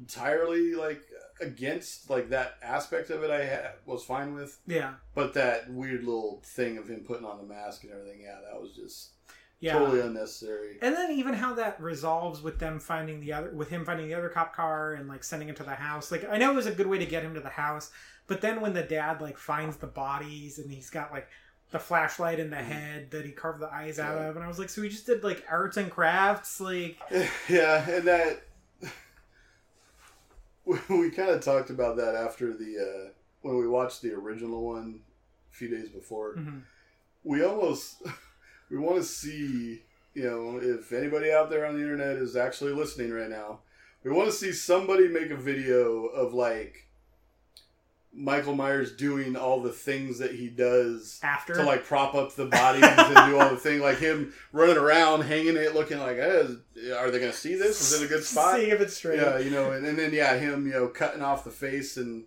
entirely 0.01 0.75
like 0.75 1.03
against 1.41 2.11
like 2.11 2.31
that 2.31 2.57
aspect 2.63 3.11
of 3.11 3.23
it. 3.23 3.31
I 3.31 3.45
had, 3.45 3.71
was 3.87 4.03
fine 4.05 4.35
with, 4.35 4.59
yeah 4.67 4.95
but 5.15 5.35
that 5.35 5.71
weird 5.71 6.05
little 6.05 6.43
thing 6.45 6.79
of 6.79 6.89
him 6.89 7.01
putting 7.01 7.27
on 7.27 7.39
the 7.39 7.45
mask 7.45 7.85
and 7.85 7.93
everything, 7.93 8.21
yeah, 8.23 8.39
that 8.51 8.61
was 8.61 8.73
just 8.73 9.11
yeah 9.61 9.75
totally 9.75 10.01
unnecessary. 10.01 10.79
And 10.81 10.95
then 10.95 11.13
even 11.13 11.35
how 11.35 11.55
that 11.55 11.81
resolves 11.81 12.43
with 12.43 12.59
them 12.59 12.81
finding 12.81 13.21
the 13.21 13.33
other, 13.35 13.51
with 13.51 13.69
him 13.69 13.85
finding 13.85 14.09
the 14.09 14.15
other 14.15 14.31
cop 14.31 14.55
car 14.57 14.95
and 14.95 15.09
like 15.09 15.23
sending 15.23 15.49
him 15.49 15.55
to 15.57 15.63
the 15.65 15.75
house. 15.75 16.11
Like 16.11 16.27
I 16.29 16.39
know 16.39 16.51
it 16.53 16.57
was 16.57 16.67
a 16.67 16.73
good 16.73 16.87
way 16.87 16.99
to 16.99 17.07
get 17.07 17.23
him 17.23 17.35
to 17.35 17.41
the 17.41 17.51
house, 17.51 17.91
but 18.27 18.41
then 18.41 18.61
when 18.61 18.73
the 18.73 18.83
dad 18.83 19.21
like 19.21 19.37
finds 19.37 19.77
the 19.77 19.87
bodies 19.87 20.59
and 20.59 20.71
he's 20.71 20.91
got 20.91 21.13
like 21.13 21.29
the 21.71 21.79
flashlight 21.79 22.41
in 22.41 22.51
the 22.51 22.57
head 22.57 23.11
that 23.13 23.25
he 23.25 23.31
carved 23.31 23.61
the 23.61 23.73
eyes 23.73 23.99
out 23.99 24.17
Mm-hmm. 24.17 24.31
Of, 24.31 24.37
and 24.37 24.45
I 24.45 24.49
was 24.49 24.59
like, 24.59 24.69
so 24.69 24.83
he 24.83 24.89
just 24.89 25.07
did 25.07 25.23
like 25.23 25.45
arts 25.49 25.77
and 25.77 25.91
crafts, 25.91 26.61
like 26.61 26.99
yeah, 27.49 27.89
and 27.89 28.05
that 28.09 28.43
we, 30.89 31.11
kind 31.11 31.31
of 31.31 31.43
talked 31.43 31.71
about 31.71 31.97
that 31.97 32.15
after 32.15 32.53
the 32.53 32.79
uh, 32.79 33.11
when 33.43 33.57
we 33.57 33.67
watched 33.67 34.03
the 34.03 34.13
original 34.13 34.63
one 34.63 35.01
a 35.53 35.55
few 35.55 35.69
days 35.69 35.89
before. 35.89 36.37
mhm. 36.37 36.63
We 37.25 37.45
almost 37.45 38.03
we 38.71 38.79
want 38.79 38.97
to 38.97 39.05
see 39.05 39.83
you 40.15 40.25
know 40.25 40.59
if 40.63 40.93
anybody 40.93 41.31
out 41.33 41.51
there 41.51 41.67
on 41.67 41.75
the 41.75 41.83
internet 41.83 42.17
is 42.17 42.37
actually 42.37 42.73
listening 42.73 43.13
right 43.13 43.31
now. 43.31 43.61
We 44.03 44.11
want 44.11 44.31
to 44.31 44.37
see 44.37 44.53
somebody 44.53 45.09
make 45.09 45.31
a 45.31 45.37
video 45.37 46.07
of 46.07 46.33
like 46.33 46.87
Michael 48.13 48.55
Myers 48.57 48.97
doing 48.97 49.37
all 49.37 49.61
the 49.63 49.71
things 49.71 50.19
that 50.19 50.35
he 50.35 50.49
does 50.49 51.21
after 51.23 51.55
to 51.55 51.63
like 51.63 51.85
prop 51.85 52.15
up 52.15 52.35
the 52.35 52.47
bodies 52.47 52.83
and 52.85 53.31
do 53.31 53.39
all 53.39 53.49
the 53.51 53.57
thing, 53.57 53.81
like 53.81 53.99
him 53.99 54.33
running 54.53 54.77
around, 54.77 55.23
hanging 55.23 55.57
it, 55.57 55.75
looking 55.75 55.99
like, 55.99 56.17
eh, 56.19 56.43
is- 56.45 56.57
are 56.97 57.11
they 57.11 57.21
going 57.21 57.31
to 57.31 57.37
see 57.37 57.55
this? 57.55 57.81
Is 57.81 58.01
it 58.01 58.05
a 58.05 58.09
good 58.09 58.25
spot? 58.25 58.57
Seeing 58.57 58.71
if 58.71 58.81
it's 58.81 58.97
straight. 58.97 59.21
Yeah, 59.21 59.39
you 59.39 59.51
know, 59.51 59.71
and, 59.73 59.87
and 59.87 59.97
then 59.99 60.13
yeah, 60.13 60.37
him, 60.37 60.67
you 60.67 60.73
know, 60.73 60.89
cutting 60.89 61.23
off 61.23 61.45
the 61.45 61.51
face 61.51 61.97
and 61.97 62.25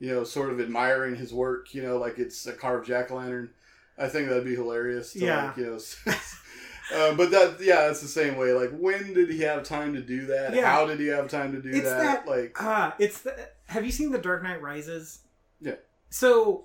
you 0.00 0.08
know, 0.12 0.24
sort 0.24 0.50
of 0.50 0.60
admiring 0.60 1.14
his 1.14 1.32
work, 1.32 1.72
you 1.74 1.82
know, 1.82 1.96
like 1.96 2.18
it's 2.18 2.44
a 2.46 2.52
carved 2.52 2.86
jack 2.86 3.10
o' 3.10 3.16
lantern. 3.16 3.50
I 3.96 4.08
think 4.08 4.28
that'd 4.28 4.44
be 4.44 4.54
hilarious. 4.56 5.12
To 5.12 5.20
Yeah. 5.20 5.46
Like, 5.46 5.56
you 5.58 5.66
know, 5.66 5.78
uh, 6.94 7.14
but 7.14 7.30
that 7.30 7.56
yeah, 7.60 7.88
it's 7.88 8.00
the 8.02 8.08
same 8.08 8.36
way. 8.36 8.52
Like, 8.52 8.70
when 8.72 9.14
did 9.14 9.30
he 9.30 9.40
have 9.42 9.62
time 9.62 9.94
to 9.94 10.00
do 10.00 10.26
that? 10.26 10.54
Yeah. 10.54 10.70
How 10.72 10.86
did 10.86 10.98
he 11.00 11.06
have 11.06 11.28
time 11.28 11.52
to 11.52 11.62
do 11.62 11.70
that? 11.82 11.82
that- 11.82 12.28
Like, 12.28 12.56
Ah, 12.60 12.94
it's 12.98 13.20
the. 13.20 13.34
Have 13.66 13.86
you 13.86 13.92
seen 13.92 14.10
The 14.10 14.18
Dark 14.18 14.42
Knight 14.42 14.60
Rises? 14.60 15.20
Yeah. 15.62 15.76
So 16.10 16.64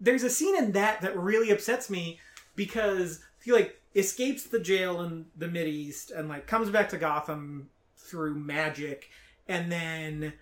there's 0.00 0.22
a 0.22 0.30
scene 0.30 0.56
in 0.56 0.72
that 0.72 1.00
that 1.02 1.16
really 1.16 1.50
upsets 1.50 1.88
me 1.90 2.18
because 2.54 3.20
he 3.44 3.52
like 3.52 3.80
escapes 3.94 4.44
the 4.44 4.58
jail 4.60 5.02
in 5.02 5.26
the 5.36 5.48
Mid 5.48 5.68
East 5.68 6.10
and 6.10 6.28
like 6.28 6.46
comes 6.46 6.70
back 6.70 6.88
to 6.90 6.98
Gotham 6.98 7.68
through 7.96 8.34
magic, 8.36 9.08
and 9.48 9.70
then 9.70 10.32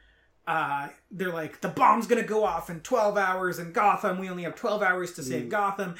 uh, 0.46 0.88
they're 1.10 1.32
like 1.32 1.60
the 1.60 1.68
bomb's 1.68 2.06
gonna 2.06 2.22
go 2.22 2.44
off 2.44 2.68
in 2.70 2.80
12 2.80 3.16
hours 3.16 3.58
in 3.58 3.72
Gotham. 3.72 4.18
We 4.18 4.28
only 4.28 4.42
have 4.42 4.54
12 4.54 4.82
hours 4.82 5.12
to 5.14 5.22
save 5.22 5.44
Mm. 5.46 5.50
Gotham, 5.50 5.94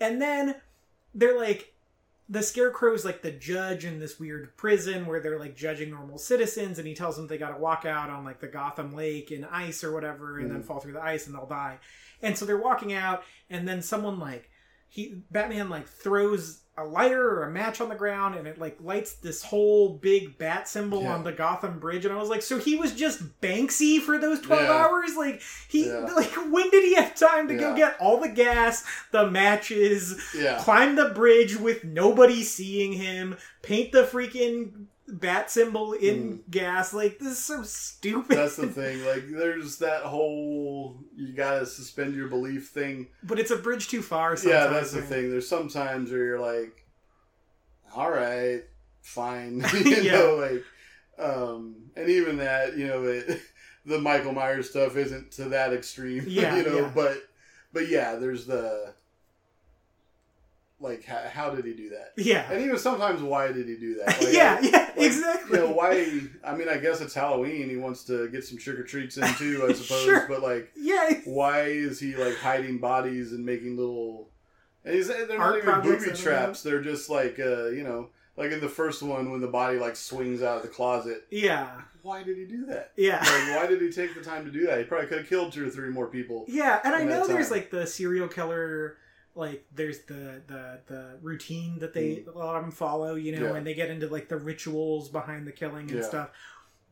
and 0.00 0.20
then 0.20 0.54
they're 1.14 1.38
like 1.38 1.74
the 2.32 2.42
scarecrow 2.44 2.94
is 2.94 3.04
like 3.04 3.22
the 3.22 3.32
judge 3.32 3.84
in 3.84 3.98
this 3.98 4.20
weird 4.20 4.56
prison 4.56 5.04
where 5.06 5.18
they're 5.20 5.38
like 5.40 5.56
judging 5.56 5.90
normal 5.90 6.16
citizens 6.16 6.78
and 6.78 6.86
he 6.86 6.94
tells 6.94 7.16
them 7.16 7.26
they 7.26 7.36
got 7.36 7.50
to 7.50 7.60
walk 7.60 7.84
out 7.84 8.08
on 8.08 8.24
like 8.24 8.38
the 8.40 8.46
gotham 8.46 8.94
lake 8.94 9.32
in 9.32 9.44
ice 9.44 9.82
or 9.82 9.92
whatever 9.92 10.38
and 10.38 10.48
then 10.50 10.62
Mhm. 10.62 10.64
fall 10.64 10.78
through 10.78 10.92
the 10.92 11.02
ice 11.02 11.26
and 11.26 11.34
they'll 11.34 11.46
die 11.46 11.80
and 12.22 12.38
so 12.38 12.44
they're 12.46 12.56
walking 12.56 12.92
out 12.92 13.24
and 13.50 13.66
then 13.66 13.82
someone 13.82 14.20
like 14.20 14.48
he 14.88 15.22
batman 15.30 15.68
like 15.68 15.88
throws 15.88 16.62
a 16.80 16.84
lighter 16.84 17.22
or 17.38 17.44
a 17.44 17.50
match 17.50 17.80
on 17.80 17.88
the 17.88 17.94
ground 17.94 18.34
and 18.34 18.46
it 18.48 18.58
like 18.58 18.76
lights 18.80 19.12
this 19.14 19.42
whole 19.42 19.90
big 19.90 20.36
bat 20.38 20.66
symbol 20.68 21.02
Yeah. 21.02 21.14
on 21.14 21.24
the 21.24 21.32
gotham 21.32 21.78
bridge 21.78 22.04
and 22.04 22.14
i 22.14 22.16
was 22.16 22.28
like 22.30 22.42
so 22.42 22.58
he 22.58 22.76
was 22.76 22.92
just 22.94 23.22
banksy 23.40 24.00
for 24.00 24.18
those 24.18 24.40
12 24.40 24.62
Yeah. 24.62 24.72
hours 24.72 25.16
like 25.16 25.42
he 25.68 25.86
Yeah. 25.86 25.98
like 26.16 26.32
when 26.50 26.70
did 26.70 26.82
he 26.84 26.94
have 26.94 27.14
time 27.14 27.48
to 27.48 27.54
go 27.56 27.76
get 27.76 27.96
all 28.00 28.18
the 28.20 28.28
gas 28.28 28.84
the 29.12 29.30
matches 29.30 30.20
climb 30.60 30.96
the 30.96 31.10
bridge 31.10 31.56
with 31.56 31.84
nobody 31.84 32.42
seeing 32.42 32.92
him, 32.92 33.36
paint 33.62 33.92
the 33.92 34.02
freaking 34.04 34.86
bat 35.12 35.50
symbol 35.50 35.92
in 35.92 36.42
gas. 36.50 36.92
Like 36.94 37.18
this 37.18 37.32
is 37.32 37.38
so 37.38 37.62
stupid. 37.62 38.36
Mm. 38.36 38.40
that's 38.40 38.56
the 38.56 38.66
thing. 38.68 39.04
Like, 39.04 39.24
there's 39.30 39.78
that 39.78 40.02
whole 40.02 40.98
you 41.16 41.32
gotta 41.32 41.66
suspend 41.66 42.14
your 42.14 42.28
belief 42.28 42.68
thing. 42.68 43.08
but 43.22 43.38
it's 43.38 43.50
a 43.50 43.56
bridge 43.56 43.88
too 43.88 44.02
far. 44.02 44.36
yeah, 44.44 44.66
that's 44.68 44.92
the 44.92 45.02
thing. 45.02 45.30
There's 45.30 45.48
some 45.48 45.68
times 45.68 46.10
where 46.10 46.24
you're 46.24 46.40
like, 46.40 46.86
all 47.94 48.10
right, 48.10 48.62
fine, 49.02 49.64
you 49.84 49.96
Yeah. 50.02 50.12
know, 50.12 50.36
like, 50.36 50.64
um, 51.18 51.74
and 51.96 52.08
even 52.08 52.36
that, 52.38 52.76
you 52.76 52.86
know, 52.86 53.02
it, 53.04 53.40
the 53.84 53.98
Michael 53.98 54.32
Myers 54.32 54.70
stuff 54.70 54.96
isn't 54.96 55.32
to 55.32 55.46
that 55.50 55.72
extreme, 55.72 56.24
Yeah, 56.26 56.56
you 56.56 56.62
know, 56.64 56.76
yeah. 56.80 56.92
but, 56.94 57.16
but 57.72 57.88
yeah, 57.88 58.14
there's 58.16 58.46
the, 58.46 58.94
like 60.80 61.04
how, 61.04 61.20
how 61.30 61.50
did 61.50 61.64
he 61.64 61.74
do 61.74 61.90
that? 61.90 62.12
Yeah. 62.16 62.50
And 62.50 62.62
even 62.62 62.78
sometimes, 62.78 63.22
why 63.22 63.52
did 63.52 63.68
he 63.68 63.76
do 63.76 63.96
that? 63.96 64.20
Like, 64.20 64.34
yeah, 64.34 64.60
yeah, 64.60 64.90
like, 64.96 65.06
exactly. 65.06 65.58
You 65.58 65.66
know 65.66 65.72
why? 65.72 66.20
I 66.44 66.54
mean, 66.54 66.68
I 66.68 66.78
guess 66.78 67.00
it's 67.00 67.14
Halloween. 67.14 67.68
He 67.68 67.76
wants 67.76 68.04
to 68.04 68.28
get 68.28 68.44
some 68.44 68.58
trick 68.58 68.78
or 68.78 68.84
treats 68.84 69.16
in 69.16 69.32
too, 69.34 69.66
I 69.68 69.72
suppose. 69.74 70.04
Sure. 70.04 70.26
But 70.28 70.42
like, 70.42 70.72
yeah. 70.76 71.20
why 71.24 71.62
is 71.62 72.00
he 72.00 72.16
like 72.16 72.36
hiding 72.36 72.78
bodies 72.78 73.32
and 73.32 73.44
making 73.44 73.76
little? 73.76 74.28
And 74.84 74.94
he's 74.94 75.08
they're 75.08 75.38
not 75.38 75.58
even 75.58 75.80
booby 75.82 76.16
traps. 76.16 76.62
They're 76.62 76.82
just 76.82 77.10
like 77.10 77.38
uh, 77.38 77.68
you 77.68 77.82
know, 77.82 78.08
like 78.36 78.52
in 78.52 78.60
the 78.60 78.68
first 78.68 79.02
one 79.02 79.30
when 79.30 79.40
the 79.40 79.48
body 79.48 79.78
like 79.78 79.96
swings 79.96 80.42
out 80.42 80.56
of 80.56 80.62
the 80.62 80.68
closet. 80.68 81.24
Yeah. 81.30 81.70
Why 82.02 82.22
did 82.22 82.38
he 82.38 82.46
do 82.46 82.64
that? 82.66 82.92
Yeah. 82.96 83.18
Like, 83.18 83.56
why 83.56 83.66
did 83.66 83.82
he 83.82 83.90
take 83.90 84.14
the 84.14 84.22
time 84.22 84.46
to 84.46 84.50
do 84.50 84.66
that? 84.66 84.78
He 84.78 84.84
probably 84.84 85.06
could 85.06 85.18
have 85.18 85.28
killed 85.28 85.52
two 85.52 85.66
or 85.66 85.70
three 85.70 85.90
more 85.90 86.06
people. 86.06 86.46
Yeah, 86.48 86.80
and 86.82 86.94
I 86.94 87.04
know 87.04 87.26
that 87.26 87.28
there's 87.28 87.50
like 87.50 87.70
the 87.70 87.86
serial 87.86 88.26
killer, 88.26 88.96
like 89.34 89.64
there's 89.72 90.00
the 90.06 90.42
the 90.46 90.80
the 90.86 91.18
routine 91.22 91.78
that 91.78 91.92
they 91.94 92.24
a 92.32 92.36
lot 92.38 92.56
of 92.56 92.62
them 92.62 92.72
follow, 92.72 93.14
you 93.14 93.32
know, 93.32 93.38
Mm. 93.46 93.50
Yeah. 93.50 93.56
and 93.56 93.66
they 93.66 93.74
get 93.74 93.90
into 93.90 94.08
like 94.08 94.28
the 94.28 94.36
rituals 94.36 95.08
behind 95.08 95.46
the 95.46 95.52
killing 95.52 95.88
and 95.90 96.00
Yeah. 96.00 96.02
stuff. 96.08 96.30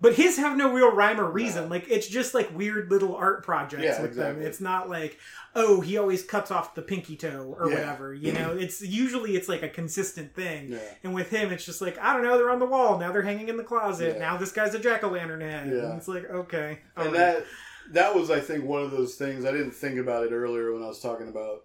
But 0.01 0.15
his 0.15 0.37
have 0.37 0.57
no 0.57 0.73
real 0.73 0.95
rhyme 0.95 1.21
or 1.21 1.29
reason. 1.29 1.65
No. 1.65 1.71
Like 1.71 1.91
it's 1.91 2.07
just 2.07 2.33
like 2.33 2.57
weird 2.57 2.89
little 2.89 3.17
art 3.17 3.43
projects 3.43 3.83
Yeah, 3.83 4.01
with 4.01 4.15
them. 4.15 4.41
It's 4.41 4.61
not 4.61 4.89
like 4.89 5.19
oh 5.57 5.81
he 5.81 5.99
always 5.99 6.23
cuts 6.23 6.53
off 6.53 6.77
the 6.77 6.83
pinky 6.83 7.17
toe 7.17 7.57
or 7.59 7.69
whatever. 7.69 8.15
You 8.15 8.33
know, 8.33 8.53
it's 8.57 8.81
usually 8.81 9.35
it's 9.35 9.49
like 9.49 9.65
a 9.65 9.69
consistent 9.69 10.37
thing. 10.37 10.79
And 11.03 11.13
with 11.15 11.31
him, 11.31 11.51
it's 11.51 11.65
just 11.65 11.81
like 11.83 11.99
I 11.99 12.13
don't 12.13 12.23
know. 12.23 12.39
They're 12.39 12.51
on 12.51 12.61
the 12.61 12.67
wall 12.67 12.97
now. 12.99 13.11
They're 13.11 13.23
hanging 13.23 13.49
in 13.49 13.57
the 13.57 13.65
closet 13.65 14.21
now. 14.21 14.37
This 14.37 14.53
guy's 14.53 14.73
a 14.75 14.79
jack 14.79 15.03
o' 15.03 15.09
lantern 15.09 15.41
head. 15.41 15.67
And 15.67 15.99
it's 15.99 16.07
like 16.07 16.31
okay, 16.31 16.79
and 16.97 17.09
alright. 17.09 17.15
that 17.15 17.45
that 17.91 18.15
was 18.15 18.31
i 18.31 18.39
think 18.39 18.65
one 18.65 18.83
of 18.83 18.91
those 18.91 19.15
things 19.15 19.47
i 19.47 19.51
didn't 19.51 19.71
think 19.71 19.99
about 19.99 20.23
it 20.23 20.31
earlier 20.31 20.75
when 20.75 20.83
i 20.83 20.87
was 20.87 21.01
talking 21.01 21.27
about 21.27 21.65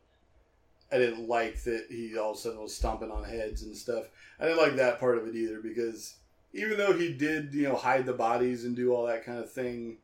i 0.94 0.98
didn't 0.98 1.28
like 1.28 1.62
that 1.64 1.86
he 1.90 2.18
all 2.18 2.32
of 2.32 2.38
a 2.38 2.40
sudden 2.40 2.62
was 2.62 2.76
stomping 2.76 3.12
on 3.12 3.24
heads 3.24 3.64
and 3.64 3.76
stuff 3.76 4.06
i 4.40 4.46
didn't 4.46 4.62
like 4.62 4.76
that 4.76 5.00
part 5.00 5.18
of 5.18 5.28
it 5.28 5.36
either 5.36 5.60
because 5.62 6.16
even 6.54 6.78
though 6.78 6.94
he 6.94 7.12
did 7.14 7.54
you 7.54 7.64
know 7.64 7.76
hide 7.76 8.06
the 8.06 8.14
bodies 8.14 8.64
and 8.66 8.76
do 8.76 8.94
all 8.94 9.06
that 9.08 9.26
kind 9.26 9.40
of 9.40 9.52
thing 9.52 9.98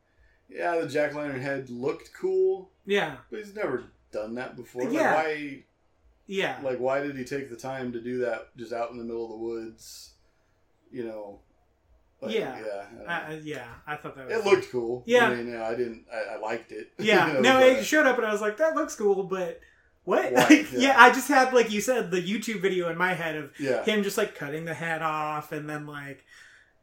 yeah 0.49 0.77
the 0.79 0.87
jack-o'-lantern 0.87 1.39
head 1.41 1.69
looked 1.69 2.11
cool 2.19 2.69
yeah, 2.85 3.17
but 3.29 3.37
he's 3.39 3.53
never 3.53 3.83
done 4.11 4.33
that 4.35 4.55
before 4.55 4.83
like, 4.85 4.93
Yeah. 4.93 5.13
why 5.13 5.63
yeah. 6.25 6.57
like 6.63 6.79
why 6.79 7.01
did 7.01 7.15
he 7.15 7.23
take 7.23 7.49
the 7.51 7.55
time 7.55 7.91
to 7.93 8.01
do 8.01 8.17
that 8.19 8.55
just 8.57 8.73
out 8.73 8.89
in 8.89 8.97
the 8.97 9.03
middle 9.03 9.25
of 9.25 9.29
the 9.31 9.37
woods 9.37 10.13
you 10.91 11.03
know 11.05 11.39
like, 12.21 12.33
Yeah. 12.35 12.59
yeah 12.59 12.85
I 12.89 12.95
don't. 12.97 13.07
I, 13.09 13.27
I- 13.35 13.41
yeah, 13.43 13.67
I 13.87 13.95
thought 13.95 14.15
that 14.15 14.27
was 14.27 14.35
It 14.37 14.45
looked 14.45 14.71
cool. 14.71 15.03
Yeah. 15.05 15.29
I 15.29 15.35
mean, 15.35 15.53
know, 15.53 15.63
I 15.63 15.73
didn't. 15.73 16.03
I, 16.13 16.33
I 16.35 16.37
liked 16.39 16.73
it. 16.73 16.91
Yeah, 16.99 17.27
You 17.27 17.33
know, 17.35 17.39
no, 17.41 17.53
but- 17.59 17.79
it 17.79 17.85
showed 17.85 18.05
up 18.07 18.17
and 18.17 18.25
I 18.27 18.31
was 18.33 18.41
like, 18.41 18.57
that 18.57 18.75
looks 18.75 18.93
cool, 18.95 19.23
but 19.23 19.61
what? 20.09 20.33
What? 20.33 20.49
Like, 20.49 20.71
yeah. 20.71 20.79
Yeah. 20.79 20.95
I 20.97 21.09
just 21.11 21.27
had 21.27 21.53
like 21.53 21.71
you 21.71 21.81
said 21.81 22.11
the 22.11 22.21
YouTube 22.21 22.61
video 22.61 22.89
in 22.89 22.97
my 22.97 23.13
head 23.13 23.35
of 23.35 23.51
yeah, 23.59 23.83
him 23.83 24.03
just 24.03 24.17
like 24.17 24.35
cutting 24.35 24.65
the 24.65 24.73
head 24.73 25.01
off 25.01 25.51
and 25.51 25.69
then 25.69 25.85
like, 25.87 26.25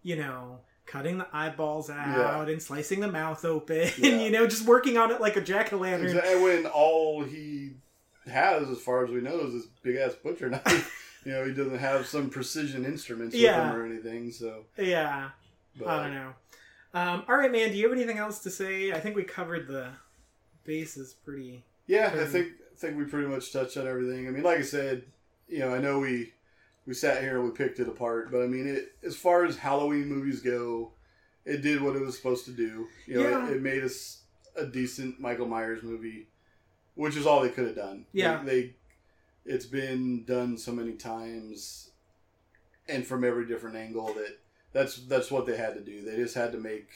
you 0.03 0.17
know, 0.17 0.61
cutting 0.87 1.19
the 1.19 1.27
eyeballs 1.33 1.91
out 1.91 2.49
and 2.49 2.63
slicing 2.63 3.01
the 3.01 3.11
mouth 3.11 3.45
open, 3.45 3.89
Yeah. 3.99 4.21
you 4.23 4.31
know, 4.31 4.47
just 4.47 4.65
working 4.65 4.97
on 4.97 5.11
it 5.11 5.21
like 5.21 5.37
a 5.37 5.41
jack 5.41 5.73
o' 5.73 5.79
lantern. 5.79 6.07
exactly. 6.09 6.43
When 6.43 6.67
all 6.67 7.25
he 7.25 7.73
has, 8.31 8.69
as 8.71 8.79
far 8.81 9.05
as 9.05 9.11
we 9.11 9.21
know, 9.21 9.41
is 9.41 9.53
this 9.55 9.67
big 9.83 9.97
ass 9.97 10.15
butcher 10.15 10.49
knife. 10.51 11.21
you 11.25 11.33
know, 11.33 11.45
he 11.45 11.53
doesn't 11.53 11.79
have 11.79 12.07
some 12.07 12.31
precision 12.31 12.85
instruments 12.85 13.35
with 13.35 13.43
Yeah. 13.43 13.71
him 13.73 13.77
or 13.81 13.85
anything. 13.85 14.31
So, 14.31 14.65
Yeah, 14.79 15.31
but, 15.77 15.89
I 15.89 16.03
don't 16.05 16.15
know. 16.15 16.33
Um, 16.95 17.25
all 17.29 17.37
right, 17.37 17.51
man. 17.53 17.71
Do 17.73 17.77
you 17.77 17.89
have 17.89 17.97
anything 17.97 18.19
else 18.19 18.39
to 18.45 18.51
say? 18.51 18.93
I 18.93 19.01
think 19.01 19.17
we 19.17 19.25
covered 19.25 19.67
the 19.67 19.89
bases 20.65 21.15
pretty. 21.25 21.65
Yeah, 21.87 22.13
I 22.15 22.21
Um, 22.21 22.27
think 22.29 22.49
I 22.49 22.66
think 22.77 22.97
we 22.97 23.05
pretty 23.05 23.29
much 23.29 23.53
touched 23.53 23.77
on 23.77 23.87
everything. 23.87 24.27
I 24.27 24.31
mean, 24.31 24.43
like 24.43 24.59
I 24.59 24.63
said, 24.63 25.05
you 25.49 25.61
know, 25.61 25.75
I 25.75 25.79
know 25.79 25.99
we 25.99 26.33
we 26.87 26.95
sat 26.95 27.23
here 27.23 27.37
and 27.41 27.45
we 27.45 27.51
picked 27.51 27.81
it 27.81 27.89
apart, 27.89 28.31
but 28.31 28.43
I 28.43 28.47
mean, 28.47 28.67
it 28.69 28.95
as 29.05 29.17
far 29.17 29.45
as 29.45 29.57
Halloween 29.57 30.07
movies 30.09 30.41
go, 30.41 30.93
it 31.45 31.63
did 31.63 31.81
what 31.83 31.97
it 31.97 32.03
was 32.03 32.17
supposed 32.17 32.45
to 32.47 32.53
do. 32.53 32.87
You 33.07 33.23
know, 33.23 33.29
Yeah. 33.29 33.49
it, 33.49 33.57
it 33.57 33.63
made 33.63 33.83
us 33.85 34.23
a 34.57 34.67
decent 34.67 35.21
Michael 35.21 35.47
Myers 35.47 35.83
movie, 35.83 36.29
which 36.95 37.17
is 37.17 37.27
all 37.27 37.41
they 37.43 37.51
could 37.51 37.67
have 37.67 37.77
done. 37.77 38.07
Yeah. 38.13 38.43
they, 38.45 38.61
they 38.63 38.75
it's 39.45 39.67
been 39.67 40.25
done 40.25 40.59
so 40.59 40.73
many 40.73 40.93
times, 40.95 41.91
and 42.89 43.07
from 43.07 43.23
every 43.25 43.47
different 43.47 43.77
angle 43.77 44.07
that 44.15 44.39
that's 44.73 44.97
that's 45.07 45.31
what 45.31 45.47
they 45.47 45.57
had 45.57 45.75
to 45.75 45.81
do. 45.81 46.03
They 46.03 46.17
just 46.17 46.35
had 46.35 46.53
to 46.53 46.59
make 46.59 46.89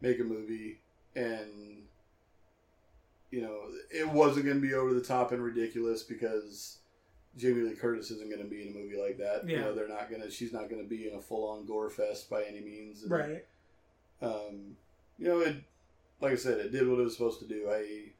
make 0.00 0.18
a 0.20 0.24
movie 0.24 0.80
and 1.14 1.82
you 3.30 3.42
know, 3.42 3.60
it 3.90 4.08
wasn't 4.08 4.46
going 4.46 4.60
to 4.60 4.66
be 4.66 4.74
over 4.74 4.94
the 4.94 5.00
top 5.00 5.32
and 5.32 5.42
ridiculous 5.42 6.02
because 6.02 6.78
Jamie 7.36 7.62
Lee 7.62 7.74
Curtis 7.74 8.10
isn't 8.10 8.30
going 8.30 8.42
to 8.42 8.48
be 8.48 8.62
in 8.62 8.68
a 8.68 8.78
movie 8.78 8.96
like 9.00 9.18
that. 9.18 9.48
You 9.48 9.58
know, 9.58 9.74
they're 9.74 9.88
not 9.88 10.08
going 10.08 10.22
to. 10.22 10.30
She's 10.30 10.52
not 10.52 10.70
going 10.70 10.82
to 10.82 10.88
be 10.88 11.08
in 11.08 11.14
a 11.16 11.20
full 11.20 11.48
on 11.50 11.66
gore 11.66 11.90
fest 11.90 12.30
by 12.30 12.42
any 12.44 12.60
means. 12.60 13.02
And, 13.02 13.10
Right. 13.10 13.44
Um, 14.22 14.76
you 15.18 15.28
know, 15.28 15.40
it. 15.40 15.56
Like 16.20 16.32
I 16.32 16.36
said, 16.36 16.58
it 16.60 16.72
did 16.72 16.88
what 16.88 16.98
it 16.98 17.02
was 17.04 17.12
supposed 17.14 17.40
to 17.40 17.46
do. 17.46 17.68
I, 17.70 18.12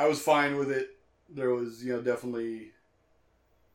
I 0.00 0.06
was 0.06 0.20
fine 0.22 0.56
with 0.56 0.70
it. 0.70 0.90
There 1.28 1.50
was, 1.50 1.84
you 1.84 1.92
know, 1.92 2.00
definitely 2.00 2.70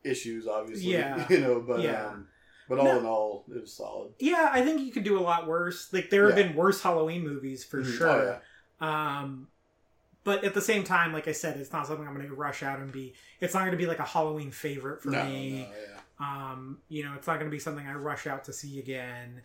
issues, 0.02 0.46
obviously. 0.46 0.92
Yeah. 0.92 1.26
You 1.30 1.40
know, 1.40 1.60
but 1.60 1.80
Yeah. 1.82 2.06
um, 2.06 2.28
but 2.68 2.78
all 2.78 2.84
No. 2.86 2.98
in 3.00 3.04
all, 3.04 3.44
it 3.54 3.60
was 3.60 3.72
solid. 3.72 4.12
Yeah, 4.18 4.48
I 4.50 4.62
think 4.64 4.80
you 4.80 4.92
could 4.92 5.04
do 5.04 5.18
a 5.18 5.20
lot 5.20 5.46
worse. 5.46 5.92
Like 5.92 6.08
there 6.08 6.28
have 6.30 6.38
Yeah. 6.38 6.46
been 6.46 6.56
worse 6.56 6.80
Halloween 6.82 7.22
movies 7.22 7.64
for 7.64 7.82
Mhm. 7.82 7.98
sure. 7.98 8.08
Oh, 8.08 8.38
yeah. 8.80 9.18
Um, 9.20 9.48
but 10.24 10.44
at 10.44 10.54
the 10.54 10.60
same 10.60 10.84
time, 10.84 11.12
like 11.12 11.28
I 11.28 11.32
said, 11.32 11.56
it's 11.58 11.72
not 11.72 11.86
something 11.86 12.06
I'm 12.06 12.14
going 12.14 12.26
to 12.28 12.34
rush 12.34 12.62
out 12.62 12.78
and 12.78 12.92
be. 12.92 13.14
It's 13.40 13.54
not 13.54 13.60
going 13.60 13.72
to 13.72 13.76
be 13.78 13.86
like 13.86 13.98
a 13.98 14.04
Halloween 14.04 14.50
favorite 14.50 15.02
for 15.02 15.10
no, 15.10 15.24
me. 15.24 15.50
no, 15.60 15.66
yeah. 15.66 15.96
Um, 16.52 16.78
you 16.88 17.02
know, 17.04 17.14
it's 17.16 17.26
not 17.26 17.34
going 17.38 17.50
to 17.50 17.54
be 17.54 17.58
something 17.58 17.86
I 17.86 17.94
rush 17.94 18.26
out 18.26 18.44
to 18.44 18.52
see 18.52 18.78
again. 18.78 19.40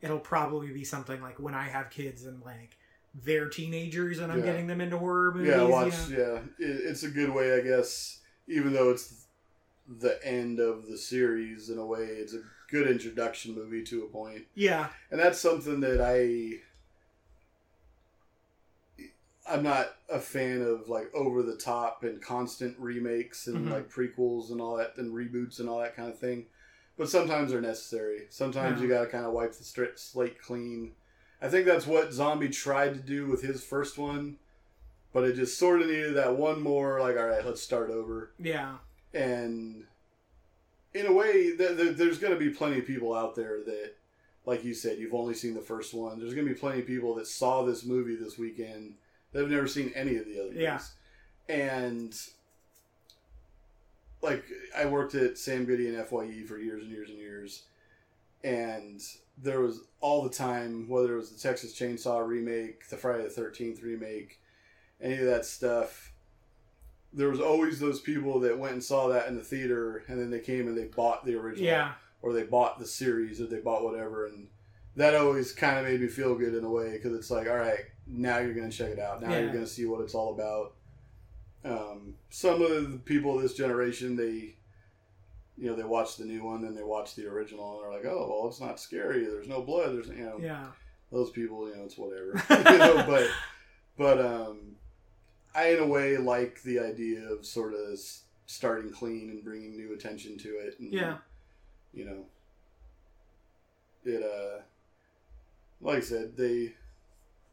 It'll 0.00 0.18
probably 0.18 0.68
be 0.72 0.84
something 0.84 1.20
like 1.20 1.38
when 1.38 1.54
I 1.54 1.64
have 1.68 1.90
kids 1.90 2.24
and 2.24 2.42
like 2.42 2.76
they're 3.24 3.48
teenagers 3.48 4.18
and 4.18 4.32
I'm 4.32 4.38
Yeah. 4.40 4.46
getting 4.46 4.66
them 4.66 4.80
into 4.80 4.98
horror 4.98 5.32
movies. 5.32 5.50
Yeah, 5.50 5.62
you 5.62 6.16
know? 6.16 6.42
Yeah, 6.58 6.66
it, 6.66 6.80
it's 6.86 7.02
a 7.02 7.08
good 7.10 7.30
way, 7.30 7.54
I 7.56 7.60
guess. 7.60 8.20
Even 8.48 8.72
though 8.72 8.90
it's 8.90 9.26
the 9.86 10.18
end 10.26 10.60
of 10.60 10.86
the 10.86 10.96
series 10.98 11.68
in 11.70 11.78
a 11.78 11.84
way, 11.86 12.00
it's 12.00 12.32
a 12.34 12.42
good 12.70 12.88
introduction 12.90 13.54
movie 13.54 13.82
to 13.84 14.02
a 14.04 14.06
point, 14.08 14.44
Yeah, 14.54 14.88
and 15.10 15.20
that's 15.20 15.38
something 15.40 15.80
that 15.80 16.00
I. 16.00 16.60
I'm 19.46 19.62
not 19.62 19.94
a 20.08 20.18
fan 20.20 20.62
of 20.62 20.88
like 20.88 21.14
over 21.14 21.42
the 21.42 21.56
top 21.56 22.02
and 22.02 22.20
constant 22.22 22.78
remakes 22.78 23.46
and 23.46 23.68
Mhm. 23.68 23.70
like 23.72 23.90
prequels 23.90 24.50
and 24.50 24.60
all 24.60 24.76
that 24.76 24.96
and 24.96 25.12
reboots 25.12 25.60
and 25.60 25.68
all 25.68 25.80
that 25.80 25.94
kind 25.96 26.08
of 26.10 26.18
thing, 26.18 26.46
but 26.96 27.08
sometimes 27.10 27.50
they're 27.50 27.60
necessary. 27.60 28.26
Sometimes 28.30 28.78
Yeah. 28.78 28.82
you 28.84 28.88
got 28.88 29.04
to 29.04 29.10
kind 29.10 29.26
of 29.26 29.32
wipe 29.32 29.52
the 29.52 29.62
stri- 29.64 29.98
slate 29.98 30.40
clean. 30.40 30.94
I 31.42 31.48
think 31.48 31.66
that's 31.66 31.86
what 31.86 32.12
Zombie 32.12 32.48
tried 32.48 32.94
to 32.94 33.00
do 33.00 33.26
with 33.26 33.42
his 33.42 33.62
first 33.62 33.98
one, 33.98 34.38
but 35.12 35.24
it 35.24 35.34
just 35.34 35.58
sort 35.58 35.82
of 35.82 35.88
needed 35.88 36.14
that 36.14 36.36
one 36.36 36.62
more, 36.62 37.00
like, 37.00 37.18
all 37.18 37.26
right, 37.26 37.44
let's 37.44 37.60
start 37.62 37.90
over. 37.90 38.30
yeah, 38.38 38.78
And 39.12 39.86
in 40.94 41.06
a 41.06 41.12
way, 41.12 41.54
th- 41.56 41.76
th- 41.76 41.96
there's 41.96 42.18
going 42.18 42.32
to 42.32 42.38
be 42.38 42.50
plenty 42.50 42.78
of 42.78 42.86
people 42.86 43.14
out 43.14 43.34
there 43.34 43.62
that, 43.64 43.92
like 44.46 44.64
you 44.64 44.72
said, 44.74 44.98
you've 44.98 45.12
only 45.14 45.34
seen 45.34 45.52
the 45.54 45.60
first 45.60 45.92
one. 45.92 46.18
There's 46.18 46.34
going 46.34 46.46
to 46.48 46.54
be 46.54 46.58
plenty 46.58 46.80
of 46.80 46.86
people 46.86 47.14
that 47.16 47.26
saw 47.26 47.62
this 47.64 47.84
movie 47.84 48.16
this 48.16 48.38
weekend 48.38 48.94
that 49.34 49.40
have 49.42 49.50
never 49.50 49.66
seen 49.66 49.92
any 49.94 50.16
of 50.16 50.24
the 50.26 50.40
other 50.40 50.52
Yeah. 50.54 50.72
movies. 50.72 50.92
And 51.48 52.18
like 54.22 54.44
I 54.74 54.86
worked 54.86 55.14
at 55.14 55.36
Sam 55.36 55.66
Goody 55.66 55.88
and 55.88 55.96
FYE 55.98 56.44
for 56.46 56.56
years 56.58 56.82
and 56.82 56.90
years 56.90 57.10
and 57.10 57.18
years, 57.18 57.64
and 58.42 59.02
there 59.36 59.60
was 59.60 59.82
all 60.00 60.22
the 60.22 60.30
time, 60.30 60.88
whether 60.88 61.12
it 61.14 61.16
was 61.18 61.30
the 61.30 61.38
Texas 61.38 61.74
Chainsaw 61.78 62.26
remake, 62.26 62.88
the 62.88 62.96
Friday 62.96 63.24
the 63.24 63.28
Thirteenth 63.30 63.82
remake, 63.82 64.40
any 65.00 65.18
of 65.18 65.26
that 65.26 65.44
stuff. 65.44 66.12
There 67.12 67.28
was 67.28 67.40
always 67.40 67.78
those 67.78 68.00
people 68.00 68.40
that 68.40 68.58
went 68.58 68.72
and 68.72 68.82
saw 68.82 69.08
that 69.08 69.28
in 69.28 69.36
the 69.36 69.44
theater, 69.44 70.04
and 70.08 70.18
then 70.18 70.30
they 70.30 70.40
came 70.40 70.66
and 70.68 70.76
they 70.76 70.86
bought 70.86 71.24
the 71.24 71.34
original, 71.34 71.66
yeah, 71.66 71.92
or 72.22 72.32
they 72.32 72.44
bought 72.44 72.78
the 72.78 72.86
series, 72.86 73.40
or 73.40 73.46
they 73.46 73.60
bought 73.60 73.84
whatever, 73.84 74.26
and 74.26 74.48
that 74.96 75.14
always 75.14 75.52
kind 75.52 75.78
of 75.78 75.84
made 75.84 76.00
me 76.00 76.08
feel 76.08 76.34
good 76.34 76.54
in 76.54 76.64
a 76.64 76.70
way 76.70 76.92
because 76.92 77.12
it's 77.16 77.30
like, 77.30 77.48
all 77.48 77.56
right, 77.56 77.84
now 78.06 78.38
you're 78.38 78.54
gonna 78.54 78.70
check 78.70 78.90
it 78.90 78.98
out. 78.98 79.22
Now 79.22 79.30
Yeah. 79.30 79.40
you're 79.40 79.52
gonna 79.52 79.66
see 79.66 79.86
what 79.86 80.00
it's 80.00 80.14
all 80.14 80.32
about. 80.34 80.74
Um, 81.64 82.14
some 82.30 82.60
of 82.62 82.68
the 82.70 82.98
people 82.98 83.36
of 83.36 83.42
this 83.42 83.54
generation, 83.54 84.16
they, 84.16 84.54
you 85.56 85.70
know, 85.70 85.74
they 85.74 85.84
watch 85.84 86.16
the 86.16 86.24
new 86.24 86.44
one, 86.44 86.62
then 86.62 86.74
they 86.74 86.82
watch 86.82 87.14
the 87.14 87.26
original, 87.26 87.72
and 87.72 87.82
they're 87.82 87.92
like, 87.92 88.04
oh, 88.04 88.28
well, 88.28 88.48
it's 88.48 88.60
not 88.60 88.78
scary. 88.78 89.24
There's 89.24 89.48
no 89.48 89.62
blood. 89.62 89.94
There's, 89.94 90.08
you 90.08 90.24
know, 90.24 90.38
yeah, 90.38 90.66
those 91.10 91.30
people, 91.30 91.68
you 91.68 91.76
know, 91.76 91.84
it's 91.84 91.96
whatever. 91.96 92.32
you 92.72 92.78
know, 92.78 93.04
but, 93.06 93.30
but, 93.96 94.20
um, 94.24 94.76
I 95.54 95.68
in 95.70 95.78
a 95.78 95.86
way 95.86 96.16
like 96.18 96.60
the 96.62 96.80
idea 96.80 97.28
of 97.28 97.46
sort 97.46 97.74
of 97.74 97.98
starting 98.46 98.90
clean 98.90 99.30
and 99.30 99.44
bringing 99.44 99.76
new 99.76 99.94
attention 99.94 100.36
to 100.38 100.48
it. 100.48 100.78
And, 100.80 100.92
yeah. 100.92 101.18
you 101.92 102.04
know, 102.04 102.24
it, 104.04 104.22
uh, 104.22 104.62
like 105.84 105.98
I 105.98 106.00
said, 106.00 106.36
they 106.36 106.72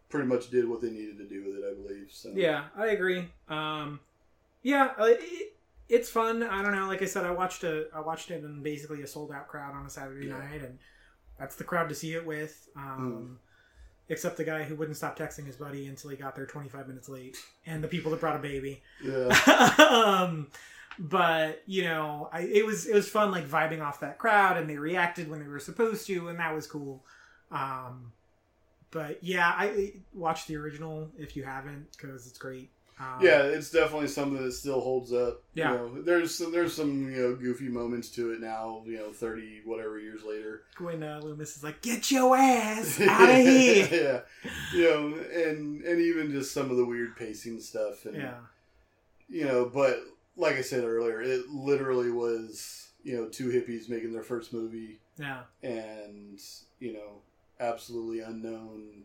pretty 0.09 0.27
much 0.27 0.49
did 0.49 0.67
what 0.67 0.81
they 0.81 0.89
needed 0.89 1.17
to 1.19 1.25
do 1.25 1.43
with 1.45 1.55
it, 1.55 1.63
I 1.69 1.73
believe. 1.73 2.07
So, 2.11 2.31
Yeah, 2.35 2.65
I 2.75 2.87
agree. 2.87 3.25
Um, 3.47 3.99
yeah, 4.63 4.91
uh, 4.99 5.05
it, 5.05 5.53
it's 5.89 6.09
fun. 6.09 6.41
I 6.43 6.61
don't 6.63 6.73
know. 6.75 6.87
Like 6.87 7.01
I 7.01 7.05
said, 7.05 7.25
I 7.25 7.31
watched 7.31 7.63
a 7.63 7.85
I 7.93 7.99
watched 7.99 8.31
it 8.31 8.43
in 8.43 8.63
basically 8.63 9.01
a 9.03 9.07
sold 9.07 9.31
out 9.31 9.47
crowd 9.47 9.75
on 9.75 9.85
a 9.85 9.89
Saturday 9.89 10.27
Yeah. 10.27 10.37
night, 10.39 10.61
and 10.63 10.79
that's 11.39 11.55
the 11.55 11.63
crowd 11.63 11.89
to 11.89 11.95
see 11.95 12.13
it 12.13 12.25
with. 12.25 12.67
Um, 12.75 13.39
Except 14.09 14.35
the 14.35 14.43
guy 14.43 14.63
who 14.63 14.75
wouldn't 14.75 14.97
stop 14.97 15.17
texting 15.17 15.45
his 15.45 15.55
buddy 15.55 15.87
until 15.87 16.09
he 16.09 16.17
got 16.17 16.35
there 16.35 16.45
25 16.45 16.85
minutes 16.89 17.07
late, 17.07 17.37
and 17.65 17.81
the 17.81 17.87
people 17.87 18.11
that 18.11 18.19
brought 18.19 18.35
a 18.35 18.39
baby. 18.39 18.81
Yeah. 19.01 19.27
um, 19.89 20.47
but 20.99 21.61
you 21.65 21.83
know, 21.83 22.27
I, 22.33 22.41
it 22.41 22.65
was 22.65 22.85
it 22.87 22.93
was 22.93 23.07
fun, 23.07 23.31
like 23.31 23.47
vibing 23.47 23.81
off 23.81 24.01
that 24.01 24.17
crowd, 24.17 24.57
and 24.57 24.69
they 24.69 24.77
reacted 24.77 25.29
when 25.29 25.39
they 25.39 25.47
were 25.47 25.59
supposed 25.59 26.05
to, 26.07 26.27
and 26.27 26.39
that 26.39 26.53
was 26.53 26.67
cool. 26.67 27.03
Um, 27.51 28.11
but 28.91 29.23
yeah, 29.23 29.47
I 29.55 29.93
watch 30.13 30.47
the 30.47 30.57
original 30.57 31.09
if 31.17 31.35
you 31.35 31.43
haven't 31.43 31.87
because 31.97 32.27
it's 32.27 32.37
great. 32.37 32.69
Um, 32.99 33.17
Yeah, 33.19 33.41
it's 33.43 33.71
definitely 33.71 34.09
something 34.09 34.43
that 34.43 34.51
still 34.51 34.79
holds 34.79 35.11
up. 35.11 35.41
Yeah. 35.55 35.71
You 35.71 35.77
know, 35.77 36.01
there's 36.03 36.37
there's 36.37 36.75
some 36.75 37.09
you 37.09 37.21
know 37.21 37.35
goofy 37.35 37.67
moments 37.67 38.09
to 38.11 38.31
it 38.31 38.39
now. 38.41 38.83
You 38.85 38.97
know, 38.97 39.11
thirty 39.11 39.61
whatever 39.65 39.97
years 39.99 40.21
later. 40.23 40.63
when 40.77 41.01
uh, 41.01 41.19
Loomis 41.23 41.57
is 41.57 41.63
like, 41.63 41.81
"Get 41.81 42.11
your 42.11 42.35
ass 42.37 43.01
out 43.07 43.29
of 43.29 43.35
here!" 43.37 43.87
yeah, 44.43 44.49
you 44.77 44.83
know, 44.83 45.19
and 45.33 45.81
and 45.83 45.99
even 46.01 46.31
just 46.31 46.53
some 46.53 46.69
of 46.69 46.77
the 46.77 46.85
weird 46.85 47.15
pacing 47.17 47.59
stuff. 47.61 48.05
And, 48.05 48.17
yeah, 48.17 48.35
You 49.29 49.45
know, 49.45 49.71
but 49.73 49.99
like 50.37 50.55
I 50.57 50.61
said 50.61 50.83
earlier, 50.83 51.21
it 51.21 51.49
literally 51.49 52.11
was 52.11 52.89
you 53.03 53.15
know 53.17 53.29
two 53.29 53.47
hippies 53.49 53.89
making 53.89 54.13
their 54.13 54.21
first 54.21 54.53
movie, 54.53 54.99
yeah, 55.17 55.41
and 55.63 56.39
you 56.79 56.93
know 56.93 57.21
absolutely 57.61 58.19
unknown 58.19 59.03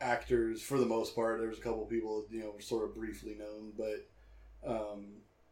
actors 0.00 0.62
for 0.62 0.78
the 0.78 0.86
most 0.86 1.14
part. 1.14 1.38
There 1.40 1.48
was 1.48 1.58
a 1.58 1.62
couple 1.62 1.84
people 1.86 2.24
you 2.30 2.40
know 2.40 2.54
sort 2.60 2.84
of 2.84 2.94
briefly 2.94 3.34
known, 3.38 3.72
but 3.76 4.06
um, 4.64 5.06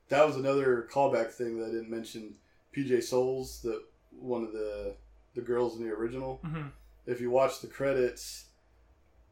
that 0.08 0.26
was 0.26 0.36
another 0.36 0.88
callback 0.92 1.30
thing 1.30 1.58
that 1.58 1.66
I 1.66 1.70
didn't 1.70 1.90
mention. 1.90 2.34
PJ 2.76 3.02
Soles, 3.02 3.60
the 3.62 3.84
one 4.18 4.44
of 4.44 4.52
the 4.52 4.94
the 5.34 5.40
girls 5.40 5.76
in 5.76 5.84
the 5.84 5.90
original. 5.92 6.40
hmm 6.44 6.68
If 7.06 7.20
you 7.20 7.30
watch 7.30 7.60
the 7.60 7.66
credits, 7.66 8.46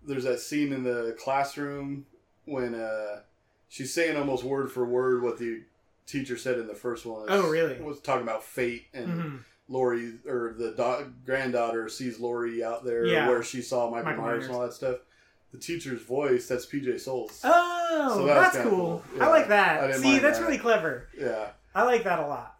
there's 0.02 0.24
that 0.24 0.40
scene 0.40 0.72
in 0.72 0.82
the 0.82 1.16
classroom 1.18 2.06
when 2.44 2.74
uh, 2.74 3.20
she's 3.68 3.92
saying 3.92 4.16
almost 4.16 4.44
word 4.44 4.70
for 4.72 4.84
word 4.86 5.22
what 5.22 5.38
the 5.38 5.62
teacher 6.06 6.36
said 6.36 6.58
in 6.58 6.66
the 6.66 6.74
first 6.74 7.04
one. 7.04 7.26
Oh, 7.28 7.50
really? 7.50 7.80
Was 7.80 8.00
talking 8.00 8.22
about 8.22 8.44
fate 8.44 8.86
and 8.94 9.20
hmm 9.22 9.36
Laurie 9.68 10.14
or 10.26 10.54
the 10.56 10.72
da- 10.72 11.02
granddaughter 11.24 11.88
sees 11.88 12.18
Laurie 12.20 12.62
out 12.62 12.84
there 12.84 13.04
Yeah. 13.06 13.28
where 13.28 13.42
she 13.42 13.62
saw 13.62 13.90
Michael, 13.90 14.04
Michael 14.10 14.22
Myers, 14.22 14.32
Myers. 14.38 14.46
and 14.46 14.54
all 14.54 14.62
that 14.62 14.72
stuff. 14.72 14.96
The 15.52 15.58
teacher's 15.58 16.02
voice, 16.02 16.46
that's 16.48 16.66
PJ 16.66 16.98
Soles. 17.00 17.40
Oh, 17.44 18.14
So 18.18 18.26
that 18.26 18.34
that's 18.52 18.56
cool. 18.58 19.02
cool. 19.12 19.22
I 19.22 19.28
like 19.28 19.48
that. 19.48 19.86
didn't 19.88 20.02
See, 20.02 20.18
that's 20.18 20.38
that. 20.38 20.44
really 20.44 20.58
clever. 20.58 21.08
Yeah. 21.18 21.50
I 21.74 21.82
like 21.82 22.04
that 22.04 22.18
a 22.20 22.26
lot. 22.26 22.54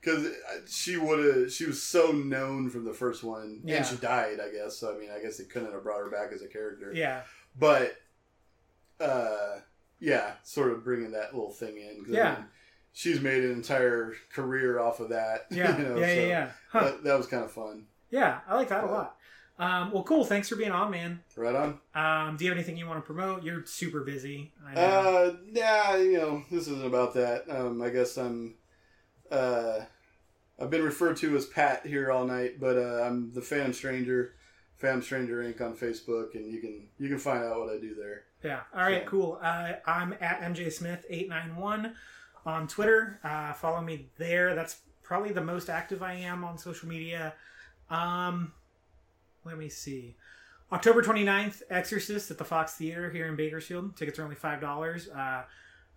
Because 0.00 0.32
she 0.68 0.96
would 0.96 1.18
have, 1.36 1.52
she 1.52 1.66
was 1.66 1.82
so 1.82 2.12
known 2.12 2.70
from 2.70 2.84
the 2.84 2.92
first 2.94 3.24
one, 3.24 3.60
Yeah. 3.64 3.76
and 3.78 3.86
she 3.86 3.96
died, 3.96 4.38
I 4.40 4.50
guess. 4.50 4.76
So 4.76 4.94
I 4.94 4.98
mean, 4.98 5.10
I 5.10 5.20
guess 5.20 5.36
they 5.38 5.44
couldn't 5.44 5.72
have 5.72 5.82
brought 5.82 5.98
her 6.00 6.10
back 6.10 6.32
as 6.32 6.42
a 6.42 6.46
character. 6.48 6.92
Yeah, 6.94 7.22
But, 7.58 7.96
uh, 9.00 9.60
yeah, 9.98 10.32
sort 10.42 10.70
of 10.72 10.84
bringing 10.84 11.10
that 11.12 11.34
little 11.34 11.50
thing 11.52 11.76
in. 11.78 12.04
'cause, 12.04 12.14
I 12.14 12.16
Yeah. 12.16 12.34
mean, 12.36 12.44
she's 12.96 13.20
made 13.20 13.44
an 13.44 13.52
entire 13.52 14.14
career 14.32 14.80
off 14.80 15.00
of 15.00 15.10
that. 15.10 15.46
yeah, 15.50 15.76
you 15.76 15.84
know, 15.84 15.98
yeah, 15.98 16.06
so 16.06 16.12
yeah, 16.14 16.26
yeah. 16.26 16.50
Huh. 16.70 16.84
That, 16.84 17.04
that 17.04 17.18
was 17.18 17.26
kind 17.26 17.44
of 17.44 17.52
fun. 17.52 17.84
yeah, 18.10 18.40
I 18.48 18.56
like 18.56 18.68
that 18.70 18.84
a 18.84 18.86
lot. 18.86 19.16
Um, 19.58 19.90
well, 19.92 20.02
cool. 20.02 20.24
Thanks 20.24 20.48
for 20.48 20.56
being 20.56 20.70
on, 20.70 20.90
man. 20.90 21.20
Right 21.36 21.54
on. 21.54 21.78
Um, 21.94 22.36
do 22.36 22.44
you 22.44 22.50
have 22.50 22.58
anything 22.58 22.76
you 22.76 22.86
want 22.86 23.02
to 23.02 23.06
promote? 23.06 23.42
You're 23.42 23.64
super 23.64 24.00
busy. 24.00 24.52
I 24.66 24.74
know. 24.74 24.80
Uh, 24.80 25.36
yeah, 25.50 25.96
you 25.96 26.18
know, 26.18 26.42
this 26.50 26.68
isn't 26.68 26.84
about 26.84 27.14
that. 27.14 27.44
Um, 27.48 27.80
I 27.80 27.88
guess 27.90 28.16
I'm, 28.18 28.54
uh, 29.30 29.80
I've 30.58 30.70
been 30.70 30.82
referred 30.82 31.16
to 31.18 31.36
as 31.36 31.46
Pat 31.46 31.86
here 31.86 32.10
all 32.10 32.26
night, 32.26 32.60
but 32.60 32.76
uh, 32.76 33.02
I'm 33.02 33.32
the 33.32 33.40
Phantom 33.40 33.72
Stranger, 33.72 34.34
Phantom 34.76 35.02
Stranger 35.02 35.42
Inc. 35.42 35.60
on 35.62 35.74
Facebook, 35.74 36.34
and 36.34 36.50
you 36.52 36.60
can 36.60 36.88
you 36.98 37.08
can 37.08 37.18
find 37.18 37.42
out 37.44 37.58
what 37.60 37.74
I 37.74 37.78
do 37.78 37.94
there. 37.94 38.24
Yeah. 38.42 38.60
All 38.74 38.82
right. 38.82 39.02
Yeah. 39.02 39.08
Cool. 39.08 39.38
Uh, 39.42 39.72
I'm 39.86 40.14
at 40.20 40.40
MJ 40.40 40.70
Smith 40.72 41.04
eight 41.08 41.28
nine 41.30 41.56
one 41.56 41.94
on 42.46 42.68
Twitter. 42.68 43.20
Uh, 43.22 43.52
follow 43.52 43.82
me 43.82 44.08
there. 44.16 44.54
That's 44.54 44.76
probably 45.02 45.32
the 45.32 45.42
most 45.42 45.68
active 45.68 46.02
I 46.02 46.14
am 46.14 46.44
on 46.44 46.56
social 46.56 46.88
media. 46.88 47.34
Um, 47.90 48.52
let 49.44 49.58
me 49.58 49.68
see. 49.68 50.16
October 50.72 51.02
29th, 51.02 51.62
Exorcist 51.70 52.30
at 52.30 52.38
the 52.38 52.44
Fox 52.44 52.74
Theater 52.74 53.10
here 53.10 53.26
in 53.26 53.36
Bakersfield. 53.36 53.96
Tickets 53.96 54.18
are 54.18 54.24
only 54.24 54.34
five 54.36 54.60
dollars. 54.60 55.08
Uh, 55.08 55.42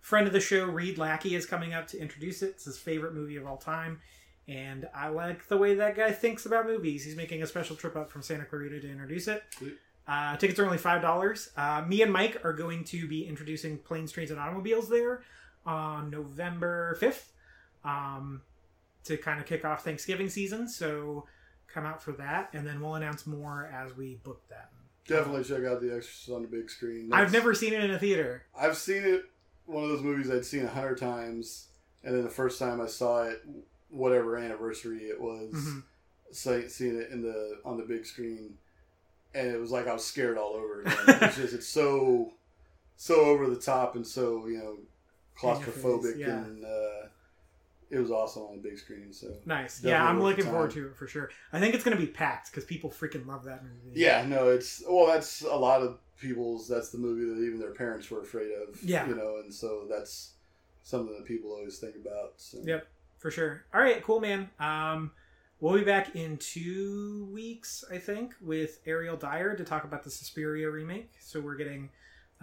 friend 0.00 0.26
of 0.26 0.32
the 0.32 0.40
show, 0.40 0.66
Reed 0.66 0.98
Lackey, 0.98 1.34
is 1.34 1.46
coming 1.46 1.72
up 1.72 1.88
to 1.88 1.98
introduce 1.98 2.42
it. 2.42 2.50
It's 2.50 2.64
his 2.64 2.78
favorite 2.78 3.14
movie 3.14 3.36
of 3.36 3.46
all 3.46 3.56
time. 3.56 4.00
And 4.46 4.88
I 4.94 5.08
like 5.08 5.48
the 5.48 5.56
way 5.56 5.74
that 5.74 5.96
guy 5.96 6.12
thinks 6.12 6.46
about 6.46 6.66
movies. 6.66 7.04
He's 7.04 7.16
making 7.16 7.42
a 7.42 7.46
special 7.46 7.76
trip 7.76 7.96
up 7.96 8.10
from 8.10 8.22
Santa 8.22 8.44
Clarita 8.44 8.80
to 8.80 8.90
introduce 8.90 9.28
it. 9.28 9.42
Uh, 10.08 10.36
tickets 10.36 10.58
are 10.58 10.64
only 10.64 10.78
five 10.78 11.02
dollars. 11.02 11.50
Uh, 11.56 11.84
me 11.86 12.02
and 12.02 12.12
Mike 12.12 12.44
are 12.44 12.52
going 12.52 12.84
to 12.84 13.08
be 13.08 13.26
introducing 13.26 13.78
Planes, 13.78 14.12
Trains, 14.12 14.30
and 14.30 14.40
Automobiles 14.40 14.88
there 14.88 15.22
on 15.66 16.10
November 16.10 16.94
fifth 17.00 17.32
um, 17.84 18.42
to 19.04 19.16
kind 19.16 19.40
of 19.40 19.46
kick 19.46 19.64
off 19.64 19.84
Thanksgiving 19.84 20.28
season. 20.28 20.68
So 20.68 21.26
come 21.72 21.86
out 21.86 22.02
for 22.02 22.12
that, 22.12 22.50
and 22.52 22.66
then 22.66 22.80
we'll 22.80 22.94
announce 22.96 23.26
more 23.26 23.70
as 23.72 23.96
we 23.96 24.16
book 24.24 24.46
them. 24.48 24.58
Definitely 25.06 25.44
check 25.44 25.64
out 25.64 25.80
The 25.80 25.88
Exorcist 25.94 26.30
on 26.30 26.42
the 26.42 26.48
big 26.48 26.70
screen. 26.70 27.10
I've 27.12 27.32
never 27.32 27.54
seen 27.54 27.72
it 27.72 27.82
in 27.84 27.90
a 27.90 27.98
theater. 27.98 28.42
I've 28.58 28.76
seen 28.76 29.02
it. 29.04 29.24
One 29.66 29.84
of 29.84 29.90
those 29.90 30.02
movies 30.02 30.30
I'd 30.30 30.44
seen 30.44 30.64
a 30.64 30.68
hundred 30.68 30.98
times, 30.98 31.68
and 32.04 32.14
then 32.14 32.24
the 32.24 32.30
first 32.30 32.58
time 32.58 32.80
I 32.80 32.86
saw 32.86 33.22
it, 33.24 33.42
whatever 33.88 34.36
anniversary 34.36 35.04
it 35.04 35.20
was, 35.20 35.52
Mhm. 35.52 35.82
say, 36.32 36.66
seeing 36.68 36.96
it 36.98 37.10
in 37.10 37.22
the 37.22 37.60
on 37.64 37.76
the 37.76 37.84
big 37.84 38.04
screen, 38.06 38.56
and 39.34 39.46
it 39.48 39.60
was 39.60 39.70
like 39.70 39.86
I 39.86 39.92
was 39.92 40.04
scared 40.04 40.38
all 40.38 40.54
over 40.54 40.80
again. 40.82 40.96
it's 41.22 41.36
just 41.36 41.54
it's 41.54 41.66
so 41.68 42.32
so 42.96 43.20
over 43.20 43.48
the 43.48 43.56
top 43.60 43.94
and 43.96 44.06
so 44.06 44.46
you 44.46 44.58
know 44.58 44.76
claustrophobic, 45.40 46.18
yeah. 46.18 46.44
and 46.44 46.64
uh, 46.64 47.06
it 47.90 47.98
was 47.98 48.10
awesome 48.10 48.42
on 48.42 48.56
the 48.56 48.68
big 48.68 48.78
screen. 48.78 49.12
So 49.12 49.28
Nice. 49.46 49.82
Yeah, 49.82 50.04
I'm 50.04 50.22
looking 50.22 50.44
forward 50.44 50.70
to 50.72 50.88
it 50.88 50.96
for 50.96 51.06
sure. 51.06 51.30
I 51.52 51.58
think 51.58 51.74
it's 51.74 51.84
going 51.84 51.96
to 51.96 52.02
be 52.02 52.10
packed 52.10 52.50
because 52.50 52.64
people 52.64 52.90
freaking 52.90 53.26
love 53.26 53.44
that 53.44 53.62
movie. 53.62 54.00
yeah, 54.00 54.24
no, 54.26 54.48
it's 54.48 54.82
well, 54.88 55.06
that's 55.06 55.42
a 55.42 55.56
lot 55.56 55.82
of 55.82 55.98
people's. 56.20 56.68
That's 56.68 56.90
the 56.90 56.98
movie 56.98 57.24
that 57.24 57.44
even 57.44 57.58
their 57.58 57.72
parents 57.72 58.10
were 58.10 58.20
afraid 58.20 58.50
of. 58.52 58.82
Yeah. 58.82 59.08
you 59.08 59.14
know, 59.14 59.38
and 59.42 59.52
so 59.52 59.86
that's 59.88 60.32
something 60.82 61.14
that 61.16 61.26
people 61.26 61.50
always 61.50 61.78
think 61.78 61.96
about. 61.96 62.34
So. 62.36 62.58
Yep, 62.64 62.86
for 63.18 63.30
sure. 63.30 63.64
All 63.74 63.80
right, 63.80 64.02
cool, 64.02 64.20
man. 64.20 64.50
Um, 64.60 65.10
we'll 65.60 65.74
be 65.74 65.84
back 65.84 66.14
in 66.14 66.36
two 66.38 67.28
weeks, 67.32 67.84
I 67.90 67.98
think, 67.98 68.34
with 68.40 68.80
Ariel 68.86 69.16
Dyer 69.16 69.56
to 69.56 69.64
talk 69.64 69.84
about 69.84 70.04
the 70.04 70.10
Suspiria 70.10 70.70
remake. 70.70 71.12
So 71.20 71.40
we're 71.40 71.56
getting 71.56 71.90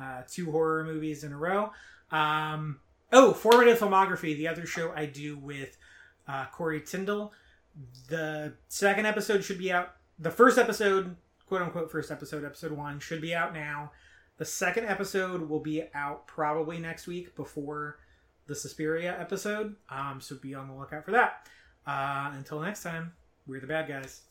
uh, 0.01 0.23
two 0.29 0.51
horror 0.51 0.83
movies 0.83 1.23
in 1.23 1.31
a 1.31 1.37
row. 1.37 1.71
Um, 2.11 2.79
oh, 3.11 3.33
Formative 3.33 3.79
Filmography, 3.79 4.35
the 4.35 4.47
other 4.47 4.65
show 4.65 4.91
I 4.95 5.05
do 5.05 5.37
with 5.37 5.77
uh, 6.27 6.45
Corey 6.51 6.81
Tyndall. 6.81 7.33
The 8.09 8.53
second 8.67 9.05
episode 9.05 9.43
should 9.43 9.59
be 9.59 9.71
out. 9.71 9.95
The 10.19 10.31
first 10.31 10.57
episode, 10.57 11.15
quote 11.47 11.61
unquote, 11.61 11.91
first 11.91 12.11
episode, 12.11 12.43
episode 12.43 12.71
one, 12.71 12.99
should 12.99 13.21
be 13.21 13.35
out 13.35 13.53
now. 13.53 13.91
The 14.37 14.45
second 14.45 14.85
episode 14.85 15.49
will 15.49 15.59
be 15.59 15.83
out 15.93 16.27
probably 16.27 16.79
next 16.79 17.07
week 17.07 17.35
before 17.35 17.99
the 18.47 18.55
Suspiria 18.55 19.15
episode. 19.19 19.75
Um, 19.89 20.21
so 20.21 20.35
be 20.35 20.53
on 20.53 20.67
the 20.67 20.73
lookout 20.73 21.05
for 21.05 21.11
that. 21.11 21.47
Uh, 21.85 22.31
until 22.35 22.59
next 22.59 22.83
time, 22.83 23.13
we're 23.45 23.61
the 23.61 23.67
bad 23.67 23.87
guys. 23.87 24.21